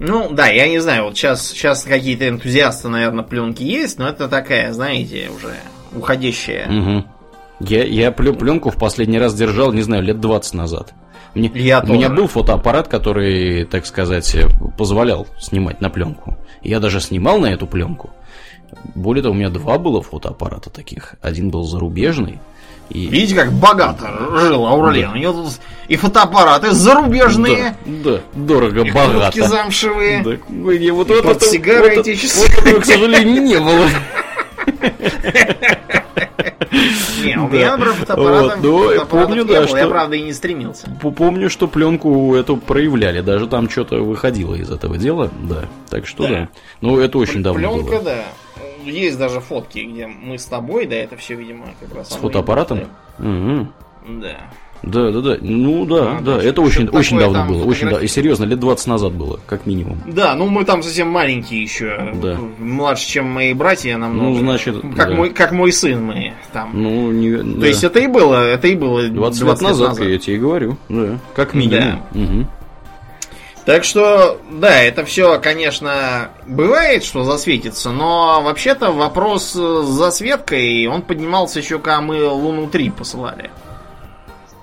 Ну, 0.00 0.28
да, 0.30 0.46
я 0.48 0.68
не 0.68 0.78
знаю, 0.78 1.04
вот 1.04 1.16
сейчас, 1.16 1.48
сейчас 1.48 1.82
какие-то 1.84 2.28
энтузиасты, 2.28 2.88
наверное, 2.88 3.24
пленки 3.24 3.62
есть, 3.62 3.98
но 3.98 4.08
это 4.08 4.28
такая, 4.28 4.72
знаете, 4.72 5.28
уже 5.34 5.54
уходящая. 5.92 6.68
Мгм. 6.68 7.06
Я, 7.60 7.84
я 7.84 8.12
пленку 8.12 8.70
в 8.70 8.76
последний 8.76 9.18
раз 9.18 9.34
держал, 9.34 9.72
не 9.72 9.82
знаю, 9.82 10.02
лет 10.02 10.20
20 10.20 10.54
назад. 10.54 10.94
Мне, 11.34 11.50
Я 11.54 11.80
у 11.80 11.92
меня 11.92 12.08
тоже. 12.08 12.20
был 12.20 12.28
фотоаппарат, 12.28 12.88
который, 12.88 13.64
так 13.64 13.84
сказать, 13.86 14.36
позволял 14.76 15.26
снимать 15.38 15.80
на 15.80 15.90
пленку. 15.90 16.36
Я 16.62 16.80
даже 16.80 17.00
снимал 17.00 17.38
на 17.38 17.46
эту 17.46 17.66
пленку. 17.66 18.10
Более 18.94 19.22
того, 19.22 19.34
у 19.34 19.36
меня 19.38 19.50
два 19.50 19.78
было 19.78 20.02
фотоаппарата 20.02 20.70
таких. 20.70 21.14
Один 21.20 21.50
был 21.50 21.64
зарубежный. 21.64 22.38
И... 22.90 23.06
Видите, 23.06 23.34
как 23.34 23.52
богато 23.52 24.08
жил 24.40 24.66
Аурлиен. 24.66 25.10
У 25.10 25.16
него 25.16 25.32
тут 25.32 25.52
и 25.88 25.96
фотоаппараты 25.96 26.70
зарубежные, 26.72 27.76
Да, 27.84 28.12
да, 28.12 28.20
дорого, 28.34 28.80
и 28.82 28.90
богато. 28.90 29.46
замшевые. 29.46 30.22
Да, 30.22 30.30
не, 30.48 30.90
вот 30.90 31.10
И 31.10 31.12
вот 31.12 31.18
это- 31.18 31.22
портсигары 31.28 31.96
вот 31.96 32.06
часы. 32.06 32.40
вот 32.48 32.58
этого, 32.66 32.80
к 32.80 32.84
сожалению, 32.86 33.42
не 33.42 33.58
было. 33.58 33.88
Не, 37.24 37.38
у 37.38 37.48
меня, 37.48 37.76
Вот, 37.76 38.58
ну, 38.62 39.06
помню, 39.06 39.44
да, 39.44 39.60
я 39.60 39.66
что- 39.68 39.88
правда 39.88 40.16
и 40.16 40.22
не 40.22 40.32
стремился. 40.32 40.88
Помню, 41.00 41.50
что 41.50 41.68
пленку 41.68 42.34
эту 42.34 42.56
проявляли, 42.56 43.20
даже 43.20 43.46
там 43.46 43.70
что-то 43.70 44.02
выходило 44.02 44.54
из 44.54 44.70
этого 44.70 44.98
дела, 44.98 45.30
да. 45.42 45.64
Так 45.88 46.06
что 46.06 46.26
да. 46.26 46.48
Ну, 46.80 46.98
это 46.98 47.18
очень 47.18 47.42
давно 47.42 47.74
Пленка, 47.74 48.00
да. 48.00 48.24
Есть 48.84 49.18
даже 49.18 49.40
фотки, 49.40 49.80
где 49.80 50.06
мы 50.06 50.38
с 50.38 50.46
тобой, 50.46 50.86
да, 50.86 50.96
это 50.96 51.16
все, 51.16 51.34
видимо, 51.34 51.66
как 51.80 51.94
раз... 51.94 52.10
С 52.10 52.16
фотоаппаратом? 52.16 52.80
Да. 53.18 54.50
Да, 54.82 55.10
да, 55.10 55.20
да. 55.20 55.36
Ну 55.40 55.84
да, 55.84 56.18
А, 56.18 56.20
да, 56.20 56.36
да, 56.36 56.42
это 56.42 56.62
очень, 56.62 56.88
очень 56.88 57.18
давно 57.18 57.46
было. 57.46 57.64
Очень 57.64 57.90
да, 57.90 58.00
и 58.00 58.06
серьезно, 58.06 58.44
лет 58.44 58.60
20 58.60 58.86
назад 58.86 59.12
было, 59.12 59.40
как 59.46 59.66
минимум. 59.66 60.00
Да, 60.06 60.34
ну 60.34 60.46
мы 60.46 60.64
там 60.64 60.82
совсем 60.82 61.08
маленькие 61.08 61.62
еще. 61.62 62.14
Да. 62.22 62.38
Младше, 62.58 63.08
чем 63.08 63.26
мои 63.26 63.52
братья 63.54 63.96
намного. 63.96 64.30
Ну, 64.30 64.38
значит, 64.38 64.76
как, 64.96 65.08
да. 65.10 65.14
мой, 65.14 65.30
как 65.30 65.52
мой 65.52 65.72
сын 65.72 66.02
мы 66.02 66.32
там. 66.52 66.70
Ну, 66.74 67.10
не, 67.10 67.60
То 67.60 67.66
есть 67.66 67.84
это 67.84 67.98
и 67.98 68.06
было, 68.06 68.44
это 68.44 68.68
и 68.68 68.74
было 68.74 69.08
20, 69.08 69.42
лет 69.42 69.60
назад, 69.60 69.98
я 70.00 70.18
тебе 70.18 70.36
и 70.36 70.38
говорю. 70.38 70.76
Да. 70.88 71.18
Как 71.34 71.54
минимум. 71.54 72.02
Мгм. 72.12 72.48
Так 73.68 73.84
что, 73.84 74.40
да, 74.50 74.80
это 74.80 75.04
все, 75.04 75.38
конечно, 75.38 76.30
бывает, 76.46 77.04
что 77.04 77.22
засветится, 77.24 77.90
но 77.90 78.40
вообще-то 78.42 78.92
вопрос 78.92 79.54
э, 79.54 79.82
с 79.84 79.88
засветкой, 79.88 80.86
он 80.86 81.02
поднимался 81.02 81.58
еще, 81.58 81.78
когда 81.78 82.00
мы 82.00 82.24
Луну 82.24 82.68
3 82.68 82.88
посылали. 82.88 83.50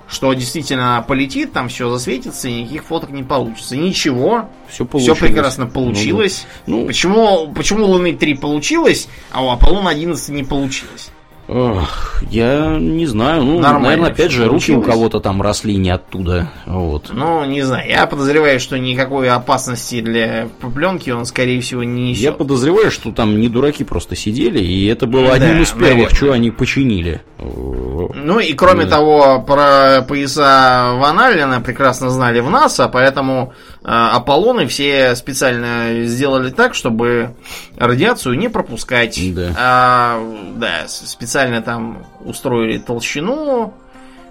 Что 0.07 0.34
действительно 0.34 1.03
полетит, 1.07 1.52
там 1.52 1.68
все 1.68 1.90
засветится, 1.90 2.48
и 2.48 2.61
никаких 2.61 2.86
фоток 2.86 3.10
не 3.10 3.23
получится. 3.23 3.76
Ничего, 3.76 4.49
Все 4.68 4.76
все 4.76 4.86
получилось. 4.86 5.19
прекрасно 5.19 5.65
получилось. 5.65 6.45
Ну, 6.68 6.82
ну. 6.82 6.88
Почему, 6.88 7.52
почему 7.56 7.86
Луны 7.86 8.14
3 8.14 8.36
получилось, 8.36 9.07
а 9.32 9.44
у 9.44 9.49
Аполлона 9.49 9.90
11 9.90 10.30
не 10.30 10.44
получилось? 10.44 11.10
Ох, 11.47 12.22
я 12.31 12.77
не 12.80 13.05
знаю. 13.05 13.43
Ну, 13.43 13.59
Нормально 13.59 13.88
наверное, 13.89 14.11
опять 14.11 14.31
же, 14.31 14.47
руки 14.47 14.72
у 14.72 14.81
кого-то 14.81 15.19
там 15.19 15.41
росли 15.43 15.76
не 15.77 15.91
оттуда. 15.91 16.49
Вот. 16.65 17.11
Ну, 17.13 17.45
не 17.45 17.61
знаю, 17.61 17.88
я 17.88 18.07
подозреваю, 18.07 18.59
что 18.59 18.80
никакой 18.80 19.30
опасности 19.30 20.01
для 20.01 20.47
пленки 20.73 21.11
он, 21.11 21.26
скорее 21.26 21.61
всего, 21.61 21.84
не 21.84 22.09
несет. 22.09 22.23
Я 22.23 22.31
подозреваю, 22.31 22.89
что 22.89 23.11
там 23.11 23.39
не 23.39 23.47
дураки 23.47 23.84
просто 23.84 24.15
сидели, 24.15 24.59
и 24.59 24.88
это 24.88 25.05
было 25.05 25.27
Да, 25.27 25.34
одним 25.34 25.61
из 25.61 25.69
первых, 25.69 25.89
наверное. 25.91 26.15
что 26.15 26.31
они 26.31 26.49
починили. 26.49 27.22
Ну 27.39 28.39
и 28.39 28.53
кроме 28.53 28.85
Да. 28.85 28.91
того, 28.97 29.41
про 29.45 30.01
пояса 30.07 30.93
Ван 30.95 31.19
Аллена 31.19 31.61
прекрасно 31.61 32.09
знали 32.09 32.39
в 32.39 32.49
НАСА, 32.49 32.88
поэтому 32.88 33.53
э, 33.53 33.74
Аполлоны 33.87 34.65
все 34.65 35.15
специально 35.15 36.05
сделали 36.05 36.49
так, 36.49 36.73
чтобы 36.73 37.35
радиацию 37.77 38.35
не 38.35 38.49
пропускать. 38.49 39.19
Да. 39.35 39.53
А, 39.57 40.35
да, 40.55 40.87
специально 40.87 41.61
там 41.61 42.03
устроили 42.21 42.79
толщину, 42.79 43.75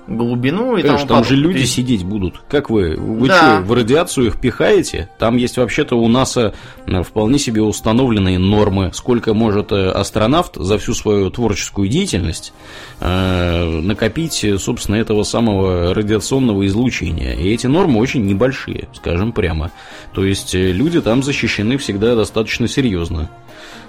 глубину 0.06 0.76
и 0.76 0.82
Конечно, 0.82 1.06
тому 1.09 1.20
там 1.22 1.24
же 1.24 1.36
люди 1.36 1.59
есть- 1.59 1.72
сидеть 1.74 2.05
будут. 2.05 2.43
Как 2.48 2.70
вы? 2.70 2.97
Вы 2.97 3.28
Да. 3.28 3.59
что, 3.59 3.66
в 3.66 3.72
радиацию 3.72 4.26
их 4.26 4.40
пихаете? 4.40 5.09
Там 5.18 5.36
есть 5.36 5.56
вообще-то 5.56 5.97
у 5.97 6.09
НАСА 6.09 6.55
э, 6.86 7.02
вполне 7.02 7.39
себе 7.39 7.62
установленные 7.62 8.39
нормы, 8.39 8.90
сколько 8.93 9.32
может 9.35 9.72
э, 9.72 9.90
астронавт 9.90 10.56
за 10.56 10.78
всю 10.78 10.94
свою 10.94 11.31
творческую 11.31 11.89
деятельность 11.89 12.52
э, 13.01 13.81
накопить, 13.82 14.44
э, 14.44 14.59
собственно, 14.59 14.97
этого 14.97 15.22
самого 15.22 15.94
радиационного 15.94 16.66
излучения. 16.66 17.35
И 17.35 17.48
эти 17.52 17.66
нормы 17.66 18.01
очень 18.01 18.24
небольшие, 18.26 18.89
скажем 18.94 19.32
прямо. 19.32 19.70
То 20.12 20.24
есть 20.24 20.55
люди 20.55 21.01
там 21.01 21.22
защищены 21.22 21.78
всегда 21.78 22.14
достаточно 22.14 22.68
серьезно. 22.68 23.31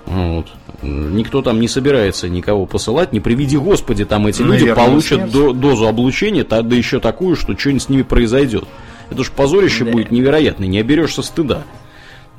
Вот. 0.05 0.47
Э, 0.81 0.87
Никто 0.87 1.41
там 1.41 1.59
не 1.59 1.67
собирается 1.67 2.29
никого 2.29 2.65
посылать, 2.65 3.11
не 3.13 3.19
приведи 3.19 3.57
господи, 3.57 4.05
там 4.05 4.27
эти 4.27 4.41
люди 4.41 4.63
Наверное, 4.65 4.85
получат 4.85 5.19
нет. 5.19 5.31
до- 5.31 5.53
дозу 5.53 5.87
облучения, 5.87 6.43
та- 6.43 6.61
да 6.61 6.75
еще 6.75 6.99
такую, 6.99 7.35
что 7.35 7.57
что-нибудь 7.57 7.81
с 7.83 7.89
ними 7.89 8.03
произойдет. 8.03 8.65
Это 9.09 9.23
ж 9.23 9.31
позорище 9.31 9.83
Да. 9.85 9.91
будет 9.91 10.11
невероятное, 10.11 10.67
не 10.67 10.79
оберешься 10.79 11.21
стыда. 11.21 11.63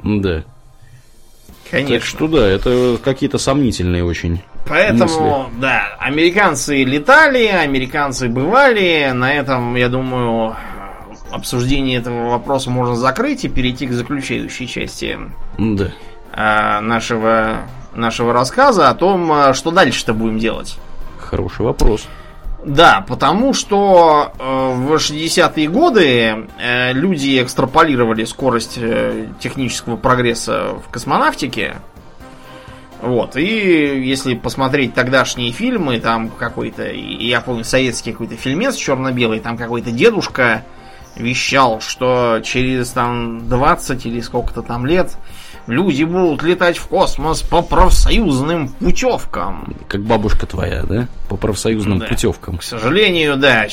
Да. 0.02 0.44
Конечно. 1.70 1.94
Так 1.96 2.04
что 2.04 2.28
да, 2.28 2.46
это 2.46 2.98
какие-то 3.02 3.38
сомнительные 3.38 4.04
очень. 4.04 4.40
Поэтому, 4.68 5.50
да, 5.60 5.96
американцы 5.98 6.84
летали, 6.84 7.46
американцы 7.46 8.28
бывали. 8.28 9.10
На 9.12 9.32
этом, 9.34 9.74
я 9.74 9.88
думаю, 9.88 10.56
обсуждение 11.32 11.98
этого 11.98 12.30
вопроса 12.30 12.70
можно 12.70 12.94
закрыть 12.94 13.44
и 13.44 13.48
перейти 13.48 13.86
к 13.88 13.92
заключающей 13.92 14.66
части 14.68 15.18
Да. 15.58 15.90
А, 16.36 16.80
нашего, 16.82 17.62
нашего 17.94 18.32
рассказа 18.32 18.90
о 18.90 18.94
том, 18.94 19.32
а, 19.32 19.54
что 19.54 19.70
дальше-то 19.70 20.12
будем 20.12 20.38
делать. 20.38 20.78
Хороший 21.18 21.64
вопрос. 21.64 22.06
Да, 22.66 23.04
потому 23.06 23.54
что 23.54 24.32
э, 24.38 24.42
в 24.42 24.94
60-е 24.94 25.68
годы 25.68 26.48
э, 26.58 26.92
люди 26.92 27.40
экстраполировали 27.40 28.24
скорость 28.24 28.76
э, 28.76 29.28
технического 29.38 29.96
прогресса 29.96 30.74
в 30.84 30.90
космонавтике. 30.90 31.76
Вот, 33.00 33.36
и 33.36 34.02
если 34.04 34.34
посмотреть 34.34 34.94
тогдашние 34.94 35.52
фильмы, 35.52 36.00
там 36.00 36.28
какой-то, 36.28 36.90
я 36.90 37.40
помню, 37.40 37.62
советский 37.62 38.10
какой-то 38.10 38.34
фильмец 38.34 38.74
черно-белый, 38.74 39.38
там 39.38 39.56
какой-то 39.56 39.92
дедушка 39.92 40.64
вещал, 41.14 41.80
что 41.80 42.40
через 42.42 42.88
там 42.90 43.48
20 43.48 44.06
или 44.06 44.20
сколько-то 44.20 44.62
там 44.62 44.86
лет 44.86 45.12
люди 45.66 46.04
будут 46.04 46.42
летать 46.42 46.78
в 46.78 46.86
космос 46.86 47.42
по 47.42 47.62
профсоюзным 47.62 48.68
путевкам. 48.68 49.74
Как 49.88 50.02
бабушка 50.02 50.46
твоя, 50.46 50.82
да? 50.84 51.08
По 51.28 51.36
профсоюзным 51.36 51.98
Да. 51.98 52.06
путевкам. 52.06 52.58
К 52.58 52.62
сожалению, 52.62 53.36
да, 53.36 53.66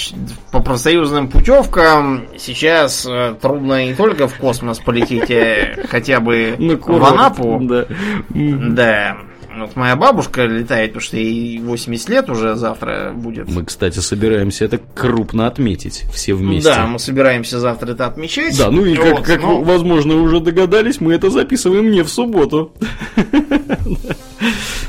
по 0.52 0.60
профсоюзным 0.60 1.30
путевкам 1.30 2.26
сейчас 2.38 3.06
э, 3.06 3.36
трудно 3.41 3.86
не 3.86 3.94
только 3.94 4.28
в 4.28 4.34
космос 4.36 4.80
полететь, 4.80 5.30
а 5.32 5.88
хотя 5.88 6.20
бы 6.20 6.56
в 6.88 7.03
Анапу. 7.06 7.61
Да. 8.30 9.18
Вот 9.55 9.75
моя 9.75 9.95
бабушка 9.95 10.45
летает, 10.45 10.91
потому 10.91 11.01
что 11.01 11.17
ей 11.17 11.59
80 11.59 12.09
лет 12.09 12.30
уже 12.30 12.55
завтра 12.55 13.11
будет. 13.13 13.47
Мы, 13.49 13.63
кстати, 13.63 13.99
собираемся 13.99 14.65
это 14.65 14.80
крупно 14.95 15.47
отметить 15.47 16.05
все 16.11 16.34
вместе. 16.34 16.69
Да, 16.69 16.88
мы 16.88 16.97
собираемся 16.97 17.59
завтра 17.59 17.91
это 17.91 18.07
отмечать. 18.07 18.57
Да, 18.57 18.71
ну 18.71 18.84
и 18.85 18.95
как, 18.95 19.17
Вот, 19.17 19.25
как 19.25 19.41
ну, 19.41 19.59
вы, 19.59 19.65
возможно, 19.65 20.15
уже 20.15 20.39
догадались, 20.39 20.99
мы 20.99 21.13
это 21.13 21.30
записываем 21.30 21.91
не 21.91 22.01
в 22.01 22.09
субботу. 22.09 22.71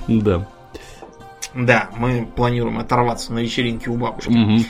Да. 0.07 0.47
Да, 1.55 1.89
мы 1.97 2.29
планируем 2.37 2.79
оторваться 2.79 3.33
на 3.33 3.39
вечеринке 3.39 3.89
у 3.91 3.97
бабушки. 3.97 4.67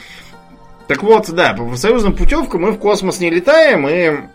Так 0.87 1.03
вот, 1.03 1.29
да, 1.31 1.53
по 1.53 1.65
профсоюзным 1.65 2.15
путевкам 2.15 2.61
мы 2.61 2.71
в 2.71 2.77
космос 2.77 3.19
не 3.19 3.29
летаем, 3.29 3.87
и 3.87 4.29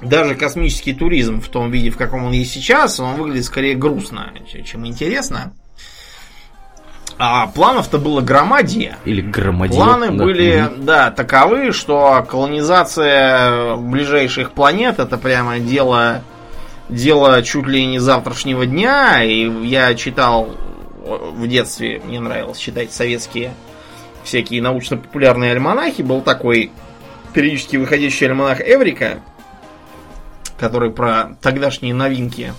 даже 0.00 0.34
космический 0.34 0.92
туризм 0.92 1.40
в 1.40 1.48
том 1.48 1.70
виде, 1.70 1.90
в 1.90 1.96
каком 1.96 2.24
он 2.24 2.32
есть 2.32 2.52
сейчас, 2.52 3.00
он 3.00 3.14
выглядит 3.14 3.44
скорее 3.44 3.74
грустно, 3.74 4.32
чем 4.64 4.86
интересно. 4.86 5.52
А 7.18 7.46
планов-то 7.46 7.98
было 7.98 8.20
громадье. 8.20 8.96
Или 9.06 9.22
громадье. 9.22 9.74
Планы 9.74 10.10
да. 10.10 10.22
были, 10.24 10.60
Мгм. 10.60 10.84
да, 10.84 11.10
таковы, 11.10 11.72
что 11.72 12.26
колонизация 12.28 13.76
ближайших 13.76 14.52
планет 14.52 14.98
это 14.98 15.16
прямо 15.16 15.58
дело, 15.58 16.22
дело 16.90 17.42
чуть 17.42 17.66
ли 17.66 17.86
не 17.86 17.98
завтрашнего 18.00 18.66
дня. 18.66 19.22
И 19.24 19.50
я 19.66 19.94
читал 19.94 20.50
в 21.06 21.46
детстве, 21.48 22.02
мне 22.04 22.20
нравилось 22.20 22.58
читать 22.58 22.92
советские 22.92 23.54
всякие 24.22 24.60
научно-популярные 24.60 25.52
альманахи. 25.52 26.02
Был 26.02 26.20
такой 26.20 26.70
периодически 27.32 27.76
выходящий 27.76 28.26
альманах 28.26 28.60
Эврика, 28.60 29.20
который 30.58 30.90
про 30.90 31.36
тогдашние 31.40 31.94
новинки 31.94 32.52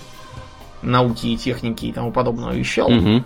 науки 0.82 1.28
и 1.28 1.38
техники 1.38 1.86
и 1.86 1.92
тому 1.92 2.12
подобного 2.12 2.54
вещал. 2.54 2.90
Мгм. 2.90 3.26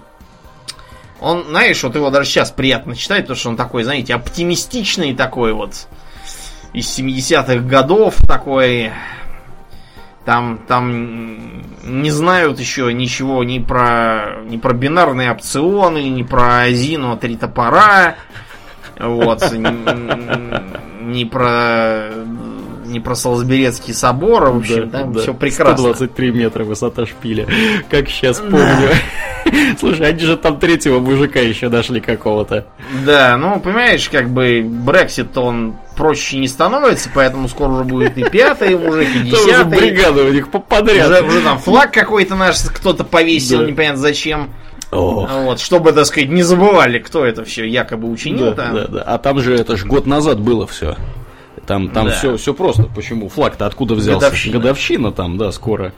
Он, 1.19 1.45
знаешь, 1.49 1.84
вот 1.84 1.95
его 1.95 2.10
даже 2.10 2.30
сейчас 2.30 2.49
приятно 2.52 2.95
читать, 2.95 3.22
потому 3.22 3.38
что 3.38 3.49
он 3.49 3.57
такой, 3.57 3.84
знаете, 3.84 4.15
оптимистичный 4.15 5.14
такой 5.14 5.53
вот. 5.53 5.88
Из 6.73 6.99
70-х 6.99 7.57
годов 7.60 8.15
такой. 8.27 8.91
Там, 10.26 10.60
там 10.68 11.64
не 11.84 12.11
знают 12.11 12.60
еще 12.60 12.93
ничего 12.93 13.43
ни 13.43 13.60
про, 13.60 14.41
ни 14.45 14.57
про 14.57 14.73
бинарные 14.73 15.31
опционы, 15.31 16.03
ни 16.10 16.23
про 16.23 16.64
Азину 16.64 17.18
три 17.18 17.38
топора. 17.38 18.15
Вот. 18.99 19.43
Ни 21.02 21.23
про 21.26 22.11
не 22.91 22.99
про 22.99 23.15
Солсберецкий 23.15 23.93
собор, 23.93 24.49
в 24.51 24.57
общем, 24.57 24.89
Да, 24.89 24.99
там 24.99 25.13
да. 25.13 25.22
все 25.22 25.34
прекрасно. 25.34 25.77
123 25.77 26.31
метра 26.31 26.63
высота 26.63 27.05
шпиля. 27.05 27.47
Как 27.89 28.09
сейчас 28.09 28.39
помню. 28.39 28.89
Слушай, 29.80 30.09
они 30.09 30.19
же 30.19 30.38
там 30.38 30.59
третьего 30.59 30.99
мужика 30.99 31.39
еще 31.39 31.69
нашли 31.69 31.99
какого-то. 31.99 32.68
Да, 33.05 33.38
ну, 33.38 33.59
понимаешь, 33.59 34.07
как 34.09 34.30
бы 34.30 34.61
Брексит, 34.63 35.35
он 35.38 35.76
проще 35.95 36.38
не 36.38 36.47
становится, 36.47 37.09
поэтому 37.13 37.47
скоро 37.49 37.69
уже 37.72 37.84
будет 37.84 38.18
и 38.18 38.23
пятый 38.30 38.77
мужик, 38.77 39.07
и 39.09 39.13
Там 39.31 39.39
уже 39.39 39.47
десятый. 39.47 39.80
бригада 39.80 40.23
у 40.23 40.30
них 40.30 40.49
по- 40.51 40.59
подряд. 40.59 41.09
Уже, 41.09 41.22
уже 41.23 41.41
там 41.41 41.59
флаг 41.59 41.91
какой-то 41.91 42.35
наш 42.35 42.59
кто-то 42.61 43.03
повесил, 43.03 43.59
Да. 43.59 43.65
непонятно 43.65 43.99
зачем. 44.01 44.49
О, 44.91 45.26
Вот, 45.45 45.59
чтобы, 45.61 45.93
так 45.93 46.05
сказать, 46.05 46.30
не 46.30 46.43
забывали, 46.43 46.99
кто 46.99 47.26
это 47.26 47.45
все 47.45 47.65
якобы 47.65 48.09
учинил 48.11 48.47
да, 48.47 48.51
там. 48.51 48.76
да, 48.76 48.88
да. 48.88 49.01
А 49.03 49.18
там 49.18 49.39
же 49.39 49.55
это 49.55 49.77
ж 49.77 49.85
год 49.85 50.05
назад 50.05 50.39
было 50.41 50.68
все. 50.68 50.97
Там, 51.72 51.88
там 51.89 52.07
Да. 52.07 52.11
все, 52.11 52.35
все 52.35 52.53
просто. 52.53 52.84
Почему? 52.93 53.30
Флаг-то 53.30 53.65
откуда 53.65 53.93
взялся? 53.95 54.26
Годовщина. 54.26 54.60
Годовщина 54.60 55.11
там, 55.14 55.38
да, 55.38 55.53
скоро. 55.53 55.93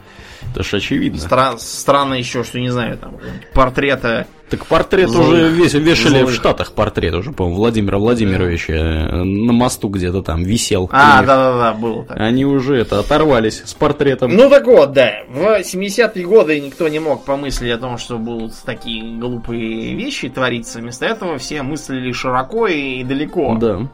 Это 0.52 0.62
ж 0.62 0.74
очевидно. 0.74 1.16
Стра- 1.18 1.58
странно 1.58 2.14
еще, 2.14 2.44
что 2.44 2.60
не 2.60 2.70
знаю, 2.70 2.96
там 2.96 3.16
портрета. 3.54 4.26
Так 4.50 4.66
портрет 4.66 5.08
Злых. 5.08 5.26
уже 5.28 5.48
весь, 5.48 5.72
вешали 5.72 6.18
в 6.22 6.26
Злых. 6.26 6.34
Штатах 6.34 6.72
портрет 6.74 7.14
уже, 7.14 7.32
по-моему, 7.32 7.56
Владимира 7.56 7.98
Владимировича 7.98 8.74
э, 8.74 9.22
на 9.24 9.52
мосту 9.54 9.88
где-то 9.88 10.22
там 10.22 10.44
висел. 10.44 10.88
А, 10.92 11.22
да-да-да, 11.22 11.72
было 11.72 12.04
так. 12.04 12.20
Они 12.20 12.44
уже 12.44 12.76
это 12.76 13.00
оторвались 13.00 13.62
с 13.64 13.72
портретом. 13.74 14.36
Ну 14.36 14.50
так 14.50 14.66
вот, 14.66 14.92
да. 14.92 15.12
В 15.28 15.60
70-е 15.60 16.24
годы 16.26 16.60
никто 16.60 16.86
не 16.88 17.00
мог 17.00 17.24
помыслить 17.24 17.72
о 17.72 17.78
том, 17.78 17.96
что 17.98 18.18
будут 18.18 18.52
такие 18.66 19.02
глупые 19.18 19.94
вещи 19.94 20.28
твориться. 20.28 20.78
Вместо 20.78 21.06
этого 21.06 21.38
все 21.38 21.62
мыслили 21.62 22.12
широко 22.12 22.66
и 22.68 23.02
далеко. 23.02 23.56
Да. 23.58 23.88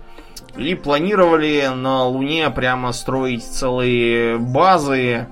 И 0.57 0.75
планировали 0.75 1.71
на 1.75 2.05
Луне 2.05 2.51
прямо 2.51 2.93
строить 2.93 3.45
целые 3.45 4.39
базы. 4.39 5.27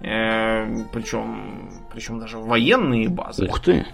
причем, 0.00 1.82
причем 1.92 2.20
даже 2.20 2.38
военные 2.38 3.08
базы. 3.08 3.46
Ух 3.46 3.60
ты. 3.60 3.86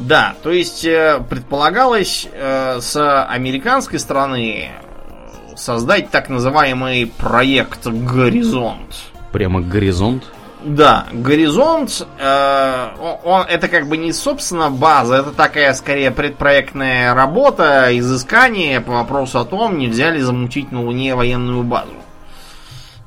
Да, 0.00 0.34
то 0.42 0.50
есть 0.50 0.84
э, 0.86 1.22
предполагалось 1.28 2.26
э, 2.32 2.80
с 2.80 3.24
американской 3.24 3.98
стороны 3.98 4.70
э, 4.70 5.56
создать 5.56 6.10
так 6.10 6.30
называемый 6.30 7.06
проект 7.06 7.86
Горизонт. 7.86 8.96
Прямо 9.30 9.60
горизонт. 9.60 10.24
Да, 10.62 11.06
горизонт, 11.12 12.06
э, 12.18 12.86
он, 13.24 13.42
это 13.48 13.68
как 13.68 13.88
бы 13.88 13.96
не 13.96 14.12
собственно 14.12 14.70
база, 14.70 15.16
это 15.16 15.30
такая 15.32 15.72
скорее 15.72 16.10
предпроектная 16.10 17.14
работа, 17.14 17.88
изыскание 17.98 18.80
по 18.80 18.92
вопросу 18.92 19.38
о 19.38 19.44
том, 19.44 19.78
нельзя 19.78 20.10
ли 20.10 20.20
замутить 20.20 20.70
на 20.70 20.82
Луне 20.82 21.14
военную 21.14 21.62
базу. 21.62 21.92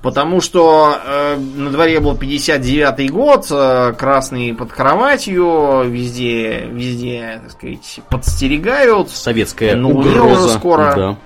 Потому 0.02 0.42
что 0.42 0.98
э, 1.06 1.38
на 1.38 1.70
дворе 1.70 2.02
был 2.02 2.16
59-й 2.16 3.08
год, 3.08 3.48
э, 3.50 3.94
красный 3.98 4.54
под 4.54 4.74
кроватью, 4.74 5.84
везде, 5.90 6.66
везде, 6.70 7.40
так 7.42 7.52
сказать, 7.52 8.00
подстерегают. 8.10 9.10
Советская 9.12 9.76
Ну, 9.78 9.92
угроза. 9.92 10.46
уже 10.46 10.54
скоро. 10.56 10.94
Да. 10.96 11.18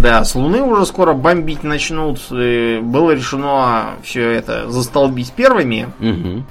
Да, 0.00 0.24
с 0.24 0.34
Луны 0.34 0.62
уже 0.62 0.86
скоро 0.86 1.12
бомбить 1.14 1.62
начнут. 1.64 2.20
Было 2.30 3.10
решено 3.12 3.94
все 4.02 4.30
это 4.30 4.70
застолбить 4.70 5.32
первыми. 5.32 5.88
Мгм. 5.98 6.46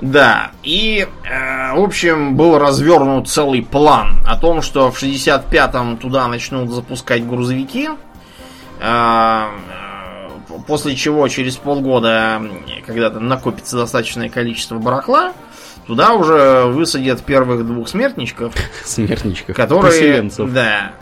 Да, 0.00 0.50
и, 0.62 1.06
э, 1.24 1.74
в 1.74 1.80
общем, 1.82 2.36
был 2.36 2.58
развернут 2.58 3.28
целый 3.28 3.62
план 3.62 4.18
о 4.26 4.36
том, 4.36 4.60
что 4.60 4.90
в 4.90 4.98
65-м 4.98 5.96
туда 5.98 6.26
начнут 6.28 6.68
запускать 6.70 7.26
грузовики. 7.26 7.88
Э, 8.80 9.46
э, 9.46 10.58
после 10.66 10.96
чего 10.96 11.26
через 11.28 11.56
полгода, 11.56 12.42
когда 12.86 13.10
там 13.10 13.28
накопится 13.28 13.76
достаточное 13.76 14.28
количество 14.28 14.78
барахла, 14.78 15.32
туда 15.86 16.12
уже 16.12 16.64
высадят 16.66 17.22
первых 17.22 17.64
двух 17.64 17.88
смертничков, 17.88 18.52
Смертничков. 18.84 19.54
которые, 19.56 20.28
да, 20.38 20.92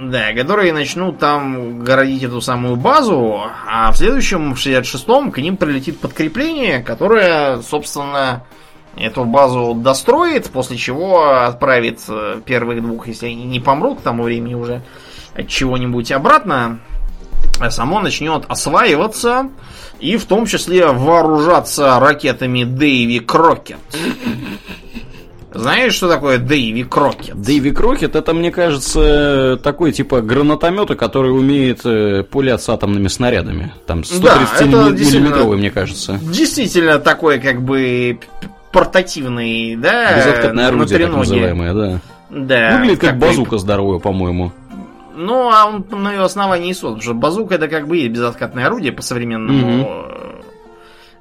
да, 0.00 0.32
которые 0.32 0.72
начнут 0.72 1.18
там 1.18 1.80
городить 1.80 2.22
эту 2.22 2.40
самую 2.40 2.76
базу, 2.76 3.42
а 3.66 3.92
в 3.92 3.96
следующем, 3.96 4.54
в 4.54 4.58
66-м, 4.58 5.30
к 5.30 5.38
ним 5.38 5.56
прилетит 5.56 6.00
подкрепление, 6.00 6.82
которое, 6.82 7.60
собственно, 7.60 8.44
эту 8.96 9.24
базу 9.24 9.74
достроит, 9.74 10.50
после 10.50 10.78
чего 10.78 11.44
отправит 11.44 12.00
э, 12.08 12.40
первых 12.44 12.82
двух, 12.82 13.08
если 13.08 13.26
они 13.26 13.44
не 13.44 13.60
помрут 13.60 14.00
к 14.00 14.02
тому 14.02 14.22
времени 14.22 14.54
уже, 14.54 14.82
от 15.34 15.48
чего-нибудь 15.48 16.10
обратно, 16.12 16.80
а 17.60 17.70
само 17.70 18.00
начнет 18.00 18.44
осваиваться 18.48 19.50
и 20.00 20.16
в 20.16 20.24
том 20.24 20.46
числе 20.46 20.86
вооружаться 20.86 22.00
ракетами 22.00 22.64
Дэйви 22.64 23.20
Крокет. 23.20 23.78
Знаешь, 25.52 25.94
что 25.94 26.08
такое 26.08 26.38
Дэйви 26.38 26.84
Крокет? 26.84 27.34
Дэйви 27.40 27.72
Крокет, 27.72 28.14
это, 28.14 28.32
мне 28.32 28.50
кажется, 28.52 29.58
такой 29.62 29.92
типа 29.92 30.20
гранатомета, 30.20 30.94
который 30.94 31.30
умеет 31.32 31.80
э, 31.84 32.22
пулять 32.22 32.62
с 32.62 32.68
атомными 32.68 33.08
снарядами. 33.08 33.72
Там 33.86 34.02
Да, 34.02 34.06
130 34.06 34.54
это 34.54 34.64
милли- 34.66 34.90
действительно- 34.96 35.24
миллиметровый, 35.24 35.58
мне 35.58 35.70
кажется. 35.70 36.18
Действительно 36.22 36.98
такой 36.98 37.40
как 37.40 37.62
бы 37.62 38.20
портативный, 38.72 39.76
да, 39.76 40.16
Безоткатное 40.18 40.68
орудие, 40.68 40.98
так 41.00 41.12
называемое, 41.16 41.74
да. 41.74 42.00
Да. 42.30 42.76
Выглядит 42.78 43.00
как 43.00 43.10
такой- 43.14 43.28
базука 43.28 43.58
здоровая, 43.58 43.98
по-моему. 43.98 44.52
Ну, 45.16 45.50
а 45.52 45.66
он 45.66 45.84
на 46.02 46.12
ее 46.12 46.20
основании 46.22 46.70
и 46.70 46.74
создан, 46.74 47.00
потому 47.00 47.02
что 47.02 47.14
базука 47.14 47.54
это 47.56 47.68
как 47.68 47.88
бы 47.88 47.98
и 47.98 48.08
безоткатное 48.08 48.66
орудие 48.66 48.92
по 48.92 49.02
современному. 49.02 49.82
э, 50.08 50.29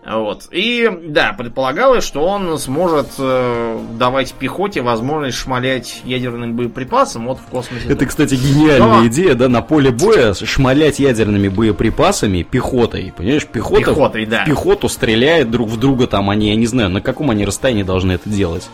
Вот. 0.05 0.47
И 0.51 0.89
да, 1.09 1.33
предполагалось, 1.37 2.03
что 2.03 2.25
он 2.25 2.57
сможет 2.57 3.07
э, 3.19 3.79
давать 3.97 4.33
пехоте 4.33 4.81
возможность 4.81 5.37
шмалять 5.37 6.01
ядерным 6.05 6.55
боеприпасом 6.55 7.27
вот 7.27 7.37
в 7.37 7.43
космосе. 7.43 7.89
Это, 7.89 8.05
кстати, 8.05 8.35
гениальная 8.35 9.01
Но- 9.01 9.07
идея, 9.07 9.35
да, 9.35 9.49
на 9.49 9.61
поле 9.61 9.91
боя 9.91 10.33
шмалять 10.33 10.99
ядерными 10.99 11.49
боеприпасами 11.49 12.43
пехотой. 12.43 13.13
Понимаешь, 13.15 13.45
пехота 13.45 13.81
Пехотой, 13.81 14.25
да. 14.25 14.45
пехоту 14.45 14.87
стреляет 14.89 15.51
друг 15.51 15.69
в 15.69 15.77
друга, 15.77 16.07
там 16.07 16.29
они, 16.29 16.49
я 16.49 16.55
не 16.55 16.65
знаю, 16.65 16.89
на 16.89 17.01
каком 17.01 17.29
они 17.29 17.45
расстоянии 17.45 17.83
должны 17.83 18.13
это 18.13 18.29
делать. 18.29 18.67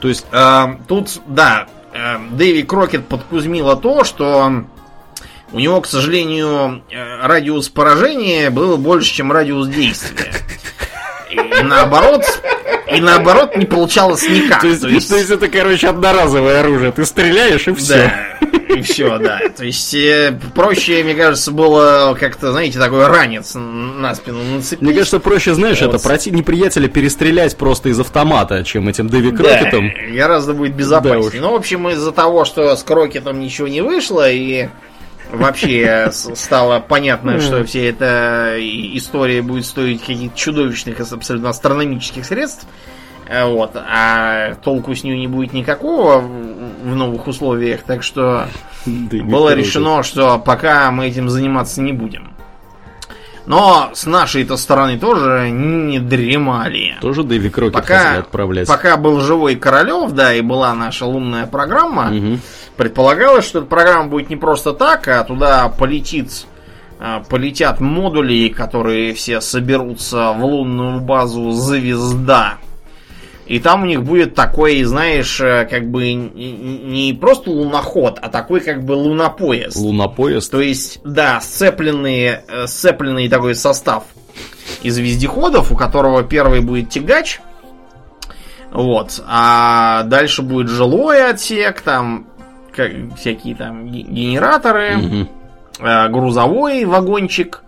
То 0.00 0.08
есть, 0.08 0.26
Э, 0.32 0.66
Тут, 0.88 1.20
да, 1.28 1.66
э, 1.94 2.16
Дэви 2.32 2.62
Крокет 2.64 3.06
подкузмило 3.06 3.76
то, 3.76 4.04
что 4.04 4.64
у 5.54 5.60
него, 5.60 5.80
к 5.80 5.86
сожалению, 5.86 6.82
э, 6.90 7.26
радиус 7.26 7.68
поражения 7.68 8.50
был 8.50 8.76
больше, 8.76 9.12
чем 9.14 9.32
радиус 9.32 9.68
действия. 9.68 10.32
И 11.30 11.62
наоборот, 11.64 12.22
и 12.92 13.00
наоборот 13.00 13.56
не 13.56 13.64
получалось 13.66 14.28
никак. 14.28 14.60
то 14.60 14.66
есть, 14.68 14.82
То 14.82 14.88
есть, 14.88 15.08
то 15.08 15.16
есть 15.16 15.30
это, 15.30 15.48
короче, 15.48 15.88
одноразовое 15.88 16.60
оружие. 16.60 16.92
Ты 16.92 17.04
стреляешь 17.04 17.66
и 17.66 17.74
все. 17.74 18.12
да, 18.40 18.74
и 18.76 18.82
все, 18.82 19.18
да. 19.18 19.40
То 19.56 19.64
есть 19.64 19.94
э, 19.94 20.38
проще, 20.54 21.02
мне 21.02 21.14
кажется, 21.14 21.50
было 21.50 22.16
как-то, 22.18 22.52
знаете, 22.52 22.78
такой 22.78 23.06
ранец 23.06 23.52
на 23.54 24.14
спину 24.14 24.38
нацепить. 24.56 24.82
Мне 24.82 24.92
кажется, 24.94 25.18
проще, 25.18 25.54
знаешь, 25.54 25.80
Вот. 25.80 25.94
это 25.94 25.98
проти 26.02 26.30
неприятеля 26.30 26.86
перестрелять 26.88 27.56
просто 27.56 27.88
из 27.88 27.98
автомата, 27.98 28.62
чем 28.64 28.88
этим 28.88 29.08
Дэви 29.08 29.32
Крокетом. 29.32 29.90
Да, 29.90 30.14
гораздо 30.16 30.52
будет 30.54 30.72
Да 30.72 30.78
безопаснее. 30.78 31.18
уж. 31.20 31.32
ну, 31.34 31.50
в 31.52 31.56
общем, 31.56 31.88
из-за 31.88 32.12
того, 32.12 32.44
что 32.44 32.76
с 32.76 32.82
Крокетом 32.84 33.40
ничего 33.40 33.66
не 33.66 33.80
вышло, 33.80 34.30
и 34.30 34.68
вообще 35.34 36.10
стало 36.12 36.80
понятно, 36.80 37.40
что 37.40 37.64
вся 37.64 37.80
эта 37.80 38.56
и- 38.58 38.96
история 38.98 39.42
будет 39.42 39.66
стоить 39.66 40.00
каких-то 40.00 40.36
чудовищных, 40.36 41.00
абсолютно 41.00 41.48
астрономических 41.50 42.24
средств, 42.24 42.66
э, 43.28 43.44
вот, 43.46 43.72
а 43.76 44.54
толку 44.62 44.94
с 44.94 45.04
нее 45.04 45.18
не 45.18 45.26
будет 45.28 45.52
никакого 45.52 46.18
в 46.18 46.94
новых 46.94 47.26
условиях, 47.26 47.82
так 47.82 48.02
что 48.02 48.46
было 48.86 49.54
решено, 49.54 50.02
что 50.02 50.38
пока 50.38 50.90
мы 50.90 51.06
этим 51.06 51.28
заниматься 51.28 51.80
не 51.82 51.92
будем. 51.92 52.30
Но 53.46 53.90
с 53.92 54.06
нашей-то 54.06 54.56
стороны 54.56 54.98
тоже 54.98 55.50
не 55.50 55.98
дремали. 55.98 56.96
Тоже 57.02 57.24
Дэви 57.24 57.50
Крокет 57.50 57.74
Пока, 57.74 58.18
отправлять. 58.20 58.66
пока 58.66 58.96
был 58.96 59.20
живой 59.20 59.54
Королев, 59.56 60.12
да, 60.12 60.32
и 60.32 60.40
была 60.40 60.72
наша 60.74 61.04
лунная 61.04 61.44
программа, 61.46 62.04
Мгм. 62.04 62.40
Предполагалось, 62.76 63.44
что 63.44 63.60
эта 63.60 63.68
программа 63.68 64.08
будет 64.08 64.30
не 64.30 64.36
просто 64.36 64.72
так, 64.72 65.08
а 65.08 65.22
туда 65.24 65.68
полетит, 65.68 66.46
а, 66.98 67.20
полетят 67.20 67.80
модули, 67.80 68.48
которые 68.48 69.14
все 69.14 69.40
соберутся 69.40 70.32
в 70.32 70.44
лунную 70.44 71.00
базу 71.00 71.50
«Звезда». 71.52 72.58
И 73.46 73.60
там 73.60 73.82
у 73.82 73.86
них 73.86 74.02
будет 74.02 74.34
такой, 74.34 74.82
знаешь, 74.84 75.38
э, 75.38 75.66
как 75.70 75.90
бы 75.90 76.14
не 76.14 77.12
просто 77.12 77.50
луноход, 77.50 78.18
а 78.22 78.30
такой 78.30 78.60
как 78.60 78.82
бы 78.82 78.92
лунопоезд. 78.92 79.76
Лунопоезд. 79.76 80.50
То 80.50 80.62
есть, 80.62 81.00
да, 81.04 81.42
сцепленный, 81.42 82.38
э, 82.48 82.66
сцепленный 82.66 83.28
такой 83.28 83.54
состав 83.54 84.04
из 84.82 84.96
вездеходов, 84.96 85.72
у 85.72 85.76
которого 85.76 86.22
первый 86.22 86.60
будет 86.60 86.88
тягач, 86.88 87.40
вот, 88.72 89.22
а 89.26 90.02
дальше 90.04 90.42
будет 90.42 90.68
жилой 90.68 91.30
отсек, 91.30 91.80
там 91.82 92.26
как, 92.74 92.92
всякие 93.16 93.54
там 93.54 93.90
ге- 93.90 94.02
генераторы, 94.02 95.28
э, 95.80 96.08
грузовой 96.08 96.84
вагончик, 96.84 97.62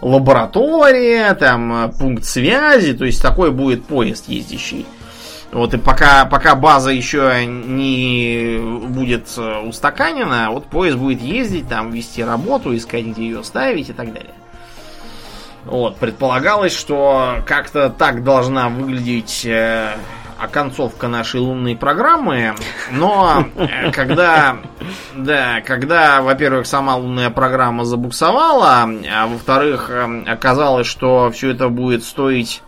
лаборатория, 0.00 1.34
там 1.34 1.72
э, 1.72 1.88
пункт 1.98 2.24
связи, 2.24 2.94
то 2.94 3.04
есть 3.04 3.22
такой 3.22 3.50
будет 3.50 3.84
поезд 3.84 4.28
ездящий. 4.28 4.86
Вот 5.52 5.74
и 5.74 5.78
пока, 5.78 6.26
пока 6.26 6.54
база 6.54 6.90
еще 6.90 7.44
не 7.44 8.58
будет 8.86 9.26
э, 9.36 9.58
устаканена, 9.66 10.50
вот 10.52 10.66
поезд 10.66 10.96
будет 10.96 11.20
ездить, 11.20 11.68
там 11.68 11.90
вести 11.90 12.22
работу, 12.22 12.76
искать, 12.76 13.04
где 13.06 13.22
ее 13.24 13.42
ставить 13.42 13.90
и 13.90 13.92
так 13.92 14.12
далее. 14.12 14.34
Вот, 15.64 15.96
предполагалось, 15.96 16.74
что 16.74 17.42
как-то 17.46 17.90
так 17.90 18.24
должна 18.24 18.68
выглядеть 18.68 19.42
э, 19.44 19.96
оконцовка 20.40 21.06
нашей 21.08 21.40
лунной 21.40 21.76
программы, 21.76 22.54
но 22.90 23.44
э, 23.56 23.90
когда, 23.92 24.56
да, 25.14 25.60
когда, 25.60 26.22
во-первых, 26.22 26.66
сама 26.66 26.96
лунная 26.96 27.30
программа 27.30 27.84
забуксовала, 27.84 28.88
а 29.12 29.26
во-вторых, 29.26 29.90
э, 29.90 30.22
оказалось, 30.26 30.86
что 30.86 31.30
все 31.30 31.50
это 31.50 31.68
будет 31.68 32.04
стоить 32.04 32.62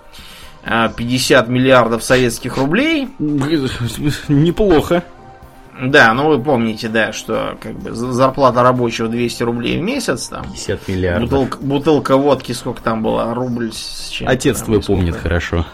э, 0.64 0.90
50 0.96 1.48
миллиардов 1.48 2.02
советских 2.04 2.56
рублей. 2.58 3.08
Неплохо. 4.28 5.02
Да, 5.80 6.12
ну 6.12 6.28
вы 6.28 6.38
помните, 6.40 6.88
да, 6.88 7.12
что 7.12 7.56
как 7.60 7.72
бы 7.78 7.92
за- 7.92 8.12
зарплата 8.12 8.62
рабочего 8.62 9.08
200 9.08 9.42
рублей 9.42 9.78
в 9.80 9.82
месяц, 9.82 10.28
там, 10.28 10.44
50 10.44 10.86
миллиардов. 10.88 11.30
бутылка, 11.30 11.58
бутылка 11.62 12.16
водки, 12.18 12.52
сколько 12.52 12.82
там 12.82 13.02
было, 13.02 13.34
рубль 13.34 13.72
с 13.72 14.10
чем 14.10 14.28
Отец 14.28 14.60
твой 14.60 14.82
помнит 14.82 15.16
хорошо. 15.16 15.64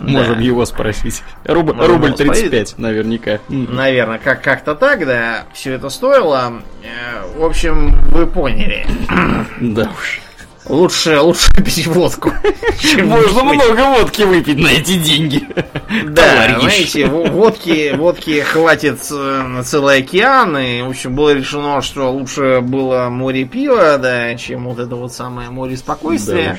Да. 0.00 0.06
Можем 0.10 0.40
его 0.40 0.64
спросить. 0.66 1.22
Рубль, 1.44 1.72
рубль 1.78 2.06
его 2.08 2.16
спросить. 2.16 2.50
35, 2.50 2.78
наверняка. 2.78 3.38
Наверное, 3.48 4.18
как- 4.18 4.42
как-то 4.42 4.74
так, 4.74 5.06
да, 5.06 5.44
все 5.52 5.72
это 5.72 5.88
стоило. 5.90 6.62
Э, 6.82 7.38
В 7.38 7.44
общем, 7.44 7.98
вы 8.10 8.26
поняли. 8.26 8.86
Да 9.60 9.90
уж. 9.98 10.20
Лучше, 10.66 11.18
лучше 11.20 11.50
пить 11.64 11.86
водку. 11.86 12.30
Можно 13.02 13.42
много 13.44 13.80
водки 13.84 14.20
выпить 14.22 14.58
на 14.58 14.68
эти 14.68 14.98
деньги. 14.98 15.48
Да, 16.04 16.58
знаете, 16.60 17.06
водки, 17.06 17.94
водки 17.96 18.40
хватит 18.40 18.98
э, 19.10 19.42
на 19.42 19.64
целый 19.64 19.98
океан, 20.00 20.56
и, 20.58 20.82
в 20.82 20.90
общем, 20.90 21.14
было 21.14 21.32
решено, 21.32 21.80
что 21.80 22.12
лучше 22.12 22.60
было 22.60 23.08
море 23.08 23.44
пива, 23.44 23.96
да, 23.96 24.34
чем 24.34 24.64
вот 24.64 24.78
это 24.78 24.94
вот 24.96 25.12
самое 25.14 25.48
море 25.48 25.72
Да 25.76 25.78
спокойствия. 25.78 26.52
уж. 26.54 26.58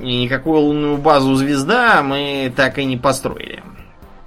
И 0.00 0.22
никакую 0.22 0.60
лунную 0.60 0.96
базу 0.96 1.34
звезда 1.34 2.02
мы 2.02 2.52
так 2.56 2.78
и 2.78 2.84
не 2.84 2.96
построили. 2.96 3.62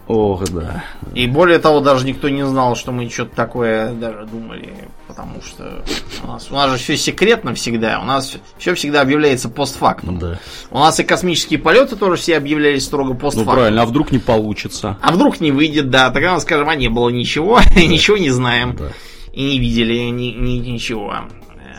Ох, 0.08 0.44
да. 0.50 0.84
И 1.16 1.28
более 1.28 1.60
того, 1.60 1.80
даже 1.80 2.06
никто 2.06 2.28
не 2.28 2.46
знал, 2.46 2.76
что 2.76 2.92
мы 2.92 3.10
что-то 3.10 3.36
такое 3.36 3.94
даже 3.94 4.26
думали. 4.26 4.74
Потому 5.08 5.42
что 5.42 5.84
у 6.24 6.28
нас, 6.28 6.52
у 6.52 6.54
нас 6.56 6.72
же 6.72 6.78
все 6.78 6.98
секретно 6.98 7.54
всегда. 7.54 8.00
У 8.02 8.04
нас 8.06 8.36
все 8.58 8.76
всегда 8.76 9.02
объявляется 9.02 9.48
постфактум. 9.48 10.20
Да. 10.20 10.40
У 10.72 10.80
нас 10.80 11.00
и 11.00 11.04
космические 11.04 11.60
полеты 11.60 11.96
тоже 11.96 12.18
все 12.18 12.36
объявлялись 12.38 12.84
строго 12.84 13.14
Ну 13.14 13.20
постфактум. 13.20 13.54
правильно, 13.56 13.84
а 13.84 13.86
вдруг 13.86 14.12
не 14.12 14.20
получится? 14.20 14.98
А 15.02 15.12
вдруг 15.14 15.40
не 15.40 15.52
выйдет, 15.52 15.90
да, 15.90 16.10
тогда 16.10 16.34
мы 16.34 16.40
скажем, 16.42 16.68
а 16.68 16.76
не 16.76 16.90
было 16.90 17.10
ничего, 17.10 17.60
ничего 17.76 18.18
не 18.18 18.30
знаем. 18.32 18.76
Да. 18.78 18.90
И 19.32 19.44
не 19.44 19.60
видели 19.60 19.98
ни, 20.10 20.32
ни- 20.32 20.58
ничего. 20.72 21.16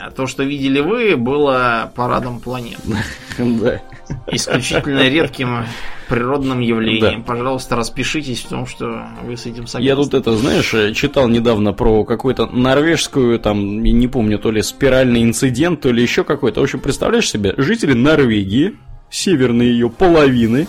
А 0.04 0.10
То, 0.10 0.26
что 0.26 0.42
видели 0.42 0.80
вы, 0.80 1.16
было 1.16 1.90
парадом 1.94 2.40
планет. 2.40 2.78
Да. 3.36 3.82
Исключительно 4.30 5.08
редким 5.08 5.64
природным 6.08 6.60
явлением. 6.60 7.22
Да. 7.22 7.26
Пожалуйста, 7.26 7.74
распишитесь 7.74 8.42
в 8.42 8.48
том, 8.48 8.64
что 8.66 9.08
вы 9.24 9.36
с 9.36 9.46
этим 9.46 9.66
согласны. 9.66 9.88
Я 9.88 9.96
тут 9.96 10.14
это, 10.14 10.36
знаешь, 10.36 10.72
э, 10.72 10.92
читал 10.92 11.26
недавно 11.28 11.72
про 11.72 12.04
какую-то 12.04 12.46
норвежскую, 12.46 13.40
там, 13.40 13.82
не 13.82 14.06
помню, 14.06 14.38
то 14.38 14.52
ли 14.52 14.62
спиральный 14.62 15.24
инцидент, 15.24 15.80
то 15.80 15.90
ли 15.90 16.00
еще 16.00 16.22
какой-то. 16.22 16.60
В 16.60 16.62
общем, 16.62 16.78
представляешь 16.78 17.28
себе, 17.28 17.54
жители 17.56 17.92
Норвегии, 17.92 18.76
северной 19.10 19.66
ее 19.66 19.90
половины, 19.90 20.68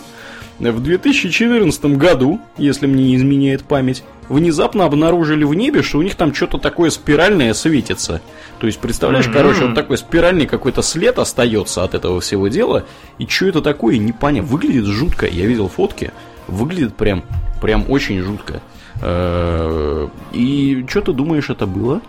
в 0.59 0.81
2014 0.81 1.85
году, 1.97 2.39
если 2.57 2.87
мне 2.87 3.03
не 3.03 3.15
изменяет 3.17 3.63
память, 3.63 4.03
внезапно 4.29 4.85
обнаружили 4.85 5.43
в 5.43 5.53
небе, 5.53 5.81
что 5.81 5.99
у 5.99 6.01
них 6.01 6.15
там 6.15 6.33
что-то 6.33 6.57
такое 6.57 6.89
спиральное 6.89 7.53
светится. 7.53 8.21
То 8.59 8.67
есть, 8.67 8.79
представляешь, 8.79 9.25
Мгм. 9.27 9.33
короче, 9.33 9.65
вот 9.65 9.75
такой 9.75 9.97
спиральный 9.97 10.45
какой-то 10.45 10.81
след 10.81 11.19
остается 11.19 11.83
от 11.83 11.93
этого 11.93 12.19
всего 12.21 12.47
дела. 12.47 12.85
И 13.19 13.27
что 13.27 13.45
это 13.47 13.61
такое, 13.61 13.97
непонятно. 13.97 14.49
Выглядит 14.49 14.85
жутко. 14.85 15.27
Я 15.27 15.45
видел 15.45 15.67
фотки. 15.69 16.11
Выглядит 16.47 16.95
прям, 16.95 17.23
прям 17.61 17.85
очень 17.89 18.21
жутко. 18.21 18.61
Э, 19.01 20.07
И 20.33 20.85
что 20.89 21.01
ты 21.01 21.11
думаешь, 21.13 21.49
это 21.49 21.65
было? 21.67 22.01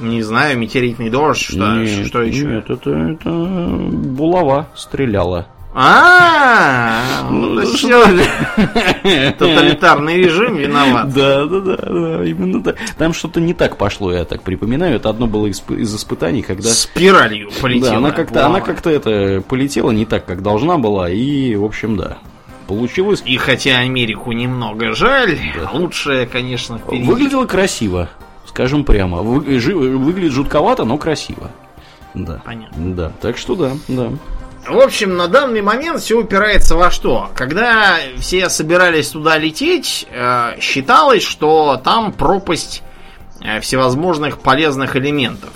Не 0.00 0.22
знаю, 0.22 0.56
метеоритный 0.58 1.10
дождь, 1.10 1.40
что, 1.42 1.74
Нет, 1.74 2.06
что 2.06 2.22
еще? 2.22 2.44
Нет, 2.46 2.70
это, 2.70 2.90
это 2.90 3.30
булава 3.30 4.68
стреляла. 4.76 5.48
А, 5.80 7.28
ну 7.30 7.52
Ну, 7.54 7.66
что 7.66 8.04
всё. 8.04 8.04
Тоталитарный 9.38 10.16
режим 10.16 10.56
виноват. 10.56 11.12
Да, 11.14 11.44
да, 11.46 11.60
да, 11.60 11.76
да, 11.76 12.24
именно 12.24 12.64
так. 12.64 12.76
Там 12.96 13.12
что-то 13.12 13.40
не 13.40 13.54
так 13.54 13.76
пошло, 13.76 14.12
я 14.12 14.24
так 14.24 14.42
припоминаю. 14.42 14.96
Это 14.96 15.08
одно 15.08 15.28
было 15.28 15.46
из, 15.46 15.62
испытаний, 15.68 16.42
когда... 16.42 16.68
Спиралью 16.68 17.50
полетела. 17.62 17.92
Да, 17.92 17.96
она 17.98 18.10
как-то, 18.10 18.46
она 18.46 18.60
как-то 18.60 18.90
это 18.90 19.40
полетела 19.48 19.92
не 19.92 20.04
так, 20.04 20.24
как 20.24 20.42
должна 20.42 20.78
была, 20.78 21.10
и, 21.10 21.54
в 21.54 21.64
общем, 21.64 21.96
да. 21.96 22.18
Получилось. 22.66 23.22
И 23.24 23.36
хотя 23.36 23.78
Америку 23.78 24.32
немного 24.32 24.94
жаль, 24.94 25.38
лучше, 25.72 26.28
конечно, 26.30 26.78
впереди. 26.78 27.04
Выглядело 27.04 27.46
красиво, 27.46 28.08
скажем 28.46 28.82
прямо. 28.82 29.22
Вы- 29.22 29.60
жи- 29.60 29.76
выглядит 29.76 30.32
жутковато, 30.32 30.84
но 30.84 30.98
красиво. 30.98 31.52
Да. 32.14 32.42
Понятно. 32.44 32.94
Да, 32.96 33.12
так 33.20 33.38
что 33.38 33.54
да, 33.54 33.70
да. 33.86 34.10
В 34.68 34.80
общем, 34.80 35.16
на 35.16 35.28
данный 35.28 35.62
момент 35.62 36.02
все 36.02 36.18
упирается 36.18 36.76
во 36.76 36.90
что? 36.90 37.30
Когда 37.34 37.96
все 38.18 38.50
собирались 38.50 39.08
туда 39.08 39.38
лететь, 39.38 40.06
э, 40.10 40.60
считалось, 40.60 41.22
что 41.22 41.80
там 41.82 42.12
пропасть 42.12 42.82
э, 43.40 43.60
всевозможных 43.60 44.40
полезных 44.40 44.94
элементов. 44.94 45.50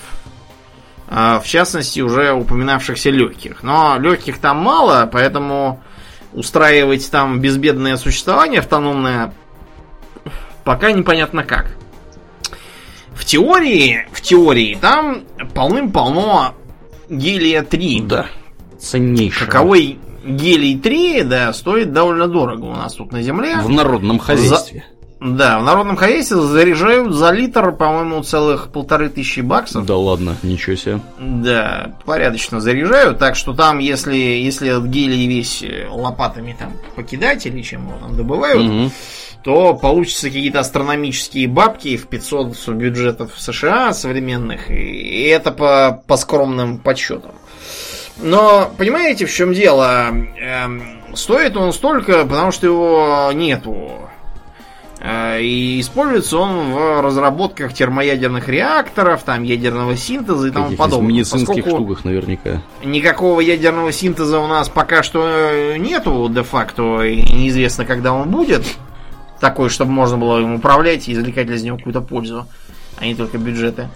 Э, 1.09 1.41
в 1.45 1.47
частности, 1.47 2.01
уже 2.01 2.33
упоминавшихся 2.33 3.11
легких. 3.11 3.63
Но 3.63 3.99
легких 3.99 4.39
там 4.39 4.57
мало, 4.57 5.07
поэтому 5.13 5.83
устраивать 6.33 7.11
там 7.11 7.39
безбедное 7.39 7.99
существование 7.99 8.61
автономное 8.61 9.35
пока 10.65 10.91
непонятно 10.91 11.45
как. 11.45 11.77
В 13.15 13.27
теории, 13.27 14.09
в 14.13 14.23
теории, 14.23 14.79
там 14.81 15.25
полным-полно 15.55 16.55
гелия-3. 17.11 18.07
Да. 18.07 18.27
Ценнейшего. 18.83 19.47
Каковой 19.47 19.99
гелий-3, 20.25 21.25
да, 21.25 21.53
стоит 21.53 21.93
довольно 21.93 22.29
дорого 22.29 22.65
у 22.65 22.73
нас 22.75 22.95
тут 22.95 23.13
на 23.13 23.23
Земле. 23.23 23.57
В 23.63 23.69
народном 23.71 24.19
хозяйстве. 24.19 24.85
Да, 25.21 25.61
в 25.61 25.63
народном 25.63 25.95
хозяйстве 25.97 26.41
заряжают 26.41 27.15
за 27.15 27.31
литр, 27.31 27.71
по-моему, 27.73 28.25
целых 28.25 28.73
полторы 28.73 29.09
тысячи 29.09 29.39
баксов. 29.39 29.87
Да 29.87 29.97
ладно, 29.97 30.37
ничего 30.43 30.75
себе. 30.75 31.01
Да, 31.21 31.95
порядочно 32.05 32.61
заряжают, 32.61 33.21
так 33.21 33.37
что 33.37 33.53
там, 33.55 33.79
если, 33.79 34.17
если 34.17 34.69
этот 34.71 34.87
гелий 34.87 35.29
весь 35.29 35.63
э, 35.63 35.87
лопатами 35.89 36.57
там 36.59 36.73
покидать 36.97 37.47
или 37.47 37.63
чем 37.63 37.87
его 37.87 37.99
там 38.01 38.17
добывают, 38.17 38.63
Мгм. 38.65 38.91
то 39.45 39.75
получатся 39.75 40.27
какие-то 40.27 40.59
астрономические 40.59 41.47
бабки 41.47 41.97
в 41.97 42.09
500 42.09 42.69
бюджетов 42.71 43.31
США 43.39 43.93
современных, 43.93 44.73
и 44.73 45.27
это 45.29 45.53
по, 45.53 46.03
по 46.05 46.17
скромным 46.17 46.79
подсчетам. 46.79 47.31
Но 48.23 48.71
понимаете, 48.79 49.27
в 49.27 49.33
чем 49.33 49.53
дело? 49.53 50.09
Эм, 50.41 50.83
стоит 51.15 51.57
он 51.57 51.73
столько, 51.73 52.25
потому 52.25 52.53
что 52.53 52.67
его 52.67 53.31
нету. 53.35 53.91
Э, 55.01 55.41
И 55.43 55.81
используется 55.81 56.39
он 56.39 56.73
в 56.73 57.01
разработках 57.03 57.73
термоядерных 57.75 58.49
реакторов, 58.49 59.25
там 59.25 59.43
ядерного 59.43 59.97
синтеза 59.97 60.47
и 60.47 60.51
тому 60.53 60.67
Каких-то 60.67 60.85
подобное. 60.85 61.09
медицинских 61.13 61.47
Поскольку 61.65 61.71
штуках 61.71 62.05
наверняка. 62.05 62.63
никакого 62.85 63.41
ядерного 63.41 63.91
синтеза 63.91 64.39
у 64.39 64.47
нас 64.47 64.69
пока 64.69 65.03
что 65.03 65.77
нету 65.77 66.29
де-факто, 66.31 67.03
и 67.03 67.17
неизвестно, 67.35 67.85
когда 67.85 68.13
он 68.13 68.31
будет. 68.31 68.65
Такой, 69.41 69.71
чтобы 69.71 69.91
можно 69.91 70.17
было 70.17 70.39
им 70.39 70.55
управлять 70.55 71.09
и 71.09 71.13
извлекать 71.15 71.49
из 71.51 71.65
него 71.65 71.77
какую-то 71.77 72.01
пользу, 72.01 72.47
а 73.01 73.05
не 73.05 73.17
только 73.17 73.39
бюджеты. 73.39 73.89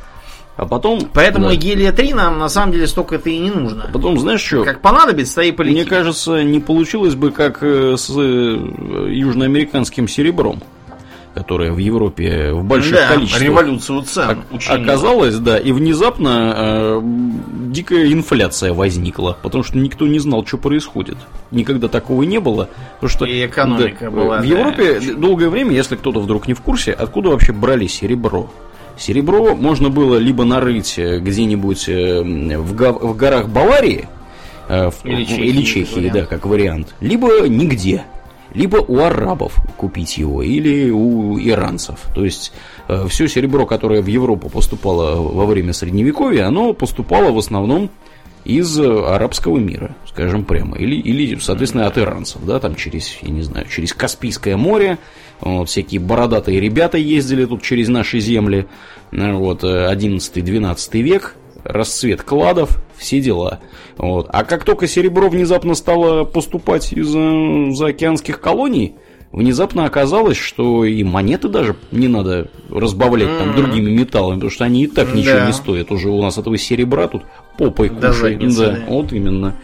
А 0.56 0.64
потом... 0.64 1.02
Поэтому 1.12 1.48
да. 1.48 1.54
и 1.54 1.58
гелия-3 1.58 2.14
нам 2.14 2.38
на 2.38 2.48
самом 2.48 2.72
деле 2.72 2.86
столько-то 2.86 3.28
и 3.28 3.38
не 3.38 3.50
нужно. 3.50 3.90
Потом, 3.92 4.18
знаешь 4.18 4.40
что? 4.40 4.64
Как 4.64 4.80
понадобится, 4.80 5.42
и 5.42 5.52
полетит. 5.52 5.76
Мне 5.76 5.84
кажется, 5.84 6.42
не 6.42 6.60
получилось 6.60 7.14
бы 7.14 7.30
как 7.30 7.62
э, 7.62 7.96
с 7.98 8.10
э, 8.16 8.22
южноамериканским 9.10 10.08
серебром, 10.08 10.62
которое 11.34 11.72
в 11.72 11.76
Европе 11.76 12.52
в 12.52 12.64
больших 12.64 12.94
да, 12.94 13.08
количествах 13.08 13.42
революцию 13.42 14.02
цен 14.04 14.44
учинила. 14.50 14.82
Оказалось, 14.82 15.36
да, 15.36 15.58
и 15.58 15.72
внезапно 15.72 16.54
э, 16.56 17.00
дикая 17.66 18.10
инфляция 18.10 18.72
возникла, 18.72 19.36
потому 19.42 19.62
что 19.62 19.76
никто 19.76 20.06
не 20.06 20.20
знал, 20.20 20.46
что 20.46 20.56
происходит. 20.56 21.18
Никогда 21.50 21.88
такого 21.88 22.22
не 22.22 22.40
было. 22.40 22.70
Потому 22.94 23.10
что, 23.10 23.26
И 23.26 23.44
экономика 23.44 24.10
была, 24.10 24.38
В 24.38 24.40
да, 24.40 24.46
Европе 24.46 24.96
очень. 24.96 25.20
долгое 25.20 25.50
время, 25.50 25.72
если 25.72 25.96
кто-то 25.96 26.20
вдруг 26.20 26.48
не 26.48 26.54
в 26.54 26.62
курсе, 26.62 26.92
откуда 26.92 27.28
вообще 27.28 27.52
брали 27.52 27.86
серебро? 27.86 28.48
Серебро 28.98 29.54
можно 29.54 29.90
было 29.90 30.16
либо 30.16 30.44
нарыть 30.44 30.98
э, 30.98 31.18
где-нибудь 31.18 31.88
э, 31.88 32.22
в, 32.22 32.74
га- 32.74 32.92
в 32.92 33.16
горах 33.16 33.48
Баварии, 33.48 34.08
э, 34.68 34.90
в- 34.90 35.04
Или 35.04 35.24
в- 35.24 35.28
Чехии, 35.28 35.44
или 35.46 35.62
Чехии, 35.62 36.08
да, 36.08 36.24
как 36.24 36.46
вариант, 36.46 36.94
либо 37.00 37.46
нигде. 37.48 38.04
Либо 38.54 38.76
у 38.78 39.00
арабов 39.00 39.54
купить 39.76 40.16
его, 40.16 40.42
или 40.42 40.88
у 40.88 41.38
иранцев. 41.38 41.98
То 42.14 42.24
есть 42.24 42.52
все 43.08 43.28
серебро, 43.28 43.66
которое 43.66 44.00
в 44.00 44.06
Европу 44.06 44.48
поступало 44.48 45.16
во 45.20 45.44
время 45.44 45.74
средневековья, 45.74 46.46
оно 46.46 46.72
поступало 46.72 47.32
в 47.32 47.38
основном 47.38 47.90
из 48.46 48.78
арабского 48.78 49.58
мира, 49.58 49.94
скажем 50.08 50.44
прямо, 50.44 50.78
или, 50.78 50.94
или 50.96 51.36
соответственно, 51.38 51.86
от 51.86 51.98
иранцев, 51.98 52.40
да, 52.46 52.58
там 52.60 52.76
через, 52.76 53.18
я 53.20 53.28
не 53.30 53.42
знаю, 53.42 53.66
через 53.68 53.92
Каспийское 53.92 54.56
море, 54.56 54.96
вот, 55.40 55.68
всякие 55.68 56.00
бородатые 56.00 56.60
ребята 56.60 56.98
ездили 56.98 57.44
тут 57.44 57.62
через 57.62 57.88
наши 57.88 58.20
земли, 58.20 58.66
вот, 59.12 59.64
11-12 59.64 61.02
век, 61.02 61.36
расцвет 61.64 62.22
кладов, 62.22 62.78
все 62.96 63.20
дела. 63.20 63.60
Вот. 63.96 64.28
А 64.30 64.44
как 64.44 64.64
только 64.64 64.86
серебро 64.86 65.28
внезапно 65.28 65.74
стало 65.74 66.24
поступать 66.24 66.92
из 66.92 67.14
э, 67.14 67.74
заокеанских 67.74 68.40
колоний, 68.40 68.94
внезапно 69.32 69.84
оказалось, 69.84 70.36
что 70.36 70.84
и 70.84 71.02
монеты 71.02 71.48
даже 71.48 71.76
не 71.90 72.08
надо 72.08 72.48
разбавлять 72.70 73.28
mm-hmm. 73.28 73.38
там 73.38 73.56
другими 73.56 73.90
металлами, 73.90 74.36
потому 74.36 74.50
что 74.50 74.64
они 74.64 74.84
и 74.84 74.86
так 74.86 75.14
ничего 75.14 75.38
да. 75.38 75.46
не 75.46 75.52
стоят. 75.52 75.90
Уже 75.90 76.08
у 76.08 76.22
нас 76.22 76.38
этого 76.38 76.56
серебра 76.56 77.08
тут 77.08 77.22
попой 77.58 77.90
да, 77.90 78.08
кушает. 78.08 78.38
Да, 78.56 78.70
да, 78.70 78.84
вот 78.88 79.12
именно. 79.12 79.56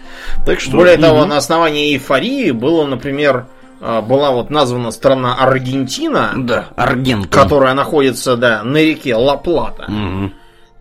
Так 0.44 0.60
что, 0.60 0.76
Более 0.76 0.94
угу. 0.94 1.02
того, 1.02 1.24
на 1.24 1.36
основании 1.36 1.94
эйфории 1.94 2.50
было, 2.50 2.86
например, 2.86 3.46
э, 3.46 3.61
была 3.82 4.30
вот 4.30 4.50
названа 4.50 4.92
страна 4.92 5.34
Аргентина, 5.34 6.32
да, 6.36 6.68
Аргентина, 6.76 7.26
которая 7.28 7.74
находится, 7.74 8.36
да, 8.36 8.62
на 8.62 8.78
реке 8.78 9.16
Ла-Плата. 9.16 9.86
Угу. 9.88 10.32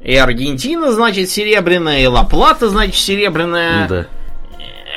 И 0.02 0.16
Аргентина, 0.16 0.92
значит, 0.92 1.30
серебряная, 1.30 2.02
и 2.02 2.08
Ла-Плата, 2.08 2.70
значит, 2.70 2.96
серебряная. 2.96 3.88
Да. 3.88 4.06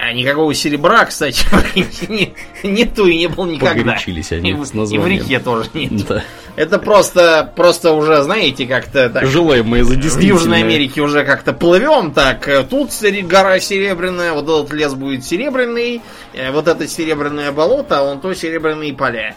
А 0.06 0.12
никакого 0.12 0.52
серебра, 0.52 1.06
кстати, 1.06 1.46
нету 2.62 3.06
и 3.06 3.16
не 3.16 3.26
было 3.28 3.46
никогда. 3.46 3.74
Погорячились 3.74 4.32
они 4.32 4.50
и, 4.50 4.64
с 4.64 4.74
названием. 4.74 5.00
И 5.00 5.04
в 5.04 5.06
реке 5.06 5.40
тоже 5.40 5.70
нет. 5.72 6.06
Да. 6.06 6.22
Это 6.56 6.78
просто, 6.78 7.50
просто 7.56 7.92
уже, 7.92 8.22
знаете, 8.22 8.66
как-то 8.66 9.08
так... 9.08 9.26
Желаемое 9.26 9.82
за 9.82 9.94
В 9.94 10.20
Южной 10.20 10.60
Америке 10.60 11.00
уже 11.00 11.24
как-то 11.24 11.54
плывем, 11.54 12.12
так, 12.12 12.46
э, 12.48 12.64
тут 12.64 12.90
гора 13.22 13.58
серебряная, 13.60 14.34
вот 14.34 14.44
этот 14.44 14.72
лес 14.74 14.92
будет 14.94 15.24
серебряный, 15.24 16.02
э, 16.34 16.50
вот 16.52 16.68
это 16.68 16.86
серебряное 16.86 17.50
болото, 17.50 18.00
а 18.00 18.02
он 18.02 18.20
то 18.20 18.34
серебряные 18.34 18.92
поля. 18.92 19.34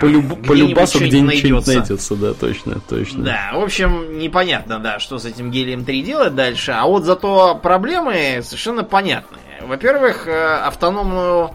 По, 0.00 0.06
люб... 0.06 0.46
по 0.46 0.52
любасу 0.52 0.98
где-нибудь 0.98 1.66
найдется, 1.66 2.16
да, 2.16 2.34
точно, 2.34 2.80
точно. 2.88 3.24
Да, 3.24 3.52
в 3.54 3.62
общем, 3.62 4.18
непонятно, 4.18 4.78
да, 4.78 4.98
что 4.98 5.18
с 5.18 5.24
этим 5.24 5.50
гелием 5.50 5.84
3 5.84 6.02
делать 6.02 6.34
дальше. 6.34 6.72
А 6.72 6.86
вот 6.86 7.04
зато 7.04 7.54
проблемы 7.62 8.40
совершенно 8.42 8.82
понятные. 8.84 9.45
Во-первых, 9.62 10.26
э, 10.26 10.56
автономную 10.58 11.50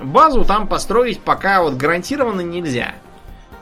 базу 0.00 0.44
там 0.44 0.66
построить 0.66 1.20
пока 1.20 1.62
вот 1.62 1.74
гарантированно 1.74 2.40
нельзя. 2.40 2.94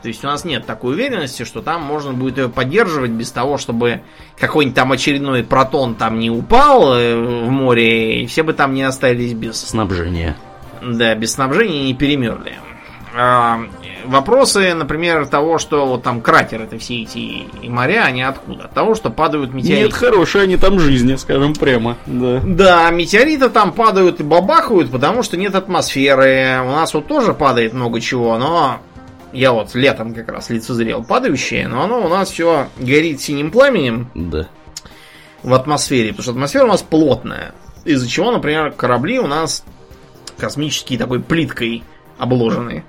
То 0.01 0.07
есть 0.07 0.23
у 0.23 0.27
нас 0.27 0.45
нет 0.45 0.65
такой 0.65 0.93
уверенности, 0.93 1.43
что 1.43 1.61
там 1.61 1.83
можно 1.83 2.11
будет 2.13 2.37
ее 2.37 2.49
поддерживать 2.49 3.11
без 3.11 3.31
того, 3.31 3.57
чтобы 3.57 4.01
какой-нибудь 4.39 4.75
там 4.75 4.91
очередной 4.91 5.43
протон 5.43 5.93
там 5.95 6.17
не 6.17 6.31
упал 6.31 6.95
э, 6.95 7.15
в 7.15 7.49
море, 7.49 8.23
и 8.23 8.25
все 8.25 8.43
бы 8.43 8.53
там 8.53 8.73
не 8.73 8.83
остались 8.83 9.33
без 9.33 9.57
снабжения. 9.57 10.35
Да, 10.81 11.13
без 11.13 11.33
снабжения 11.33 11.83
не 11.83 11.93
перемерли. 11.93 12.55
Вопросы, 14.05 14.73
например, 14.73 15.25
того, 15.27 15.57
что 15.57 15.85
вот 15.85 16.03
там 16.03 16.21
кратер 16.21 16.61
это 16.61 16.77
все 16.77 17.03
эти 17.03 17.45
и 17.61 17.69
моря, 17.69 18.03
они 18.05 18.23
откуда? 18.23 18.65
От 18.65 18.73
того, 18.73 18.95
что 18.95 19.09
падают 19.09 19.53
метеориты. 19.53 19.83
Нет, 19.83 19.93
хорошие 19.93 20.43
они 20.43 20.57
там 20.57 20.79
жизни, 20.79 21.15
скажем 21.15 21.53
прямо. 21.53 21.97
Да. 22.05 22.41
да, 22.43 22.91
метеориты 22.91 23.49
там 23.49 23.73
падают 23.73 24.19
и 24.19 24.23
бабахают, 24.23 24.91
потому 24.91 25.23
что 25.23 25.37
нет 25.37 25.55
атмосферы. 25.55 26.61
У 26.63 26.71
нас 26.71 26.93
вот 26.93 27.07
тоже 27.07 27.33
падает 27.33 27.73
много 27.73 28.01
чего, 28.01 28.37
но 28.37 28.79
я 29.33 29.51
вот 29.51 29.73
летом 29.75 30.13
как 30.13 30.29
раз 30.29 30.49
лицезрел 30.49 31.03
падающее, 31.03 31.67
но 31.67 31.83
оно 31.83 32.05
у 32.05 32.09
нас 32.09 32.29
все 32.31 32.67
горит 32.77 33.21
синим 33.21 33.51
пламенем. 33.51 34.09
Да. 34.13 34.47
В 35.43 35.53
атмосфере, 35.53 36.09
потому 36.09 36.23
что 36.23 36.31
атмосфера 36.31 36.65
у 36.65 36.67
нас 36.67 36.81
плотная. 36.81 37.53
Из-за 37.83 38.07
чего, 38.07 38.31
например, 38.31 38.71
корабли 38.71 39.19
у 39.19 39.27
нас 39.27 39.63
космические 40.37 40.99
такой 40.99 41.19
плиткой 41.19 41.83
обложены 42.17 42.83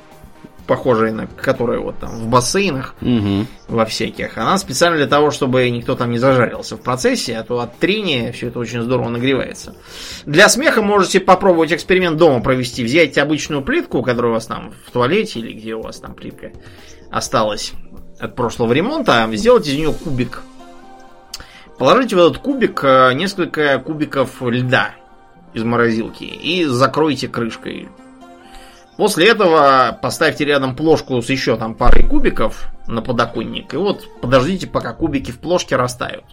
похожая 0.66 1.12
на 1.12 1.26
которые 1.26 1.80
вот 1.80 1.98
там 1.98 2.10
в 2.10 2.28
бассейнах 2.28 2.94
угу. 3.00 3.46
во 3.68 3.84
всяких. 3.84 4.38
Она 4.38 4.58
специально 4.58 4.96
для 4.96 5.06
того, 5.06 5.30
чтобы 5.30 5.68
никто 5.70 5.94
там 5.94 6.10
не 6.10 6.18
зажарился 6.18 6.76
в 6.76 6.80
процессе, 6.80 7.36
а 7.36 7.44
то 7.44 7.60
от 7.60 7.78
трения 7.78 8.32
все 8.32 8.48
это 8.48 8.58
очень 8.58 8.82
здорово 8.82 9.08
нагревается. 9.08 9.74
Для 10.24 10.48
смеха 10.48 10.82
можете 10.82 11.20
попробовать 11.20 11.72
эксперимент 11.72 12.16
дома 12.16 12.42
провести. 12.42 12.84
Взять 12.84 13.18
обычную 13.18 13.62
плитку, 13.62 14.02
которая 14.02 14.32
у 14.32 14.34
вас 14.34 14.46
там 14.46 14.72
в 14.86 14.90
туалете 14.90 15.40
или 15.40 15.52
где 15.52 15.74
у 15.74 15.82
вас 15.82 16.00
там 16.00 16.14
плитка 16.14 16.52
осталась 17.10 17.72
от 18.18 18.36
прошлого 18.36 18.72
ремонта, 18.72 19.28
сделать 19.32 19.66
из 19.66 19.74
нее 19.74 19.92
кубик. 19.92 20.42
Положите 21.78 22.14
в 22.14 22.18
этот 22.20 22.38
кубик 22.38 22.84
э, 22.84 23.12
несколько 23.14 23.78
кубиков 23.78 24.40
льда 24.42 24.94
из 25.52 25.64
морозилки 25.64 26.24
и 26.24 26.64
закройте 26.64 27.28
крышкой 27.28 27.88
После 28.96 29.28
этого 29.28 29.98
поставьте 30.02 30.44
рядом 30.44 30.76
плошку 30.76 31.20
с 31.22 31.30
еще 31.30 31.56
там 31.56 31.74
парой 31.74 32.04
кубиков 32.04 32.68
на 32.86 33.00
подоконник. 33.00 33.72
И 33.72 33.76
вот 33.76 34.06
подождите, 34.20 34.66
пока 34.66 34.92
кубики 34.92 35.30
в 35.30 35.38
плошке 35.38 35.76
растают. 35.76 36.24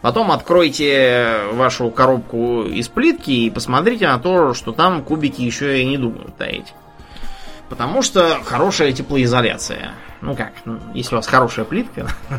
Потом 0.00 0.32
откройте 0.32 1.38
вашу 1.52 1.88
коробку 1.90 2.64
из 2.64 2.88
плитки 2.88 3.30
и 3.30 3.50
посмотрите 3.50 4.06
на 4.06 4.18
то, 4.18 4.52
что 4.52 4.72
там 4.72 5.02
кубики 5.02 5.40
еще 5.40 5.80
и 5.80 5.86
не 5.86 5.96
думают 5.96 6.36
таять. 6.36 6.74
Потому 7.70 8.02
что 8.02 8.38
хорошая 8.44 8.92
теплоизоляция. 8.92 9.92
Ну 10.24 10.34
как, 10.34 10.52
ну, 10.64 10.78
если 10.94 11.14
у 11.14 11.18
вас 11.18 11.26
хорошая 11.26 11.64
плитка, 11.64 12.08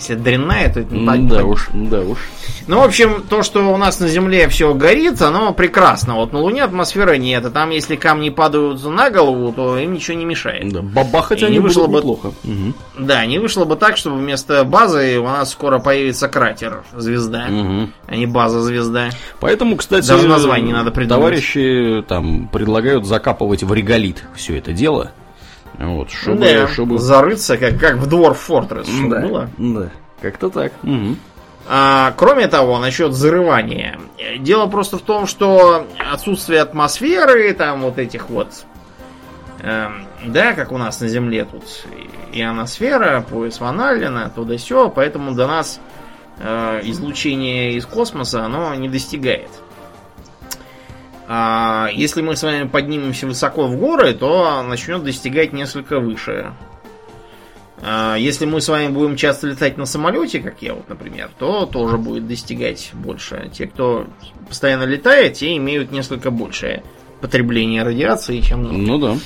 Если 0.00 0.14
дрянная, 0.14 0.72
то 0.72 0.80
это 0.80 0.94
не 0.94 1.00
ну, 1.02 1.28
Да 1.28 1.44
уж, 1.44 1.68
да 1.74 2.00
уж. 2.00 2.18
Ну, 2.66 2.80
в 2.80 2.84
общем, 2.84 3.22
то, 3.28 3.42
что 3.42 3.70
у 3.70 3.76
нас 3.76 4.00
на 4.00 4.08
Земле 4.08 4.48
все 4.48 4.72
горит, 4.72 5.20
оно 5.20 5.52
прекрасно. 5.52 6.14
Вот 6.14 6.32
на 6.32 6.38
Луне 6.38 6.64
атмосферы 6.64 7.18
нет, 7.18 7.44
а 7.44 7.50
там, 7.50 7.68
если 7.68 7.96
камни 7.96 8.30
падают 8.30 8.82
на 8.82 9.10
голову, 9.10 9.52
то 9.52 9.76
им 9.78 9.92
ничего 9.92 10.16
не 10.16 10.24
мешает. 10.24 10.72
Да, 10.72 10.80
бабахать 10.80 11.42
они 11.42 11.54
не 11.54 11.58
вышло 11.58 11.86
бы 11.86 12.00
плохо. 12.00 12.28
Угу. 12.44 12.74
Да, 13.00 13.26
не 13.26 13.38
вышло 13.38 13.66
бы 13.66 13.76
так, 13.76 13.98
чтобы 13.98 14.16
вместо 14.16 14.64
базы 14.64 15.18
у 15.18 15.24
нас 15.24 15.50
скоро 15.50 15.78
появится 15.78 16.28
кратер 16.28 16.82
звезда, 16.96 17.48
угу. 17.50 17.90
а 18.06 18.16
не 18.16 18.24
база 18.24 18.62
звезда. 18.62 19.10
Поэтому, 19.38 19.76
кстати, 19.76 20.08
Даже 20.08 20.26
название 20.26 20.74
надо 20.74 20.92
придумать. 20.92 21.20
Товарищи 21.20 22.02
там 22.08 22.48
предлагают 22.48 23.04
закапывать 23.04 23.62
в 23.64 23.74
реголит 23.74 24.24
все 24.34 24.56
это 24.56 24.72
дело. 24.72 25.12
Вот, 25.80 26.10
чтобы, 26.10 26.40
да, 26.40 26.68
чтобы... 26.68 26.98
зарыться, 26.98 27.56
как, 27.56 27.78
как 27.78 27.96
в 27.96 28.06
Dwarf 28.06 28.36
Fortress, 28.46 28.84
чтобы 28.84 29.08
да, 29.08 29.20
было. 29.20 29.50
Да, 29.56 29.88
как-то 30.20 30.50
так. 30.50 30.72
Угу. 30.82 31.16
А, 31.68 32.12
кроме 32.16 32.48
того, 32.48 32.78
насчет 32.78 33.12
взрывания. 33.12 33.98
Дело 34.40 34.66
просто 34.66 34.98
в 34.98 35.02
том, 35.02 35.26
что 35.26 35.86
отсутствие 36.12 36.60
атмосферы, 36.60 37.52
там 37.54 37.80
вот 37.80 37.98
этих 37.98 38.28
вот, 38.28 38.48
эм, 39.60 40.06
да, 40.26 40.52
как 40.52 40.72
у 40.72 40.76
нас 40.78 41.00
на 41.00 41.08
Земле 41.08 41.46
тут 41.46 41.64
ионосфера, 42.32 43.24
пояс 43.28 43.58
Ван 43.60 43.80
Аллена, 43.80 44.28
туда 44.28 44.58
все, 44.58 44.90
поэтому 44.90 45.32
до 45.32 45.46
нас 45.46 45.80
э, 46.40 46.80
излучение 46.84 47.72
из 47.74 47.86
космоса, 47.86 48.44
оно 48.44 48.74
не 48.74 48.90
достигает. 48.90 49.50
А 51.32 51.88
если 51.92 52.22
мы 52.22 52.34
с 52.34 52.42
вами 52.42 52.66
поднимемся 52.66 53.24
высоко 53.24 53.68
в 53.68 53.76
горы, 53.76 54.14
то 54.14 54.64
начнет 54.64 55.04
достигать 55.04 55.52
несколько 55.52 56.00
выше. 56.00 56.54
А 57.80 58.16
если 58.16 58.46
мы 58.46 58.60
с 58.60 58.68
вами 58.68 58.88
будем 58.88 59.14
часто 59.14 59.46
летать 59.46 59.76
на 59.76 59.86
самолете, 59.86 60.40
как 60.40 60.60
я 60.60 60.74
вот, 60.74 60.88
например, 60.88 61.30
то 61.38 61.66
тоже 61.66 61.98
будет 61.98 62.26
достигать 62.26 62.90
больше. 62.94 63.48
Те, 63.54 63.68
кто 63.68 64.08
постоянно 64.48 64.82
летает, 64.82 65.34
те 65.34 65.56
имеют 65.56 65.92
несколько 65.92 66.32
большее 66.32 66.82
потребление 67.20 67.84
радиации, 67.84 68.40
чем 68.40 68.64
Ну 68.64 68.98
да. 68.98 69.16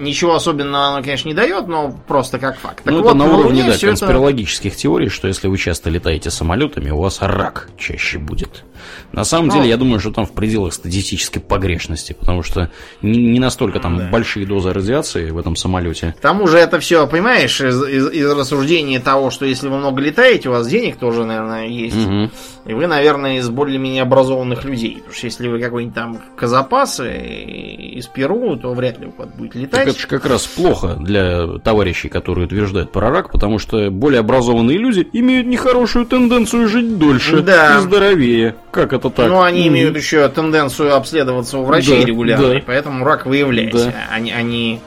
Ничего 0.00 0.34
особенного 0.34 0.88
оно, 0.88 1.02
конечно, 1.02 1.28
не 1.28 1.34
дает, 1.34 1.68
но 1.68 1.94
просто 2.06 2.38
как 2.38 2.58
факт. 2.58 2.82
Так 2.84 2.92
ну, 2.92 3.02
вот, 3.02 3.08
это 3.08 3.14
на 3.16 3.24
уровне, 3.26 3.64
да, 3.64 3.76
конспирологических 3.76 4.72
это... 4.72 4.80
теорий, 4.80 5.08
что 5.08 5.28
если 5.28 5.48
вы 5.48 5.58
часто 5.58 5.90
летаете 5.90 6.30
самолетами, 6.30 6.90
у 6.90 7.00
вас 7.00 7.18
рак 7.20 7.68
чаще 7.78 8.18
будет. 8.18 8.64
На 9.12 9.24
самом 9.24 9.48
ну, 9.48 9.54
деле, 9.54 9.68
я 9.68 9.76
думаю, 9.76 10.00
что 10.00 10.10
там 10.10 10.24
в 10.24 10.32
пределах 10.32 10.72
статистической 10.72 11.42
погрешности, 11.42 12.12
потому 12.18 12.42
что 12.42 12.70
не, 13.02 13.18
не 13.32 13.40
настолько 13.40 13.80
там 13.80 13.98
да. 13.98 14.08
большие 14.08 14.46
дозы 14.46 14.72
радиации 14.72 15.30
в 15.30 15.38
этом 15.38 15.56
самолете. 15.56 16.14
К 16.18 16.20
тому 16.20 16.46
же 16.46 16.58
это 16.58 16.80
все, 16.80 17.06
понимаешь, 17.06 17.60
из, 17.60 17.82
из, 17.82 18.10
из 18.10 18.32
рассуждения 18.32 19.00
того, 19.00 19.30
что 19.30 19.44
если 19.44 19.68
вы 19.68 19.78
много 19.78 20.00
летаете, 20.00 20.48
у 20.48 20.52
вас 20.52 20.66
денег 20.68 20.96
тоже, 20.96 21.24
наверное, 21.24 21.66
есть. 21.66 22.06
Угу. 22.06 22.30
И 22.66 22.74
вы, 22.74 22.86
наверное, 22.86 23.38
из 23.38 23.48
более-менее 23.48 24.02
образованных 24.02 24.64
людей. 24.64 24.96
Потому 24.98 25.14
что 25.14 25.26
если 25.26 25.48
вы 25.48 25.60
какой-нибудь 25.60 25.94
там 25.94 26.18
Казапас 26.36 27.00
из 27.00 28.06
Перу, 28.06 28.56
то 28.56 28.72
вряд 28.74 28.98
ли 28.98 29.06
у 29.06 29.12
вас 29.16 29.28
будет 29.30 29.54
летать. 29.54 29.86
Так 29.86 29.89
это 29.90 30.00
же 30.00 30.06
как 30.06 30.26
раз 30.26 30.46
плохо 30.46 30.96
для 30.98 31.58
товарищей, 31.58 32.08
которые 32.08 32.46
утверждают 32.46 32.92
про 32.92 33.10
рак, 33.10 33.30
потому 33.30 33.58
что 33.58 33.90
более 33.90 34.20
образованные 34.20 34.78
люди 34.78 35.08
имеют 35.12 35.46
нехорошую 35.46 36.06
тенденцию 36.06 36.68
жить 36.68 36.98
дольше 36.98 37.40
да. 37.40 37.78
и 37.78 37.80
здоровее. 37.80 38.56
Как 38.70 38.92
это 38.92 39.10
так? 39.10 39.28
Ну, 39.28 39.42
они 39.42 39.64
mm 39.64 39.70
имеют 39.70 39.96
еще 39.96 40.28
тенденцию 40.28 40.94
обследоваться 40.94 41.58
у 41.58 41.64
врачей 41.64 42.00
да, 42.00 42.06
регулярно, 42.06 42.54
да. 42.54 42.62
поэтому 42.66 43.04
рак 43.04 43.26
выявляется. 43.26 43.86
Да. 43.86 44.14
Они, 44.14 44.32
они 44.32 44.80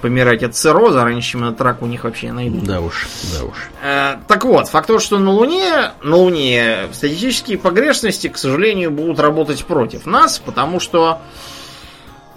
помирать 0.00 0.42
от 0.42 0.54
цирроза 0.54 1.04
раньше, 1.04 1.32
чем 1.32 1.44
этот 1.44 1.60
рак 1.60 1.82
у 1.82 1.86
них 1.86 2.04
вообще 2.04 2.32
найдут. 2.32 2.64
Да 2.64 2.80
уж, 2.80 3.08
да 3.36 3.44
уж. 3.44 3.70
Э, 3.82 4.16
так 4.26 4.44
вот, 4.44 4.68
факт 4.68 4.86
того, 4.86 4.98
что 4.98 5.18
на 5.18 5.30
Луне, 5.30 5.92
на 6.02 6.16
Луне 6.16 6.88
статистические 6.92 7.58
погрешности, 7.58 8.28
к 8.28 8.38
сожалению, 8.38 8.90
будут 8.90 9.20
работать 9.20 9.64
против 9.64 10.06
нас, 10.06 10.38
потому 10.38 10.80
что, 10.80 11.20
э, 11.20 11.49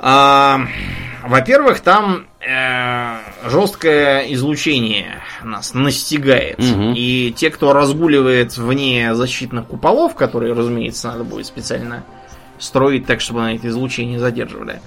во-первых, 0.03 1.79
там 1.79 2.25
э, 2.41 3.17
жесткое 3.49 4.33
излучение 4.33 5.21
нас 5.43 5.73
настигает. 5.73 6.59
Мгм. 6.59 6.93
И 6.95 7.33
те, 7.35 7.49
кто 7.49 7.71
разгуливает 7.71 8.57
вне 8.57 9.15
защитных 9.15 9.67
куполов, 9.67 10.15
которые, 10.15 10.53
разумеется, 10.53 11.07
надо 11.07 11.23
будет 11.23 11.45
специально 11.45 12.03
строить 12.59 13.05
так, 13.05 13.21
чтобы 13.21 13.41
на 13.41 13.55
это 13.55 13.69
излучение 13.69 14.19
задерживали, 14.19 14.81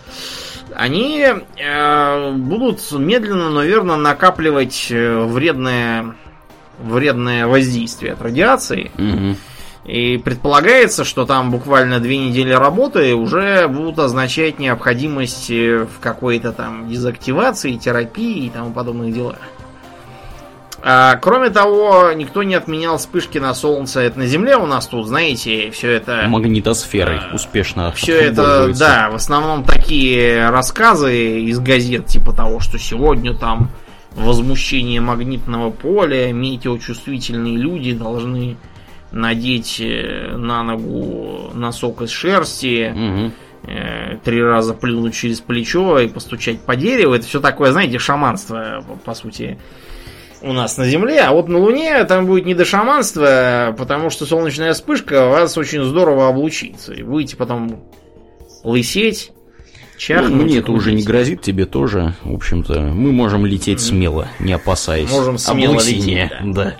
они 0.74 1.24
э, 1.24 2.32
будут 2.32 2.80
медленно, 2.92 3.50
но 3.50 3.62
верно 3.62 3.96
накапливать 3.96 4.88
э, 4.90 5.24
вредное, 5.24 6.14
вредное 6.78 7.46
воздействие 7.46 8.12
от 8.12 8.20
радиации. 8.20 8.90
Мгм. 8.96 9.36
И 9.86 10.18
предполагается, 10.18 11.04
что 11.04 11.26
там 11.26 11.52
буквально 11.52 12.00
две 12.00 12.18
недели 12.18 12.52
работы 12.52 13.14
уже 13.14 13.68
будут 13.68 14.00
означать 14.00 14.58
необходимость 14.58 15.48
э, 15.48 15.84
в 15.84 16.00
какой-то 16.00 16.52
там 16.52 16.88
дезактивации, 16.88 17.76
терапии 17.76 18.46
и 18.46 18.50
тому 18.50 18.72
подобных 18.72 19.14
делах. 19.14 19.36
А, 20.82 21.16
кроме 21.16 21.50
того, 21.50 22.12
никто 22.12 22.42
не 22.42 22.56
отменял 22.56 22.98
вспышки 22.98 23.38
на 23.38 23.54
Солнце. 23.54 24.00
Это 24.00 24.18
на 24.18 24.26
Земле 24.26 24.56
у 24.56 24.66
нас 24.66 24.88
тут, 24.88 25.06
знаете, 25.06 25.70
все 25.70 25.92
это... 25.92 26.24
Магнитосферой 26.26 27.20
успешно. 27.32 27.92
Все 27.92 28.14
это, 28.14 28.72
да, 28.76 29.10
в 29.10 29.14
основном 29.14 29.62
такие 29.62 30.50
рассказы 30.50 31.42
из 31.42 31.60
газет, 31.60 32.06
типа 32.06 32.32
того, 32.32 32.58
что 32.58 32.76
сегодня 32.78 33.34
там 33.34 33.70
возмущение 34.16 35.00
магнитного 35.00 35.70
поля, 35.70 36.32
метеочувствительные 36.32 37.56
люди 37.56 37.92
должны 37.92 38.56
надеть 39.12 39.80
э, 39.80 40.36
на 40.36 40.62
ногу 40.62 41.50
носок 41.54 42.02
из 42.02 42.10
шерсти, 42.10 42.92
Мгм. 42.94 43.32
э, 43.66 44.18
три 44.24 44.42
раза 44.42 44.74
плюнуть 44.74 45.14
через 45.14 45.40
плечо 45.40 45.98
и 45.98 46.08
постучать 46.08 46.60
по 46.60 46.76
дереву. 46.76 47.14
Это 47.14 47.26
все 47.26 47.40
такое, 47.40 47.72
знаете, 47.72 47.98
шаманство, 47.98 48.84
по- 49.04 49.14
сути, 49.14 49.58
у 50.42 50.52
нас 50.52 50.76
на 50.76 50.86
Земле. 50.86 51.20
А 51.22 51.32
вот 51.32 51.48
на 51.48 51.58
Луне 51.58 52.04
там 52.04 52.26
будет 52.26 52.44
не 52.46 52.54
до 52.54 52.64
шаманства, 52.64 53.74
потому 53.78 54.10
что 54.10 54.26
солнечная 54.26 54.74
вспышка 54.74 55.26
вас 55.28 55.56
очень 55.56 55.82
здорово 55.82 56.28
облучит. 56.28 56.76
И 56.94 57.02
будете 57.02 57.36
потом 57.36 57.80
лысеть, 58.62 59.30
Ну, 59.32 59.98
чахнуть. 59.98 60.32
мне 60.44 60.56
и 60.56 60.58
это 60.58 60.72
уже 60.72 60.92
не 60.92 61.02
грозит, 61.02 61.40
тебе 61.40 61.64
тоже. 61.64 62.14
В 62.22 62.34
общем-то, 62.34 62.80
мы 62.80 63.12
можем 63.12 63.46
лететь 63.46 63.80
смело, 63.80 64.28
не 64.38 64.52
опасаясь. 64.52 65.10
Можем 65.10 65.38
смело 65.38 65.70
облысения. 65.74 66.24
лететь, 66.24 66.52
да. 66.52 66.64
Да, 66.64 66.76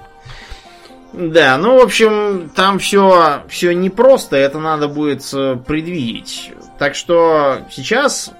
ну, 1.16 1.78
в 1.78 1.82
общем, 1.82 2.50
там 2.54 2.78
все, 2.78 3.42
все 3.48 3.72
непросто, 3.72 4.36
это 4.36 4.58
надо 4.58 4.86
будет 4.86 5.22
э, 5.32 5.56
предвидеть. 5.66 6.52
Так 6.78 6.94
что 6.94 7.60
сейчас 7.70 8.32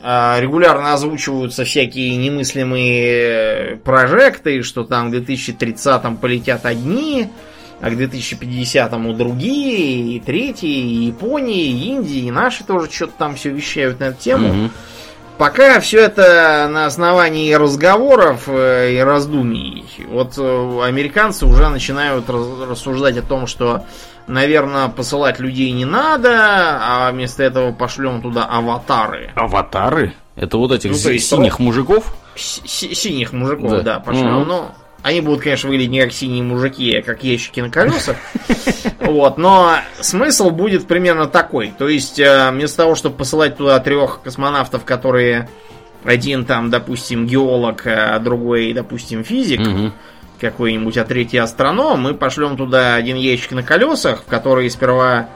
а, 0.00 0.38
регулярно 0.40 0.94
озвучиваются 0.94 1.64
всякие 1.64 2.16
немыслимые 2.16 3.72
э, 3.72 3.76
прожекты, 3.76 4.62
что 4.62 4.84
там 4.84 5.10
к 5.10 5.14
2030-м 5.14 6.18
полетят 6.18 6.66
одни, 6.66 7.30
а 7.80 7.90
к 7.90 7.94
2050-му 7.94 9.12
другие, 9.14 10.16
и 10.16 10.20
третьи, 10.20 10.68
и 10.68 11.06
Японии, 11.06 11.64
и 11.64 11.88
Индии, 11.88 12.26
и 12.26 12.30
наши 12.30 12.64
тоже 12.64 12.90
что-то 12.90 13.14
там 13.18 13.34
все 13.34 13.50
вещают 13.50 13.98
на 13.98 14.04
эту 14.04 14.20
тему. 14.20 14.48
Мгм. 14.48 14.70
Пока 15.38 15.78
все 15.78 16.00
это 16.00 16.68
на 16.68 16.86
основании 16.86 17.52
разговоров 17.54 18.44
э, 18.48 18.94
и 18.94 18.98
раздумий. 18.98 19.84
Вот 20.08 20.34
э, 20.36 20.80
американцы 20.82 21.46
уже 21.46 21.68
начинают 21.68 22.28
рассуждать 22.28 23.16
о 23.18 23.22
том, 23.22 23.46
что, 23.46 23.84
наверное, 24.26 24.88
посылать 24.88 25.38
людей 25.38 25.70
не 25.70 25.84
надо, 25.84 26.30
а 26.80 27.12
вместо 27.12 27.44
этого 27.44 27.70
пошлем 27.72 28.20
туда 28.20 28.46
аватары. 28.46 29.30
Аватары? 29.36 30.12
Это 30.34 30.56
вот 30.58 30.72
этих 30.72 30.90
Ну, 30.90 31.10
есть 31.12 31.28
синих 31.28 31.60
мужиков? 31.60 32.16
С- 32.34 32.60
си- 32.66 32.94
синих 32.94 33.32
мужиков, 33.32 33.70
Да. 33.70 33.80
да, 33.82 34.00
пошлем. 34.00 34.40
Мгм. 34.40 34.48
Ну, 34.48 34.64
они 35.04 35.20
будут, 35.20 35.42
конечно, 35.42 35.68
выглядеть 35.70 35.90
не 35.92 36.02
как 36.02 36.12
синие 36.12 36.42
мужики, 36.42 36.96
а 36.96 37.02
как 37.02 37.22
ящики 37.22 37.60
на 37.60 37.70
колесах. 37.70 38.16
Вот, 39.00 39.38
но 39.38 39.76
смысл 40.00 40.50
будет 40.50 40.86
примерно 40.86 41.26
такой. 41.26 41.72
То 41.78 41.88
есть, 41.88 42.18
э, 42.18 42.50
вместо 42.50 42.78
того, 42.78 42.94
чтобы 42.94 43.16
посылать 43.16 43.56
туда 43.56 43.78
трех 43.78 44.20
космонавтов, 44.22 44.84
которые 44.84 45.48
один 46.04 46.44
там, 46.44 46.70
допустим, 46.70 47.26
геолог, 47.26 47.86
а 47.86 48.18
другой, 48.18 48.72
допустим, 48.72 49.24
физик, 49.24 49.60
Мгм. 49.60 49.92
какой-нибудь, 50.40 50.96
а 50.96 51.04
третий 51.04 51.38
астроном, 51.38 52.00
мы 52.02 52.14
пошлем 52.14 52.56
туда 52.56 52.94
один 52.94 53.16
ящик 53.16 53.52
на 53.52 53.62
колесах, 53.62 54.22
в 54.22 54.26
который 54.26 54.68
сперва 54.70 55.28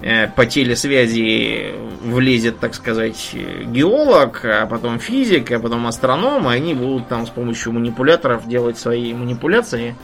э, 0.00 0.26
по 0.28 0.44
телесвязи 0.44 1.72
влезет, 2.02 2.58
так 2.58 2.74
сказать, 2.74 3.30
э, 3.32 3.62
геолог, 3.64 4.44
а 4.44 4.66
потом 4.66 4.98
физик, 4.98 5.50
а 5.52 5.58
потом 5.58 5.86
астроном, 5.86 6.50
и 6.50 6.54
они 6.54 6.74
будут 6.74 7.08
там 7.08 7.26
с 7.26 7.30
помощью 7.30 7.72
манипуляторов 7.72 8.46
делать 8.46 8.78
свои 8.78 9.14
манипуляции 9.14 9.94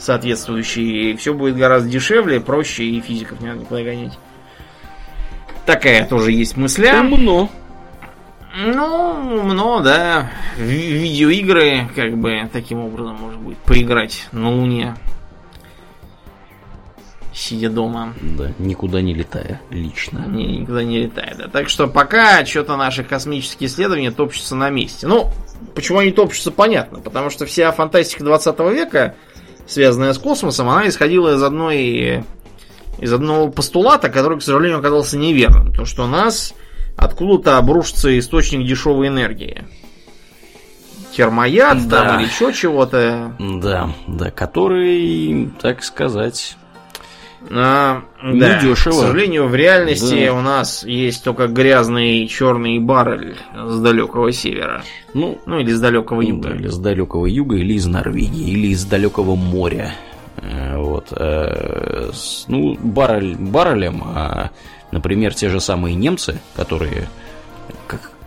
соответствующие, 0.00 1.12
и 1.12 1.16
все 1.16 1.34
будет 1.34 1.56
гораздо 1.56 1.88
дешевле, 1.88 2.40
проще, 2.40 2.84
и 2.84 3.00
физиков 3.00 3.40
не 3.40 3.48
надо 3.48 3.60
никуда 3.60 3.82
гонять. 3.82 4.18
Такая 5.66 6.06
тоже 6.06 6.32
есть 6.32 6.56
мысля. 6.56 7.00
Умно. 7.00 7.48
Ну, 8.56 9.40
умно, 9.42 9.80
да. 9.80 10.30
Ви- 10.56 10.92
Видеоигры, 10.92 11.88
как 11.94 12.16
бы, 12.16 12.48
таким 12.52 12.80
образом, 12.80 13.16
может 13.20 13.38
быть, 13.40 13.58
поиграть 13.58 14.26
на 14.32 14.50
Луне. 14.50 14.96
Сидя 17.32 17.70
дома. 17.70 18.12
Да, 18.20 18.50
никуда 18.58 19.00
не 19.00 19.14
летая 19.14 19.60
лично. 19.70 20.24
Не, 20.26 20.58
никуда 20.58 20.82
не 20.82 21.04
летает. 21.04 21.36
Да. 21.38 21.46
Так 21.46 21.68
что 21.68 21.86
пока 21.86 22.44
что-то 22.44 22.76
наши 22.76 23.04
космические 23.04 23.68
исследования 23.68 24.10
топчутся 24.10 24.56
на 24.56 24.68
месте. 24.68 25.06
Ну, 25.06 25.30
почему 25.76 26.00
они 26.00 26.10
топчутся, 26.10 26.50
понятно. 26.50 26.98
Потому 26.98 27.30
что 27.30 27.46
вся 27.46 27.70
фантастика 27.70 28.24
20 28.24 28.58
века, 28.72 29.14
связанная 29.66 30.12
с 30.12 30.18
космосом, 30.18 30.68
она 30.68 30.88
исходила 30.88 31.34
из 31.34 31.42
одной 31.42 32.24
из 32.98 33.12
одного 33.12 33.48
постулата, 33.48 34.10
который, 34.10 34.38
к 34.38 34.42
сожалению, 34.42 34.78
оказался 34.78 35.16
неверным. 35.16 35.72
То, 35.72 35.84
что 35.86 36.04
у 36.04 36.06
нас 36.06 36.52
откуда-то 36.96 37.56
обрушится 37.56 38.18
источник 38.18 38.66
дешевой 38.66 39.08
энергии. 39.08 39.64
Термояд 41.16 41.88
Да. 41.88 42.04
там 42.04 42.20
или 42.20 42.26
еще 42.28 42.52
чего-то. 42.52 43.34
Да, 43.38 43.90
да, 44.06 44.30
который, 44.30 45.50
так 45.60 45.82
сказать, 45.82 46.56
А, 47.48 48.02
да. 48.22 48.58
Недешево. 48.62 48.92
К 48.92 48.96
сожалению, 49.06 49.48
в 49.48 49.54
реальности 49.54 50.26
Да. 50.26 50.34
у 50.34 50.40
нас 50.42 50.84
есть 50.84 51.24
только 51.24 51.46
грязный 51.48 52.26
черный 52.26 52.78
баррель 52.78 53.36
с 53.56 53.80
далекого 53.80 54.30
севера. 54.32 54.82
ну, 55.14 55.38
Ну 55.46 55.58
или 55.58 55.72
с 55.72 55.80
далекого 55.80 56.22
да, 56.22 56.28
юга. 56.28 56.50
или 56.50 56.68
с 56.68 56.76
далекого 56.78 57.26
юга, 57.26 57.56
или 57.56 57.74
из 57.74 57.86
Норвегии, 57.86 58.50
или 58.50 58.68
из 58.68 58.84
далекого 58.84 59.36
моря. 59.36 59.94
Э, 60.36 60.76
Вот. 60.76 61.08
э, 61.16 62.10
Ну, 62.48 62.76
баррель, 62.82 63.36
баррелем, 63.36 64.02
а, 64.04 64.50
например, 64.92 65.34
те 65.34 65.48
же 65.48 65.60
самые 65.60 65.94
немцы, 65.94 66.40
которые 66.56 67.08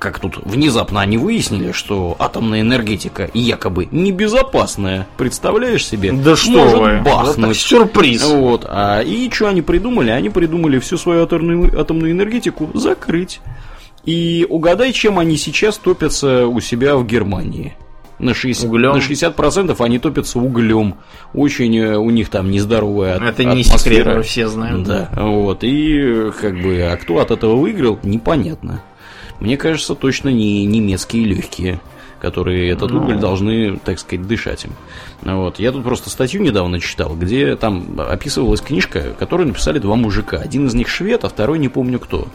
как, 0.03 0.19
тут 0.19 0.38
внезапно 0.43 1.01
они 1.01 1.17
выяснили, 1.17 1.71
что 1.71 2.15
атомная 2.19 2.61
энергетика 2.61 3.30
якобы 3.34 3.88
небезопасная. 3.91 5.07
Представляешь 5.17 5.85
себе? 5.85 6.11
Да 6.11 6.35
что 6.35 6.51
Может 6.51 6.77
вы. 6.80 6.97
Вот 6.97 7.03
бахнуть. 7.05 7.57
сюрприз. 7.57 8.23
Вот. 8.25 8.65
А, 8.67 9.01
и 9.01 9.30
что 9.31 9.47
они 9.47 9.61
придумали? 9.61 10.11
Они 10.11 10.30
придумали 10.30 10.77
всю 10.80 10.97
свою 10.97 11.23
атомную, 11.23 11.80
атомную 11.80 12.11
энергетику 12.11 12.69
закрыть. 12.73 13.41
И 14.05 14.45
угадай, 14.49 14.91
чем 14.91 15.17
они 15.17 15.38
сейчас 15.38 15.77
топятся 15.77 16.45
у 16.47 16.59
себя 16.59 16.95
в 16.97 17.05
Германии. 17.07 17.75
На 18.19 18.30
60%, 18.31 18.65
Углем. 18.67 18.91
на 18.93 18.97
60% 18.99 19.75
они 19.84 19.99
топятся 19.99 20.39
углем. 20.39 20.95
Очень 21.34 21.77
э, 21.77 21.97
у 21.97 22.09
них 22.09 22.30
там 22.30 22.51
нездоровая 22.51 23.15
Это 23.19 23.43
не 23.43 23.61
атмосфера. 23.63 23.77
секрет, 23.77 24.07
уже 24.07 24.21
все 24.23 24.47
знают. 24.47 24.84
Да, 24.84 25.09
вот. 25.15 25.63
И 25.63 25.97
э, 25.99 26.31
как 26.39 26.61
бы, 26.61 26.81
а 26.84 26.95
кто 26.97 27.19
от 27.19 27.31
этого 27.31 27.55
выиграл, 27.55 27.99
непонятно. 28.03 28.81
Мне 29.39 29.57
кажется, 29.57 29.95
точно 29.95 30.30
не 30.30 30.65
немецкие 30.65 31.26
легкие, 31.26 31.80
которые 32.22 32.69
этот 32.72 32.91
Ну. 32.91 33.01
уголь 33.01 33.19
должны, 33.19 33.77
так 33.77 33.99
сказать, 33.99 34.26
дышать 34.26 34.65
им. 34.65 34.72
Вот. 35.23 35.60
Я 35.60 35.72
тут 35.72 35.84
просто 35.84 36.10
статью 36.10 36.41
недавно 36.41 36.80
читал, 36.80 37.15
где 37.15 37.55
там 37.57 37.99
описывалась 37.99 38.61
книжка, 38.61 39.14
которую 39.19 39.47
написали 39.47 39.80
два 39.80 39.95
мужика. 39.95 40.38
Один 40.38 40.68
из 40.68 40.73
них 40.73 40.88
швед, 40.88 41.26
а 41.26 41.30
второй 41.30 41.60
не 41.60 41.68
помню 41.68 41.99
кто. 41.99 42.27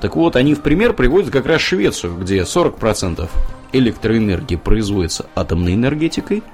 Так 0.00 0.14
вот, 0.14 0.36
они 0.36 0.54
в 0.54 0.60
пример 0.60 0.92
приводят 0.92 1.30
как 1.30 1.46
раз 1.46 1.60
Швецию, 1.60 2.14
где 2.16 2.42
40% 2.42 3.28
электроэнергии 3.72 4.54
производится 4.56 5.26
атомной 5.34 5.74
энергетикой, 5.74 6.44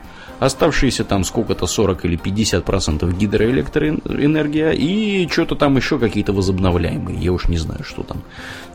Оставшиеся 0.40 1.04
там 1.04 1.22
сколько-то 1.24 1.66
40 1.66 2.06
или 2.06 2.16
50 2.16 2.64
процентов 2.64 3.16
гидроэлектроэнергия 3.16 4.70
и 4.70 5.28
что-то 5.28 5.54
там 5.54 5.76
еще 5.76 5.98
какие-то 5.98 6.32
возобновляемые. 6.32 7.18
Я 7.18 7.32
уж 7.32 7.48
не 7.48 7.58
знаю, 7.58 7.84
что 7.84 8.02
там. 8.02 8.22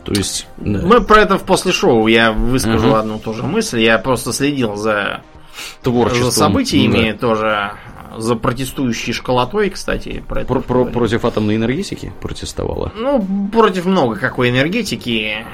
То 0.04 0.12
есть... 0.12 0.46
Да. 0.58 0.80
Мы 0.86 1.00
про 1.02 1.22
это 1.22 1.38
в 1.38 1.42
после 1.42 1.72
шоу 1.72 2.06
я 2.06 2.30
выскажу 2.30 2.90
uh-huh. 2.90 3.00
одну 3.00 3.18
тоже 3.18 3.42
мысль. 3.42 3.80
Я 3.80 3.98
просто 3.98 4.32
следил 4.32 4.76
за, 4.76 5.22
Творчеством. 5.82 6.30
за 6.30 6.38
событиями 6.38 7.10
да. 7.10 7.18
тоже 7.18 7.72
за 8.16 8.36
протестующей 8.36 9.12
школотой, 9.12 9.70
кстати. 9.70 10.22
Про 10.28 10.44
про, 10.44 10.60
про 10.60 10.84
против 10.84 11.24
атомной 11.24 11.56
энергетики 11.56 12.12
протестовала? 12.20 12.92
Ну, 12.96 13.48
против 13.52 13.86
много 13.86 14.16
какой 14.16 14.50
энергетики. 14.50 15.44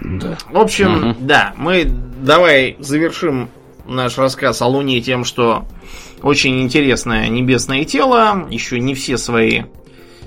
Да. 0.00 0.38
В 0.50 0.58
общем, 0.58 1.10
угу. 1.10 1.16
да, 1.18 1.52
мы 1.56 1.84
давай 1.84 2.76
завершим 2.78 3.50
наш 3.88 4.18
рассказ 4.18 4.62
о 4.62 4.66
Луне 4.66 5.00
тем, 5.00 5.24
что 5.24 5.64
очень 6.22 6.62
интересное 6.62 7.28
небесное 7.28 7.84
тело, 7.84 8.46
еще 8.50 8.78
не 8.78 8.94
все 8.94 9.18
свои 9.18 9.62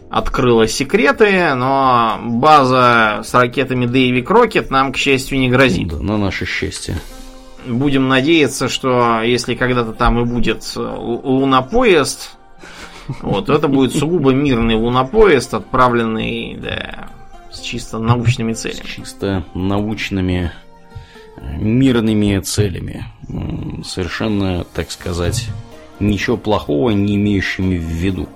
открыло 0.10 0.68
секреты, 0.68 1.56
но 1.56 2.20
база 2.22 3.22
с 3.24 3.34
ракетами 3.34 3.86
Дэйвик 3.86 4.30
Рокет 4.30 4.70
нам, 4.70 4.92
к 4.92 4.98
счастью, 4.98 5.40
не 5.40 5.50
грозит. 5.50 5.88
Да, 5.88 6.00
на 6.02 6.18
наше 6.18 6.46
счастье. 6.46 6.98
Будем 7.66 8.10
надеяться, 8.10 8.68
что 8.68 9.22
если 9.22 9.56
когда-то 9.56 9.94
там 9.94 10.20
и 10.20 10.26
будет 10.26 10.64
лунопоезд, 10.76 12.36
вот, 13.22 13.50
это 13.50 13.68
будет 13.68 13.96
сугубо 13.96 14.32
мирный 14.32 14.76
лунопоезд, 14.76 15.54
отправленный, 15.54 16.58
да, 16.62 17.10
с 17.52 17.62
чисто 17.62 18.00
научными 18.00 18.54
целями. 18.54 18.86
С 18.86 18.90
чисто 18.90 19.46
научными, 19.54 20.52
мирными 21.42 22.40
целями. 22.40 23.06
Совершенно, 23.84 24.64
так 24.74 24.92
сказать, 24.92 25.48
ничего 26.00 26.38
плохого 26.38 26.90
не 26.92 27.16
имеющими 27.16 27.78
в 27.78 27.84
виду. 27.84 28.28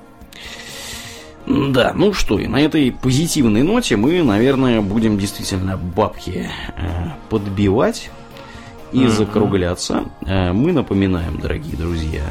Да, 1.47 1.93
ну 1.93 2.11
что, 2.11 2.39
и 2.39 2.47
на 2.47 2.59
этой 2.59 2.91
позитивной 2.91 3.61
ноте 3.61 3.97
мы, 3.97 4.23
наверное, 4.23 4.81
будем 4.81 5.19
действительно 5.19 5.77
бабки 5.77 6.49
э, 6.75 7.09
подбивать 7.29 8.09
и 8.91 9.03
mm-hmm. 9.03 9.09
закругляться. 9.09 10.05
Э, 10.25 10.53
мы 10.53 10.71
напоминаем, 10.73 11.39
дорогие 11.39 11.77
друзья, 11.77 12.23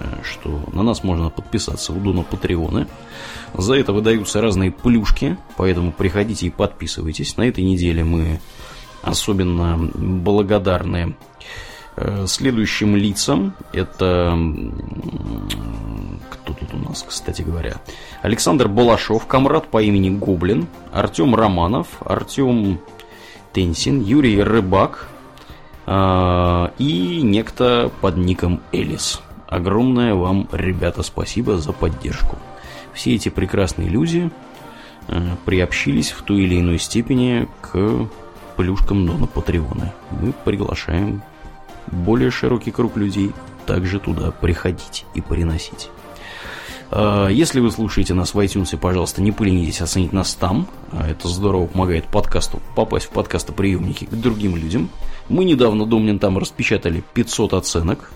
э, 0.00 0.04
что 0.22 0.64
на 0.72 0.82
нас 0.82 1.04
можно 1.04 1.28
подписаться 1.28 1.92
в 1.92 2.02
Дуна 2.02 2.22
Патреоны. 2.22 2.86
За 3.52 3.74
это 3.74 3.92
выдаются 3.92 4.40
разные 4.40 4.70
плюшки, 4.70 5.36
поэтому 5.58 5.92
приходите 5.92 6.46
и 6.46 6.50
подписывайтесь. 6.50 7.36
На 7.36 7.42
этой 7.42 7.64
неделе 7.64 8.02
мы 8.02 8.40
особенно 9.04 9.78
благодарны 9.94 11.16
э, 11.96 12.26
следующим 12.26 12.96
лицам. 12.96 13.54
Это 13.72 14.36
кто 16.30 16.52
тут 16.52 16.74
у 16.74 16.88
нас, 16.88 17.04
кстати 17.06 17.42
говоря? 17.42 17.76
Александр 18.22 18.68
Балашов, 18.68 19.26
комрад 19.26 19.68
по 19.68 19.82
имени 19.82 20.10
Гоблин, 20.10 20.66
Артем 20.92 21.34
Романов, 21.34 21.88
Артем 22.00 22.80
Тенсин, 23.52 24.02
Юрий 24.02 24.42
Рыбак, 24.42 25.08
а, 25.86 26.72
и 26.78 27.22
некто 27.22 27.90
под 28.00 28.16
ником 28.16 28.60
Элис. 28.72 29.20
Огромное 29.46 30.14
вам, 30.14 30.48
ребята, 30.52 31.02
спасибо 31.02 31.58
за 31.58 31.72
поддержку. 31.72 32.38
Все 32.92 33.14
эти 33.14 33.28
прекрасные 33.28 33.88
люди 33.88 34.30
э, 35.08 35.20
приобщились 35.44 36.10
в 36.12 36.22
той 36.22 36.42
или 36.42 36.58
иной 36.60 36.78
степени 36.78 37.48
к 37.60 38.08
плюшкам 38.56 39.04
Нона 39.04 39.26
Патреона. 39.26 39.92
Мы 40.10 40.32
приглашаем 40.44 41.22
более 41.86 42.30
широкий 42.30 42.70
круг 42.70 42.96
людей 42.96 43.32
также 43.66 43.98
туда 44.00 44.30
приходить 44.30 45.04
и 45.14 45.20
приносить. 45.20 45.90
А, 46.90 47.28
если 47.28 47.60
вы 47.60 47.70
слушаете 47.70 48.14
нас 48.14 48.34
в 48.34 48.38
iTunes, 48.38 48.76
пожалуйста, 48.76 49.22
не 49.22 49.32
поленитесь 49.32 49.80
оценить 49.80 50.12
нас 50.12 50.34
там. 50.34 50.68
А, 50.92 51.08
это 51.08 51.28
здорово 51.28 51.66
помогает 51.66 52.06
подкасту 52.06 52.60
попасть 52.76 53.06
в 53.06 53.10
подкастоприемники 53.10 54.04
к 54.04 54.10
другим 54.10 54.56
людям. 54.56 54.90
Мы 55.28 55.44
недавно, 55.44 55.86
Домнин, 55.86 56.18
там 56.18 56.38
распечатали 56.38 57.02
500 57.14 57.54
оценок. 57.54 58.10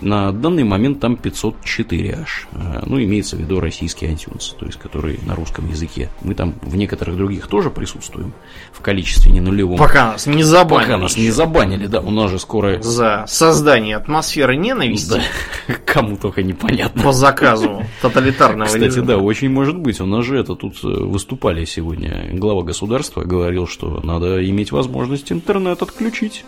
На 0.00 0.32
данный 0.32 0.64
момент 0.64 1.00
там 1.00 1.16
504 1.16 2.18
аж. 2.22 2.48
Э, 2.52 2.82
ну, 2.86 3.02
имеется 3.02 3.36
в 3.36 3.40
виду 3.40 3.60
российский 3.60 4.06
iTunes, 4.06 4.56
то 4.58 4.66
есть 4.66 4.78
который 4.78 5.18
на 5.26 5.34
русском 5.34 5.68
языке. 5.68 6.08
Мы 6.22 6.34
там 6.34 6.54
в 6.62 6.76
некоторых 6.76 7.16
других 7.16 7.46
тоже 7.46 7.70
присутствуем 7.70 8.32
в 8.72 8.80
количестве 8.80 9.32
не 9.32 9.40
нулевом. 9.40 9.76
Пока 9.78 10.12
нас 10.12 10.26
не 10.26 10.42
забанили. 10.42 10.86
Пока 10.86 10.98
нас 10.98 11.16
не 11.16 11.30
забанили, 11.30 11.86
да. 11.86 12.00
У 12.00 12.10
нас 12.10 12.30
же 12.30 12.38
скоро... 12.38 12.80
За 12.82 13.24
создание 13.28 13.96
атмосферы 13.96 14.56
ненависти. 14.56 15.20
Да. 15.68 15.74
Кому 15.84 16.16
только 16.16 16.42
непонятно. 16.42 17.02
По 17.02 17.12
заказу 17.12 17.84
тоталитарного 18.00 18.66
Кстати, 18.66 18.84
режима. 18.84 19.06
да, 19.06 19.18
очень 19.18 19.50
может 19.50 19.76
быть. 19.78 20.00
У 20.00 20.06
нас 20.06 20.24
же 20.24 20.38
это 20.38 20.54
тут 20.54 20.82
э, 20.82 20.86
выступали 20.86 21.64
сегодня. 21.64 22.30
Глава 22.32 22.62
государства 22.62 23.22
говорил, 23.22 23.66
что 23.66 24.00
надо 24.02 24.48
иметь 24.48 24.72
возможность 24.72 25.30
интернет 25.30 25.82
отключить 25.82 26.44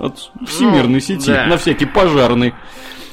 от 0.00 0.30
всемирной 0.46 0.94
ну, 0.94 1.00
сети 1.00 1.30
да. 1.30 1.46
на 1.46 1.56
всякий 1.56 1.86
пожарный. 1.86 2.54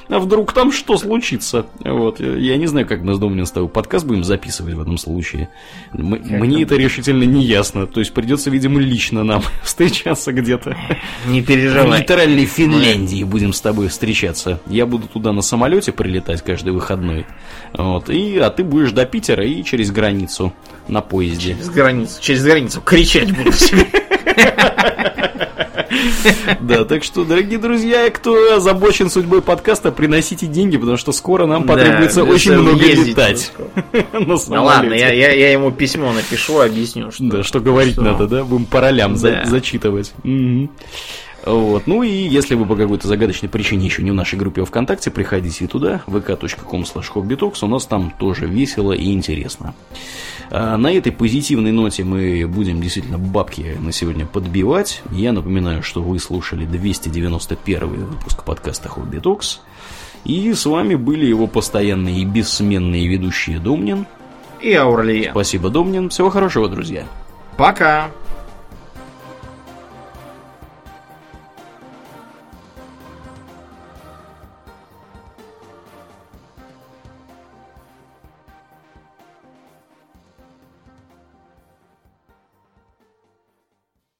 А 0.09 0.19
вдруг 0.19 0.53
там 0.53 0.71
что 0.71 0.97
случится? 0.97 1.65
Вот. 1.83 2.19
Я 2.21 2.55
не 2.57 2.67
знаю, 2.67 2.87
как 2.87 3.01
мы 3.01 3.13
с 3.13 3.19
Домнин 3.19 3.45
с 3.45 3.51
тобой 3.51 3.67
подкаст 3.67 4.05
будем 4.05 4.23
записывать 4.23 4.73
в 4.73 4.81
этом 4.81 4.97
случае. 4.97 5.49
М- 5.93 6.21
мне 6.23 6.63
это 6.63 6.75
решительно 6.75 7.23
не 7.23 7.43
ясно. 7.43 7.87
То 7.87 7.99
есть 7.99 8.13
придется, 8.13 8.49
видимо, 8.49 8.79
лично 8.79 9.23
нам 9.23 9.43
встречаться 9.63 10.31
где-то. 10.31 10.77
Не 11.25 11.41
переживай. 11.41 11.87
В 11.87 11.99
нейтральной 11.99 12.45
Финляндии 12.45 13.23
будем 13.23 13.51
с 13.51 13.59
тобой 13.59 13.89
встречаться. 13.89 14.61
Я 14.67 14.85
буду 14.85 15.07
туда 15.07 15.33
на 15.33 15.41
самолете 15.41 15.91
прилетать 15.91 16.41
каждый 16.41 16.71
выходной. 16.71 17.25
Вот. 17.73 18.09
И, 18.09 18.37
а 18.37 18.49
ты 18.49 18.63
будешь 18.63 18.91
до 18.91 19.05
Питера 19.05 19.45
и 19.45 19.61
через 19.63 19.91
границу 19.91 20.53
на 20.87 21.01
поезде. 21.01 21.55
Через 21.55 21.69
границу. 21.69 22.21
Через 22.21 22.43
границу. 22.45 22.81
Кричать 22.81 23.35
буду 23.35 23.51
себе. 23.51 23.87
Да, 26.61 26.85
так 26.85 27.03
что, 27.03 27.23
дорогие 27.23 27.57
друзья, 27.57 28.09
кто 28.09 28.55
озабочен 28.55 29.09
судьбой 29.09 29.41
подкаста, 29.41 29.91
приносите 29.91 30.47
деньги, 30.47 30.77
потому 30.77 30.97
что 30.97 31.11
скоро 31.11 31.45
нам 31.45 31.63
потребуется 31.63 32.23
очень 32.23 32.53
много 32.53 32.85
летать. 32.85 33.51
Ну 34.27 34.37
ладно, 34.63 34.93
я 34.93 35.51
ему 35.51 35.71
письмо 35.71 36.11
напишу, 36.13 36.59
объясню, 36.59 37.11
что... 37.11 37.23
Да, 37.23 37.43
что 37.43 37.59
говорить 37.59 37.97
надо, 37.97 38.27
да? 38.27 38.43
Будем 38.43 38.65
по 38.65 38.81
ролям 38.81 39.15
зачитывать. 39.15 40.13
Вот. 41.47 41.87
Ну 41.87 42.03
и 42.03 42.09
если 42.09 42.55
вы 42.55 42.65
по 42.65 42.75
какой-то 42.75 43.07
загадочной 43.07 43.49
причине 43.49 43.85
еще 43.85 44.03
не 44.03 44.11
в 44.11 44.13
нашей 44.13 44.37
группе 44.37 44.63
ВКонтакте, 44.65 45.11
приходите 45.11 45.67
туда, 45.67 46.01
vk.com 46.07 46.81
slash 46.81 47.57
у 47.61 47.67
нас 47.67 47.85
там 47.85 48.13
тоже 48.19 48.47
весело 48.47 48.91
и 48.91 49.11
интересно. 49.13 49.73
А 50.49 50.77
на 50.77 50.91
этой 50.91 51.11
позитивной 51.11 51.71
ноте 51.71 52.03
мы 52.03 52.45
будем 52.47 52.81
действительно 52.81 53.17
бабки 53.17 53.77
на 53.79 53.91
сегодня 53.91 54.25
подбивать. 54.25 55.01
Я 55.11 55.31
напоминаю, 55.31 55.83
что 55.83 56.01
вы 56.01 56.19
слушали 56.19 56.65
291 56.65 57.87
выпуск 57.87 58.43
подкаста 58.43 58.89
Хобби 58.89 59.19
Токс. 59.19 59.61
И 60.25 60.53
с 60.53 60.65
вами 60.65 60.95
были 60.95 61.25
его 61.25 61.47
постоянные 61.47 62.21
и 62.21 62.25
бессменные 62.25 63.07
ведущие 63.07 63.59
Домнин 63.59 64.05
и 64.61 64.73
Аурлия. 64.73 65.31
Спасибо, 65.31 65.69
Домнин. 65.69 66.09
Всего 66.09 66.29
хорошего, 66.29 66.67
друзья. 66.67 67.05
Пока. 67.57 68.11